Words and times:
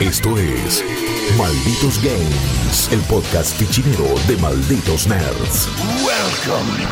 Esto 0.00 0.38
es 0.38 0.84
Malditos 1.36 2.00
Games, 2.04 2.88
el 2.92 3.00
podcast 3.00 3.58
fichinero 3.58 4.04
de 4.28 4.36
Malditos 4.36 5.08
Nerds. 5.08 5.68
Welcome, 6.06 6.86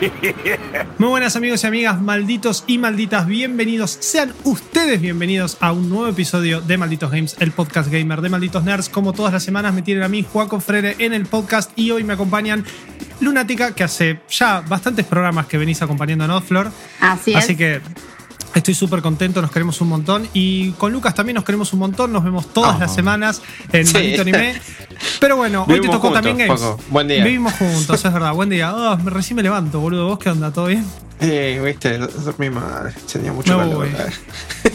Muy 0.98 1.08
buenas 1.10 1.36
amigos 1.36 1.62
y 1.62 1.66
amigas, 1.66 2.00
malditos 2.00 2.64
y 2.66 2.78
malditas, 2.78 3.26
bienvenidos, 3.26 3.98
sean 4.00 4.32
ustedes 4.44 4.98
bienvenidos 4.98 5.58
a 5.60 5.72
un 5.72 5.90
nuevo 5.90 6.08
episodio 6.08 6.62
de 6.62 6.78
Malditos 6.78 7.10
Games, 7.10 7.36
el 7.38 7.52
podcast 7.52 7.92
gamer 7.92 8.22
de 8.22 8.30
Malditos 8.30 8.64
Nerds. 8.64 8.88
Como 8.88 9.12
todas 9.12 9.34
las 9.34 9.42
semanas 9.42 9.74
me 9.74 9.82
tienen 9.82 10.04
a 10.04 10.08
mí, 10.08 10.24
Juaco 10.24 10.58
Frere, 10.58 10.96
en 11.00 11.12
el 11.12 11.26
podcast 11.26 11.70
y 11.78 11.90
hoy 11.90 12.02
me 12.02 12.14
acompañan 12.14 12.64
Lunática, 13.20 13.74
que 13.74 13.84
hace 13.84 14.20
ya 14.30 14.62
bastantes 14.62 15.04
programas 15.04 15.46
que 15.46 15.58
venís 15.58 15.82
acompañándonos, 15.82 16.44
Flor. 16.44 16.72
Así 17.00 17.32
es. 17.32 17.36
Así 17.36 17.56
que 17.56 17.82
Estoy 18.56 18.74
súper 18.74 19.02
contento, 19.02 19.42
nos 19.42 19.50
queremos 19.52 19.78
un 19.82 19.88
montón. 19.88 20.26
Y 20.32 20.70
con 20.72 20.90
Lucas 20.90 21.14
también 21.14 21.34
nos 21.34 21.44
queremos 21.44 21.72
un 21.74 21.78
montón. 21.78 22.10
Nos 22.10 22.24
vemos 22.24 22.52
todas 22.54 22.76
Oh. 22.76 22.80
las 22.80 22.94
semanas 22.94 23.42
en 23.70 23.86
Sí. 23.86 23.92
Maldito 23.92 24.22
Anime. 24.22 24.60
Pero 25.20 25.36
bueno, 25.36 25.66
hoy 25.68 25.80
te 25.80 25.88
tocó 25.88 26.08
juntos, 26.08 26.22
también 26.22 26.38
Games. 26.48 26.60
Paco. 26.62 26.80
Buen 26.88 27.06
día. 27.06 27.22
Vivimos 27.22 27.52
juntos, 27.52 28.02
es 28.02 28.12
verdad. 28.12 28.32
Buen 28.32 28.48
día. 28.48 28.74
Oh, 28.74 28.96
recién 29.10 29.36
me 29.36 29.42
levanto, 29.42 29.78
boludo. 29.78 30.06
¿Vos 30.08 30.18
qué 30.18 30.30
onda? 30.30 30.50
¿Todo 30.52 30.66
bien? 30.68 30.86
Eh, 31.20 31.60
viste, 31.64 31.98
dormí 31.98 32.48
mal. 32.48 32.94
Tenía 33.12 33.30
mucho 33.32 33.52
No, 33.52 33.58
calor. 33.58 33.88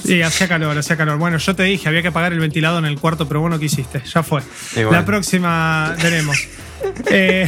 Sí, 0.05 0.21
hacía 0.21 0.47
calor, 0.47 0.77
hacía 0.77 0.95
calor. 0.95 1.17
Bueno, 1.17 1.37
yo 1.39 1.55
te 1.55 1.63
dije, 1.63 1.87
había 1.89 2.03
que 2.03 2.09
apagar 2.09 2.33
el 2.33 2.39
ventilador 2.39 2.83
en 2.83 2.89
el 2.89 2.99
cuarto, 2.99 3.27
pero 3.27 3.41
bueno, 3.41 3.57
¿qué 3.57 3.65
hiciste? 3.65 4.01
Ya 4.13 4.21
fue. 4.21 4.41
Igual. 4.75 4.93
La 4.95 5.05
próxima 5.05 5.95
veremos. 6.01 6.37
Eh, 7.07 7.47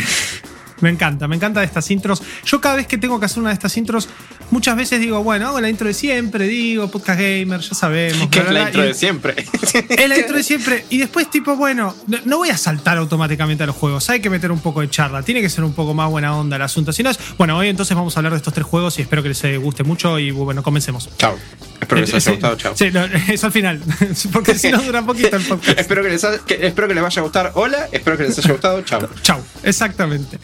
me 0.84 0.90
encanta, 0.90 1.28
me 1.28 1.36
encanta 1.36 1.62
de 1.62 1.66
estas 1.66 1.90
intros. 1.90 2.22
Yo 2.46 2.62
cada 2.62 2.76
vez 2.76 2.86
que 2.88 2.98
tengo 2.98 3.20
que 3.20 3.26
hacer 3.26 3.40
una 3.40 3.50
de 3.50 3.54
estas 3.56 3.76
intros, 3.78 4.08
muchas 4.52 4.76
veces 4.76 5.00
digo, 5.00 5.24
bueno, 5.24 5.48
hago 5.48 5.62
la 5.62 5.70
intro 5.70 5.88
de 5.88 5.94
siempre, 5.94 6.46
digo, 6.46 6.92
podcast 6.92 7.20
gamer, 7.20 7.62
ya 7.62 7.74
sabemos. 7.74 8.28
Que 8.30 8.40
es 8.40 8.52
la 8.52 8.62
intro 8.64 8.84
y- 8.84 8.88
de 8.90 8.94
siempre. 8.94 9.36
es 9.90 10.10
la 10.10 10.18
intro 10.18 10.38
de 10.38 10.44
siempre. 10.44 10.86
Y 10.90 10.98
después, 10.98 11.30
tipo, 11.32 11.56
bueno, 11.56 11.96
no, 12.08 12.18
no 12.26 12.38
voy 12.38 12.50
a 12.50 12.58
saltar 12.58 12.98
automáticamente 12.98 13.64
a 13.64 13.68
los 13.68 13.76
juegos. 13.76 14.10
Hay 14.10 14.20
que 14.20 14.30
meter 14.30 14.52
un 14.52 14.60
poco 14.60 14.82
de 14.82 14.90
charla. 14.90 15.24
Tiene 15.24 15.42
que 15.42 15.50
ser 15.50 15.64
un 15.64 15.74
poco 15.74 15.94
más 15.94 16.10
buena 16.10 16.36
onda 16.38 16.58
el 16.58 16.62
asunto. 16.62 16.92
Si 16.94 17.02
no 17.02 17.10
es. 17.10 17.20
Bueno, 17.38 17.58
hoy 17.58 17.70
entonces 17.70 17.96
vamos 17.96 18.16
a 18.16 18.20
hablar 18.20 18.34
de 18.34 18.38
estos 18.38 18.54
tres 18.54 18.66
juegos 18.66 19.00
y 19.00 19.04
espero 19.04 19.24
que 19.24 19.30
les 19.30 19.44
eh, 19.46 19.58
guste 19.58 19.84
mucho. 19.84 20.20
Y 20.20 20.32
bueno, 20.32 20.62
comencemos. 20.64 21.10
Chao. 21.18 21.38
Espero 21.82 21.96
que 22.02 22.02
les 22.02 22.10
haya 22.14 22.22
Sí, 22.22 22.32
gustado. 22.32 22.56
Chao. 22.58 22.74
Sí, 22.76 22.92
no, 22.92 23.06
eso 23.30 23.46
al 23.48 23.52
final. 23.54 23.82
Porque 24.34 24.56
si 24.56 24.70
no 24.72 24.82
dura 24.82 25.02
poquito 25.02 25.36
el 25.38 25.44
podcast. 25.44 25.80
espero, 25.80 26.04
que 26.04 26.10
les 26.10 26.24
ha- 26.24 26.38
que- 26.46 26.66
espero 26.68 26.88
que 26.88 26.94
les 26.94 27.04
vaya 27.04 27.20
a 27.22 27.24
gustar. 27.24 27.52
Hola. 27.56 27.88
Espero 27.92 28.18
que 28.18 28.24
les 28.24 28.38
haya 28.38 28.52
gustado. 28.52 28.82
Chao. 28.82 29.08
Chau, 29.22 29.40
exactamente. 29.64 30.40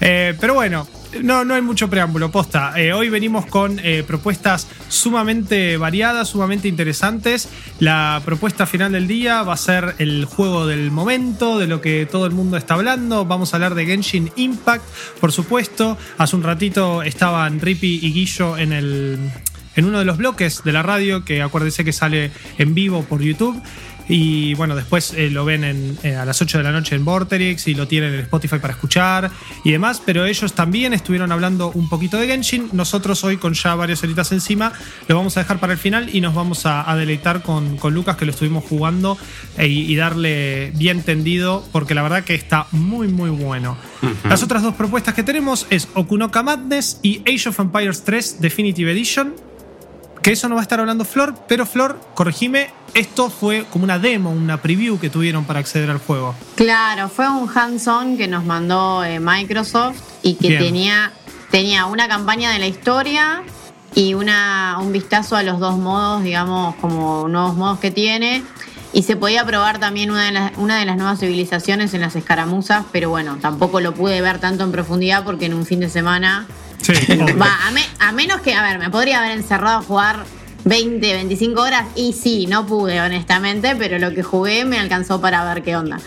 Eh, 0.00 0.34
pero 0.40 0.54
bueno, 0.54 0.86
no, 1.22 1.44
no 1.44 1.54
hay 1.54 1.62
mucho 1.62 1.90
preámbulo, 1.90 2.30
posta. 2.30 2.72
Eh, 2.76 2.92
hoy 2.92 3.08
venimos 3.08 3.46
con 3.46 3.80
eh, 3.82 4.04
propuestas 4.06 4.68
sumamente 4.88 5.76
variadas, 5.76 6.28
sumamente 6.28 6.68
interesantes. 6.68 7.48
La 7.80 8.22
propuesta 8.24 8.64
final 8.64 8.92
del 8.92 9.08
día 9.08 9.42
va 9.42 9.54
a 9.54 9.56
ser 9.56 9.96
el 9.98 10.24
juego 10.24 10.66
del 10.66 10.90
momento, 10.90 11.58
de 11.58 11.66
lo 11.66 11.80
que 11.80 12.06
todo 12.06 12.26
el 12.26 12.32
mundo 12.32 12.56
está 12.56 12.74
hablando. 12.74 13.24
Vamos 13.24 13.52
a 13.52 13.56
hablar 13.56 13.74
de 13.74 13.86
Genshin 13.86 14.30
Impact, 14.36 14.84
por 15.20 15.32
supuesto. 15.32 15.98
Hace 16.16 16.36
un 16.36 16.42
ratito 16.42 17.02
estaban 17.02 17.60
Rippy 17.60 18.00
y 18.02 18.12
Guillo 18.12 18.56
en 18.56 18.72
el. 18.72 19.18
En 19.76 19.84
uno 19.84 20.00
de 20.00 20.04
los 20.04 20.16
bloques 20.16 20.62
de 20.64 20.72
la 20.72 20.82
radio, 20.82 21.24
que 21.24 21.42
acuérdese 21.42 21.84
que 21.84 21.92
sale 21.92 22.32
en 22.58 22.74
vivo 22.74 23.04
por 23.04 23.22
YouTube. 23.22 23.62
Y 24.12 24.54
bueno, 24.54 24.74
después 24.74 25.14
eh, 25.16 25.30
lo 25.30 25.44
ven 25.44 25.62
en- 25.62 25.96
eh, 26.02 26.16
a 26.16 26.24
las 26.24 26.42
8 26.42 26.58
de 26.58 26.64
la 26.64 26.72
noche 26.72 26.96
en 26.96 27.04
Vorterix 27.04 27.68
y 27.68 27.74
lo 27.74 27.86
tienen 27.86 28.12
en 28.12 28.20
Spotify 28.20 28.58
para 28.58 28.72
escuchar 28.74 29.30
y 29.64 29.70
demás. 29.70 30.02
Pero 30.04 30.24
ellos 30.26 30.52
también 30.52 30.92
estuvieron 30.92 31.30
hablando 31.30 31.70
un 31.70 31.88
poquito 31.88 32.16
de 32.16 32.26
Genshin. 32.26 32.68
Nosotros 32.72 33.22
hoy, 33.22 33.36
con 33.36 33.54
ya 33.54 33.74
varias 33.76 34.02
horitas 34.02 34.32
encima, 34.32 34.72
lo 35.06 35.14
vamos 35.16 35.36
a 35.36 35.40
dejar 35.40 35.60
para 35.60 35.72
el 35.74 35.78
final 35.78 36.10
y 36.12 36.20
nos 36.20 36.34
vamos 36.34 36.66
a, 36.66 36.90
a 36.90 36.96
deleitar 36.96 37.42
con, 37.42 37.76
con 37.76 37.94
Lucas, 37.94 38.16
que 38.16 38.24
lo 38.24 38.32
estuvimos 38.32 38.64
jugando 38.64 39.16
eh, 39.56 39.68
y, 39.68 39.92
y 39.92 39.94
darle 39.94 40.72
bien 40.74 41.02
tendido, 41.04 41.64
porque 41.70 41.94
la 41.94 42.02
verdad 42.02 42.24
que 42.24 42.34
está 42.34 42.66
muy, 42.72 43.06
muy 43.06 43.30
bueno. 43.30 43.76
Las 44.28 44.42
otras 44.42 44.62
dos 44.62 44.74
propuestas 44.74 45.14
que 45.14 45.22
tenemos 45.22 45.66
es 45.70 45.86
Okunoka 45.94 46.42
Madness 46.42 46.98
y 47.02 47.18
Age 47.30 47.50
of 47.50 47.60
Empires 47.60 48.02
3 48.02 48.40
Definitive 48.40 48.90
Edition 48.90 49.34
que 50.22 50.32
eso 50.32 50.48
no 50.48 50.54
va 50.54 50.60
a 50.60 50.62
estar 50.62 50.80
hablando 50.80 51.04
Flor, 51.04 51.34
pero 51.48 51.66
Flor, 51.66 52.00
corregime, 52.14 52.70
esto 52.94 53.30
fue 53.30 53.64
como 53.70 53.84
una 53.84 53.98
demo, 53.98 54.30
una 54.30 54.60
preview 54.60 54.98
que 54.98 55.10
tuvieron 55.10 55.44
para 55.44 55.60
acceder 55.60 55.90
al 55.90 55.98
juego. 55.98 56.34
Claro, 56.56 57.08
fue 57.08 57.28
un 57.28 57.48
hands-on 57.52 58.16
que 58.16 58.28
nos 58.28 58.44
mandó 58.44 59.04
eh, 59.04 59.20
Microsoft 59.20 59.98
y 60.22 60.34
que 60.34 60.48
Bien. 60.48 60.62
tenía, 60.62 61.12
tenía 61.50 61.86
una 61.86 62.08
campaña 62.08 62.50
de 62.50 62.58
la 62.58 62.66
historia 62.66 63.42
y 63.94 64.14
una, 64.14 64.76
un 64.80 64.92
vistazo 64.92 65.36
a 65.36 65.42
los 65.42 65.58
dos 65.58 65.78
modos, 65.78 66.22
digamos, 66.22 66.74
como 66.76 67.28
nuevos 67.28 67.56
modos 67.56 67.78
que 67.80 67.90
tiene. 67.90 68.42
Y 68.92 69.04
se 69.04 69.14
podía 69.14 69.44
probar 69.46 69.78
también 69.78 70.10
una 70.10 70.24
de, 70.24 70.32
las, 70.32 70.52
una 70.58 70.78
de 70.78 70.84
las 70.84 70.96
nuevas 70.96 71.20
civilizaciones 71.20 71.94
en 71.94 72.00
las 72.00 72.16
escaramuzas, 72.16 72.84
pero 72.90 73.08
bueno, 73.08 73.38
tampoco 73.40 73.80
lo 73.80 73.94
pude 73.94 74.20
ver 74.20 74.40
tanto 74.40 74.64
en 74.64 74.72
profundidad 74.72 75.24
porque 75.24 75.46
en 75.46 75.54
un 75.54 75.64
fin 75.64 75.78
de 75.78 75.88
semana 75.88 76.48
Sí. 76.82 76.92
Va, 77.40 77.66
a, 77.66 77.70
me- 77.72 77.86
a 77.98 78.12
menos 78.12 78.40
que, 78.40 78.54
a 78.54 78.62
ver, 78.62 78.78
me 78.78 78.90
podría 78.90 79.20
haber 79.20 79.32
encerrado 79.32 79.78
a 79.78 79.82
jugar 79.82 80.24
20, 80.64 81.12
25 81.14 81.60
horas 81.60 81.86
y 81.96 82.12
sí, 82.12 82.46
no 82.46 82.66
pude, 82.66 83.00
honestamente, 83.00 83.74
pero 83.76 83.98
lo 83.98 84.14
que 84.14 84.22
jugué 84.22 84.64
me 84.64 84.78
alcanzó 84.78 85.20
para 85.20 85.44
ver 85.52 85.62
qué 85.62 85.76
onda. 85.76 85.98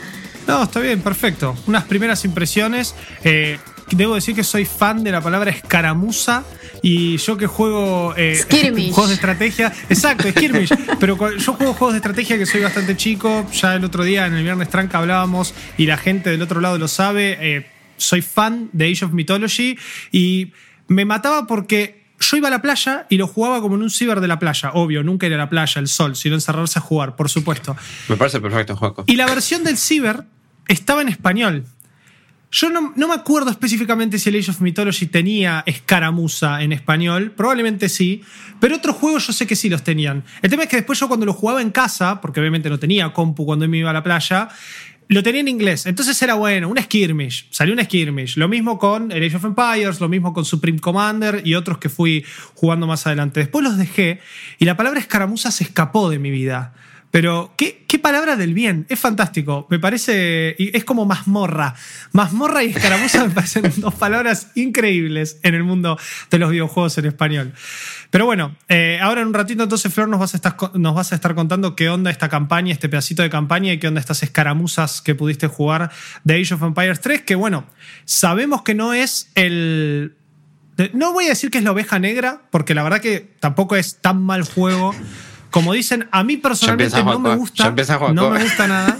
No, 0.47 0.63
está 0.63 0.79
bien, 0.79 1.01
perfecto. 1.01 1.56
Unas 1.67 1.85
primeras 1.85 2.23
impresiones. 2.25 2.95
eh, 3.23 3.57
debo 3.91 4.16
decir 4.16 4.35
que 4.35 4.44
soy 4.44 4.66
fan 4.66 5.03
de 5.03 5.11
la 5.11 5.22
palabra 5.22 5.51
escaramuza. 5.51 6.44
Y 6.81 7.16
yo 7.17 7.38
que 7.38 7.47
juego 7.47 8.13
eh, 8.17 8.44
juegos 8.91 9.07
de 9.07 9.16
estrategia. 9.16 9.72
Exacto, 9.90 10.29
skirmish. 10.29 10.69
pero 11.00 11.17
yo 11.38 11.53
juego 11.53 11.73
juegos 11.73 11.94
de 11.94 11.97
estrategia 12.00 12.38
que 12.38 12.45
soy 12.45 12.61
bastante 12.61 12.97
chico. 12.97 13.45
Ya 13.53 13.75
el 13.75 13.85
otro 13.85 14.03
día 14.03 14.25
en 14.25 14.34
el 14.34 14.44
Viernes 14.44 14.67
Tranca 14.69 14.97
hablábamos 14.97 15.53
y 15.78 15.85
la 15.85 15.95
gente 15.95 16.29
del 16.29 16.41
otro 16.41 16.59
lado 16.59 16.78
lo 16.78 16.90
sabe. 16.90 17.38
eh, 17.40 17.66
soy 18.03 18.22
fan 18.22 18.69
de 18.74 18.91
Age 18.91 19.06
of 19.06 19.14
Mythology 19.14 19.78
y 20.12 20.52
me 20.88 21.06
mataba 21.06 21.47
porque 21.47 22.03
yo 22.19 22.38
iba 22.38 22.47
a 22.47 22.52
la 22.52 22.62
playa 22.62 23.06
y 23.09 23.18
lo 23.18 23.28
jugaba 23.28 23.62
como 23.62 23.75
en 23.75 23.84
un 23.84 23.90
ciber 23.90 24.22
de 24.22 24.28
la 24.28 24.40
playa. 24.40 24.72
Obvio, 24.74 25.03
nunca 25.03 25.28
ir 25.28 25.34
a 25.34 25.38
la 25.38 25.50
playa, 25.50 25.80
el 25.80 25.88
sol, 25.88 26.16
sino 26.16 26.36
encerrarse 26.36 26.80
a 26.80 26.81
jugar, 26.81 27.16
por 27.16 27.30
supuesto. 27.30 27.75
Me 28.08 28.16
parece 28.16 28.40
perfecto, 28.40 28.75
Juaco. 28.75 29.03
Y 29.08 29.16
la 29.16 29.25
versión 29.25 29.64
del 29.64 29.78
Ciber 29.78 30.24
estaba 30.68 31.02
en 31.02 31.09
español. 31.09 31.66
Yo 32.52 32.69
no, 32.69 32.94
no 32.96 33.08
me 33.08 33.16
acuerdo 33.16 33.50
específicamente 33.50 34.20
si 34.20 34.30
el 34.30 34.35
Age 34.35 34.52
of 34.52 34.62
Mythology 34.62 35.08
tenía 35.08 35.64
escaramuza 35.66 36.62
en 36.62 36.72
español, 36.72 37.31
probablemente 37.31 37.90
sí, 37.90 38.22
pero 38.59 38.75
otros 38.75 38.96
juegos 38.97 39.25
yo 39.25 39.34
sé 39.34 39.47
que 39.47 39.56
sí 39.56 39.70
los 39.70 39.84
tenían. 39.84 40.24
El 40.44 40.52
tema 40.52 40.64
es 40.64 40.70
que 40.70 40.75
después 40.75 41.00
yo 41.00 41.08
cuando 41.08 41.25
lo 41.25 41.34
jugaba 41.34 41.64
en 41.64 41.72
casa, 41.72 42.22
porque 42.22 42.40
obviamente 42.40 42.70
no 42.70 42.78
tenía 42.78 43.12
compu 43.12 43.44
cuando 43.47 43.68
me 43.68 43.80
iba 43.80 43.90
a 43.90 43.94
la 43.94 44.03
playa, 44.03 44.50
lo 45.08 45.24
tenía 45.24 45.41
en 45.41 45.47
inglés. 45.47 45.86
Entonces 45.86 46.22
era 46.22 46.36
bueno, 46.36 46.69
un 46.69 46.78
skirmish, 46.78 47.47
salió 47.52 47.74
un 47.74 47.84
skirmish. 47.84 48.38
Lo 48.38 48.47
mismo 48.47 48.78
con 48.78 49.12
el 49.12 49.24
Age 49.24 49.38
of 49.38 49.46
Empires, 49.46 50.00
lo 50.00 50.09
mismo 50.09 50.34
con 50.34 50.46
Supreme 50.46 50.80
Commander 50.80 51.41
y 51.44 51.56
otros 51.56 51.78
que 51.78 51.90
fui 51.90 52.25
jugando 52.53 52.88
más 52.88 53.06
adelante. 53.08 53.40
Después 53.40 53.64
los 53.64 53.78
dejé 53.78 54.19
y 54.59 54.66
la 54.66 54.78
palabra 54.78 55.00
escaramuza 55.00 55.52
se 55.52 55.64
escapó 55.64 56.09
de 56.09 56.19
mi 56.19 56.31
vida. 56.31 56.74
Pero, 57.13 57.53
¿qué, 57.57 57.85
qué 57.88 58.00
palabra 58.00 58.35
del 58.38 58.56
bien? 58.56 58.88
Es 58.90 59.00
fantástico. 59.00 59.68
Me 59.69 59.78
parece. 59.78 60.56
Es 60.57 60.84
como 60.84 61.06
mazmorra. 61.06 61.75
Mazmorra 62.12 62.63
y 62.63 62.72
escaramuza 62.72 63.24
me 63.28 63.29
parecen 63.29 63.72
dos 63.78 63.94
palabras 63.94 64.47
increíbles 64.56 65.38
en 65.44 65.53
el 65.53 65.63
mundo 65.63 66.00
de 66.31 66.40
los 66.40 66.50
videojuegos 66.50 66.97
en 66.97 67.06
español. 67.06 67.53
Pero 68.09 68.25
bueno, 68.25 68.56
eh, 68.68 68.97
ahora 69.00 69.22
en 69.22 69.28
un 69.28 69.35
ratito 69.35 69.62
entonces, 69.62 69.94
Flor, 69.94 70.09
nos 70.09 70.19
vas, 70.19 70.34
a 70.34 70.38
estar, 70.38 70.56
nos 70.73 70.96
vas 70.96 71.12
a 71.12 71.16
estar 71.16 71.35
contando 71.35 71.75
qué 71.75 71.88
onda 71.88 72.09
esta 72.09 72.29
campaña, 72.29 72.73
este 72.73 72.90
pedacito 72.90 73.22
de 73.22 73.29
campaña 73.29 73.72
y 73.72 73.78
qué 73.78 73.88
onda 73.88 74.00
estas 74.00 74.23
escaramuzas 74.23 75.03
que 75.03 75.13
pudiste 75.13 75.46
jugar 75.46 75.91
de 76.23 76.41
Age 76.41 76.56
of 76.56 76.63
Empires 76.63 77.00
3. 77.00 77.22
Que 77.22 77.35
bueno, 77.35 77.68
sabemos 78.06 78.63
que 78.63 78.73
no 78.73 78.91
es 78.91 79.29
el 79.35 80.16
No 80.94 81.14
voy 81.14 81.26
a 81.26 81.29
decir 81.29 81.52
que 81.52 81.59
es 81.59 81.64
la 81.64 81.73
oveja 81.73 81.99
negra, 81.99 82.41
porque 82.49 82.73
la 82.73 82.82
verdad 82.82 83.02
que 83.02 83.20
tampoco 83.40 83.76
es 83.76 84.02
tan 84.02 84.20
mal 84.23 84.41
juego. 84.41 84.96
Como 85.53 85.72
dicen, 85.73 86.08
a 86.09 86.23
mí 86.23 86.38
personalmente 86.38 87.03
no 87.03 87.20
me 87.20 87.35
gusta. 87.35 87.70
No 88.11 88.32
me 88.32 88.44
gusta 88.44 88.67
nada. 88.67 88.97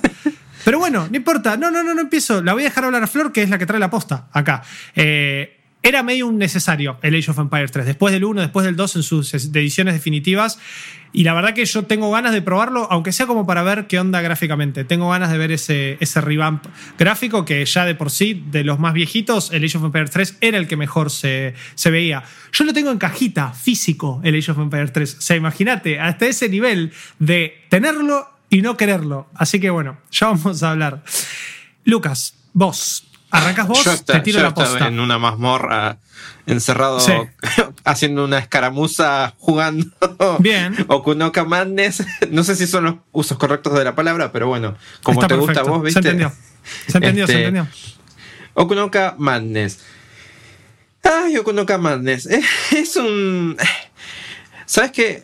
Pero 0.63 0.77
bueno, 0.77 1.07
no 1.09 1.17
importa. 1.17 1.57
No, 1.57 1.71
no, 1.71 1.81
no, 1.81 1.95
no 1.95 2.01
empiezo. 2.01 2.44
La 2.44 2.53
voy 2.53 2.61
a 2.61 2.65
dejar 2.65 2.85
hablar 2.85 3.01
a 3.01 3.07
Flor, 3.07 3.31
que 3.31 3.41
es 3.41 3.50
la 3.50 3.57
que 3.57 3.65
trae 3.65 3.79
la 3.79 3.89
posta 3.89 4.27
acá. 4.31 4.61
Eh, 4.94 5.62
era 5.83 6.01
medio 6.01 6.27
un 6.27 6.38
necesario 6.38 6.97
el 7.01 7.13
Age 7.15 7.31
of 7.31 7.39
Empires 7.39 7.71
3. 7.71 7.85
Después 7.85 8.13
del 8.13 8.24
1, 8.24 8.41
después 8.41 8.65
del 8.65 8.77
2 8.77 8.95
en 8.95 9.03
sus 9.03 9.33
ediciones 9.33 9.94
definitivas. 9.94 10.57
Y 11.12 11.25
la 11.25 11.33
verdad 11.33 11.53
que 11.53 11.65
yo 11.65 11.83
tengo 11.83 12.09
ganas 12.09 12.31
de 12.31 12.41
probarlo, 12.41 12.88
aunque 12.89 13.12
sea 13.12 13.27
como 13.27 13.45
para 13.45 13.62
ver 13.62 13.85
qué 13.85 14.00
onda 14.00 14.21
gráficamente. 14.21 14.85
Tengo 14.85 15.09
ganas 15.09 15.30
de 15.31 15.38
ver 15.38 15.51
ese, 15.51 15.97
ese 16.00 16.21
revamp 16.21 16.65
gráfico 16.97 17.45
que 17.45 17.63
ya 17.65 17.85
de 17.85 17.94
por 17.94 18.09
sí, 18.09 18.44
de 18.50 18.63
los 18.63 18.80
más 18.80 18.94
viejitos, 18.94 19.51
el 19.51 19.63
Age 19.63 19.77
of 19.77 19.83
Empires 19.83 20.09
3 20.09 20.38
era 20.41 20.57
el 20.57 20.68
que 20.68 20.77
mejor 20.77 21.12
se, 21.12 21.53
se 21.75 21.91
veía. 21.91 22.24
Yo 22.51 22.63
lo 22.63 22.74
tengo 22.74 22.89
en 22.89 22.97
cajita, 22.97 23.51
físico, 23.51 24.21
el 24.24 24.36
Age 24.36 24.51
of 24.51 24.59
Empires 24.59 24.94
3. 24.94 25.18
O 25.19 25.21
sea, 25.21 25.36
imagínate, 25.36 26.00
hasta 26.00 26.25
ese 26.25 26.50
nivel 26.50 26.94
de 27.19 27.62
tenerlo 27.69 28.27
y 28.50 28.62
no 28.62 28.77
quererlo. 28.77 29.27
Así 29.36 29.59
que 29.59 29.69
bueno, 29.69 29.97
ya 30.09 30.27
vamos 30.27 30.63
a 30.63 30.71
hablar. 30.71 31.03
Lucas, 31.83 32.36
vos, 32.53 33.06
Arrancas 33.33 33.68
vos, 33.68 33.83
yo 33.83 33.91
te 33.91 33.95
esta- 33.95 34.24
tiro 34.24 34.38
yo 34.38 34.44
la 34.44 34.50
estaba 34.50 34.69
posta. 34.69 34.88
en 34.88 35.00
una 35.00 35.18
mazmorra 35.18 35.97
encerrado 36.45 37.00
Sí. 37.00 37.12
haciendo 37.83 38.25
una 38.25 38.38
escaramuza 38.38 39.33
jugando 39.39 39.88
Bien. 40.39 40.75
Okunoka 40.88 41.44
Madness. 41.44 42.03
No 42.30 42.44
sé 42.44 42.56
si 42.56 42.68
son 42.68 42.83
los 42.83 42.95
usos 43.12 43.38
correctos 43.38 43.74
de 43.74 43.83
la 43.83 43.95
palabra, 43.95 44.31
pero 44.31 44.47
bueno, 44.47 44.75
como 45.03 45.21
Está 45.21 45.27
te 45.35 45.39
gusta 45.39 45.59
a 45.62 45.63
vos, 45.63 45.81
¿viste? 45.83 46.01
Se 46.01 46.09
entendió. 46.09 46.31
Se 46.88 46.97
entendió, 46.97 47.27
se 47.27 47.33
Este, 47.33 47.45
entendió. 47.47 47.68
Okunoka 48.53 49.15
Madness. 49.18 49.79
Ay, 51.03 51.38
Okunoka 51.38 51.77
Madness. 51.77 52.27
Eh, 52.27 52.41
Es 52.71 52.95
un. 52.95 53.57
¿Sabes 54.65 54.91
qué? 54.91 55.24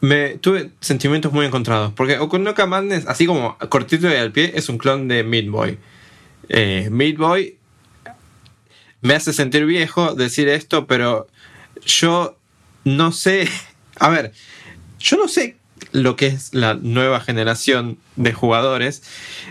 Me 0.00 0.30
tuve 0.38 0.70
sentimientos 0.80 1.32
muy 1.32 1.46
encontrados. 1.46 1.92
Porque 1.94 2.18
Okunoka 2.18 2.66
Madness, 2.66 3.06
así 3.06 3.26
como 3.26 3.56
cortito 3.68 4.08
y 4.10 4.14
al 4.14 4.32
pie, 4.32 4.52
es 4.56 4.68
un 4.68 4.78
clon 4.78 5.06
de 5.06 5.22
Meat 5.22 5.46
Boy. 5.48 5.78
Eh, 6.48 6.88
Meat 6.90 7.16
Boy 7.16 7.56
me 9.00 9.14
hace 9.14 9.32
sentir 9.32 9.64
viejo 9.66 10.14
decir 10.14 10.48
esto, 10.48 10.86
pero 10.86 11.26
yo 11.84 12.38
no 12.84 13.12
sé. 13.12 13.48
A 13.98 14.08
ver, 14.08 14.32
yo 14.98 15.16
no 15.16 15.28
sé 15.28 15.56
lo 15.92 16.16
que 16.16 16.26
es 16.28 16.54
la 16.54 16.74
nueva 16.74 17.20
generación 17.20 17.98
de 18.16 18.32
jugadores, 18.32 19.02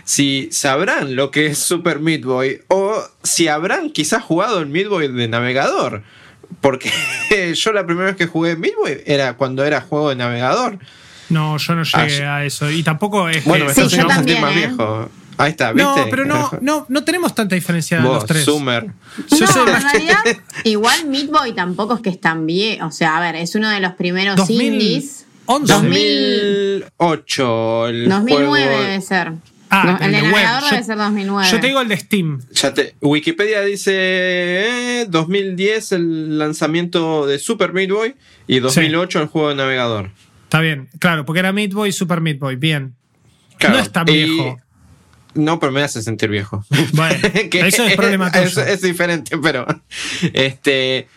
si 0.04 0.48
sabrán 0.50 1.14
lo 1.14 1.30
que 1.30 1.46
es 1.46 1.58
Super 1.58 2.00
Meat 2.00 2.22
Boy 2.22 2.62
o 2.68 3.00
si 3.22 3.48
habrán 3.48 3.90
quizás 3.90 4.22
jugado 4.22 4.58
el 4.60 4.66
Meat 4.66 4.88
Boy 4.88 5.08
de 5.08 5.28
navegador. 5.28 6.02
Porque 6.60 6.90
yo 7.54 7.72
la 7.72 7.86
primera 7.86 8.06
vez 8.08 8.16
que 8.16 8.26
jugué 8.26 8.56
Meat 8.56 8.74
Boy 8.76 9.02
era 9.06 9.34
cuando 9.36 9.64
era 9.64 9.80
juego 9.82 10.08
de 10.10 10.16
navegador. 10.16 10.78
No, 11.28 11.56
yo 11.58 11.74
no 11.74 11.82
llegué 11.84 12.24
a 12.26 12.44
eso. 12.44 12.70
Y 12.70 12.82
tampoco 12.82 13.28
es 13.28 13.44
Bueno, 13.44 13.66
que- 13.66 13.68
me 13.68 13.74
Sí, 13.74 13.80
yo 13.82 13.86
haciendo 13.86 14.12
sentir 14.14 14.36
también, 14.36 14.40
más 14.40 14.52
¿eh? 14.52 14.54
viejo. 14.68 15.10
Ahí 15.42 15.50
está, 15.50 15.72
¿viste? 15.72 15.82
No, 16.00 16.06
pero 16.10 16.24
no, 16.24 16.50
no, 16.60 16.86
no 16.88 17.04
tenemos 17.04 17.34
tanta 17.34 17.54
diferencia 17.54 17.96
de 17.98 18.02
los 18.04 18.14
Vos, 18.14 18.26
tres. 18.26 18.44
Summer. 18.44 18.86
Yo 19.30 19.40
no, 19.40 19.46
soy 19.46 19.66
en 19.66 19.72
más- 19.72 19.92
realidad, 19.92 20.18
igual 20.64 21.06
Meat 21.08 21.26
Boy 21.30 21.52
tampoco 21.52 21.94
es 21.94 22.00
que 22.00 22.10
es 22.10 22.20
tan 22.20 22.46
viejo. 22.46 22.86
O 22.86 22.90
sea, 22.92 23.16
a 23.16 23.20
ver, 23.20 23.36
es 23.36 23.54
uno 23.54 23.68
de 23.70 23.80
los 23.80 23.92
primeros 23.94 24.36
2011. 24.36 24.64
indies. 24.64 25.26
2008. 26.62 27.88
El 27.88 28.08
2009 28.08 28.46
juego- 28.66 28.82
debe 28.82 29.00
ser. 29.00 29.32
Ah, 29.74 29.96
No, 29.98 30.04
el 30.06 30.12
de 30.12 30.20
web. 30.22 30.30
navegador 30.32 30.62
Yo- 30.64 30.70
debe 30.70 30.84
ser 30.84 30.96
2009. 30.98 31.48
Yo 31.50 31.60
te 31.60 31.66
digo 31.66 31.80
el 31.80 31.88
de 31.88 31.96
Steam. 31.96 32.40
Ya 32.52 32.74
te- 32.74 32.94
Wikipedia 33.00 33.62
dice 33.62 33.92
eh, 33.94 35.06
2010 35.08 35.92
el 35.92 36.38
lanzamiento 36.38 37.26
de 37.26 37.38
Super 37.38 37.72
Meat 37.72 37.90
Boy 37.90 38.14
y 38.46 38.58
2008 38.60 39.20
el 39.22 39.28
juego 39.28 39.48
de 39.48 39.54
navegador. 39.56 40.10
Está 40.44 40.60
bien, 40.60 40.90
claro, 40.98 41.24
porque 41.24 41.38
era 41.40 41.52
Meat 41.52 41.72
Boy 41.72 41.88
y 41.88 41.92
Super 41.92 42.20
Meat 42.20 42.38
Boy. 42.38 42.56
Bien. 42.56 42.94
Claro, 43.58 43.76
No 43.76 43.82
es 43.82 43.90
tan 43.90 44.06
y- 44.08 44.12
viejo. 44.12 44.58
No, 45.34 45.58
pero 45.58 45.72
me 45.72 45.82
hace 45.82 46.02
sentir 46.02 46.30
viejo. 46.30 46.64
Bueno, 46.92 47.16
eso 47.52 47.84
es 47.84 47.96
problema 47.96 48.30
tuyo. 48.30 48.44
Es, 48.44 48.56
es 48.56 48.82
diferente, 48.82 49.38
pero. 49.38 49.66
Este. 50.32 51.08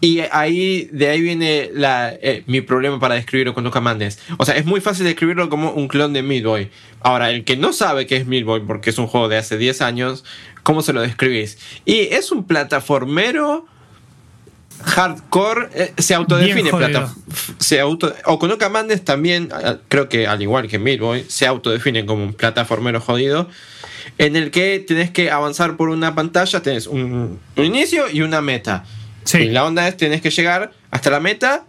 Y 0.00 0.18
ahí, 0.32 0.88
de 0.90 1.10
ahí 1.10 1.20
viene 1.20 1.70
la, 1.72 2.12
eh, 2.12 2.42
mi 2.48 2.60
problema 2.60 2.98
para 2.98 3.14
describirlo 3.14 3.54
con 3.54 3.62
Luca 3.62 3.80
Mandes. 3.80 4.18
O 4.36 4.44
sea, 4.44 4.56
es 4.56 4.66
muy 4.66 4.80
fácil 4.80 5.04
describirlo 5.04 5.48
como 5.48 5.70
un 5.70 5.86
clon 5.86 6.12
de 6.12 6.24
Meat 6.24 6.42
Boy. 6.42 6.70
Ahora, 7.02 7.30
el 7.30 7.44
que 7.44 7.56
no 7.56 7.72
sabe 7.72 8.08
qué 8.08 8.16
es 8.16 8.26
Meat 8.26 8.44
Boy, 8.44 8.62
porque 8.66 8.90
es 8.90 8.98
un 8.98 9.06
juego 9.06 9.28
de 9.28 9.36
hace 9.36 9.58
10 9.58 9.80
años, 9.80 10.24
¿cómo 10.64 10.82
se 10.82 10.92
lo 10.92 11.02
describís? 11.02 11.56
Y 11.84 12.00
es 12.10 12.32
un 12.32 12.48
plataformero 12.48 13.68
hardcore, 14.82 15.68
eh, 15.74 15.94
se 15.98 16.14
autodefine 16.14 16.70
se 17.72 17.80
auto 17.80 18.14
Okunoka 18.26 18.68
Madness 18.68 19.02
también 19.02 19.48
creo 19.88 20.06
que 20.06 20.26
al 20.26 20.42
igual 20.42 20.68
que 20.68 20.78
Meat 20.78 21.00
Boy 21.00 21.24
se 21.26 21.46
autodefine 21.46 22.04
como 22.04 22.22
un 22.22 22.34
plataformero 22.34 23.00
jodido 23.00 23.48
en 24.18 24.36
el 24.36 24.50
que 24.50 24.78
tenés 24.86 25.10
que 25.10 25.30
avanzar 25.30 25.78
por 25.78 25.88
una 25.88 26.14
pantalla 26.14 26.60
tenés 26.60 26.86
un, 26.86 27.40
un 27.56 27.64
inicio 27.64 28.10
y 28.12 28.20
una 28.20 28.42
meta 28.42 28.84
Sí. 29.24 29.38
y 29.38 29.48
la 29.48 29.64
onda 29.64 29.88
es 29.88 29.96
tenés 29.96 30.20
que 30.20 30.28
llegar 30.28 30.72
hasta 30.90 31.08
la 31.08 31.20
meta 31.20 31.64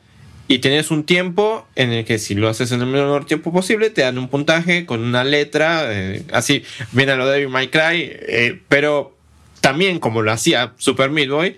y 0.50 0.60
tenés 0.60 0.92
un 0.92 1.06
tiempo 1.06 1.66
en 1.76 1.94
el 1.94 2.04
que 2.04 2.20
si 2.20 2.36
lo 2.36 2.50
haces 2.50 2.74
en 2.74 2.82
el 2.82 2.88
menor 2.88 3.26
tiempo 3.26 3.54
posible 3.54 3.90
te 3.90 4.02
dan 4.02 4.18
un 4.18 4.28
puntaje 4.28 4.86
con 4.86 5.02
una 5.02 5.24
letra 5.24 5.86
eh, 5.88 6.24
así 6.34 6.64
viene 6.92 7.14
a 7.14 7.16
lo 7.16 7.28
de 7.28 7.34
Devil 7.34 7.48
May 7.50 7.70
Cry 7.70 8.12
eh, 8.12 8.60
pero 8.68 9.16
también 9.62 10.00
como 10.00 10.22
lo 10.22 10.34
hacía 10.34 10.74
Super 10.78 11.12
Meat 11.12 11.30
Boy 11.30 11.56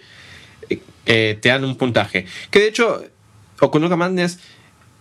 eh, 1.06 1.38
te 1.39 1.50
dan 1.50 1.63
un 1.63 1.75
puntaje. 1.75 2.25
Que 2.50 2.59
de 2.59 2.68
hecho, 2.68 3.06
Okunoka 3.60 3.96
Madness 3.96 4.40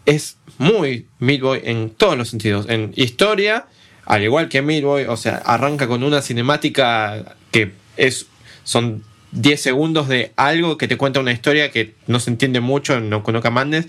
es 0.07 0.37
muy 0.59 1.07
Meat 1.19 1.41
Boy 1.41 1.61
en 1.65 1.91
todos 1.91 2.17
los 2.17 2.29
sentidos. 2.29 2.67
En 2.69 2.93
historia, 2.97 3.67
al 4.05 4.23
igual 4.23 4.49
que 4.49 4.63
Meat 4.63 4.85
Boy, 4.85 5.05
o 5.05 5.17
sea, 5.17 5.37
arranca 5.39 5.87
con 5.87 6.03
una 6.03 6.23
cinemática 6.23 7.37
que 7.51 7.73
es 7.97 8.27
son 8.65 9.03
10 9.33 9.61
segundos 9.61 10.09
de 10.09 10.33
algo 10.37 10.79
que 10.79 10.89
te 10.89 10.97
cuenta 10.97 11.21
una 11.21 11.33
historia 11.33 11.71
que 11.71 11.95
no 12.07 12.21
se 12.21 12.31
entiende 12.31 12.61
mucho 12.61 12.95
en 12.95 13.13
Okunoka 13.13 13.51
Madness, 13.51 13.87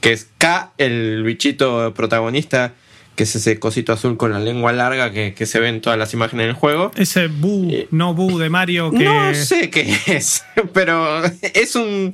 que 0.00 0.12
es 0.12 0.28
K, 0.38 0.72
el 0.78 1.22
bichito 1.22 1.92
protagonista, 1.94 2.72
que 3.14 3.24
es 3.24 3.36
ese 3.36 3.58
cosito 3.58 3.92
azul 3.92 4.16
con 4.16 4.32
la 4.32 4.40
lengua 4.40 4.72
larga 4.72 5.12
que, 5.12 5.34
que 5.34 5.46
se 5.46 5.60
ve 5.60 5.68
en 5.68 5.80
todas 5.80 5.98
las 5.98 6.12
imágenes 6.14 6.46
del 6.46 6.54
juego. 6.54 6.92
Ese 6.96 7.28
Boo, 7.28 7.68
Eh, 7.70 7.88
no 7.90 8.14
Boo 8.14 8.38
de 8.38 8.48
Mario 8.48 8.90
que. 8.90 9.04
No 9.04 9.34
sé 9.34 9.70
qué 9.70 9.96
es, 10.06 10.44
pero 10.72 11.22
es 11.54 11.76
un. 11.76 12.12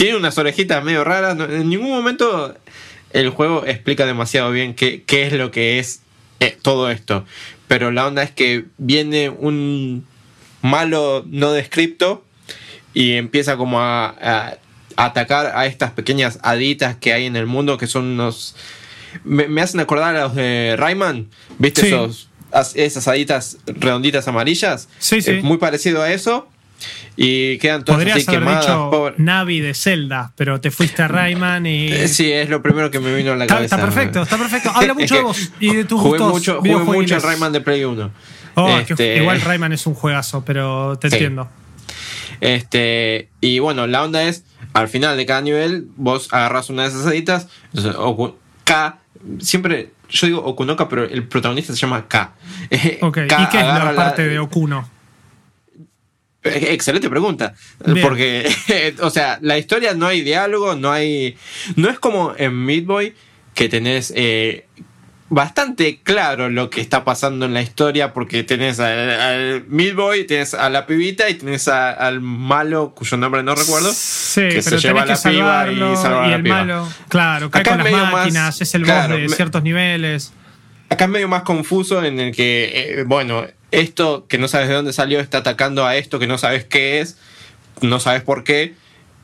Tiene 0.00 0.16
unas 0.16 0.38
orejitas 0.38 0.82
medio 0.82 1.04
raras. 1.04 1.36
no- 1.36 1.44
en 1.44 1.68
ningún 1.68 1.90
momento 1.90 2.56
el 3.12 3.28
juego 3.28 3.64
explica 3.66 4.06
demasiado 4.06 4.50
bien 4.50 4.74
qué, 4.74 5.02
qué 5.04 5.26
es 5.26 5.32
lo 5.34 5.50
que 5.50 5.78
es 5.78 6.00
eh, 6.40 6.56
todo 6.62 6.90
esto. 6.90 7.26
Pero 7.68 7.90
la 7.90 8.06
onda 8.06 8.22
es 8.22 8.30
que 8.30 8.64
viene 8.78 9.28
un 9.28 10.06
malo 10.62 11.24
no 11.28 11.52
descripto 11.52 12.24
y 12.94 13.12
empieza 13.12 13.58
como 13.58 13.80
a, 13.80 14.06
a 14.08 14.56
atacar 14.96 15.52
a 15.54 15.66
estas 15.66 15.90
pequeñas 15.92 16.38
haditas 16.42 16.96
que 16.96 17.12
hay 17.12 17.26
en 17.26 17.36
el 17.36 17.46
mundo 17.46 17.76
que 17.76 17.86
son 17.86 18.04
unos. 18.06 18.56
Me, 19.24 19.48
me 19.48 19.60
hacen 19.60 19.80
acordar 19.80 20.16
a 20.16 20.22
los 20.22 20.34
de 20.34 20.76
Rayman, 20.78 21.28
¿viste? 21.58 21.82
Sí. 21.82 21.86
Esos, 21.88 22.28
as- 22.52 22.74
esas 22.74 23.06
haditas 23.06 23.58
redonditas 23.66 24.26
amarillas. 24.28 24.88
Sí, 24.98 25.20
sí. 25.20 25.30
Es 25.32 25.42
muy 25.44 25.58
parecido 25.58 26.02
a 26.02 26.10
eso. 26.10 26.48
Y 27.16 27.58
quedan 27.58 27.84
todas 27.84 27.98
Podrías 27.98 28.16
así 28.18 28.26
haber 28.28 28.40
quemadas. 28.40 28.66
dicho 28.66 28.90
pobre- 28.90 29.14
Navi 29.18 29.60
de 29.60 29.74
Zelda, 29.74 30.32
pero 30.36 30.60
te 30.60 30.70
fuiste 30.70 31.02
a 31.02 31.08
Rayman 31.08 31.66
y. 31.66 31.88
Eh, 31.92 32.08
Sí, 32.08 32.30
es 32.32 32.48
lo 32.48 32.62
primero 32.62 32.90
que 32.90 33.00
me 33.00 33.14
vino 33.14 33.32
a 33.32 33.36
la 33.36 33.44
Está, 33.44 33.56
cabeza. 33.56 33.76
está 33.76 33.86
perfecto, 33.86 34.22
está 34.22 34.38
perfecto. 34.38 34.70
Habla 34.74 34.94
mucho 35.00 35.14
de 35.16 35.22
vos 35.22 35.52
y 35.60 35.74
de 35.74 35.84
tus 35.84 36.00
jugué 36.00 36.18
gustos. 36.18 36.32
mucho, 36.32 36.58
jugué 36.60 36.76
mucho 36.98 37.16
el. 37.16 37.22
Rayman 37.22 37.52
de 37.52 37.60
Play 37.60 37.84
1. 37.84 38.10
Oh, 38.54 38.78
es 38.78 38.86
que 38.86 38.92
Este, 38.94 39.16
igual 39.18 39.40
Rayman 39.40 39.72
es 39.72 39.86
un 39.86 39.94
juegazo, 39.94 40.44
pero 40.44 40.98
te 40.98 41.08
Sí. 41.10 41.16
entiendo. 41.16 41.48
Este, 42.40 43.28
y 43.40 43.58
bueno, 43.58 43.86
la 43.86 44.02
onda 44.02 44.22
es, 44.24 44.44
al 44.72 44.88
final 44.88 45.16
de 45.16 45.26
cada 45.26 45.40
nivel, 45.42 45.86
vos 45.96 46.28
agarras 46.32 46.70
una 46.70 46.82
de 46.82 46.88
esas 46.88 47.06
haditas, 47.06 47.48
entonces, 47.74 47.94
K, 48.64 48.98
siempre, 49.40 49.90
yo 50.08 50.26
digo 50.26 50.40
Okunoka, 50.44 50.88
pero 50.88 51.04
el 51.04 51.24
protagonista 51.24 51.72
se 51.74 51.78
llama 51.78 52.06
K. 52.08 52.32
Ok, 53.02 53.18
K 53.28 53.42
¿y 53.42 53.46
qué 53.50 53.58
es 53.60 53.66
la 53.66 53.92
parte 53.94 54.26
de 54.26 54.38
Okuno? 54.38 54.88
Excelente 56.42 57.10
pregunta. 57.10 57.54
Bien. 57.84 58.00
Porque, 58.00 58.50
o 59.00 59.10
sea, 59.10 59.38
la 59.42 59.58
historia 59.58 59.94
no 59.94 60.06
hay 60.06 60.22
diálogo, 60.22 60.74
no 60.74 60.90
hay. 60.90 61.36
No 61.76 61.90
es 61.90 61.98
como 61.98 62.34
en 62.36 62.54
Meat 62.64 62.84
Boy 62.86 63.14
que 63.54 63.68
tenés 63.68 64.12
eh, 64.16 64.66
bastante 65.28 66.00
claro 66.02 66.48
lo 66.48 66.70
que 66.70 66.80
está 66.80 67.04
pasando 67.04 67.46
en 67.46 67.54
la 67.54 67.62
historia, 67.62 68.12
porque 68.12 68.42
tenés 68.42 68.80
al, 68.80 69.10
al 69.10 69.64
Meat 69.68 69.94
Boy, 69.94 70.24
tenés 70.26 70.54
a 70.54 70.70
la 70.70 70.86
pibita 70.86 71.28
y 71.28 71.34
tenés 71.34 71.68
a- 71.68 71.90
al 71.92 72.20
malo, 72.20 72.94
cuyo 72.96 73.16
nombre 73.16 73.42
no 73.42 73.54
recuerdo. 73.54 73.92
Sí, 73.94 74.48
que 74.48 74.62
se 74.62 74.78
lleva 74.78 75.02
a 75.02 75.06
la 75.06 75.16
piba 75.16 75.70
y 75.70 75.96
salvar 75.96 76.24
a 76.24 76.26
y 76.26 76.30
la 76.30 76.36
el 76.36 76.42
piba. 76.42 76.56
malo, 76.56 76.88
claro, 77.08 77.50
cae 77.50 77.60
Acá 77.62 77.70
con 77.72 77.80
es 77.80 77.84
las 77.84 77.92
medio 77.92 78.04
más- 78.06 78.12
máquinas, 78.24 78.60
es 78.60 78.74
el 78.74 78.82
claro, 78.82 79.12
boss 79.14 79.22
de 79.22 79.28
me- 79.28 79.36
ciertos 79.36 79.62
niveles. 79.62 80.32
Acá 80.88 81.04
es 81.04 81.10
medio 81.10 81.28
más 81.28 81.42
confuso 81.42 82.04
en 82.04 82.18
el 82.18 82.34
que, 82.34 82.72
eh, 83.00 83.04
bueno, 83.06 83.46
esto 83.70 84.26
que 84.28 84.38
no 84.38 84.48
sabes 84.48 84.68
de 84.68 84.74
dónde 84.74 84.92
salió 84.92 85.20
está 85.20 85.38
atacando 85.38 85.86
a 85.86 85.96
esto 85.96 86.18
que 86.18 86.26
no 86.26 86.38
sabes 86.38 86.64
qué 86.64 87.00
es, 87.00 87.18
no 87.80 88.00
sabes 88.00 88.22
por 88.22 88.44
qué, 88.44 88.74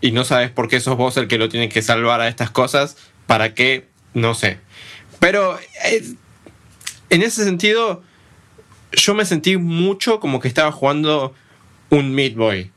y 0.01 0.13
no 0.13 0.25
sabes 0.25 0.51
por 0.51 0.69
qué 0.69 0.81
sos 0.81 0.97
vos 0.97 1.17
el 1.17 1.29
que 1.29 1.39
lo 1.39 1.49
tiene 1.49 1.69
que 1.69 1.83
salvar 1.83 2.21
a 2.21 2.29
estas 2.29 2.51
cosas, 2.51 2.97
para 3.27 3.55
qué, 3.55 3.89
no 4.15 4.35
sé. 4.35 4.59
Pero 5.19 5.59
eh, 5.85 6.03
en 7.11 7.23
ese 7.23 7.45
sentido, 7.45 8.03
yo 8.93 9.15
me 9.15 9.25
sentí 9.25 9.57
mucho 9.57 10.21
como 10.21 10.41
que 10.41 10.49
estaba 10.49 10.73
jugando 10.73 11.35
un 11.91 12.15
Meat 12.15 12.35
Boy, 12.35 12.71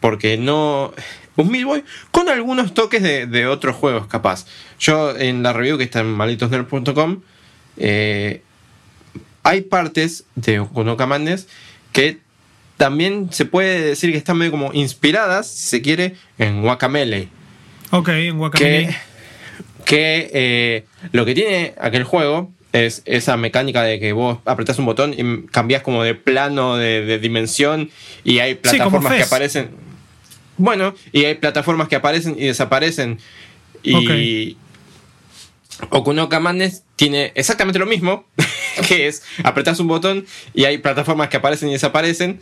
porque 0.00 0.36
no... 0.36 0.92
Un 1.36 1.50
Meat 1.50 1.64
Boy 1.64 1.84
con 2.12 2.30
algunos 2.30 2.72
toques 2.72 3.02
de, 3.02 3.26
de 3.26 3.46
otros 3.46 3.76
juegos, 3.76 4.06
capaz. 4.06 4.46
Yo 4.78 5.14
en 5.16 5.42
la 5.42 5.52
review 5.52 5.76
que 5.76 5.84
está 5.84 6.00
en 6.00 6.06
malditosnerd.com 6.06 7.20
eh, 7.76 8.42
hay 9.46 9.60
partes 9.60 10.24
de 10.34 10.58
Okunoka 10.58 11.06
Madness 11.06 11.46
que 11.92 12.18
también 12.76 13.28
se 13.30 13.44
puede 13.44 13.80
decir 13.80 14.10
que 14.10 14.18
están 14.18 14.36
medio 14.36 14.50
como 14.50 14.72
inspiradas, 14.74 15.46
si 15.46 15.68
se 15.68 15.82
quiere, 15.82 16.16
en 16.36 16.62
Guacamele. 16.62 17.28
Ok, 17.90 18.08
en 18.08 18.38
Guacamole. 18.38 18.88
Que, 18.88 18.96
que 19.84 20.30
eh, 20.34 20.84
lo 21.12 21.24
que 21.24 21.34
tiene 21.34 21.74
aquel 21.78 22.02
juego 22.02 22.50
es 22.72 23.02
esa 23.04 23.36
mecánica 23.36 23.84
de 23.84 24.00
que 24.00 24.12
vos 24.12 24.38
apretás 24.46 24.80
un 24.80 24.86
botón 24.86 25.14
y 25.16 25.46
cambias 25.46 25.82
como 25.82 26.02
de 26.02 26.16
plano, 26.16 26.76
de, 26.76 27.20
dimensión, 27.20 27.90
y 28.24 28.40
hay 28.40 28.56
plataformas 28.56 29.14
que 29.14 29.22
aparecen. 29.22 29.70
Bueno, 30.58 30.92
y 31.12 31.24
hay 31.24 31.36
plataformas 31.36 31.86
que 31.86 31.94
aparecen 31.94 32.34
y 32.36 32.46
desaparecen. 32.46 33.20
Y 33.84 34.56
Okunoka 35.90 36.40
Madness 36.40 36.82
tiene 36.96 37.30
exactamente 37.36 37.78
lo 37.78 37.86
mismo, 37.86 38.26
que 38.88 39.08
es 39.08 39.22
apretás 39.44 39.80
un 39.80 39.88
botón 39.88 40.26
y 40.54 40.64
hay 40.64 40.78
plataformas 40.78 41.28
que 41.28 41.36
aparecen 41.36 41.68
y 41.68 41.72
desaparecen. 41.72 42.40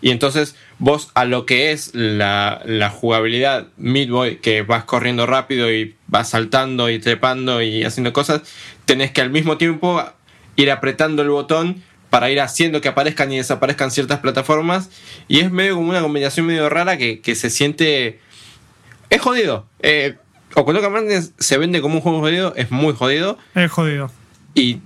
Y 0.00 0.10
entonces 0.10 0.54
vos 0.78 1.10
a 1.14 1.24
lo 1.24 1.44
que 1.44 1.72
es 1.72 1.92
la, 1.92 2.62
la 2.64 2.88
jugabilidad 2.88 3.66
Midboy, 3.78 4.36
que 4.36 4.62
vas 4.62 4.84
corriendo 4.84 5.26
rápido 5.26 5.72
y 5.72 5.96
vas 6.06 6.30
saltando 6.30 6.88
y 6.88 7.00
trepando 7.00 7.62
y 7.62 7.82
haciendo 7.82 8.12
cosas, 8.12 8.42
tenés 8.84 9.10
que 9.10 9.20
al 9.20 9.30
mismo 9.30 9.58
tiempo 9.58 10.00
ir 10.54 10.70
apretando 10.70 11.22
el 11.22 11.30
botón 11.30 11.82
para 12.10 12.30
ir 12.30 12.40
haciendo 12.40 12.80
que 12.80 12.88
aparezcan 12.88 13.30
y 13.32 13.38
desaparezcan 13.38 13.90
ciertas 13.90 14.20
plataformas. 14.20 14.90
Y 15.26 15.40
es 15.40 15.50
medio 15.50 15.76
como 15.76 15.90
una 15.90 16.00
combinación 16.00 16.46
medio 16.46 16.68
rara 16.68 16.96
que, 16.96 17.34
se 17.34 17.50
siente... 17.50 18.20
Es 19.10 19.20
jodido. 19.20 19.66
Eh, 19.80 20.16
Okunoka 20.54 20.88
Madness 20.90 21.32
se 21.38 21.58
vende 21.58 21.80
como 21.80 21.96
un 21.96 22.00
juego 22.00 22.20
jodido, 22.20 22.54
es 22.56 22.70
muy 22.70 22.94
jodido. 22.94 23.38
Es 23.54 23.70
jodido. 23.70 24.10
Y 24.58 24.80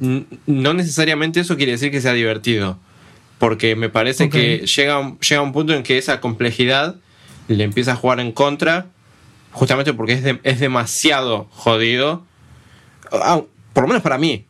no 0.46 0.74
necesariamente 0.74 1.40
eso 1.40 1.56
quiere 1.56 1.72
decir 1.72 1.90
que 1.90 2.00
sea 2.00 2.12
divertido 2.12 2.78
porque 3.42 3.74
me 3.74 3.88
parece 3.88 4.30
que 4.30 4.58
llega, 4.58 5.16
llega 5.18 5.42
un 5.42 5.50
punto 5.50 5.74
en 5.74 5.82
que 5.82 5.98
esa 5.98 6.20
complejidad 6.20 6.94
le 7.48 7.64
empieza 7.64 7.90
a 7.90 7.96
jugar 7.96 8.20
en 8.20 8.30
contra, 8.30 8.86
justamente 9.50 9.92
porque 9.92 10.12
es, 10.12 10.36
es 10.44 10.60
demasiado 10.60 11.48
jodido, 11.50 12.24
ah, 13.10 13.42
por 13.72 13.82
lo 13.82 13.88
menos 13.88 14.00
para 14.04 14.16
mí. 14.16 14.46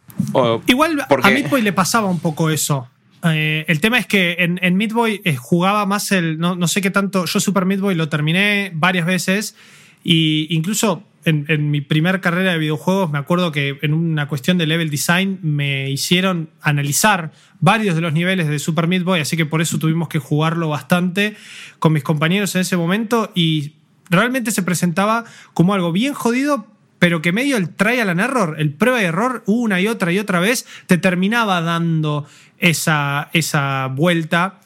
Igual 0.66 1.06
a 1.08 1.30
Midboy 1.30 1.62
le 1.62 1.72
pasaba 1.72 2.10
un 2.10 2.20
poco 2.20 2.50
eso. 2.50 2.86
Eh, 3.24 3.64
el 3.66 3.80
tema 3.80 3.96
es 3.96 4.06
que 4.06 4.36
en, 4.40 4.58
en 4.60 4.76
Midboy 4.76 5.22
eh, 5.24 5.36
jugaba 5.36 5.86
más 5.86 6.12
el. 6.12 6.38
No, 6.38 6.54
no, 6.54 6.68
sé 6.68 6.82
qué 6.82 6.90
tanto. 6.90 7.24
Yo 7.24 7.40
Super 7.40 7.64
Midboy 7.64 7.94
lo 7.94 8.10
terminé 8.10 8.72
varias 8.74 9.06
veces. 9.06 9.56
Y 10.04 10.54
incluso 10.54 11.02
en, 11.24 11.70
mi 11.70 11.80
primer 11.80 12.20
carrera 12.20 12.52
de 12.52 12.58
videojuegos 12.58 13.10
me 13.10 13.18
acuerdo 13.18 13.52
que 13.52 13.78
en 13.82 13.94
una 13.94 14.28
cuestión 14.28 14.58
de 14.58 14.66
level 14.66 14.90
design 14.90 15.38
me 15.42 15.90
hicieron 15.90 16.50
analizar 16.60 17.32
varios 17.60 17.94
de 17.94 18.00
los 18.00 18.12
niveles 18.12 18.48
de 18.48 18.58
Super 18.58 18.88
Meat 18.88 19.04
Boy, 19.04 19.20
así 19.20 19.36
que 19.36 19.46
por 19.46 19.62
eso 19.62 19.78
tuvimos 19.78 20.08
que 20.08 20.18
jugarlo 20.18 20.68
bastante 20.68 21.36
con 21.78 21.92
mis 21.92 22.02
compañeros 22.02 22.54
en 22.54 22.62
ese 22.62 22.76
momento 22.76 23.30
y 23.34 23.74
realmente 24.10 24.50
se 24.50 24.62
presentaba 24.62 25.24
como 25.54 25.74
algo 25.74 25.92
bien 25.92 26.14
jodido, 26.14 26.66
pero 26.98 27.22
que 27.22 27.32
medio 27.32 27.56
el 27.56 27.70
trial 27.70 28.10
and 28.10 28.20
error, 28.20 28.56
el 28.58 28.72
prueba 28.72 29.02
y 29.02 29.06
error 29.06 29.42
una 29.46 29.80
y 29.80 29.88
otra 29.88 30.12
y 30.12 30.18
otra 30.18 30.40
vez, 30.40 30.66
te 30.86 30.98
terminaba 30.98 31.60
dando 31.60 32.26
esa, 32.58 33.28
esa 33.32 33.88
vuelta. 33.88 34.60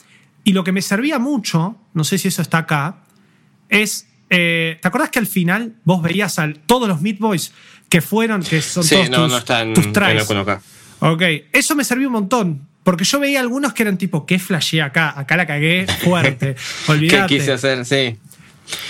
Y 0.44 0.52
lo 0.52 0.62
que 0.62 0.72
me 0.72 0.82
servía 0.82 1.18
mucho, 1.18 1.76
no 1.94 2.04
sé 2.04 2.18
si 2.18 2.28
eso 2.28 2.42
está 2.42 2.58
acá, 2.58 3.04
es 3.68 4.08
eh, 4.30 4.78
¿Te 4.80 4.88
acuerdas 4.88 5.11
que 5.11 5.18
al 5.18 5.26
final 5.26 5.75
vos 5.85 6.02
veías 6.02 6.38
a 6.38 6.52
todos 6.66 6.88
los 6.88 7.00
Meat 7.00 7.18
Boys 7.18 7.52
que 7.88 8.00
fueron, 8.00 8.42
que 8.42 8.61
son 8.62 8.83
sí, 8.85 8.95
todos 8.95 9.11
no, 9.11 9.16
tus, 9.23 9.33
no 9.33 9.38
están 9.38 10.38
acá. 10.38 10.61
Ok, 11.00 11.23
eso 11.52 11.75
me 11.75 11.85
sirvió 11.85 12.09
un 12.09 12.14
montón. 12.14 12.66
Porque 12.83 13.02
yo 13.02 13.18
veía 13.18 13.40
algunos 13.40 13.73
que 13.73 13.83
eran 13.83 13.99
tipo, 13.99 14.26
¿qué 14.26 14.38
flashé 14.38 14.80
acá? 14.80 15.18
Acá 15.18 15.37
la 15.37 15.45
cagué 15.45 15.87
fuerte. 16.04 16.54
Olvídate. 16.87 17.35
¿Qué 17.35 17.38
quise 17.40 17.52
hacer? 17.52 17.85
Sí. 17.85 18.16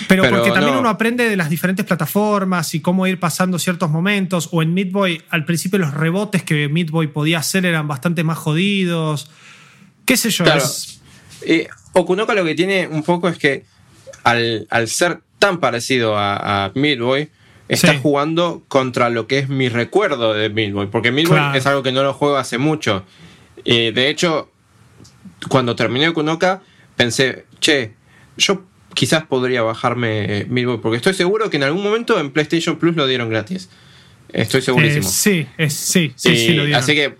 Pero, 0.07 0.29
porque 0.29 0.51
también 0.51 0.75
uno 0.75 0.89
aprende 0.89 1.27
de 1.27 1.35
las 1.35 1.49
diferentes 1.49 1.85
plataformas 1.85 2.75
y 2.75 2.79
cómo 2.79 3.07
ir 3.07 3.19
pasando 3.19 3.57
ciertos 3.57 3.89
momentos. 3.89 4.49
O 4.51 4.61
en 4.61 4.73
Meat 4.73 4.91
Boy, 4.91 5.21
al 5.29 5.45
principio 5.45 5.79
los 5.79 5.95
rebotes 5.95 6.43
que 6.43 6.69
Meat 6.69 6.91
Boy 6.91 7.07
podía 7.07 7.39
hacer 7.39 7.65
eran 7.65 7.87
bastante 7.87 8.23
más 8.23 8.37
jodidos. 8.37 9.31
¿Qué 10.05 10.15
sé 10.15 10.29
yo? 10.29 10.43
Claro. 10.43 10.63
Es... 10.63 10.99
Okunoka 11.93 12.35
lo 12.35 12.45
que 12.45 12.53
tiene 12.53 12.87
un 12.87 13.01
poco 13.01 13.27
es 13.27 13.39
que 13.39 13.65
al, 14.23 14.67
al 14.69 14.87
ser 14.87 15.21
tan 15.39 15.59
parecido 15.59 16.15
a, 16.17 16.71
Midboy, 16.75 17.29
está 17.69 17.97
jugando 17.97 18.63
contra 18.67 19.09
lo 19.09 19.27
que 19.27 19.39
es 19.39 19.49
mi 19.49 19.69
recuerdo 19.69 20.33
de 20.33 20.49
Midboy, 20.49 20.87
porque 20.87 21.11
Midboy 21.11 21.39
es 21.55 21.65
algo 21.65 21.83
que 21.83 21.91
no 21.91 22.03
lo 22.03 22.13
juego 22.13 22.37
hace 22.37 22.57
mucho. 22.57 23.05
de 23.65 24.09
hecho, 24.09 24.49
cuando 25.49 25.75
terminé 25.75 26.11
Kunoka, 26.13 26.61
pensé, 26.95 27.45
che, 27.59 27.93
yo 28.37 28.63
quizás 28.93 29.25
podría 29.25 29.61
bajarme 29.61 30.45
Midboy, 30.49 30.79
porque 30.79 30.97
estoy 30.97 31.13
seguro 31.13 31.49
que 31.49 31.57
en 31.57 31.63
algún 31.63 31.83
momento 31.83 32.19
en 32.19 32.31
PlayStation 32.31 32.77
Plus 32.77 32.95
lo 32.95 33.05
dieron 33.07 33.29
gratis. 33.29 33.69
Estoy 34.33 34.61
segurísimo. 34.61 35.07
Eh, 35.07 35.11
sí, 35.11 35.47
sí, 35.69 36.13
sí, 36.15 36.35
sí, 36.35 36.53
lo 36.53 36.65
dieron. 36.65 36.81
Así 36.81 36.95
que 36.95 37.15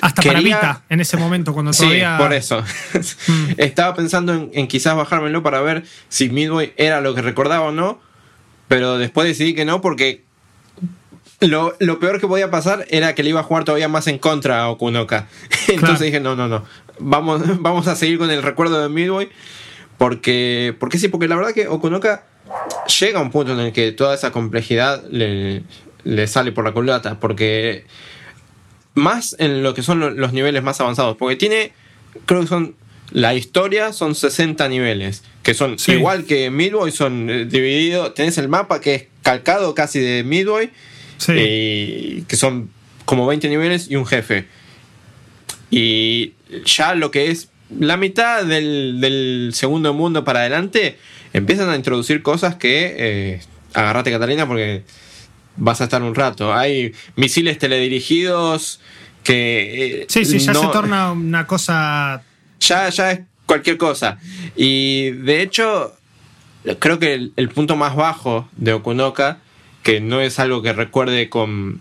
hasta 0.00 0.22
para 0.22 0.40
Vita 0.40 0.82
en 0.88 1.00
ese 1.00 1.16
momento, 1.16 1.52
cuando 1.52 1.72
todavía. 1.72 2.16
Sí, 2.16 2.22
por 2.22 2.32
eso. 2.32 2.62
Mm. 2.62 3.54
Estaba 3.58 3.94
pensando 3.94 4.50
en, 4.52 4.68
quizás 4.68 4.96
bajármelo 4.96 5.42
para 5.42 5.60
ver 5.60 5.84
si 6.08 6.28
Midway 6.28 6.72
era 6.76 7.00
lo 7.00 7.14
que 7.14 7.22
recordaba 7.22 7.66
o 7.66 7.72
no, 7.72 8.00
pero 8.68 8.98
después 8.98 9.26
decidí 9.26 9.54
que 9.54 9.64
no 9.64 9.80
porque 9.80 10.24
lo, 11.40 11.76
peor 12.00 12.20
que 12.20 12.26
podía 12.26 12.50
pasar 12.50 12.86
era 12.90 13.14
que 13.14 13.22
le 13.22 13.30
iba 13.30 13.40
a 13.40 13.44
jugar 13.44 13.64
todavía 13.64 13.88
más 13.88 14.06
en 14.06 14.18
contra 14.18 14.62
a 14.62 14.68
Okunoka. 14.70 15.28
Entonces 15.68 16.00
dije, 16.00 16.20
no, 16.20 16.36
no, 16.36 16.48
no. 16.48 16.64
Vamos, 16.98 17.42
vamos 17.60 17.86
a 17.86 17.96
seguir 17.96 18.18
con 18.18 18.30
el 18.30 18.42
recuerdo 18.42 18.80
de 18.82 18.88
Midway. 18.88 19.28
Porque, 19.96 20.76
porque 20.78 20.98
sí, 20.98 21.08
porque 21.08 21.26
la 21.26 21.34
verdad 21.34 21.52
que 21.52 21.66
Okunoka 21.66 22.24
llega 23.00 23.18
a 23.18 23.22
un 23.22 23.30
punto 23.30 23.52
en 23.52 23.60
el 23.60 23.72
que 23.72 23.90
toda 23.90 24.14
esa 24.14 24.30
complejidad 24.30 25.02
le, 25.10 25.64
le 26.04 26.26
sale 26.28 26.52
por 26.52 26.64
la 26.64 26.72
culata. 26.72 27.18
Porque 27.18 27.84
más 28.98 29.36
en 29.38 29.62
lo 29.62 29.74
que 29.74 29.82
son 29.82 30.18
los 30.18 30.32
niveles 30.32 30.62
más 30.62 30.80
avanzados, 30.80 31.16
porque 31.16 31.36
tiene, 31.36 31.72
creo 32.26 32.42
que 32.42 32.46
son, 32.46 32.74
la 33.10 33.34
historia 33.34 33.92
son 33.92 34.14
60 34.14 34.68
niveles, 34.68 35.22
que 35.42 35.54
son 35.54 35.76
igual 35.86 36.24
que 36.24 36.50
Midway, 36.50 36.92
son 36.92 37.30
eh, 37.30 37.44
divididos, 37.46 38.14
tenés 38.14 38.36
el 38.38 38.48
mapa 38.48 38.80
que 38.80 38.94
es 38.94 39.04
calcado 39.22 39.74
casi 39.74 40.00
de 40.00 40.24
Midway, 40.24 40.70
que 41.26 42.36
son 42.36 42.70
como 43.04 43.26
20 43.26 43.48
niveles 43.48 43.90
y 43.90 43.96
un 43.96 44.06
jefe. 44.06 44.46
Y 45.70 46.34
ya 46.64 46.94
lo 46.94 47.10
que 47.10 47.30
es 47.30 47.48
la 47.78 47.96
mitad 47.96 48.44
del, 48.44 49.50
segundo 49.54 49.94
mundo 49.94 50.24
para 50.24 50.40
adelante, 50.40 50.98
empiezan 51.32 51.70
a 51.70 51.76
introducir 51.76 52.22
cosas 52.22 52.56
que... 52.56 52.94
Eh, 52.98 53.40
agarrate 53.74 54.10
Catalina 54.10 54.46
porque 54.46 54.82
vas 55.58 55.80
a 55.80 55.84
estar 55.84 56.02
un 56.02 56.14
rato. 56.14 56.54
Hay 56.54 56.94
misiles 57.16 57.58
teledirigidos 57.58 58.80
que... 59.22 60.02
Eh, 60.02 60.06
sí, 60.08 60.24
sí, 60.24 60.38
ya 60.38 60.54
se 60.54 60.66
torna 60.68 61.12
una 61.12 61.46
cosa... 61.46 62.22
Ya, 62.60 62.88
ya 62.88 63.12
es 63.12 63.20
cualquier 63.46 63.76
cosa. 63.76 64.18
Y 64.56 65.10
de 65.10 65.42
hecho, 65.42 65.96
creo 66.78 66.98
que 66.98 67.30
el, 67.34 67.48
punto 67.50 67.76
más 67.76 67.94
bajo 67.94 68.48
de 68.56 68.72
Okunoka, 68.72 69.38
que 69.82 70.00
no 70.00 70.20
es 70.20 70.38
algo 70.38 70.62
que 70.62 70.72
recuerde 70.72 71.28
con, 71.28 71.80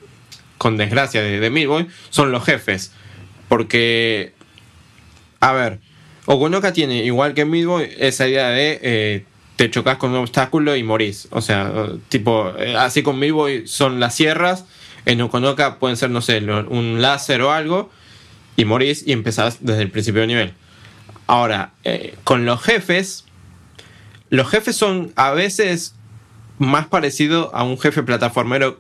con 0.58 0.78
desgracia 0.78 1.22
de, 1.22 1.40
de 1.40 1.88
son 2.10 2.32
los 2.32 2.44
jefes. 2.44 2.92
Porque, 3.48 4.34
a 5.40 5.54
ver, 5.54 5.80
Okunoka 6.26 6.74
tiene, 6.74 7.06
igual 7.06 7.34
que 7.34 7.46
Midboy, 7.46 7.90
esa 7.98 8.28
idea 8.28 8.50
de... 8.50 8.80
Eh, 8.82 9.26
te 9.58 9.72
chocas 9.72 9.98
con 9.98 10.12
un 10.12 10.18
obstáculo 10.18 10.76
y 10.76 10.84
morís. 10.84 11.28
O 11.32 11.42
sea, 11.42 11.90
tipo, 12.10 12.54
eh, 12.58 12.76
así 12.78 13.04
con 13.04 13.20
Midboy 13.20 13.68
son 13.68 14.00
las 14.00 14.16
sierras, 14.16 14.66
en 15.06 15.20
Okonoka 15.20 15.80
pueden 15.80 15.98
ser, 15.98 16.12
no 16.12 16.22
sé, 16.22 16.40
un 16.40 17.02
láser 17.02 17.42
o 17.42 17.52
algo, 17.52 17.90
y 18.56 18.66
morís 18.66 19.04
y 19.06 19.12
empezás 19.12 19.58
desde 19.66 19.82
el 19.82 19.92
principio 19.92 20.22
del 20.22 20.30
nivel. 20.30 20.54
Ahora, 21.26 21.72
eh, 21.84 22.16
con 22.24 22.46
los 22.46 22.62
jefes, 22.62 23.26
los 24.30 24.48
jefes 24.48 24.76
son 24.76 25.12
a 25.16 25.32
veces 25.32 25.96
más 26.60 26.88
parecidos 26.88 27.50
a 27.54 27.64
un 27.64 27.80
jefe 27.80 28.04
plataformero 28.04 28.80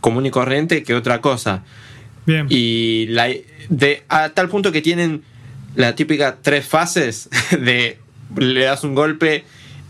común 0.00 0.26
y 0.26 0.30
corriente 0.30 0.84
que 0.84 0.94
otra 0.94 1.20
cosa. 1.20 1.64
Bien. 2.24 2.46
Y 2.48 3.06
la, 3.08 3.28
de, 3.68 4.04
a 4.08 4.28
tal 4.30 4.48
punto 4.48 4.70
que 4.70 4.80
tienen 4.80 5.24
la 5.74 5.96
típica 5.96 6.38
tres 6.40 6.66
fases 6.66 7.28
de 7.50 7.98
le 8.36 8.64
das 8.64 8.84
un 8.84 8.94
golpe 8.94 9.44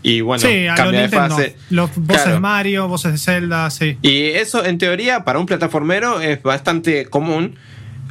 y 0.07 0.21
bueno, 0.21 0.43
cambia 0.75 1.01
de 1.01 1.09
fase. 1.09 1.55
Los 1.71 1.89
voces 1.95 2.33
de 2.33 2.39
Mario, 2.39 2.87
voces 2.87 3.13
de 3.13 3.17
Zelda, 3.17 3.71
sí. 3.71 3.97
Y 4.03 4.25
eso 4.25 4.63
en 4.63 4.77
teoría 4.77 5.23
para 5.23 5.39
un 5.39 5.47
plataformero 5.47 6.21
es 6.21 6.43
bastante 6.43 7.05
común. 7.07 7.55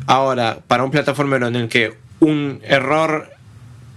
Ahora, 0.08 0.58
para 0.66 0.82
un 0.82 0.90
plataformero 0.90 1.46
en 1.46 1.54
el 1.54 1.68
que 1.68 1.94
un 2.18 2.60
error 2.64 3.30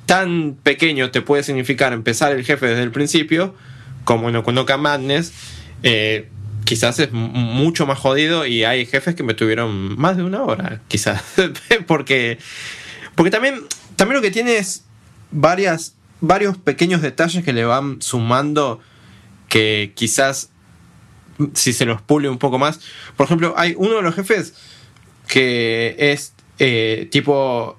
tan 0.05 0.55
pequeño 0.61 1.09
te 1.09 1.23
puede 1.23 1.41
significar 1.41 1.91
empezar 1.91 2.33
el 2.33 2.45
jefe 2.45 2.67
desde 2.67 2.83
el 2.83 2.91
principio, 2.91 3.55
como 4.03 4.29
en 4.29 4.35
Okunoka 4.35 4.77
Madness, 4.77 5.33
eh, 5.81 6.29
quizás 6.65 6.99
es 6.99 7.11
mucho 7.11 7.87
más 7.87 7.97
jodido 7.97 8.45
y 8.45 8.63
hay 8.63 8.85
jefes 8.85 9.15
que 9.15 9.23
me 9.23 9.33
tuvieron 9.33 9.99
más 9.99 10.17
de 10.17 10.23
una 10.23 10.43
hora, 10.43 10.81
quizás. 10.87 11.23
porque, 11.87 12.37
porque 13.15 13.31
también, 13.31 13.55
también 13.95 14.17
lo 14.17 14.21
que 14.21 14.29
tiene 14.29 14.57
es 14.57 14.83
varias 15.31 15.96
varios 16.21 16.57
pequeños 16.57 17.01
detalles 17.01 17.43
que 17.43 17.53
le 17.53 17.65
van 17.65 18.01
sumando 18.01 18.79
que 19.49 19.93
quizás 19.95 20.49
si 21.53 21.73
se 21.73 21.85
los 21.85 22.01
pule 22.01 22.29
un 22.29 22.37
poco 22.37 22.57
más. 22.57 22.79
Por 23.15 23.25
ejemplo, 23.25 23.53
hay 23.57 23.75
uno 23.77 23.95
de 23.95 24.01
los 24.01 24.15
jefes 24.15 24.53
que 25.27 25.95
es 25.99 26.33
eh, 26.59 27.07
tipo 27.11 27.77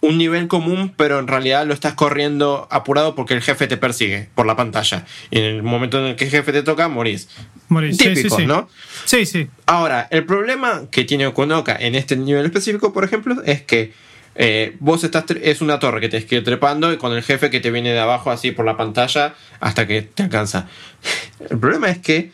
un 0.00 0.18
nivel 0.18 0.46
común, 0.46 0.94
pero 0.96 1.18
en 1.18 1.26
realidad 1.26 1.66
lo 1.66 1.74
estás 1.74 1.94
corriendo 1.94 2.68
apurado 2.70 3.14
porque 3.14 3.34
el 3.34 3.42
jefe 3.42 3.66
te 3.66 3.76
persigue 3.76 4.28
por 4.34 4.46
la 4.46 4.56
pantalla. 4.56 5.04
Y 5.30 5.38
en 5.38 5.44
el 5.44 5.62
momento 5.62 5.98
en 5.98 6.06
el 6.06 6.16
que 6.16 6.24
el 6.24 6.30
jefe 6.30 6.52
te 6.52 6.62
toca, 6.62 6.88
morís. 6.88 7.28
Morís, 7.68 7.96
sí, 7.96 8.04
sí, 8.04 8.14
Típicos, 8.14 8.38
sí. 8.38 8.46
¿no? 8.46 8.68
Sí, 9.04 9.26
sí. 9.26 9.48
Ahora, 9.66 10.06
el 10.10 10.24
problema 10.24 10.84
que 10.90 11.04
tiene 11.04 11.26
Okonoka 11.26 11.76
en 11.76 11.94
este 11.94 12.16
nivel 12.16 12.46
específico, 12.46 12.92
por 12.92 13.04
ejemplo, 13.04 13.42
es 13.44 13.62
que 13.62 13.92
eh, 14.38 14.76
vos 14.80 15.02
estás 15.04 15.24
es 15.42 15.60
una 15.60 15.78
torre 15.78 16.00
que 16.00 16.08
te 16.08 16.24
que 16.26 16.40
trepando 16.42 16.92
y 16.92 16.96
con 16.98 17.12
el 17.12 17.22
jefe 17.22 17.50
que 17.50 17.60
te 17.60 17.70
viene 17.70 17.92
de 17.92 17.98
abajo 18.00 18.30
así 18.30 18.50
por 18.52 18.64
la 18.66 18.76
pantalla 18.76 19.34
hasta 19.60 19.86
que 19.86 20.02
te 20.02 20.22
alcanza. 20.24 20.68
El 21.50 21.58
problema 21.58 21.88
es 21.90 21.98
que 21.98 22.32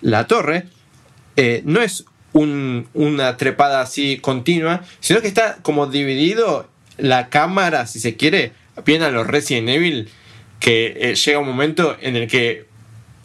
la 0.00 0.26
torre 0.26 0.64
eh, 1.36 1.62
no 1.64 1.80
es 1.82 2.04
un- 2.32 2.88
una 2.94 3.36
trepada 3.36 3.80
así 3.80 4.18
continua, 4.18 4.82
sino 5.00 5.20
que 5.20 5.28
está 5.28 5.58
como 5.62 5.86
dividido 5.86 6.68
la 6.98 7.28
cámara, 7.28 7.86
si 7.86 8.00
se 8.00 8.16
quiere, 8.16 8.52
bien 8.84 9.02
a 9.02 9.10
los 9.10 9.26
Resident 9.26 9.68
Evil, 9.68 10.08
que 10.60 10.96
eh, 11.00 11.14
llega 11.14 11.38
un 11.38 11.46
momento 11.46 11.96
en 12.00 12.16
el 12.16 12.26
que 12.28 12.66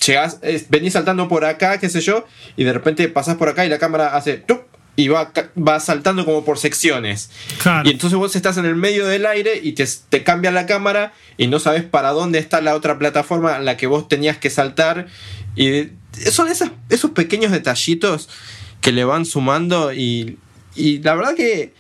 llegas, 0.06 0.40
venís 0.70 0.94
saltando 0.94 1.28
por 1.28 1.46
acá, 1.46 1.78
qué 1.80 1.90
sé 1.90 2.02
yo, 2.02 2.26
y 2.58 2.64
de 2.64 2.74
repente 2.74 3.08
pasás 3.08 3.36
por 3.38 3.50
acá 3.50 3.66
y 3.66 3.70
la 3.70 3.78
cámara 3.80 4.16
hace 4.16 4.38
¡tup! 4.38 4.62
Y 5.02 5.08
va, 5.08 5.32
va 5.58 5.80
saltando 5.80 6.26
como 6.26 6.46
por 6.46 6.58
secciones. 6.58 7.30
Claro. 7.62 7.88
Y 7.90 7.92
entonces 7.92 8.18
vos 8.18 8.36
estás 8.36 8.58
en 8.58 8.66
el 8.66 8.76
medio 8.76 9.08
del 9.08 9.26
aire 9.26 9.60
y 9.62 9.74
te, 9.74 9.86
te 10.10 10.24
cambia 10.24 10.52
la 10.52 10.66
cámara 10.66 11.14
y 11.38 11.48
no 11.48 11.60
sabes 11.60 11.84
para 11.84 12.10
dónde 12.12 12.40
está 12.40 12.62
la 12.62 12.76
otra 12.76 13.00
plataforma 13.00 13.56
a 13.56 13.60
la 13.60 13.78
que 13.78 13.88
vos 13.88 14.08
tenías 14.08 14.38
que 14.38 14.50
saltar. 14.50 15.08
Y 15.56 15.90
son 16.32 16.48
esas, 16.50 16.72
esos 16.90 17.12
pequeños 17.12 17.52
detallitos 17.52 18.30
que 18.80 18.92
le 18.92 19.04
van 19.04 19.26
sumando 19.26 19.94
y, 19.94 20.38
y 20.76 21.00
la 21.00 21.16
verdad 21.16 21.36
que... 21.36 21.74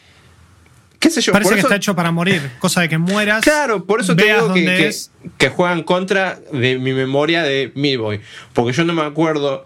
¿Qué 0.99 1.09
sé 1.09 1.19
yo? 1.21 1.31
Parece 1.31 1.49
por 1.49 1.55
que 1.55 1.59
eso- 1.61 1.67
está 1.67 1.75
hecho 1.77 1.95
para 1.95 2.11
morir, 2.11 2.51
cosa 2.59 2.81
de 2.81 2.89
que 2.89 2.99
mueras. 2.99 3.43
Claro, 3.43 3.85
por 3.85 4.01
eso 4.01 4.15
te 4.15 4.25
digo 4.25 4.53
que, 4.53 4.63
que, 4.63 4.91
que 5.39 5.49
juegan 5.49 5.81
contra 5.81 6.39
de 6.53 6.77
mi 6.77 6.93
memoria 6.93 7.41
de 7.41 7.71
Midboy. 7.73 8.21
Porque 8.53 8.71
yo 8.71 8.83
no 8.85 8.93
me 8.93 9.01
acuerdo 9.01 9.65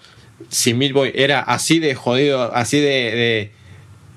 si 0.49 0.73
Midboy 0.73 1.11
era 1.15 1.39
así 1.41 1.79
de 1.79 1.95
jodido, 1.95 2.53
así 2.55 2.79
de. 2.79 2.87
de- 2.87 3.51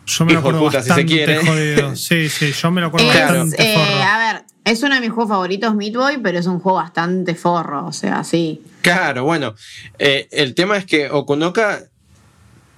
Yo 0.06 0.24
me 0.24 0.32
lo 0.32 0.38
acuerdo 0.40 0.60
puta, 0.60 0.82
si 0.82 0.90
se 0.90 1.04
quiere. 1.06 1.36
jodido. 1.44 1.94
Sí, 1.96 2.28
sí, 2.28 2.52
yo 2.52 2.70
me 2.70 2.80
lo 2.80 2.88
acuerdo 2.88 3.10
Es, 3.10 3.20
bastante 3.20 3.62
eh, 3.62 3.74
forro. 3.74 4.02
a 4.02 4.18
ver, 4.32 4.42
es 4.64 4.82
uno 4.82 4.94
de 4.94 5.00
mis 5.00 5.10
juegos 5.10 5.28
favoritos, 5.30 5.74
Meat 5.74 5.94
Boy, 5.94 6.18
pero 6.22 6.38
es 6.38 6.46
un 6.46 6.58
juego 6.60 6.78
bastante 6.78 7.34
forro, 7.34 7.86
o 7.86 7.92
sea, 7.92 8.24
sí. 8.24 8.62
Claro, 8.82 9.24
bueno. 9.24 9.54
eh, 9.98 10.28
el 10.30 10.54
tema 10.54 10.76
es 10.76 10.84
que 10.86 11.10
Okunoka 11.10 11.84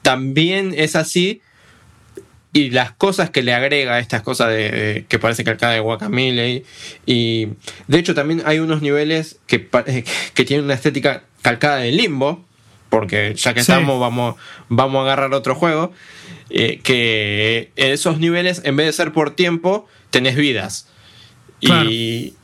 también 0.02 0.74
es 0.76 0.96
así. 0.96 1.40
Y 2.52 2.70
las 2.70 2.90
cosas 2.92 3.30
que 3.30 3.44
le 3.44 3.54
agrega, 3.54 4.00
estas 4.00 4.22
cosas 4.22 4.48
de, 4.48 4.70
de- 4.70 5.04
que 5.08 5.20
parece 5.20 5.44
calcada 5.44 5.72
de 5.74 5.78
Guacamole. 5.80 6.48
Y, 6.50 6.64
y, 7.06 7.48
de 7.86 7.98
hecho, 7.98 8.12
también 8.12 8.42
hay 8.44 8.58
unos 8.58 8.82
niveles 8.82 9.38
que, 9.46 9.68
que 10.34 10.44
tienen 10.44 10.64
una 10.64 10.74
estética 10.74 11.22
calcada 11.42 11.76
de 11.76 11.92
limbo. 11.92 12.44
Porque 12.90 13.34
ya 13.36 13.54
que 13.54 13.62
Sí. 13.62 13.72
estamos, 13.72 13.98
vamos, 14.00 14.34
vamos 14.68 15.00
a 15.00 15.02
agarrar 15.04 15.32
otro 15.32 15.54
juego. 15.54 15.92
eh, 16.52 16.80
que 16.82 17.70
en 17.76 17.92
esos 17.92 18.18
niveles, 18.18 18.60
en 18.64 18.74
vez 18.76 18.86
de 18.86 18.92
ser 18.92 19.12
por 19.12 19.30
tiempo, 19.36 19.86
tenés 20.10 20.34
vidas. 20.34 20.88
Claro. 21.60 21.88
Y 21.88 22.34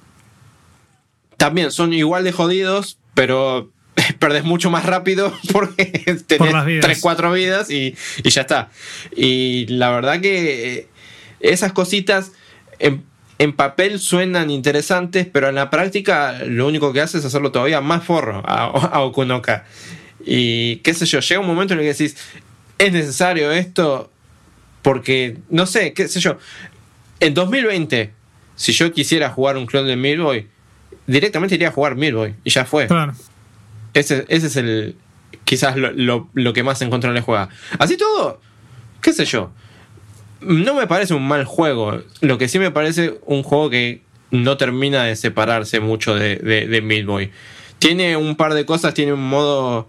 también 1.37 1.71
son 1.73 1.93
igual 1.93 2.23
de 2.25 2.31
jodidos, 2.33 2.99
pero 3.15 3.71
perdés 4.21 4.45
mucho 4.45 4.71
más 4.71 4.85
rápido 4.87 5.33
porque 5.53 5.87
tenés 6.27 6.65
vidas. 6.65 6.85
3, 6.85 7.01
4 7.01 7.33
vidas 7.33 7.71
y, 7.71 7.97
y 8.23 8.31
ya 8.31 8.43
está. 8.43 8.71
Y 9.17 9.67
la 9.69 9.91
verdad 9.91 10.21
que 10.21 10.75
eh, 10.79 10.89
esas 11.41 11.73
cositas 11.73 12.31
en, 12.79 13.03
en 13.39 13.53
papel 13.55 13.99
suenan 13.99 14.51
interesantes, 14.51 15.27
pero 15.31 15.49
en 15.49 15.57
la 15.57 15.69
práctica 15.69 16.39
lo 16.47 16.67
único 16.69 16.93
que 16.93 17.01
hace 17.01 17.19
es 17.19 17.25
hacerlo 17.25 17.51
todavía 17.51 17.81
más 17.81 18.05
forro 18.05 18.43
a, 18.47 18.65
a 18.93 19.01
Okunoka. 19.01 19.65
Y 20.27 20.77
qué 20.79 20.93
sé 20.93 21.07
yo, 21.07 21.21
llega 21.21 21.41
un 21.41 21.47
momento 21.47 21.73
en 21.75 21.81
el 21.81 21.85
que 21.87 21.93
decís, 21.93 22.17
es 22.79 22.93
necesario 22.93 23.53
esto 23.53 24.11
porque, 24.83 25.39
no 25.51 25.67
sé, 25.67 25.93
qué 25.93 26.09
sé 26.09 26.19
yo, 26.21 26.37
en 27.21 27.33
2020, 27.33 28.13
si 28.57 28.73
yo 28.73 28.93
quisiera 28.93 29.31
jugar 29.31 29.57
un 29.57 29.67
clon 29.67 29.87
de 29.87 29.97
Midboy, 29.97 30.49
directamente 31.07 31.55
iría 31.55 31.69
a 31.69 31.73
jugar 31.73 31.95
Midboy 31.95 32.35
y 32.45 32.51
ya 32.51 32.65
fue. 32.65 32.87
Claro. 32.89 33.15
Ese, 33.95 34.25
ese 34.29 34.49
es 34.49 34.57
el. 34.57 34.97
Quizás 35.45 35.77
lo, 35.77 35.93
lo- 35.93 36.29
lo 36.35 36.53
que 36.53 36.63
más 36.65 36.83
en 36.83 36.91
control 36.91 37.15
le 37.15 37.21
juega. 37.21 37.49
Así 37.79 37.97
todo, 37.97 38.41
qué 39.01 39.13
sé 39.13 39.25
yo. 39.25 39.51
No 40.41 40.75
me 40.75 40.87
parece 40.87 41.15
un 41.15 41.27
mal 41.27 41.45
juego. 41.45 42.03
Lo 42.21 42.37
que 42.37 42.49
sí 42.49 42.59
me 42.59 42.71
parece 42.71 43.19
un 43.27 43.43
juego 43.43 43.71
que 43.71 44.03
no 44.33 44.57
termina 44.57 45.05
de 45.05 45.15
separarse 45.17 45.81
mucho 45.81 46.15
de, 46.15 46.37
de, 46.37 46.67
de 46.67 46.83
Meat 46.83 47.07
Boy. 47.07 47.31
Tiene 47.79 48.17
un 48.17 48.37
par 48.37 48.55
de 48.55 48.67
cosas, 48.67 48.93
tiene 48.93 49.13
un 49.13 49.27
modo. 49.27 49.89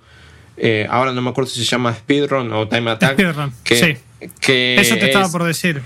Eh, 0.58 0.88
ahora 0.90 1.12
no 1.14 1.22
me 1.22 1.30
acuerdo 1.30 1.50
si 1.50 1.60
se 1.60 1.66
llama 1.66 1.94
Speedrun 1.94 2.52
o 2.54 2.68
Time 2.68 2.92
Attack. 2.92 3.14
Speedrun, 3.14 3.54
que, 3.64 3.76
sí. 3.76 3.98
que 4.42 4.76
Eso 4.80 4.96
te 4.96 5.06
estaba 5.06 5.26
es- 5.26 5.32
por 5.32 5.44
decir. 5.44 5.82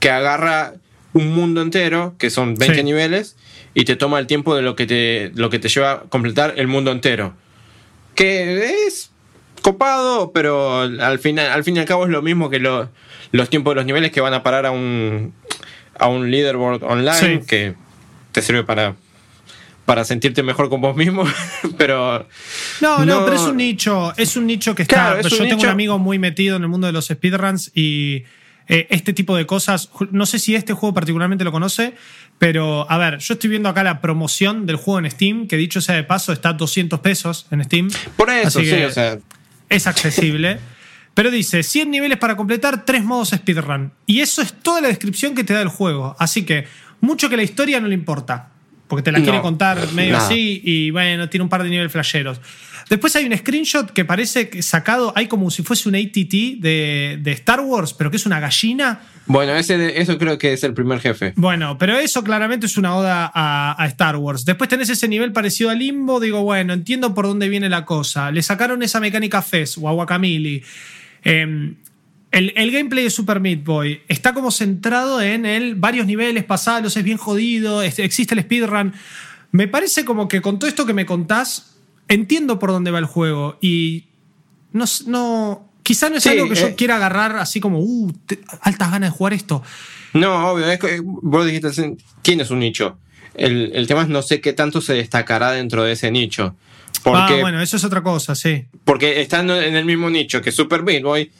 que 0.00 0.10
agarra 0.10 0.74
un 1.12 1.32
mundo 1.34 1.62
entero, 1.62 2.14
que 2.18 2.30
son 2.30 2.54
20 2.54 2.78
Sí. 2.78 2.84
niveles, 2.84 3.36
y 3.74 3.84
te 3.84 3.96
toma 3.96 4.18
el 4.18 4.26
tiempo 4.26 4.54
de 4.54 4.62
lo 4.62 4.76
que 4.76 4.86
te, 4.86 5.32
lo 5.34 5.50
que 5.50 5.58
te 5.58 5.68
lleva 5.68 5.92
a 5.92 6.00
completar 6.02 6.54
el 6.56 6.66
mundo 6.68 6.90
entero. 6.92 7.34
Que 8.14 8.84
es 8.86 9.10
copado, 9.62 10.32
pero 10.32 10.80
al 10.82 11.18
final, 11.18 11.50
al 11.50 11.64
fin 11.64 11.76
y 11.76 11.80
al 11.80 11.84
cabo 11.86 12.04
es 12.04 12.10
lo 12.10 12.22
mismo 12.22 12.50
que 12.50 12.58
lo- 12.60 12.88
los 13.32 13.50
tiempos 13.50 13.72
de 13.72 13.76
los 13.76 13.84
niveles 13.86 14.12
que 14.12 14.20
van 14.20 14.32
a 14.34 14.42
parar 14.42 14.64
a 14.66 14.70
un, 14.70 15.34
a 15.98 16.06
un 16.08 16.30
leaderboard 16.30 16.82
online, 16.84 17.40
Sí. 17.40 17.46
que 17.46 17.74
te 18.32 18.42
sirve 18.42 18.62
para, 18.64 18.94
para 19.86 20.04
sentirte 20.04 20.42
mejor 20.42 20.68
con 20.68 20.80
vos 20.80 20.96
mismo, 20.96 21.24
pero... 21.78 22.28
No, 22.80 22.98
no, 22.98 23.20
No. 23.20 23.24
pero 23.24 23.36
es 23.36 23.42
un 23.42 23.56
nicho, 23.56 24.12
es 24.16 24.36
un 24.36 24.46
nicho 24.46 24.74
que 24.74 24.82
está. 24.82 24.94
Claro, 24.96 25.20
es 25.20 25.28
yo 25.30 25.38
tengo 25.38 25.54
nicho. 25.54 25.66
un 25.68 25.72
amigo 25.72 25.98
muy 25.98 26.18
metido 26.18 26.56
en 26.56 26.62
el 26.62 26.68
mundo 26.68 26.86
de 26.88 26.92
los 26.92 27.06
speedruns 27.06 27.70
y 27.74 28.24
eh, 28.68 28.88
este 28.90 29.12
tipo 29.12 29.36
de 29.36 29.46
cosas. 29.46 29.88
No 30.10 30.26
sé 30.26 30.40
si 30.40 30.54
este 30.56 30.72
juego 30.72 30.92
particularmente 30.92 31.44
lo 31.44 31.52
conoce, 31.52 31.94
pero 32.38 32.90
a 32.90 32.98
ver, 32.98 33.18
yo 33.18 33.34
estoy 33.34 33.48
viendo 33.48 33.68
acá 33.68 33.84
la 33.84 34.00
promoción 34.00 34.66
del 34.66 34.74
juego 34.76 34.98
en 34.98 35.10
Steam, 35.10 35.46
que 35.46 35.56
dicho 35.56 35.80
sea 35.80 35.94
de 35.94 36.02
paso, 36.02 36.32
está 36.32 36.48
a 36.50 36.52
200 36.54 36.98
pesos 37.00 37.46
en 37.52 37.62
Steam. 37.64 37.88
Por 38.16 38.28
eso, 38.28 38.48
Así 38.58 38.64
sí, 38.64 38.70
que 38.76 38.86
o 38.86 38.90
sea... 38.90 39.18
Es 39.68 39.86
accesible. 39.86 40.58
Pero 41.14 41.30
dice 41.30 41.62
100 41.62 41.90
niveles 41.90 42.18
para 42.18 42.36
completar, 42.36 42.84
3 42.84 43.02
modos 43.04 43.30
speedrun. 43.30 43.92
Y 44.04 44.20
eso 44.20 44.42
es 44.42 44.52
toda 44.52 44.80
la 44.82 44.88
descripción 44.88 45.34
que 45.34 45.44
te 45.44 45.54
da 45.54 45.62
el 45.62 45.68
juego. 45.68 46.14
Así 46.18 46.44
que 46.44 46.66
mucho 47.00 47.30
que 47.30 47.36
la 47.38 47.42
historia 47.42 47.80
no 47.80 47.88
le 47.88 47.94
importa. 47.94 48.50
Porque 48.88 49.02
te 49.02 49.10
la 49.12 49.18
No, 49.18 49.24
quiere 49.24 49.40
contar 49.40 49.92
medio 49.94 50.12
nada. 50.12 50.26
así 50.26 50.60
y 50.64 50.90
bueno, 50.90 51.28
tiene 51.28 51.42
un 51.42 51.48
par 51.48 51.62
de 51.64 51.70
niveles 51.70 51.90
flasheros. 51.90 52.40
Después 52.88 53.16
hay 53.16 53.24
un 53.24 53.36
screenshot 53.36 53.90
que 53.90 54.04
parece 54.04 54.48
que 54.48 54.62
sacado, 54.62 55.12
hay 55.16 55.26
como 55.26 55.50
si 55.50 55.64
fuese 55.64 55.88
un 55.88 55.96
ATT 55.96 56.60
de, 56.60 57.18
de 57.20 57.32
Star 57.32 57.60
Wars, 57.60 57.92
pero 57.94 58.12
que 58.12 58.16
es 58.16 58.26
una 58.26 58.38
gallina. 58.38 59.00
Bueno, 59.26 59.56
ese 59.56 59.76
de- 59.76 60.00
eso 60.00 60.16
creo 60.18 60.38
que 60.38 60.52
es 60.52 60.62
el 60.62 60.72
primer 60.72 61.00
jefe. 61.00 61.32
Bueno, 61.34 61.78
pero 61.78 61.98
eso 61.98 62.22
claramente 62.22 62.66
es 62.66 62.76
una 62.76 62.94
oda 62.94 63.28
a, 63.34 63.74
a 63.82 63.86
Star 63.88 64.14
Wars. 64.18 64.44
Después 64.44 64.70
tenés 64.70 64.88
ese 64.88 65.08
nivel 65.08 65.32
parecido 65.32 65.70
a 65.70 65.74
Limbo. 65.74 66.20
Digo, 66.20 66.42
bueno, 66.42 66.74
entiendo 66.74 67.12
por 67.12 67.26
dónde 67.26 67.48
viene 67.48 67.68
la 67.68 67.84
cosa. 67.84 68.30
Le 68.30 68.40
sacaron 68.42 68.84
esa 68.84 69.00
mecánica 69.00 69.42
Fez 69.42 69.76
o 69.78 69.88
a 69.88 69.92
Guacamole. 69.92 70.62
Eh, 71.24 71.72
el, 72.36 72.52
el 72.56 72.70
gameplay 72.70 73.04
de 73.04 73.10
Super 73.10 73.40
Meat 73.40 73.64
Boy 73.64 74.02
está 74.08 74.34
como 74.34 74.50
centrado 74.50 75.20
en 75.22 75.46
el 75.46 75.74
varios 75.74 76.06
niveles 76.06 76.44
pasados, 76.44 76.96
es 76.96 77.02
bien 77.04 77.16
jodido, 77.16 77.82
es- 77.82 77.98
existe 77.98 78.34
el 78.34 78.42
speedrun. 78.42 78.92
Me 79.52 79.68
parece 79.68 80.04
como 80.04 80.28
que 80.28 80.42
con 80.42 80.58
todo 80.58 80.68
esto 80.68 80.84
que 80.86 80.92
me 80.92 81.06
contás, 81.06 81.76
entiendo 82.08 82.58
por 82.58 82.70
dónde 82.70 82.90
va 82.90 82.98
el 82.98 83.06
juego 83.06 83.56
y 83.60 84.04
no, 84.72 84.84
no 85.06 85.68
quizá 85.82 86.10
no 86.10 86.16
es 86.16 86.22
Sí, 86.24 86.28
algo 86.30 86.48
que 86.48 86.56
yo 86.56 86.66
eh. 86.68 86.74
quiera 86.76 86.96
agarrar 86.96 87.36
así 87.36 87.58
como, 87.60 87.78
uh, 87.80 88.12
te- 88.26 88.40
altas 88.60 88.90
ganas 88.90 89.10
de 89.12 89.16
jugar 89.16 89.32
esto. 89.32 89.62
No, 90.12 90.50
obvio, 90.50 90.68
es 90.70 90.78
que 90.78 91.00
vos 91.02 91.46
dijiste, 91.46 91.96
tienes 92.22 92.50
un 92.50 92.58
nicho. 92.58 92.98
El, 93.34 93.70
el 93.74 93.86
tema 93.86 94.02
es 94.02 94.08
no 94.08 94.22
sé 94.22 94.40
qué 94.40 94.52
tanto 94.52 94.80
se 94.80 94.94
destacará 94.94 95.52
dentro 95.52 95.84
de 95.84 95.92
ese 95.92 96.10
nicho. 96.10 96.56
Porque, 97.02 97.34
ah, 97.34 97.40
bueno, 97.40 97.60
eso 97.62 97.76
es 97.76 97.84
otra 97.84 98.02
cosa, 98.02 98.34
sí. 98.34 98.64
porque 98.84 99.20
estando 99.20 99.60
en 99.60 99.76
el 99.76 99.84
mismo 99.84 100.10
nicho 100.10 100.40
que 100.42 100.50
Super 100.50 100.82
Meat 100.82 101.02
Boy, 101.02 101.30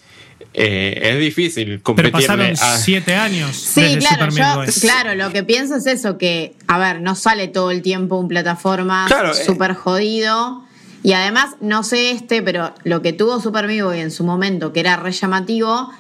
eh, 0.59 1.01
es 1.03 1.19
difícil 1.19 1.67
Pero 1.67 1.83
competirle 1.83 2.13
pasaron 2.13 2.53
a... 2.53 2.77
siete 2.79 3.15
años. 3.15 3.55
Sí, 3.57 3.83
desde 3.83 3.99
claro, 3.99 4.31
Super 4.31 4.67
yo, 4.67 4.81
claro, 4.81 5.15
lo 5.15 5.33
que 5.33 5.43
pienso 5.43 5.77
es 5.77 5.87
eso, 5.87 6.17
que, 6.17 6.55
a 6.67 6.79
ver, 6.79 7.01
no 7.01 7.15
sale 7.15 7.49
todo 7.49 7.71
el 7.71 7.83
tiempo 7.83 8.17
un 8.17 8.29
plataforma 8.29 9.05
Claro, 9.07 9.33
eh. 9.33 9.35
súper 9.35 9.75
jodido. 9.75 10.65
Y 11.03 11.13
además, 11.13 11.57
no 11.61 11.83
sé 11.83 12.11
este, 12.11 12.43
pero 12.43 12.75
lo 12.85 13.03
que 13.03 13.13
tuvo 13.13 13.41
Super 13.41 13.67
Meat 13.67 13.85
Boy 13.85 14.01
en 14.01 14.11
su 14.11 14.25
momento, 14.25 14.73
que 14.73 14.81
era 14.81 14.97
re 14.97 15.13
llamativo, 15.13 15.91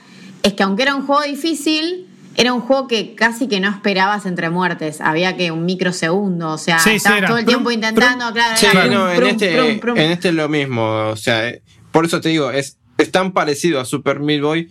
es 0.43 0.55
que 0.55 0.63
aunque 0.63 0.83
era 0.85 0.95
un 0.95 1.07
juego 1.07 1.23
difícil, 1.23 2.07
era 2.37 2.53
un 2.53 2.61
juego 2.61 2.89
que 2.89 3.15
casi 3.15 3.49
que 3.49 3.61
no 3.61 3.71
esperabas 3.71 4.27
entre 4.27 4.51
muertes. 4.51 5.01
Había 5.01 5.37
que 5.37 5.51
un 5.51 5.65
microsegundo, 5.65 6.51
o 6.53 6.59
sea, 6.59 6.79
Sí, 6.79 6.91
estabas 6.91 7.27
todo 7.27 7.39
el 7.39 7.45
prum, 7.45 7.55
tiempo 7.55 7.71
intentando, 7.71 8.33
claro, 8.33 8.57
Sí, 8.57 8.67
era 8.67 8.83
prum, 8.83 8.95
no, 8.95 9.13
en 9.13 9.27
este, 9.27 9.73
en 9.73 10.11
este 10.11 10.29
es 10.29 10.35
lo 10.35 10.49
mismo. 10.49 11.11
O 11.11 11.17
sea, 11.17 11.49
eh, 11.49 11.63
por 11.93 12.05
eso 12.05 12.21
te 12.21 12.31
digo, 12.31 12.51
es, 12.51 12.79
es 12.99 13.11
tan 13.11 13.33
parecido 13.33 13.81
a 13.81 13.85
Super 13.85 14.21
Meat 14.21 14.43
Boy 14.43 14.71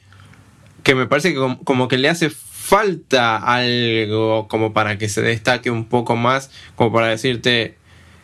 que 0.84 0.96
me 0.96 1.08
parece 1.08 1.34
que 1.34 1.58
como, 1.64 1.88
que 1.88 1.98
le 1.98 2.10
hace 2.10 2.30
falta 2.30 3.38
algo 3.38 4.48
como 4.48 4.74
para 4.74 4.98
que 4.98 5.10
se 5.10 5.22
destaque 5.22 5.72
un 5.72 5.86
poco 5.86 6.16
más, 6.16 6.52
como 6.76 6.94
para 6.94 7.08
decirte, 7.08 7.78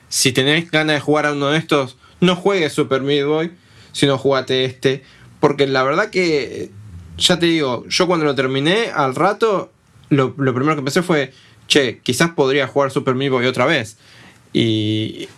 si 0.09 0.31
tenés 0.31 0.69
ganas 0.69 0.95
de 0.95 0.99
jugar 0.99 1.25
a 1.25 1.33
uno 1.33 1.49
de 1.49 1.57
estos, 1.57 1.97
no 2.19 2.35
juegues 2.35 2.73
Super 2.73 3.01
Meat 3.01 3.25
Boy, 3.25 3.51
sino 3.93 4.17
jugate 4.17 4.65
este, 4.65 5.03
porque 5.39 5.65
la 5.65 5.83
verdad 5.83 6.11
que, 6.11 6.69
ya 7.17 7.39
te 7.39 7.47
digo, 7.47 7.83
yo 7.87 8.07
cuando 8.07 8.25
lo 8.25 8.35
terminé, 8.35 8.91
al 8.93 9.15
rato, 9.15 9.71
lo, 10.09 10.35
lo 10.37 10.53
primero 10.53 10.75
que 10.75 10.83
pensé 10.83 11.01
fue, 11.01 11.33
che, 11.67 11.99
quizás 12.03 12.31
podría 12.31 12.67
jugar 12.67 12.91
Super 12.91 13.15
Meat 13.15 13.31
Boy 13.31 13.45
otra 13.47 13.65
vez. 13.65 13.97
Y 14.53 15.29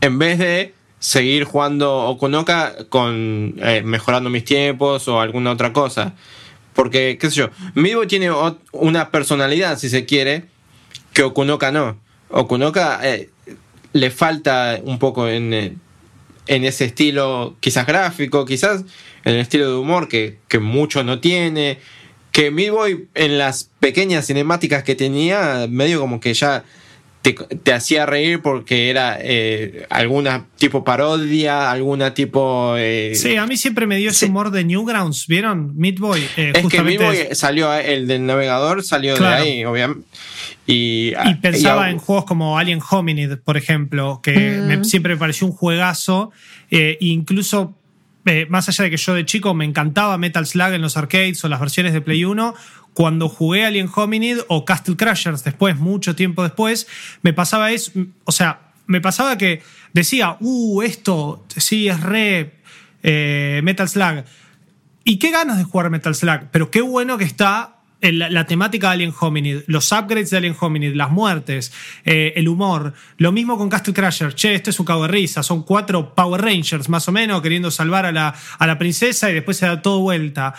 en 0.00 0.18
vez 0.18 0.38
de 0.38 0.74
seguir 1.02 1.42
jugando 1.42 2.04
Okunoka 2.06 2.76
con 2.88 3.56
eh, 3.58 3.82
mejorando 3.84 4.30
mis 4.30 4.44
tiempos 4.44 5.08
o 5.08 5.20
alguna 5.20 5.50
otra 5.50 5.72
cosa. 5.72 6.14
Porque, 6.74 7.18
qué 7.20 7.28
sé 7.28 7.36
yo, 7.36 7.50
Boy 7.74 8.06
tiene 8.06 8.30
una 8.70 9.10
personalidad, 9.10 9.78
si 9.78 9.90
se 9.90 10.06
quiere, 10.06 10.44
que 11.12 11.24
Okunoka 11.24 11.72
no. 11.72 11.98
Okunoka 12.30 13.00
eh, 13.02 13.30
le 13.92 14.10
falta 14.10 14.78
un 14.84 15.00
poco 15.00 15.28
en, 15.28 15.52
eh, 15.52 15.76
en 16.46 16.64
ese 16.64 16.84
estilo, 16.84 17.56
quizás 17.58 17.84
gráfico, 17.84 18.44
quizás 18.44 18.84
en 19.24 19.34
el 19.34 19.40
estilo 19.40 19.68
de 19.68 19.76
humor 19.76 20.06
que, 20.06 20.38
que 20.46 20.60
mucho 20.60 21.02
no 21.02 21.18
tiene. 21.18 21.78
Que 22.30 22.50
Boy 22.50 23.08
en 23.14 23.38
las 23.38 23.70
pequeñas 23.80 24.28
cinemáticas 24.28 24.84
que 24.84 24.94
tenía, 24.94 25.66
medio 25.68 25.98
como 25.98 26.20
que 26.20 26.32
ya 26.32 26.62
te, 27.22 27.32
te 27.34 27.72
hacía 27.72 28.04
reír 28.04 28.42
porque 28.42 28.90
era 28.90 29.16
eh, 29.20 29.86
alguna 29.90 30.46
tipo 30.58 30.82
parodia, 30.84 31.70
alguna 31.70 32.14
tipo... 32.14 32.74
eh, 32.76 33.12
Sí, 33.14 33.36
a 33.36 33.46
mí 33.46 33.56
siempre 33.56 33.86
me 33.86 33.96
dio 33.96 34.10
ese 34.10 34.26
humor 34.26 34.50
de 34.50 34.64
Newgrounds, 34.64 35.26
¿vieron? 35.28 35.76
Meat 35.76 35.98
Boy. 35.98 36.20
eh, 36.36 36.52
es 36.54 36.66
que 36.66 36.82
Meat 36.82 37.00
Boy 37.00 37.16
salió, 37.32 37.70
a- 37.70 37.80
el 37.80 38.06
del 38.08 38.26
navegador 38.26 38.82
salió 38.82 39.16
Claro. 39.16 39.44
de 39.44 39.50
ahí, 39.50 39.64
obviamente. 39.64 40.04
Y, 40.66 41.12
Y 41.24 41.34
pensaba 41.40 41.88
y 41.88 41.92
en 41.92 41.98
juegos 41.98 42.24
como 42.24 42.58
Alien 42.58 42.80
Hominid, 42.88 43.36
por 43.44 43.56
ejemplo, 43.56 44.20
que 44.22 44.32
Mm. 44.60 44.66
me- 44.66 44.84
siempre 44.84 45.14
me 45.14 45.18
pareció 45.18 45.46
un 45.46 45.52
juegazo. 45.52 46.30
eh, 46.74 46.96
e 47.00 47.06
incluso, 47.06 47.76
eh, 48.24 48.46
más 48.48 48.66
allá 48.68 48.84
de 48.84 48.90
que 48.90 48.96
yo 48.96 49.12
de 49.14 49.26
chico 49.26 49.52
me 49.52 49.64
encantaba 49.66 50.16
Metal 50.16 50.46
Slug 50.46 50.72
en 50.72 50.80
los 50.80 50.96
arcades 50.96 51.44
o 51.44 51.48
las 51.50 51.60
versiones 51.60 51.92
de 51.92 52.00
Play 52.00 52.24
1, 52.24 52.54
cuando 52.94 53.28
jugué 53.28 53.64
Alien 53.64 53.88
Hominid 53.94 54.38
o 54.48 54.64
Castle 54.64 54.96
Crashers 54.96 55.44
después, 55.44 55.78
mucho 55.78 56.14
tiempo 56.14 56.42
después, 56.42 56.86
me 57.22 57.32
pasaba 57.32 57.70
eso, 57.72 57.92
o 58.24 58.32
sea, 58.32 58.72
me 58.86 59.00
pasaba 59.00 59.38
que 59.38 59.62
decía, 59.92 60.36
uh, 60.40 60.82
esto 60.82 61.44
sí 61.56 61.88
es 61.88 62.00
re 62.00 62.54
eh, 63.02 63.60
Metal 63.64 63.88
Slug. 63.88 64.24
Y 65.04 65.18
qué 65.18 65.30
ganas 65.30 65.58
de 65.58 65.64
jugar 65.64 65.90
Metal 65.90 66.14
Slug, 66.14 66.48
pero 66.50 66.70
qué 66.70 66.80
bueno 66.80 67.18
que 67.18 67.24
está 67.24 67.76
la, 68.10 68.46
temática 68.46 68.88
de 68.88 68.94
Alien 68.94 69.14
Hominid, 69.18 69.60
los 69.66 69.92
upgrades 69.92 70.30
de 70.30 70.36
Alien 70.36 70.56
Hominid, 70.58 70.94
las 70.94 71.10
muertes, 71.10 71.72
eh, 72.04 72.32
el 72.36 72.48
humor. 72.48 72.94
Lo 73.16 73.30
mismo 73.30 73.56
con 73.56 73.68
Castle 73.68 73.94
Crasher. 73.94 74.34
Che, 74.34 74.54
esto 74.54 74.70
es 74.70 74.80
un 74.80 74.86
cago 74.86 75.02
de 75.02 75.08
risa. 75.08 75.42
Son 75.42 75.62
cuatro 75.62 76.14
Power 76.14 76.42
Rangers, 76.42 76.88
más 76.88 77.08
o 77.08 77.12
menos, 77.12 77.40
queriendo 77.42 77.70
salvar 77.70 78.06
a 78.06 78.12
la, 78.12 78.34
a 78.58 78.66
la 78.66 78.78
princesa 78.78 79.30
y 79.30 79.34
después 79.34 79.56
se 79.56 79.66
da 79.66 79.80
todo 79.80 80.00
vuelta. 80.00 80.54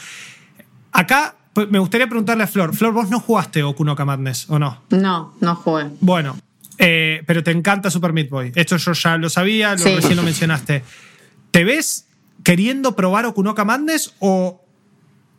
Acá 0.94 1.36
me 1.70 1.80
gustaría 1.80 2.08
preguntarle 2.08 2.44
a 2.44 2.48
Flor. 2.48 2.76
Flor, 2.76 2.94
¿vos 2.94 3.10
no 3.10 3.20
jugaste 3.20 3.64
Okunoka 3.64 4.06
Madness 4.06 4.50
o 4.50 4.58
no? 4.60 4.82
No, 4.90 5.34
no 5.40 5.56
jugué. 5.56 5.86
Bueno, 6.00 6.36
eh, 6.78 7.22
pero 7.28 7.44
te 7.44 7.52
encanta 7.52 7.92
Super 7.92 8.14
Meat 8.14 8.30
Boy. 8.30 8.52
Esto 8.56 8.78
yo 8.78 8.94
ya 8.94 9.18
lo 9.18 9.30
sabía, 9.30 9.74
lo, 9.74 9.78
Sí. 9.78 9.96
recién 9.96 10.16
lo 10.16 10.24
mencionaste. 10.24 10.84
¿Te 11.52 11.64
ves 11.64 12.08
queriendo 12.44 12.96
probar 12.96 13.26
Okunoka 13.26 13.64
Madness 13.66 14.14
o, 14.20 14.63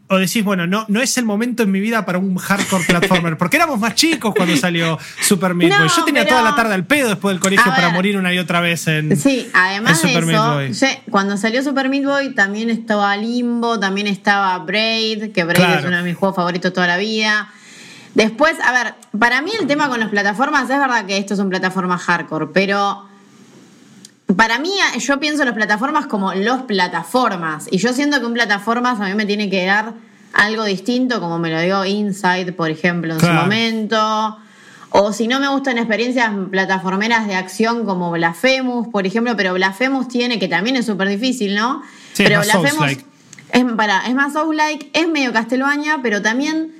o 0.08 0.16
decís, 0.18 0.44
bueno, 0.44 0.66
no, 0.66 0.84
no 0.88 1.00
es 1.00 1.16
el 1.16 1.24
momento 1.24 1.62
en 1.62 1.70
mi 1.70 1.80
vida 1.80 2.04
para 2.04 2.18
un 2.18 2.36
hardcore 2.36 2.84
platformer? 2.84 3.38
Porque 3.38 3.56
éramos 3.56 3.78
más 3.80 3.94
chicos 3.94 4.34
cuando 4.36 4.54
salió 4.56 4.98
Super 5.22 5.54
Meat 5.54 5.70
No, 5.72 5.78
Boy. 5.78 5.88
Yo 5.96 6.04
tenía 6.04 6.22
pero- 6.24 6.36
toda 6.36 6.50
la 6.50 6.54
tarde 6.56 6.74
al 6.74 6.84
pedo 6.86 7.08
después 7.08 7.32
del 7.34 7.40
colegio 7.40 7.72
para 7.74 7.88
morir 7.90 8.16
una 8.18 8.32
y 8.32 8.38
otra 8.38 8.60
vez 8.60 8.86
en, 8.86 9.16
Sí, 9.16 9.48
además 9.54 10.02
en 10.04 10.08
de 10.08 10.14
Super 10.14 10.26
Meat 10.26 10.38
eso, 10.38 10.54
Boy. 10.54 10.72
yo- 10.74 11.10
cuando 11.10 11.36
salió 11.38 11.62
Super 11.62 11.88
Meat 11.88 12.04
Boy 12.04 12.34
también 12.34 12.68
estaba 12.70 13.16
Limbo, 13.16 13.80
también 13.80 14.06
estaba 14.06 14.58
Braid, 14.58 15.32
que 15.32 15.44
Braid 15.44 15.56
Claro. 15.56 15.80
es 15.80 15.86
uno 15.86 15.96
de 15.96 16.02
mis 16.02 16.16
juegos 16.16 16.36
favoritos 16.36 16.72
toda 16.72 16.86
la 16.86 16.98
vida. 16.98 17.50
Después, 18.14 18.54
a 18.64 18.72
ver, 18.72 18.94
para 19.18 19.42
mí 19.42 19.50
el 19.58 19.66
tema 19.66 19.88
con 19.88 19.98
las 20.00 20.08
plataformas 20.10 20.64
es 20.70 20.78
verdad 20.78 21.04
que 21.06 21.16
esto 21.16 21.34
es 21.34 21.40
un 21.40 21.48
plataforma 21.50 21.98
hardcore, 21.98 22.48
pero 22.52 23.08
para 24.36 24.58
mí 24.58 24.72
yo 24.98 25.20
pienso 25.20 25.42
en 25.42 25.46
las 25.48 25.54
plataformas 25.54 26.06
como 26.06 26.32
los 26.34 26.62
plataformas 26.62 27.66
y 27.70 27.78
yo 27.78 27.92
siento 27.92 28.20
que 28.20 28.26
un 28.26 28.34
plataformas 28.34 29.00
a 29.00 29.04
mí 29.04 29.14
me 29.14 29.26
tiene 29.26 29.50
que 29.50 29.64
dar 29.66 29.94
algo 30.32 30.64
distinto, 30.64 31.20
como 31.20 31.38
me 31.38 31.50
lo 31.50 31.60
dio 31.60 31.84
Inside, 31.84 32.52
por 32.52 32.70
ejemplo, 32.70 33.12
en 33.14 33.20
Claro. 33.20 33.34
su 33.36 33.40
momento. 33.42 34.38
O 34.96 35.12
si 35.12 35.26
no 35.28 35.40
me 35.40 35.48
gustan 35.48 35.76
experiencias 35.78 36.30
plataformeras 36.50 37.26
de 37.26 37.34
acción 37.34 37.84
como 37.84 38.10
Blasphemous, 38.12 38.88
por 38.88 39.06
ejemplo, 39.06 39.36
pero 39.36 39.52
Blasphemous 39.54 40.08
tiene, 40.08 40.38
que 40.38 40.48
también 40.48 40.76
es 40.76 40.86
súper 40.86 41.08
difícil, 41.08 41.54
¿no? 41.54 41.82
Sí, 42.12 42.22
es 42.22 42.28
pero 42.28 42.38
más 42.38 42.48
Souls-like. 42.48 43.04
es, 43.52 43.64
para, 43.76 44.06
es 44.06 44.14
más 44.14 44.32
Souls-like, 44.32 44.90
es 44.92 45.08
medio 45.08 45.32
Castlevania, 45.32 45.98
pero 46.02 46.22
también 46.22 46.72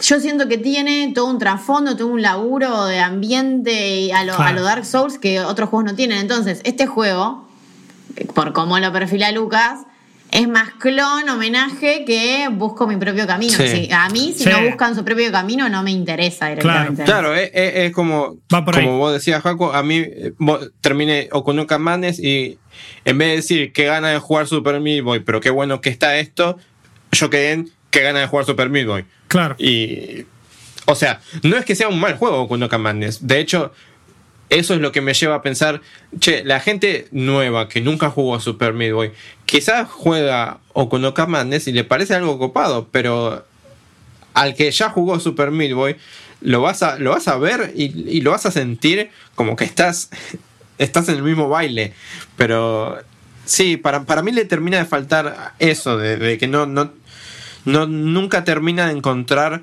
yo 0.00 0.20
siento 0.20 0.48
que 0.48 0.58
tiene 0.58 1.12
todo 1.14 1.26
un 1.26 1.38
trasfondo, 1.38 1.96
todo 1.96 2.08
un 2.08 2.22
laburo 2.22 2.86
de 2.86 2.98
ambiente 3.00 4.12
a 4.12 4.24
lo, 4.24 4.34
Claro. 4.36 4.50
a 4.50 4.52
lo 4.54 4.62
Dark 4.62 4.84
Souls 4.84 5.18
que 5.18 5.40
otros 5.40 5.68
juegos 5.68 5.90
no 5.90 5.96
tienen. 5.96 6.18
Entonces, 6.18 6.60
este 6.64 6.86
juego, 6.86 7.48
por 8.34 8.52
cómo 8.52 8.78
lo 8.78 8.92
perfila 8.92 9.30
Lucas, 9.32 9.80
es 10.32 10.46
más 10.46 10.70
clon, 10.78 11.28
homenaje 11.28 12.04
que 12.04 12.48
busco 12.52 12.86
mi 12.86 12.96
propio 12.96 13.26
camino. 13.26 13.52
Sí. 13.52 13.66
Si- 13.66 13.92
a 13.92 14.08
mí, 14.10 14.32
si 14.36 14.44
Sí. 14.44 14.48
no 14.50 14.62
buscan 14.64 14.94
su 14.94 15.04
propio 15.04 15.32
camino, 15.32 15.68
no 15.68 15.82
me 15.82 15.90
interesa 15.90 16.48
directamente. 16.48 17.02
Claro, 17.02 17.34
es, 17.34 17.50
es- 17.52 17.74
es 17.74 17.92
como, 17.92 18.36
Va 18.54 18.64
por 18.64 18.76
ahí. 18.78 18.84
como 18.84 18.98
vos 18.98 19.12
decías, 19.12 19.42
Jaco, 19.42 19.72
a 19.72 19.82
mí 19.82 19.96
eh, 19.98 20.32
vos- 20.38 20.70
terminé 20.80 21.28
Okunoka 21.32 21.78
Madness 21.78 22.20
y 22.20 22.58
en 23.04 23.18
vez 23.18 23.28
de 23.28 23.36
decir 23.36 23.72
que 23.72 23.86
gana 23.86 24.10
de 24.10 24.18
jugar 24.20 24.46
Super 24.46 24.78
Meat 24.80 25.02
Boy, 25.02 25.20
pero 25.20 25.40
qué 25.40 25.50
bueno 25.50 25.80
que 25.80 25.90
está 25.90 26.16
esto, 26.18 26.56
yo 27.10 27.28
quedé 27.28 27.52
en 27.52 27.70
que 27.90 28.02
gana 28.02 28.20
de 28.20 28.26
jugar 28.26 28.46
Super 28.46 28.70
Meat 28.70 28.86
Boy. 28.86 29.04
Claro. 29.28 29.56
Y, 29.58 30.26
o 30.86 30.94
sea, 30.94 31.20
no 31.42 31.56
es 31.56 31.64
que 31.64 31.74
sea 31.74 31.88
un 31.88 32.00
mal 32.00 32.16
juego 32.16 32.40
Okunoka 32.42 32.78
Madness. 32.78 33.26
De 33.26 33.38
hecho, 33.38 33.72
eso 34.50 34.74
es 34.74 34.80
lo 34.80 34.92
que 34.92 35.00
me 35.00 35.14
lleva 35.14 35.36
a 35.36 35.42
pensar, 35.42 35.80
che, 36.18 36.42
la 36.44 36.60
gente 36.60 37.06
nueva 37.12 37.68
que 37.68 37.80
nunca 37.80 38.10
jugó 38.10 38.34
a 38.34 38.40
Super 38.40 38.72
Meat 38.72 38.92
Boy, 38.92 39.12
quizás 39.46 39.88
juega 39.88 40.58
Okunoka 40.72 41.26
Madness 41.26 41.68
y 41.68 41.72
le 41.72 41.84
parece 41.84 42.14
algo 42.14 42.38
copado, 42.38 42.88
pero 42.90 43.46
al 44.34 44.54
que 44.54 44.70
ya 44.70 44.90
jugó 44.90 45.20
Super 45.20 45.52
Meat 45.52 45.72
Boy, 45.72 45.96
lo 46.40 46.62
vas 46.62 46.82
a, 46.82 46.98
lo 46.98 47.10
vas 47.10 47.28
a 47.28 47.36
ver 47.36 47.72
y, 47.76 48.16
y 48.16 48.22
lo 48.22 48.32
vas 48.32 48.46
a 48.46 48.50
sentir 48.50 49.10
como 49.34 49.54
que 49.54 49.64
estás, 49.64 50.10
estás 50.78 51.08
en 51.08 51.16
el 51.16 51.22
mismo 51.22 51.48
baile. 51.48 51.92
Pero 52.36 52.98
sí, 53.44 53.76
para, 53.76 54.04
para 54.04 54.22
mí 54.22 54.32
le 54.32 54.44
termina 54.44 54.78
de 54.78 54.84
faltar 54.84 55.54
eso, 55.58 55.96
de, 55.96 56.16
de 56.16 56.38
que 56.38 56.48
no, 56.48 56.66
no, 56.66 56.92
no, 57.64 57.86
nunca 57.86 58.44
termina 58.44 58.86
de 58.86 58.92
encontrar 58.96 59.62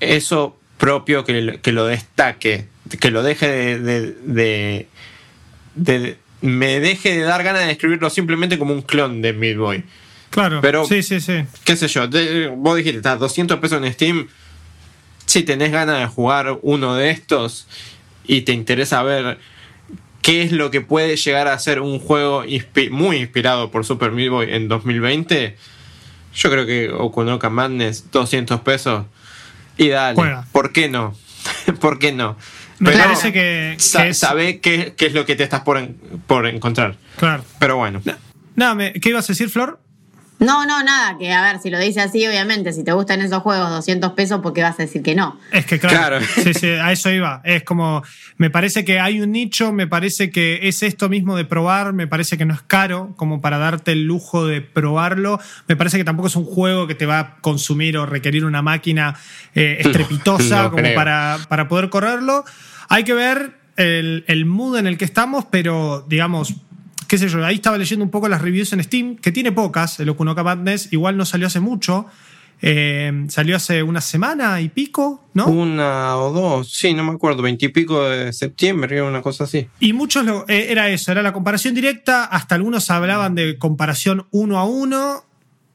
eso 0.00 0.56
propio 0.78 1.24
que, 1.24 1.58
que 1.62 1.72
lo 1.72 1.86
destaque, 1.86 2.66
que 3.00 3.10
lo 3.10 3.22
deje 3.22 3.48
de, 3.48 3.78
de, 3.80 4.16
de- 4.24 4.86
de- 5.74 6.16
me 6.40 6.78
deje 6.80 7.16
de 7.16 7.22
dar 7.22 7.42
ganas 7.42 7.66
de 7.66 7.72
escribirlo 7.72 8.08
simplemente 8.10 8.58
como 8.58 8.72
un 8.72 8.82
clon 8.82 9.20
de 9.22 9.32
Meat 9.32 9.56
Boy. 9.56 9.84
Claro. 10.30 10.60
Pero- 10.60 10.84
sí, 10.86 11.02
sí, 11.02 11.20
sí. 11.20 11.44
qué 11.64 11.76
sé 11.76 11.88
yo, 11.88 12.06
de- 12.06 12.48
vos 12.48 12.76
dijiste, 12.76 12.98
está 12.98 13.16
200 13.16 13.58
pesos 13.58 13.82
en 13.84 13.92
Steam. 13.92 14.28
Si 15.26 15.42
tenés 15.42 15.72
ganas 15.72 15.98
de 16.00 16.06
jugar 16.06 16.58
uno 16.62 16.94
de 16.94 17.10
estos 17.10 17.66
y 18.24 18.42
te 18.42 18.52
interesa 18.52 19.02
ver 19.02 19.38
qué 20.22 20.42
es 20.42 20.52
lo 20.52 20.70
que 20.70 20.80
puede 20.80 21.16
llegar 21.16 21.48
a 21.48 21.58
ser 21.58 21.80
un 21.80 21.98
juego 21.98 22.44
inspi- 22.44 22.90
muy 22.90 23.16
inspirado 23.16 23.70
por 23.70 23.84
Super 23.84 24.12
Meat 24.12 24.30
Boy 24.30 24.46
en 24.54 24.68
2020, 24.68 25.56
yo 26.38 26.50
creo 26.50 26.66
que 26.66 26.90
Okunoka 26.90 27.50
Madness, 27.50 28.10
200 28.10 28.60
pesos. 28.62 29.04
Y 29.76 29.88
dale, 29.88 30.14
Juega. 30.16 30.46
¿por 30.52 30.72
qué 30.72 30.88
no? 30.88 31.14
¿Por 31.80 31.98
qué 31.98 32.12
no? 32.12 32.36
Me 32.78 32.90
Pero 32.92 33.04
parece 33.04 33.32
que, 33.32 33.74
que 33.76 33.82
sa- 33.82 34.06
es- 34.06 34.18
sabe 34.18 34.60
qué, 34.60 34.94
qué 34.96 35.06
es 35.06 35.12
lo 35.12 35.24
que 35.26 35.34
te 35.36 35.42
estás 35.44 35.60
por, 35.62 35.78
en- 35.78 35.96
por 36.26 36.46
encontrar. 36.46 36.96
Claro. 37.16 37.44
Pero 37.58 37.76
bueno. 37.76 38.00
Nada, 38.56 38.74
me- 38.74 38.92
¿qué 38.94 39.10
ibas 39.10 39.24
a 39.28 39.32
decir, 39.32 39.48
Flor? 39.50 39.80
No, 40.40 40.64
no, 40.66 40.84
nada, 40.84 41.18
que 41.18 41.32
a 41.32 41.42
ver, 41.42 41.60
si 41.60 41.68
lo 41.68 41.80
dice 41.80 42.00
así, 42.00 42.24
obviamente, 42.26 42.72
si 42.72 42.84
te 42.84 42.92
gustan 42.92 43.20
esos 43.22 43.42
juegos 43.42 43.70
200 43.70 44.12
pesos, 44.12 44.40
¿por 44.40 44.52
qué 44.52 44.62
vas 44.62 44.78
a 44.78 44.84
decir 44.84 45.02
que 45.02 45.16
no? 45.16 45.38
Es 45.50 45.66
que 45.66 45.80
claro, 45.80 46.18
Claro. 46.18 46.26
Sí, 46.42 46.54
sí, 46.54 46.68
a 46.68 46.92
eso 46.92 47.10
iba. 47.10 47.40
Es 47.44 47.64
como, 47.64 48.02
me 48.36 48.48
parece 48.48 48.84
que 48.84 49.00
hay 49.00 49.20
un 49.20 49.32
nicho, 49.32 49.72
me 49.72 49.88
parece 49.88 50.30
que 50.30 50.60
es 50.68 50.82
esto 50.84 51.08
mismo 51.08 51.36
de 51.36 51.44
probar, 51.44 51.92
me 51.92 52.06
parece 52.06 52.38
que 52.38 52.44
no 52.44 52.54
es 52.54 52.62
caro 52.62 53.14
como 53.16 53.40
para 53.40 53.58
darte 53.58 53.92
el 53.92 54.04
lujo 54.04 54.46
de 54.46 54.60
probarlo. 54.60 55.40
Me 55.66 55.74
parece 55.74 55.98
que 55.98 56.04
tampoco 56.04 56.28
es 56.28 56.36
un 56.36 56.44
juego 56.44 56.86
que 56.86 56.94
te 56.94 57.06
va 57.06 57.18
a 57.18 57.36
consumir 57.40 57.98
o 57.98 58.06
requerir 58.06 58.44
una 58.44 58.62
máquina 58.62 59.16
eh, 59.54 59.78
estrepitosa 59.80 60.64
No 60.64 60.70
como 60.70 60.94
para, 60.94 61.38
para 61.48 61.66
poder 61.66 61.90
correrlo. 61.90 62.44
Hay 62.88 63.02
que 63.02 63.14
ver 63.14 63.58
el, 63.76 64.24
el 64.28 64.44
mood 64.44 64.78
en 64.78 64.86
el 64.86 64.98
que 64.98 65.04
estamos, 65.04 65.46
pero 65.50 66.04
digamos, 66.08 66.54
qué 67.08 67.18
sé 67.18 67.28
yo, 67.28 67.44
ahí 67.44 67.56
estaba 67.56 67.78
leyendo 67.78 68.04
un 68.04 68.10
poco 68.10 68.28
las 68.28 68.42
reviews 68.42 68.72
en 68.72 68.84
Steam, 68.84 69.16
que 69.16 69.32
tiene 69.32 69.50
pocas, 69.50 69.98
el 69.98 70.08
Okunoka 70.10 70.44
Madness, 70.44 70.92
igual 70.92 71.16
no 71.16 71.24
salió 71.24 71.48
hace 71.48 71.58
mucho. 71.58 72.06
Eh, 72.60 73.26
salió 73.28 73.54
hace 73.54 73.84
una 73.84 74.00
semana 74.00 74.60
y 74.60 74.68
pico, 74.68 75.28
¿no? 75.32 75.46
Una 75.46 76.16
o 76.16 76.32
dos, 76.32 76.72
sí, 76.72 76.92
no 76.92 77.04
me 77.04 77.12
acuerdo, 77.12 77.40
veintipico 77.40 78.02
de 78.08 78.32
septiembre, 78.32 79.00
una 79.00 79.22
cosa 79.22 79.44
así. 79.44 79.68
Y 79.78 79.92
muchos 79.92 80.24
lo, 80.24 80.44
eh, 80.48 80.66
era 80.68 80.88
eso, 80.88 81.12
era 81.12 81.22
la 81.22 81.32
comparación 81.32 81.74
directa, 81.74 82.24
hasta 82.24 82.56
algunos 82.56 82.90
hablaban 82.90 83.36
de 83.36 83.58
comparación 83.58 84.26
uno 84.32 84.58
a 84.58 84.64
uno. 84.64 85.22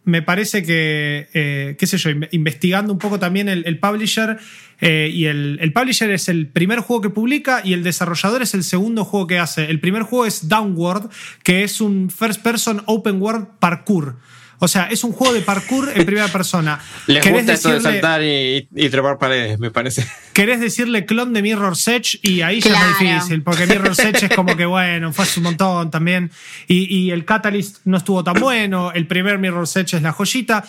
Me 0.06 0.22
parece 0.22 0.64
que, 0.64 1.30
eh, 1.34 1.76
qué 1.80 1.88
sé 1.88 1.98
yo, 1.98 2.10
in- 2.10 2.28
investigando 2.32 2.92
un 2.92 3.00
poco 3.00 3.20
también 3.20 3.48
el, 3.48 3.64
el 3.66 3.80
publisher, 3.80 4.38
eh, 4.82 5.10
y 5.14 5.26
el, 5.26 5.58
el 5.62 5.72
publisher 5.72 6.12
es 6.12 6.28
el 6.28 6.48
primer 6.48 6.80
juego 6.80 7.02
que 7.02 7.10
publica 7.10 7.62
y 7.64 7.72
el 7.72 7.84
desarrollador 7.84 8.42
es 8.42 8.54
el 8.54 8.64
segundo 8.64 9.06
juego 9.06 9.28
que 9.28 9.40
hace. 9.40 9.70
El 9.70 9.80
primer 9.80 10.04
juego 10.04 10.26
es 10.26 10.50
Downward, 10.50 11.10
que 11.44 11.64
es 11.64 11.80
un 11.80 12.10
first 12.10 12.42
person 12.42 12.82
open 12.86 13.22
world 13.22 13.48
parkour. 13.60 14.18
O 14.64 14.68
sea, 14.70 14.86
es 14.86 15.04
un 15.04 15.12
juego 15.12 15.34
de 15.34 15.42
parkour 15.42 15.92
en 15.94 16.06
primera 16.06 16.30
persona. 16.30 16.80
Les 17.08 17.22
¿Querés 17.22 17.40
gusta 17.40 17.54
esto 17.54 17.68
de 17.70 17.76
decirle- 17.80 17.92
saltar 17.92 18.24
y, 18.24 18.68
y 18.74 18.90
trepar 18.90 19.18
paredes, 19.18 19.60
me 19.60 19.72
parece. 19.72 20.08
querés 20.34 20.62
decirle 20.62 21.06
clon 21.06 21.34
de 21.34 21.42
Mirror's 21.42 21.86
Edge 21.90 22.18
y 22.24 22.42
ahí 22.42 22.62
ya 22.62 22.72
es 22.92 23.00
difícil, 23.00 23.44
porque 23.44 23.68
Mirror's 23.68 24.00
Edge 24.00 24.28
es 24.28 24.36
como 24.36 24.56
que 24.56 24.66
bueno, 24.66 25.12
fue 25.12 25.26
hace 25.26 25.42
un 25.42 25.44
montón 25.44 25.92
también. 25.92 26.32
Y, 26.70 26.86
y 26.96 27.12
el 27.12 27.26
Catalyst 27.26 27.80
no 27.84 27.98
estuvo 27.98 28.24
tan 28.24 28.36
bueno, 28.40 28.94
el 28.94 29.06
primer 29.06 29.38
Mirror's 29.38 29.76
Edge 29.76 29.96
es 29.98 30.02
la 30.02 30.14
joyita. 30.14 30.64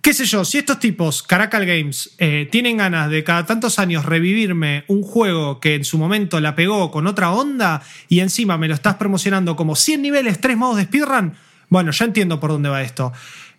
Qué 0.00 0.14
sé 0.14 0.24
yo, 0.24 0.44
si 0.44 0.58
estos 0.58 0.78
tipos, 0.78 1.22
Caracal 1.22 1.66
Games, 1.66 2.14
eh, 2.18 2.48
tienen 2.50 2.76
ganas 2.76 3.10
de 3.10 3.22
cada 3.24 3.44
tantos 3.44 3.78
años 3.80 4.04
revivirme 4.06 4.84
un 4.86 5.02
juego 5.02 5.58
que 5.58 5.74
en 5.74 5.84
su 5.84 5.98
momento 5.98 6.38
la 6.40 6.54
pegó 6.54 6.90
con 6.92 7.06
otra 7.08 7.32
onda 7.32 7.82
y 8.08 8.20
encima 8.20 8.56
me 8.56 8.68
lo 8.68 8.74
estás 8.74 8.94
promocionando 8.94 9.56
como 9.56 9.74
100 9.74 10.00
niveles, 10.02 10.40
3 10.40 10.56
modos 10.56 10.76
de 10.76 10.84
speedrun, 10.84 11.34
bueno, 11.68 11.90
ya 11.92 12.04
entiendo 12.04 12.40
por 12.40 12.50
dónde 12.50 12.68
va 12.68 12.82
esto. 12.82 13.12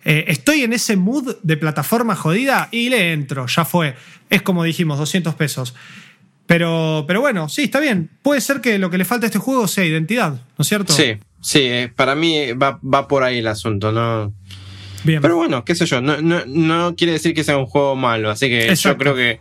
Eh, 0.04 0.24
estoy 0.28 0.62
en 0.62 0.72
ese 0.72 0.96
mood 0.96 1.36
de 1.42 1.56
plataforma 1.56 2.14
jodida 2.14 2.68
y 2.70 2.88
le 2.88 3.12
entro, 3.12 3.46
ya 3.46 3.64
fue. 3.64 3.94
Es 4.30 4.42
como 4.42 4.64
dijimos, 4.64 4.98
200 4.98 5.34
pesos. 5.34 5.74
Pero, 6.46 7.04
pero 7.06 7.20
bueno, 7.20 7.48
sí, 7.48 7.64
está 7.64 7.78
bien. 7.78 8.08
Puede 8.22 8.40
ser 8.40 8.60
que 8.60 8.78
lo 8.78 8.88
que 8.88 8.96
le 8.96 9.04
falta 9.04 9.26
a 9.26 9.28
este 9.28 9.38
juego 9.38 9.68
sea 9.68 9.84
identidad, 9.84 10.32
¿no 10.32 10.62
es 10.62 10.66
cierto? 10.66 10.92
Sí, 10.94 11.18
sí, 11.42 11.60
eh, 11.60 11.92
para 11.94 12.14
mí 12.14 12.52
va, 12.52 12.80
va 12.82 13.06
por 13.06 13.22
ahí 13.22 13.38
el 13.38 13.46
asunto, 13.46 13.92
¿no? 13.92 14.32
Bien. 15.04 15.20
Pero 15.20 15.36
bueno, 15.36 15.64
qué 15.64 15.74
sé 15.74 15.84
yo, 15.84 16.00
no, 16.00 16.22
no, 16.22 16.42
no 16.46 16.96
quiere 16.96 17.12
decir 17.12 17.34
que 17.34 17.44
sea 17.44 17.58
un 17.58 17.66
juego 17.66 17.96
malo, 17.96 18.30
así 18.30 18.48
que 18.48 18.68
Exacto. 18.68 18.88
yo 18.88 18.98
creo 18.98 19.14
que 19.14 19.40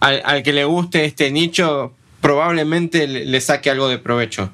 al, 0.00 0.22
al 0.24 0.42
que 0.42 0.52
le 0.52 0.64
guste 0.64 1.04
este 1.04 1.30
nicho 1.30 1.94
probablemente 2.20 3.06
le, 3.06 3.26
le 3.26 3.40
saque 3.40 3.70
algo 3.70 3.88
de 3.88 3.98
provecho. 3.98 4.50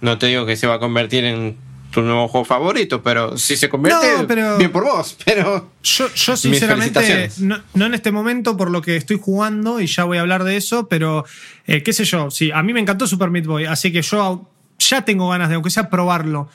No 0.00 0.18
te 0.18 0.26
digo 0.26 0.46
que 0.46 0.56
se 0.56 0.66
va 0.66 0.74
a 0.74 0.78
convertir 0.78 1.24
en 1.24 1.56
tu 1.92 2.02
nuevo 2.02 2.26
juego 2.26 2.44
favorito, 2.44 3.02
pero 3.02 3.36
si 3.38 3.56
se 3.56 3.68
convierte, 3.68 4.06
No, 4.18 4.26
pero- 4.26 4.56
bien 4.58 4.72
por 4.72 4.84
vos, 4.84 5.16
pero... 5.24 5.70
Yo, 5.82 6.08
sinceramente, 6.36 7.30
no, 7.38 7.62
no 7.74 7.86
en 7.86 7.94
este 7.94 8.10
momento 8.12 8.56
por 8.56 8.70
lo 8.70 8.80
que 8.82 8.96
estoy 8.96 9.18
jugando 9.20 9.78
y 9.80 9.86
ya 9.86 10.04
voy 10.04 10.18
a 10.18 10.22
hablar 10.22 10.44
de 10.44 10.56
eso, 10.56 10.88
pero 10.88 11.24
eh, 11.66 11.82
qué 11.82 11.92
sé 11.92 12.04
yo, 12.04 12.30
sí, 12.30 12.50
a 12.50 12.62
mí 12.62 12.72
me 12.72 12.80
encantó 12.80 13.06
Super 13.06 13.30
Meat 13.30 13.46
Boy, 13.46 13.64
así 13.66 13.92
que 13.92 14.02
yo 14.02 14.48
ya 14.78 15.04
tengo 15.04 15.28
ganas 15.28 15.48
de, 15.48 15.54
aunque 15.56 15.70
sea 15.70 15.88
probarlo. 15.90 16.48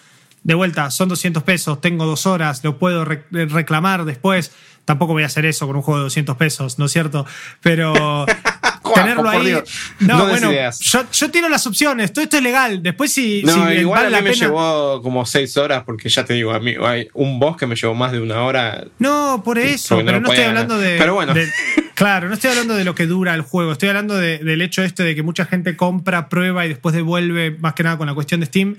De 0.43 0.53
vuelta, 0.53 0.91
son 0.91 1.09
200 1.09 1.43
pesos, 1.43 1.81
tengo 1.81 2.05
dos 2.05 2.25
horas, 2.25 2.63
lo 2.63 2.77
puedo 2.79 3.03
re- 3.03 3.25
reclamar 3.31 4.05
después. 4.05 4.51
Tampoco 4.87 5.11
voy 5.11 5.23
a 5.23 5.25
hacer 5.25 5.45
eso 5.45 5.67
con 5.67 5.75
un 5.75 5.81
juego 5.81 5.97
de 5.99 6.03
200 6.05 6.37
pesos, 6.37 6.79
¿no 6.79 6.85
es 6.85 6.93
cierto? 6.93 7.25
Pero 7.61 8.25
tenerlo 8.95 9.29
ahí. 9.29 9.53
No, 9.99 10.27
bueno, 10.29 10.49
yo, 10.79 11.11
yo 11.11 11.29
tiro 11.29 11.49
las 11.49 11.67
opciones, 11.67 12.13
todo 12.13 12.23
esto 12.23 12.37
es 12.37 12.43
legal. 12.43 12.81
Después, 12.81 13.11
si, 13.11 13.43
No, 13.43 13.51
si 13.67 13.73
igual 13.81 14.03
vale 14.05 14.07
a 14.07 14.09
la 14.11 14.21
mí 14.21 14.29
me 14.29 14.35
llevó 14.35 15.01
como 15.01 15.25
seis 15.25 15.57
horas, 15.57 15.83
porque 15.83 16.07
ya 16.07 16.23
te 16.23 16.35
digo, 16.35 16.53
a 16.53 16.61
mí 16.61 16.75
hay 16.81 17.09
un 17.13 17.37
boss 17.37 17.57
que 17.57 17.67
me 17.67 17.75
llevó 17.75 17.95
más 17.95 18.13
de 18.13 18.21
una 18.21 18.41
hora. 18.43 18.85
No, 18.97 19.41
por 19.43 19.59
eso, 19.59 19.99
no 19.99 20.05
pero 20.05 20.21
no 20.21 20.29
estoy 20.29 20.45
hablando 20.45 20.77
de. 20.77 20.97
Pero 20.97 21.15
bueno. 21.15 21.33
de- 21.33 21.51
claro, 21.93 22.29
no 22.29 22.35
estoy 22.35 22.51
hablando 22.51 22.73
de 22.75 22.85
lo 22.85 22.95
que 22.95 23.07
dura 23.07 23.33
el 23.35 23.41
juego. 23.41 23.73
Estoy 23.73 23.89
hablando 23.89 24.15
de- 24.15 24.37
del 24.37 24.61
hecho 24.61 24.83
este 24.83 25.03
de 25.03 25.15
que 25.15 25.21
mucha 25.21 25.43
gente 25.45 25.75
compra, 25.75 26.29
prueba 26.29 26.65
y 26.65 26.69
después 26.69 26.95
devuelve, 26.95 27.57
más 27.59 27.73
que 27.73 27.83
nada 27.83 27.97
con 27.97 28.07
la 28.07 28.13
cuestión 28.13 28.39
de 28.39 28.45
Steam. 28.45 28.77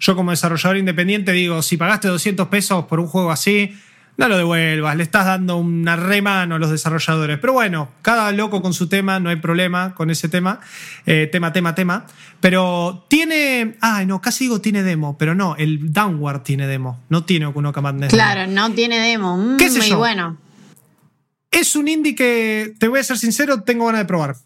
Yo, 0.00 0.16
como 0.16 0.32
desarrollador 0.32 0.78
independiente, 0.78 1.30
digo: 1.30 1.62
si 1.62 1.76
pagaste 1.76 2.08
200 2.08 2.48
pesos 2.48 2.86
por 2.86 2.98
un 2.98 3.06
juego 3.06 3.30
así, 3.30 3.76
no 4.16 4.28
lo 4.28 4.36
devuelvas, 4.36 4.96
le 4.96 5.02
estás 5.02 5.26
dando 5.26 5.56
una 5.56 5.96
remano 5.96 6.54
a 6.54 6.58
los 6.58 6.70
desarrolladores. 6.70 7.38
Pero 7.38 7.52
bueno, 7.52 7.90
cada 8.02 8.30
loco 8.32 8.62
con 8.62 8.72
su 8.72 8.88
tema, 8.88 9.18
no 9.18 9.30
hay 9.30 9.36
problema 9.36 9.94
con 9.94 10.10
ese 10.10 10.28
tema. 10.28 10.60
Eh, 11.04 11.28
tema, 11.30 11.52
tema, 11.52 11.74
tema. 11.74 12.06
Pero 12.40 13.04
tiene. 13.08 13.76
Ay, 13.80 14.06
no, 14.06 14.20
casi 14.20 14.44
digo 14.44 14.60
tiene 14.60 14.82
demo, 14.82 15.18
pero 15.18 15.34
no, 15.34 15.56
el 15.56 15.92
Downward 15.92 16.42
tiene 16.42 16.66
demo. 16.66 17.00
No 17.08 17.24
tiene 17.24 17.46
Okunoka 17.46 17.80
Madness. 17.80 18.12
demo. 18.12 18.22
Claro, 18.22 18.50
no 18.50 18.72
tiene 18.72 19.00
demo. 19.00 19.36
Mm, 19.36 19.56
¿Qué 19.56 19.70
sé 19.70 19.78
muy 19.78 19.88
yo? 19.88 19.98
bueno. 19.98 20.38
Es 21.50 21.76
un 21.76 21.88
indie 21.88 22.14
que, 22.14 22.74
te 22.78 22.88
voy 22.88 23.00
a 23.00 23.04
ser 23.04 23.18
sincero, 23.18 23.62
tengo 23.62 23.86
ganas 23.86 24.00
de 24.00 24.04
probar. 24.06 24.36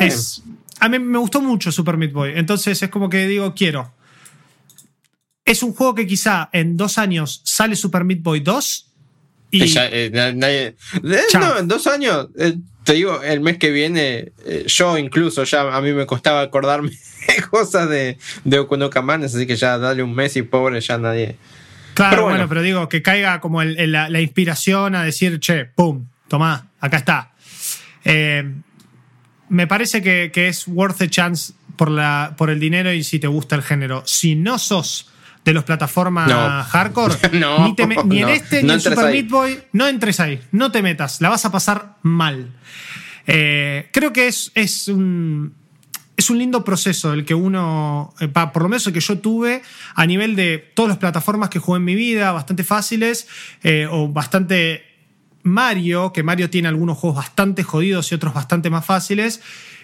Es, 0.00 0.42
a 0.80 0.88
mí 0.88 0.98
me 0.98 1.18
gustó 1.18 1.40
mucho 1.40 1.70
Super 1.70 1.96
Meat 1.96 2.12
Boy. 2.12 2.32
Entonces 2.34 2.82
es 2.82 2.88
como 2.88 3.08
que 3.08 3.26
digo, 3.26 3.54
quiero. 3.54 3.92
Es 5.52 5.62
un 5.62 5.74
juego 5.74 5.94
que 5.94 6.06
quizá 6.06 6.48
en 6.52 6.76
dos 6.76 6.96
años 6.98 7.42
sale 7.44 7.76
Super 7.76 8.04
Meat 8.04 8.20
Boy 8.22 8.40
2 8.40 8.88
y 9.50 9.58
Que 9.60 9.66
ya, 9.66 9.86
eh, 9.86 10.10
nadie- 10.34 10.76
eh, 11.04 11.20
no, 11.34 11.58
en 11.58 11.68
dos 11.68 11.86
años, 11.86 12.28
eh, 12.38 12.54
te 12.84 12.94
digo, 12.94 13.22
el 13.22 13.40
mes 13.40 13.58
que 13.58 13.70
viene, 13.70 14.32
eh, 14.46 14.64
yo 14.66 14.96
incluso 14.96 15.44
ya 15.44 15.76
a 15.76 15.80
mí 15.82 15.92
me 15.92 16.06
costaba 16.06 16.40
acordarme 16.40 16.90
cosas 17.50 17.88
de, 17.90 18.16
de 18.44 18.58
Okunoka 18.60 19.02
Manes, 19.02 19.34
así 19.34 19.46
que 19.46 19.56
ya 19.56 19.76
dale 19.76 20.02
un 20.02 20.14
mes 20.14 20.36
y 20.36 20.42
pobre, 20.42 20.80
ya 20.80 20.96
nadie. 20.96 21.36
claro, 21.92 22.10
pero 22.10 22.22
bueno. 22.22 22.36
bueno. 22.38 22.48
pero 22.48 22.62
digo 22.62 22.88
que 22.88 23.02
caiga 23.02 23.40
como 23.40 23.60
el- 23.60 23.78
el- 23.78 23.92
la, 23.92 24.08
la 24.08 24.20
inspiración 24.22 24.94
a 24.94 25.04
decir, 25.04 25.38
che, 25.38 25.66
pum, 25.66 26.06
tomá, 26.28 26.70
acá 26.80 26.96
está. 26.96 27.32
Eh, 28.04 28.50
me 29.50 29.66
parece 29.66 30.00
que, 30.00 30.30
que 30.32 30.48
es 30.48 30.66
worth 30.66 31.02
a 31.02 31.08
chance 31.10 31.52
por, 31.76 31.90
la, 31.90 32.34
por 32.38 32.48
el 32.48 32.58
dinero 32.58 32.90
y 32.90 33.04
si 33.04 33.18
te 33.18 33.26
gusta 33.26 33.54
el 33.54 33.62
género. 33.62 34.02
Si 34.06 34.34
no 34.34 34.58
sos 34.58 35.10
de 35.44 35.52
los 35.52 35.64
plataformas 35.64 36.28
No. 36.28 36.62
hardcore, 36.64 37.14
No, 37.38 37.66
ni, 37.66 37.74
te 37.74 37.86
ni 37.86 38.20
en 38.20 38.26
no, 38.26 38.28
este 38.28 38.62
ni 38.62 38.72
en 38.72 38.80
Super 38.80 39.06
ahí. 39.06 39.22
Meat 39.22 39.28
Boy, 39.30 39.58
no 39.72 39.86
entres 39.88 40.20
ahí, 40.20 40.40
no 40.52 40.70
te 40.70 40.82
metas, 40.82 41.20
la 41.20 41.28
vas 41.28 41.44
a 41.44 41.50
pasar 41.52 41.96
mal. 42.02 42.50
Eh, 43.26 43.88
creo 43.92 44.12
que 44.12 44.26
es, 44.28 44.52
es 44.54 44.88
un. 44.88 45.54
Es 46.14 46.28
un 46.28 46.38
lindo 46.38 46.62
proceso 46.62 47.14
el 47.14 47.24
que 47.24 47.34
uno, 47.34 48.12
eh, 48.20 48.28
por 48.28 48.62
lo 48.62 48.68
menos 48.68 48.86
el 48.86 48.92
que 48.92 49.00
yo 49.00 49.18
tuve 49.18 49.62
a 49.94 50.06
nivel 50.06 50.36
de 50.36 50.58
todas 50.74 50.90
las 50.90 50.98
plataformas 50.98 51.48
que 51.48 51.58
jugué 51.58 51.78
en 51.78 51.84
mi 51.84 51.94
vida, 51.94 52.30
bastante 52.32 52.64
fáciles 52.64 53.26
eh, 53.62 53.88
o 53.90 54.08
bastante 54.08 54.84
Mario, 55.42 56.12
que 56.12 56.22
Mario 56.22 56.50
tiene 56.50 56.68
algunos 56.68 56.98
juegos 56.98 57.16
bastante 57.16 57.62
jodidos 57.64 58.12
y 58.12 58.14
otros 58.14 58.34
bastante 58.34 58.68
más 58.70 58.84
fáciles. 58.84 59.40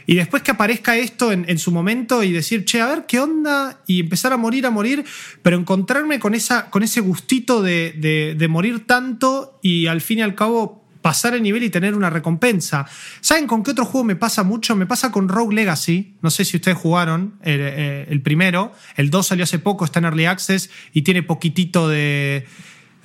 Y 0.09 0.15
después 0.15 0.43
que 0.43 0.53
aparezca 0.53 0.97
esto 0.97 1.33
en, 1.33 1.59
su 1.59 1.71
momento 1.71 2.23
y 2.23 2.33
decir, 2.33 2.65
che, 2.65 2.81
a 2.81 2.87
ver 2.87 3.05
qué 3.05 3.21
onda, 3.21 3.83
y 3.87 4.01
empezar 4.01 4.33
a 4.33 4.39
morir, 4.39 4.65
a 4.65 4.71
morir, 4.71 5.05
pero 5.43 5.59
encontrarme 5.59 6.19
con, 6.19 6.35
esa, 6.35 6.71
con 6.71 6.83
ese 6.83 7.01
gustito 7.01 7.61
de, 7.61 8.35
de- 8.39 8.49
morir 8.49 8.87
tanto 8.87 9.61
y 9.63 9.87
al 9.87 10.01
fin 10.01 10.21
y 10.21 10.23
al 10.23 10.35
cabo 10.35 10.83
pasar 11.03 11.35
el 11.35 11.43
nivel 11.43 11.63
y 11.63 11.69
tener 11.69 11.95
una 11.95 12.09
recompensa. 12.09 12.87
¿Saben 13.21 13.47
con 13.47 13.63
qué 13.63 13.73
otro 13.73 13.85
juego 13.85 14.07
me 14.07 14.17
pasa 14.17 14.45
mucho? 14.45 14.75
Me 14.77 14.87
pasa 14.87 15.13
con 15.13 15.29
Rogue 15.29 15.55
Legacy. 15.55 16.15
No 16.23 16.31
sé 16.31 16.47
si 16.47 16.57
ustedes 16.57 16.79
jugaron 16.79 17.35
el, 17.43 17.61
eh, 17.61 18.07
el 18.09 18.23
primero. 18.23 18.73
El 18.97 19.11
2 19.11 19.27
salió 19.27 19.45
hace 19.45 19.59
poco, 19.59 19.85
está 19.85 19.99
en 19.99 20.07
Early 20.07 20.25
Access 20.25 20.71
y 20.95 21.03
tiene 21.03 21.23
poquitito 21.23 21.87
de 21.87 22.47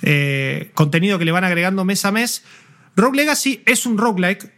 eh, 0.00 0.70
contenido 0.72 1.18
que 1.18 1.26
le 1.26 1.32
van 1.32 1.44
agregando 1.44 1.84
mes 1.84 2.02
a 2.06 2.12
mes. 2.12 2.44
Rogue 2.96 3.18
Legacy 3.18 3.62
es 3.66 3.84
un 3.84 3.98
roguelike, 3.98 4.50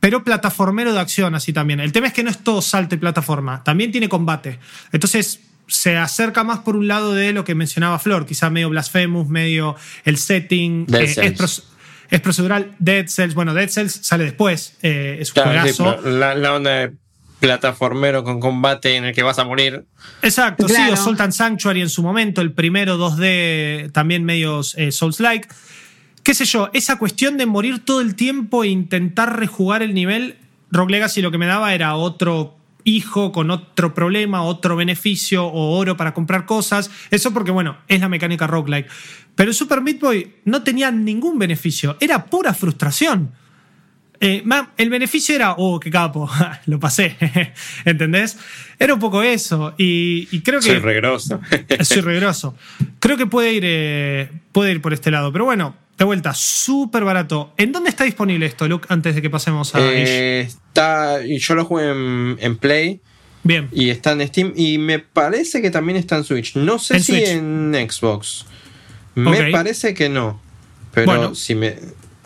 pero 0.00 0.22
plataformero 0.24 0.92
de 0.92 1.00
acción 1.00 1.34
así 1.34 1.52
también. 1.52 1.80
El 1.80 1.92
tema 1.92 2.06
es 2.08 2.12
que 2.12 2.22
no 2.22 2.30
es 2.30 2.38
todo 2.38 2.62
salto 2.62 2.94
y 2.94 2.98
plataforma, 2.98 3.62
también 3.64 3.92
tiene 3.92 4.08
combate. 4.08 4.58
Entonces 4.92 5.40
se 5.68 5.96
acerca 5.96 6.44
más 6.44 6.60
por 6.60 6.76
un 6.76 6.86
lado 6.86 7.12
de 7.12 7.32
lo 7.32 7.44
que 7.44 7.54
mencionaba 7.54 7.98
Flor, 7.98 8.24
quizá 8.26 8.50
medio 8.50 8.70
Blasphemous, 8.70 9.28
medio 9.28 9.74
el 10.04 10.16
setting, 10.16 10.86
Dead 10.86 11.02
eh, 11.02 11.34
es, 11.40 11.62
es 12.10 12.20
procedural. 12.20 12.74
Dead 12.78 13.06
Cells, 13.08 13.34
bueno, 13.34 13.52
Dead 13.52 13.68
Cells 13.68 13.98
sale 14.02 14.24
después, 14.24 14.76
eh, 14.82 15.18
es 15.20 15.30
un 15.30 15.34
Claro, 15.34 15.50
juegazo. 15.50 16.00
la, 16.02 16.34
la 16.36 16.54
onda 16.54 16.70
de 16.70 16.92
plataformero 17.40 18.24
con 18.24 18.40
combate 18.40 18.96
en 18.96 19.04
el 19.06 19.14
que 19.14 19.22
vas 19.22 19.38
a 19.38 19.44
morir. 19.44 19.84
Exacto, 20.22 20.68
sí, 20.68 20.80
o 20.90 20.96
Sultan 20.96 21.32
Sanctuary 21.32 21.80
en 21.82 21.88
su 21.90 22.02
momento, 22.02 22.40
el 22.40 22.52
primero 22.52 22.96
2D, 22.96 23.92
también 23.92 24.24
medios 24.24 24.74
eh, 24.76 24.92
Souls-like. 24.92 25.48
Qué 26.26 26.34
sé 26.34 26.44
yo, 26.44 26.70
esa 26.72 26.98
cuestión 26.98 27.36
de 27.36 27.46
morir 27.46 27.84
todo 27.84 28.00
el 28.00 28.16
tiempo 28.16 28.64
e 28.64 28.66
intentar 28.66 29.38
rejugar 29.38 29.80
el 29.84 29.94
nivel, 29.94 30.34
Rogue 30.72 30.90
Legacy 30.90 31.22
lo 31.22 31.30
que 31.30 31.38
me 31.38 31.46
daba 31.46 31.72
era 31.72 31.94
otro 31.94 32.56
hijo 32.82 33.30
con 33.30 33.52
otro 33.52 33.94
problema, 33.94 34.42
otro 34.42 34.74
beneficio 34.74 35.46
o 35.46 35.78
oro 35.78 35.96
para 35.96 36.14
comprar 36.14 36.44
cosas. 36.44 36.90
Eso 37.12 37.32
porque, 37.32 37.52
bueno, 37.52 37.76
es 37.86 38.00
la 38.00 38.08
mecánica 38.08 38.48
roguelike. 38.48 38.88
Pero 39.36 39.52
Super 39.52 39.80
Meat 39.82 40.00
Boy 40.00 40.34
no 40.44 40.64
tenía 40.64 40.90
ningún 40.90 41.38
beneficio, 41.38 41.96
era 42.00 42.24
pura 42.24 42.52
frustración. 42.54 43.30
Eh, 44.18 44.42
el 44.78 44.90
beneficio 44.90 45.32
era, 45.32 45.54
oh, 45.56 45.78
qué 45.78 45.92
capo, 45.92 46.28
lo 46.66 46.80
pasé, 46.80 47.16
¿entendés? 47.84 48.36
Era 48.80 48.94
un 48.94 48.98
poco 48.98 49.22
eso. 49.22 49.76
Y, 49.78 50.26
y 50.32 50.40
creo 50.40 50.58
que. 50.58 50.70
Soy 50.70 50.80
regroso. 50.80 51.40
Soy 51.82 52.00
regroso. 52.00 52.56
Creo 52.98 53.16
que 53.16 53.26
puede 53.26 53.52
ir, 53.52 53.62
eh, 53.64 54.28
puede 54.50 54.72
ir 54.72 54.82
por 54.82 54.92
este 54.92 55.12
lado. 55.12 55.30
Pero 55.30 55.44
bueno, 55.44 55.85
de 55.98 56.04
vuelta, 56.04 56.34
súper 56.34 57.04
barato. 57.04 57.54
¿En 57.56 57.72
dónde 57.72 57.88
está 57.88 58.04
disponible 58.04 58.44
esto, 58.44 58.68
Luke, 58.68 58.86
antes 58.90 59.14
de 59.14 59.22
que 59.22 59.30
pasemos 59.30 59.74
a 59.74 59.80
eh, 59.80 60.40
Está, 60.40 61.24
y 61.24 61.38
yo 61.38 61.54
lo 61.54 61.64
jugué 61.64 61.90
en, 62.38 62.56
Play. 62.58 63.00
Bien. 63.42 63.68
Y 63.72 63.88
está 63.88 64.12
en 64.12 64.26
Steam. 64.28 64.52
Y 64.56 64.76
me 64.76 64.98
parece 64.98 65.62
que 65.62 65.70
también 65.70 65.96
está 65.96 66.16
en 66.16 66.24
Switch. 66.24 66.56
No 66.56 66.78
sé 66.78 67.00
si 67.00 67.24
en 67.24 67.74
Xbox. 67.88 68.44
Me 69.14 69.50
parece 69.50 69.94
que 69.94 70.08
no. 70.10 70.40
Pero 70.92 71.34
si 71.34 71.54
me. 71.54 71.76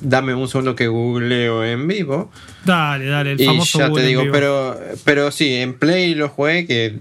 Dame 0.01 0.35
un 0.35 0.49
segundo 0.49 0.75
que 0.75 0.89
googleo 0.89 1.63
en 1.63 1.87
vivo. 1.87 2.33
Dale, 2.65 3.05
dale, 3.05 3.33
el 3.33 3.45
famoso 3.45 3.79
ya 3.79 3.93
te 3.93 4.03
digo, 4.03 4.25
pero, 4.33 4.81
pero 5.05 5.31
sí, 5.31 5.57
en 5.57 5.79
Play 5.79 6.15
lo 6.15 6.31
jugué 6.31 6.67
que 6.67 7.01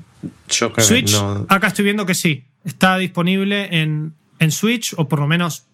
yo 0.50 0.74
creo 0.74 0.86
Switch, 0.86 1.14
que 1.14 1.18
no. 1.18 1.46
Acá 1.48 1.68
estoy 1.68 1.86
viendo 1.86 2.06
que 2.06 2.14
sí. 2.14 2.44
Está 2.66 2.98
disponible 2.98 3.70
en, 3.72 4.14
en 4.40 4.52
Switch, 4.52 4.94
o 4.98 5.08
por 5.08 5.20
lo 5.20 5.28
menos 5.28 5.69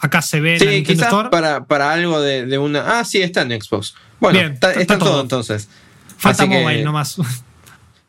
acá 0.00 0.22
se 0.22 0.40
ve 0.40 0.56
en 0.56 0.68
Nintendo 0.68 1.04
Store. 1.04 1.30
Para, 1.30 1.64
para 1.64 1.92
algo 1.92 2.20
de, 2.20 2.58
una. 2.58 2.98
Ah, 2.98 3.04
sí, 3.04 3.22
está 3.22 3.42
en 3.42 3.60
Xbox. 3.60 3.94
Bueno, 4.18 4.40
está, 4.40 4.98
todo. 4.98 5.20
entonces. 5.20 5.68
Falta 6.16 6.46
mobile 6.46 6.82
nomás. 6.82 7.16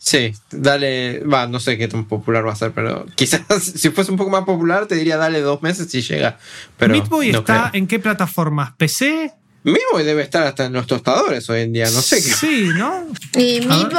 Sí, 0.03 0.33
dale, 0.49 1.19
va, 1.19 1.45
no 1.45 1.59
sé 1.59 1.77
qué 1.77 1.87
tan 1.87 2.05
popular 2.05 2.43
va 2.43 2.53
a 2.53 2.55
ser, 2.55 2.71
pero 2.71 3.05
quizás 3.13 3.43
si 3.75 3.91
fuese 3.91 4.09
un 4.09 4.17
poco 4.17 4.31
más 4.31 4.45
popular 4.45 4.87
te 4.87 4.95
diría 4.95 5.15
dale 5.15 5.41
dos 5.41 5.61
meses 5.61 5.93
y 5.93 6.01
llega. 6.01 6.39
Pero 6.77 6.91
Meat 6.91 7.07
Boy 7.07 7.29
está 7.29 7.69
en 7.71 7.85
qué 7.85 7.99
plataformas? 7.99 8.71
¿PC? 8.77 9.31
Meat 9.63 9.77
Boy 9.91 10.03
debe 10.03 10.23
estar 10.23 10.41
hasta 10.41 10.65
en 10.65 10.73
los 10.73 10.87
tostadores 10.87 11.47
hoy 11.51 11.61
en 11.61 11.73
día, 11.73 11.85
no 11.85 12.01
sé 12.01 12.15
qué. 12.15 12.31
Sí, 12.31 12.69
¿no? 12.75 13.05
Y 13.35 13.61
Meat 13.67 13.93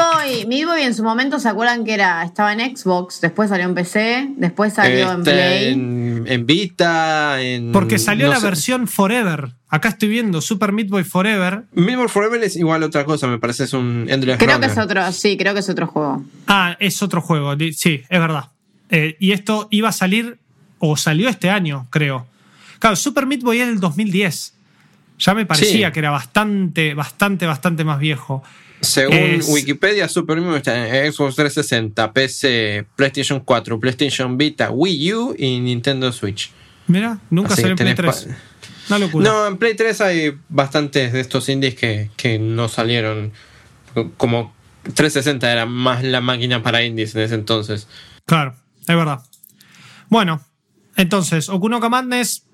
Boy, 0.66 0.82
en 0.82 0.92
su 0.92 1.04
momento 1.04 1.38
se 1.38 1.48
acuerdan 1.48 1.84
que 1.84 1.94
era 1.94 2.24
estaba 2.24 2.52
en 2.52 2.76
Xbox, 2.76 3.20
después 3.20 3.50
salió 3.50 3.66
en 3.66 3.74
PC, 3.76 4.30
después 4.38 4.72
salió 4.72 5.12
en 5.12 5.22
Play. 5.22 5.72
En, 5.72 6.11
Vita, 6.46 7.40
en. 7.40 7.72
Porque 7.72 7.98
salió 7.98 8.28
la 8.28 8.38
versión 8.38 8.88
Forever. 8.88 9.54
Acá 9.68 9.88
estoy 9.88 10.08
viendo 10.08 10.40
Super 10.40 10.72
Meat 10.72 10.88
Boy 10.88 11.04
Forever. 11.04 11.64
Meat 11.72 11.96
Boy 11.96 12.08
Forever 12.08 12.42
es 12.42 12.56
igual 12.56 12.82
otra 12.82 13.04
cosa, 13.04 13.26
me 13.26 13.38
parece, 13.38 13.64
es 13.64 13.72
un 13.72 14.06
Endless 14.08 14.38
Creo 14.38 14.60
que 14.60 14.66
es 14.66 14.78
otro, 14.78 15.10
sí, 15.12 15.36
creo 15.36 15.54
que 15.54 15.60
es 15.60 15.68
otro 15.68 15.86
juego. 15.86 16.24
Ah, 16.46 16.76
es 16.78 17.02
otro 17.02 17.20
juego, 17.20 17.54
sí, 17.74 18.02
es 18.08 18.20
verdad. 18.20 18.50
Eh, 18.90 19.16
y 19.18 19.32
esto 19.32 19.68
iba 19.70 19.88
a 19.88 19.92
salir, 19.92 20.38
o 20.78 20.96
salió 20.96 21.28
este 21.28 21.48
año, 21.48 21.86
creo. 21.90 22.26
Claro, 22.78 22.96
Super 22.96 23.26
Meat 23.26 23.42
Boy 23.42 23.60
es 23.60 23.68
del 23.68 23.80
2010. 23.80 24.54
Ya 25.18 25.34
me 25.34 25.46
parecía 25.46 25.92
que 25.92 26.00
era 26.00 26.10
bastante, 26.10 26.94
bastante, 26.94 27.46
bastante 27.46 27.84
más 27.84 27.98
viejo. 27.98 28.42
Según 28.82 29.40
Wikipedia, 29.48 30.08
Super 30.08 30.40
Boy 30.40 30.56
está 30.56 30.88
en 30.88 31.12
Xbox 31.12 31.36
360, 31.36 32.12
PC, 32.12 32.84
PlayStation 32.96 33.40
4, 33.40 33.78
PlayStation 33.78 34.36
Vita, 34.36 34.70
Wii 34.70 35.14
U 35.14 35.34
y 35.38 35.60
Nintendo 35.60 36.10
Switch. 36.10 36.50
Mira, 36.88 37.18
nunca 37.30 37.54
salió 37.54 37.70
en 37.70 37.76
Play 37.76 37.94
3. 37.94 38.28
No, 39.14 39.46
en 39.46 39.56
Play 39.56 39.74
3 39.74 40.00
hay 40.00 40.38
bastantes 40.48 41.12
de 41.12 41.20
estos 41.20 41.48
indies 41.48 41.76
que, 41.76 42.10
que 42.16 42.40
no 42.40 42.68
salieron. 42.68 43.32
Como 44.16 44.52
360 44.82 45.52
era 45.52 45.64
más 45.64 46.02
la 46.02 46.20
máquina 46.20 46.62
para 46.62 46.82
indies 46.82 47.14
en 47.14 47.22
ese 47.22 47.36
entonces. 47.36 47.86
Claro, 48.26 48.56
es 48.80 48.96
verdad. 48.96 49.22
Bueno, 50.08 50.42
entonces, 50.96 51.48
Okunoka 51.48 51.88
Madness 51.88 52.44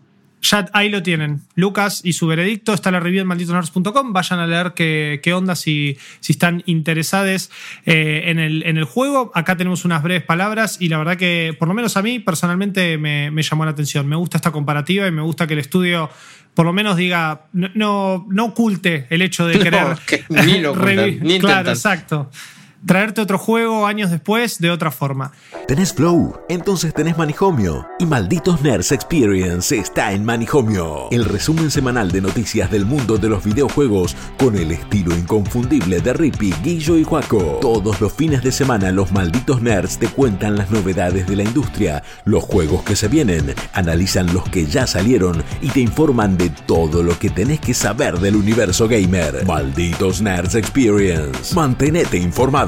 ya 0.42 0.68
ahí 0.72 0.88
lo 0.88 1.02
tienen. 1.02 1.42
Lucas 1.54 2.00
y 2.04 2.12
su 2.12 2.26
veredicto. 2.26 2.72
Está 2.72 2.90
la 2.90 3.00
review 3.00 3.22
en 3.22 3.28
malditonerds.com. 3.28 4.12
Vayan 4.12 4.38
a 4.38 4.46
leer 4.46 4.72
qué, 4.74 5.20
qué 5.22 5.32
onda 5.32 5.54
si, 5.56 5.98
si 6.20 6.32
están 6.32 6.62
interesados 6.66 7.50
eh, 7.86 8.22
en, 8.26 8.38
el, 8.38 8.62
en 8.64 8.76
el 8.76 8.84
juego. 8.84 9.30
Acá 9.34 9.56
tenemos 9.56 9.84
unas 9.84 10.02
breves 10.02 10.22
palabras 10.22 10.76
y 10.80 10.88
la 10.88 10.98
verdad 10.98 11.16
que, 11.16 11.56
por 11.58 11.68
lo 11.68 11.74
menos 11.74 11.96
a 11.96 12.02
mí, 12.02 12.18
personalmente 12.18 12.98
me, 12.98 13.42
llamó 13.42 13.64
la 13.64 13.72
atención. 13.72 14.06
Me 14.06 14.16
gusta 14.16 14.38
esta 14.38 14.52
comparativa 14.52 15.06
y 15.06 15.10
me 15.10 15.22
gusta 15.22 15.46
que 15.46 15.54
el 15.54 15.60
estudio 15.60 16.10
por 16.54 16.66
lo 16.66 16.72
menos 16.72 16.96
diga, 16.96 17.42
no, 17.52 18.26
no, 18.28 18.44
oculte 18.44 19.06
el 19.10 19.22
hecho 19.22 19.46
de 19.46 19.60
querer. 19.60 19.96
ni 20.28 20.58
lo 20.58 20.74
ni 21.20 21.38
Claro, 21.38 21.70
exacto 21.70 22.30
traerte 22.86 23.20
otro 23.20 23.38
juego 23.38 23.86
años 23.86 24.10
después 24.10 24.58
de 24.58 24.70
otra 24.70 24.90
forma. 24.90 25.32
¿Tenés 25.66 25.92
Flow? 25.92 26.40
Entonces 26.48 26.94
tenés 26.94 27.18
Manijomio. 27.18 27.86
Y 27.98 28.06
Malditos 28.06 28.62
Nerds 28.62 28.92
Experience 28.92 29.76
está 29.76 30.12
en 30.12 30.24
Manijomio. 30.24 31.08
El 31.10 31.24
resumen 31.24 31.70
semanal 31.70 32.10
de 32.10 32.20
noticias 32.20 32.70
del 32.70 32.86
mundo 32.86 33.18
de 33.18 33.28
los 33.28 33.44
videojuegos 33.44 34.16
con 34.38 34.56
el 34.56 34.70
estilo 34.70 35.14
inconfundible 35.14 36.00
de 36.00 36.12
Rippy, 36.12 36.54
Guillo 36.62 36.96
y 36.96 37.04
Juaco. 37.04 37.58
Todos 37.60 38.00
los 38.00 38.12
fines 38.12 38.42
de 38.42 38.52
semana 38.52 38.92
los 38.92 39.12
Malditos 39.12 39.60
Nerds 39.60 39.98
te 39.98 40.08
cuentan 40.08 40.56
las 40.56 40.70
novedades 40.70 41.26
de 41.26 41.36
la 41.36 41.42
industria, 41.42 42.02
los 42.24 42.44
juegos 42.44 42.82
que 42.82 42.96
se 42.96 43.08
vienen, 43.08 43.54
analizan 43.72 44.32
los 44.32 44.48
que 44.48 44.66
ya 44.66 44.86
salieron 44.86 45.42
y 45.60 45.68
te 45.68 45.80
informan 45.80 46.36
de 46.36 46.50
todo 46.50 47.02
lo 47.02 47.18
que 47.18 47.30
tenés 47.30 47.60
que 47.60 47.74
saber 47.74 48.18
del 48.18 48.36
universo 48.36 48.88
gamer. 48.88 49.44
Malditos 49.46 50.22
Nerds 50.22 50.54
Experience. 50.54 51.54
Mantenete 51.54 52.16
informado 52.16 52.67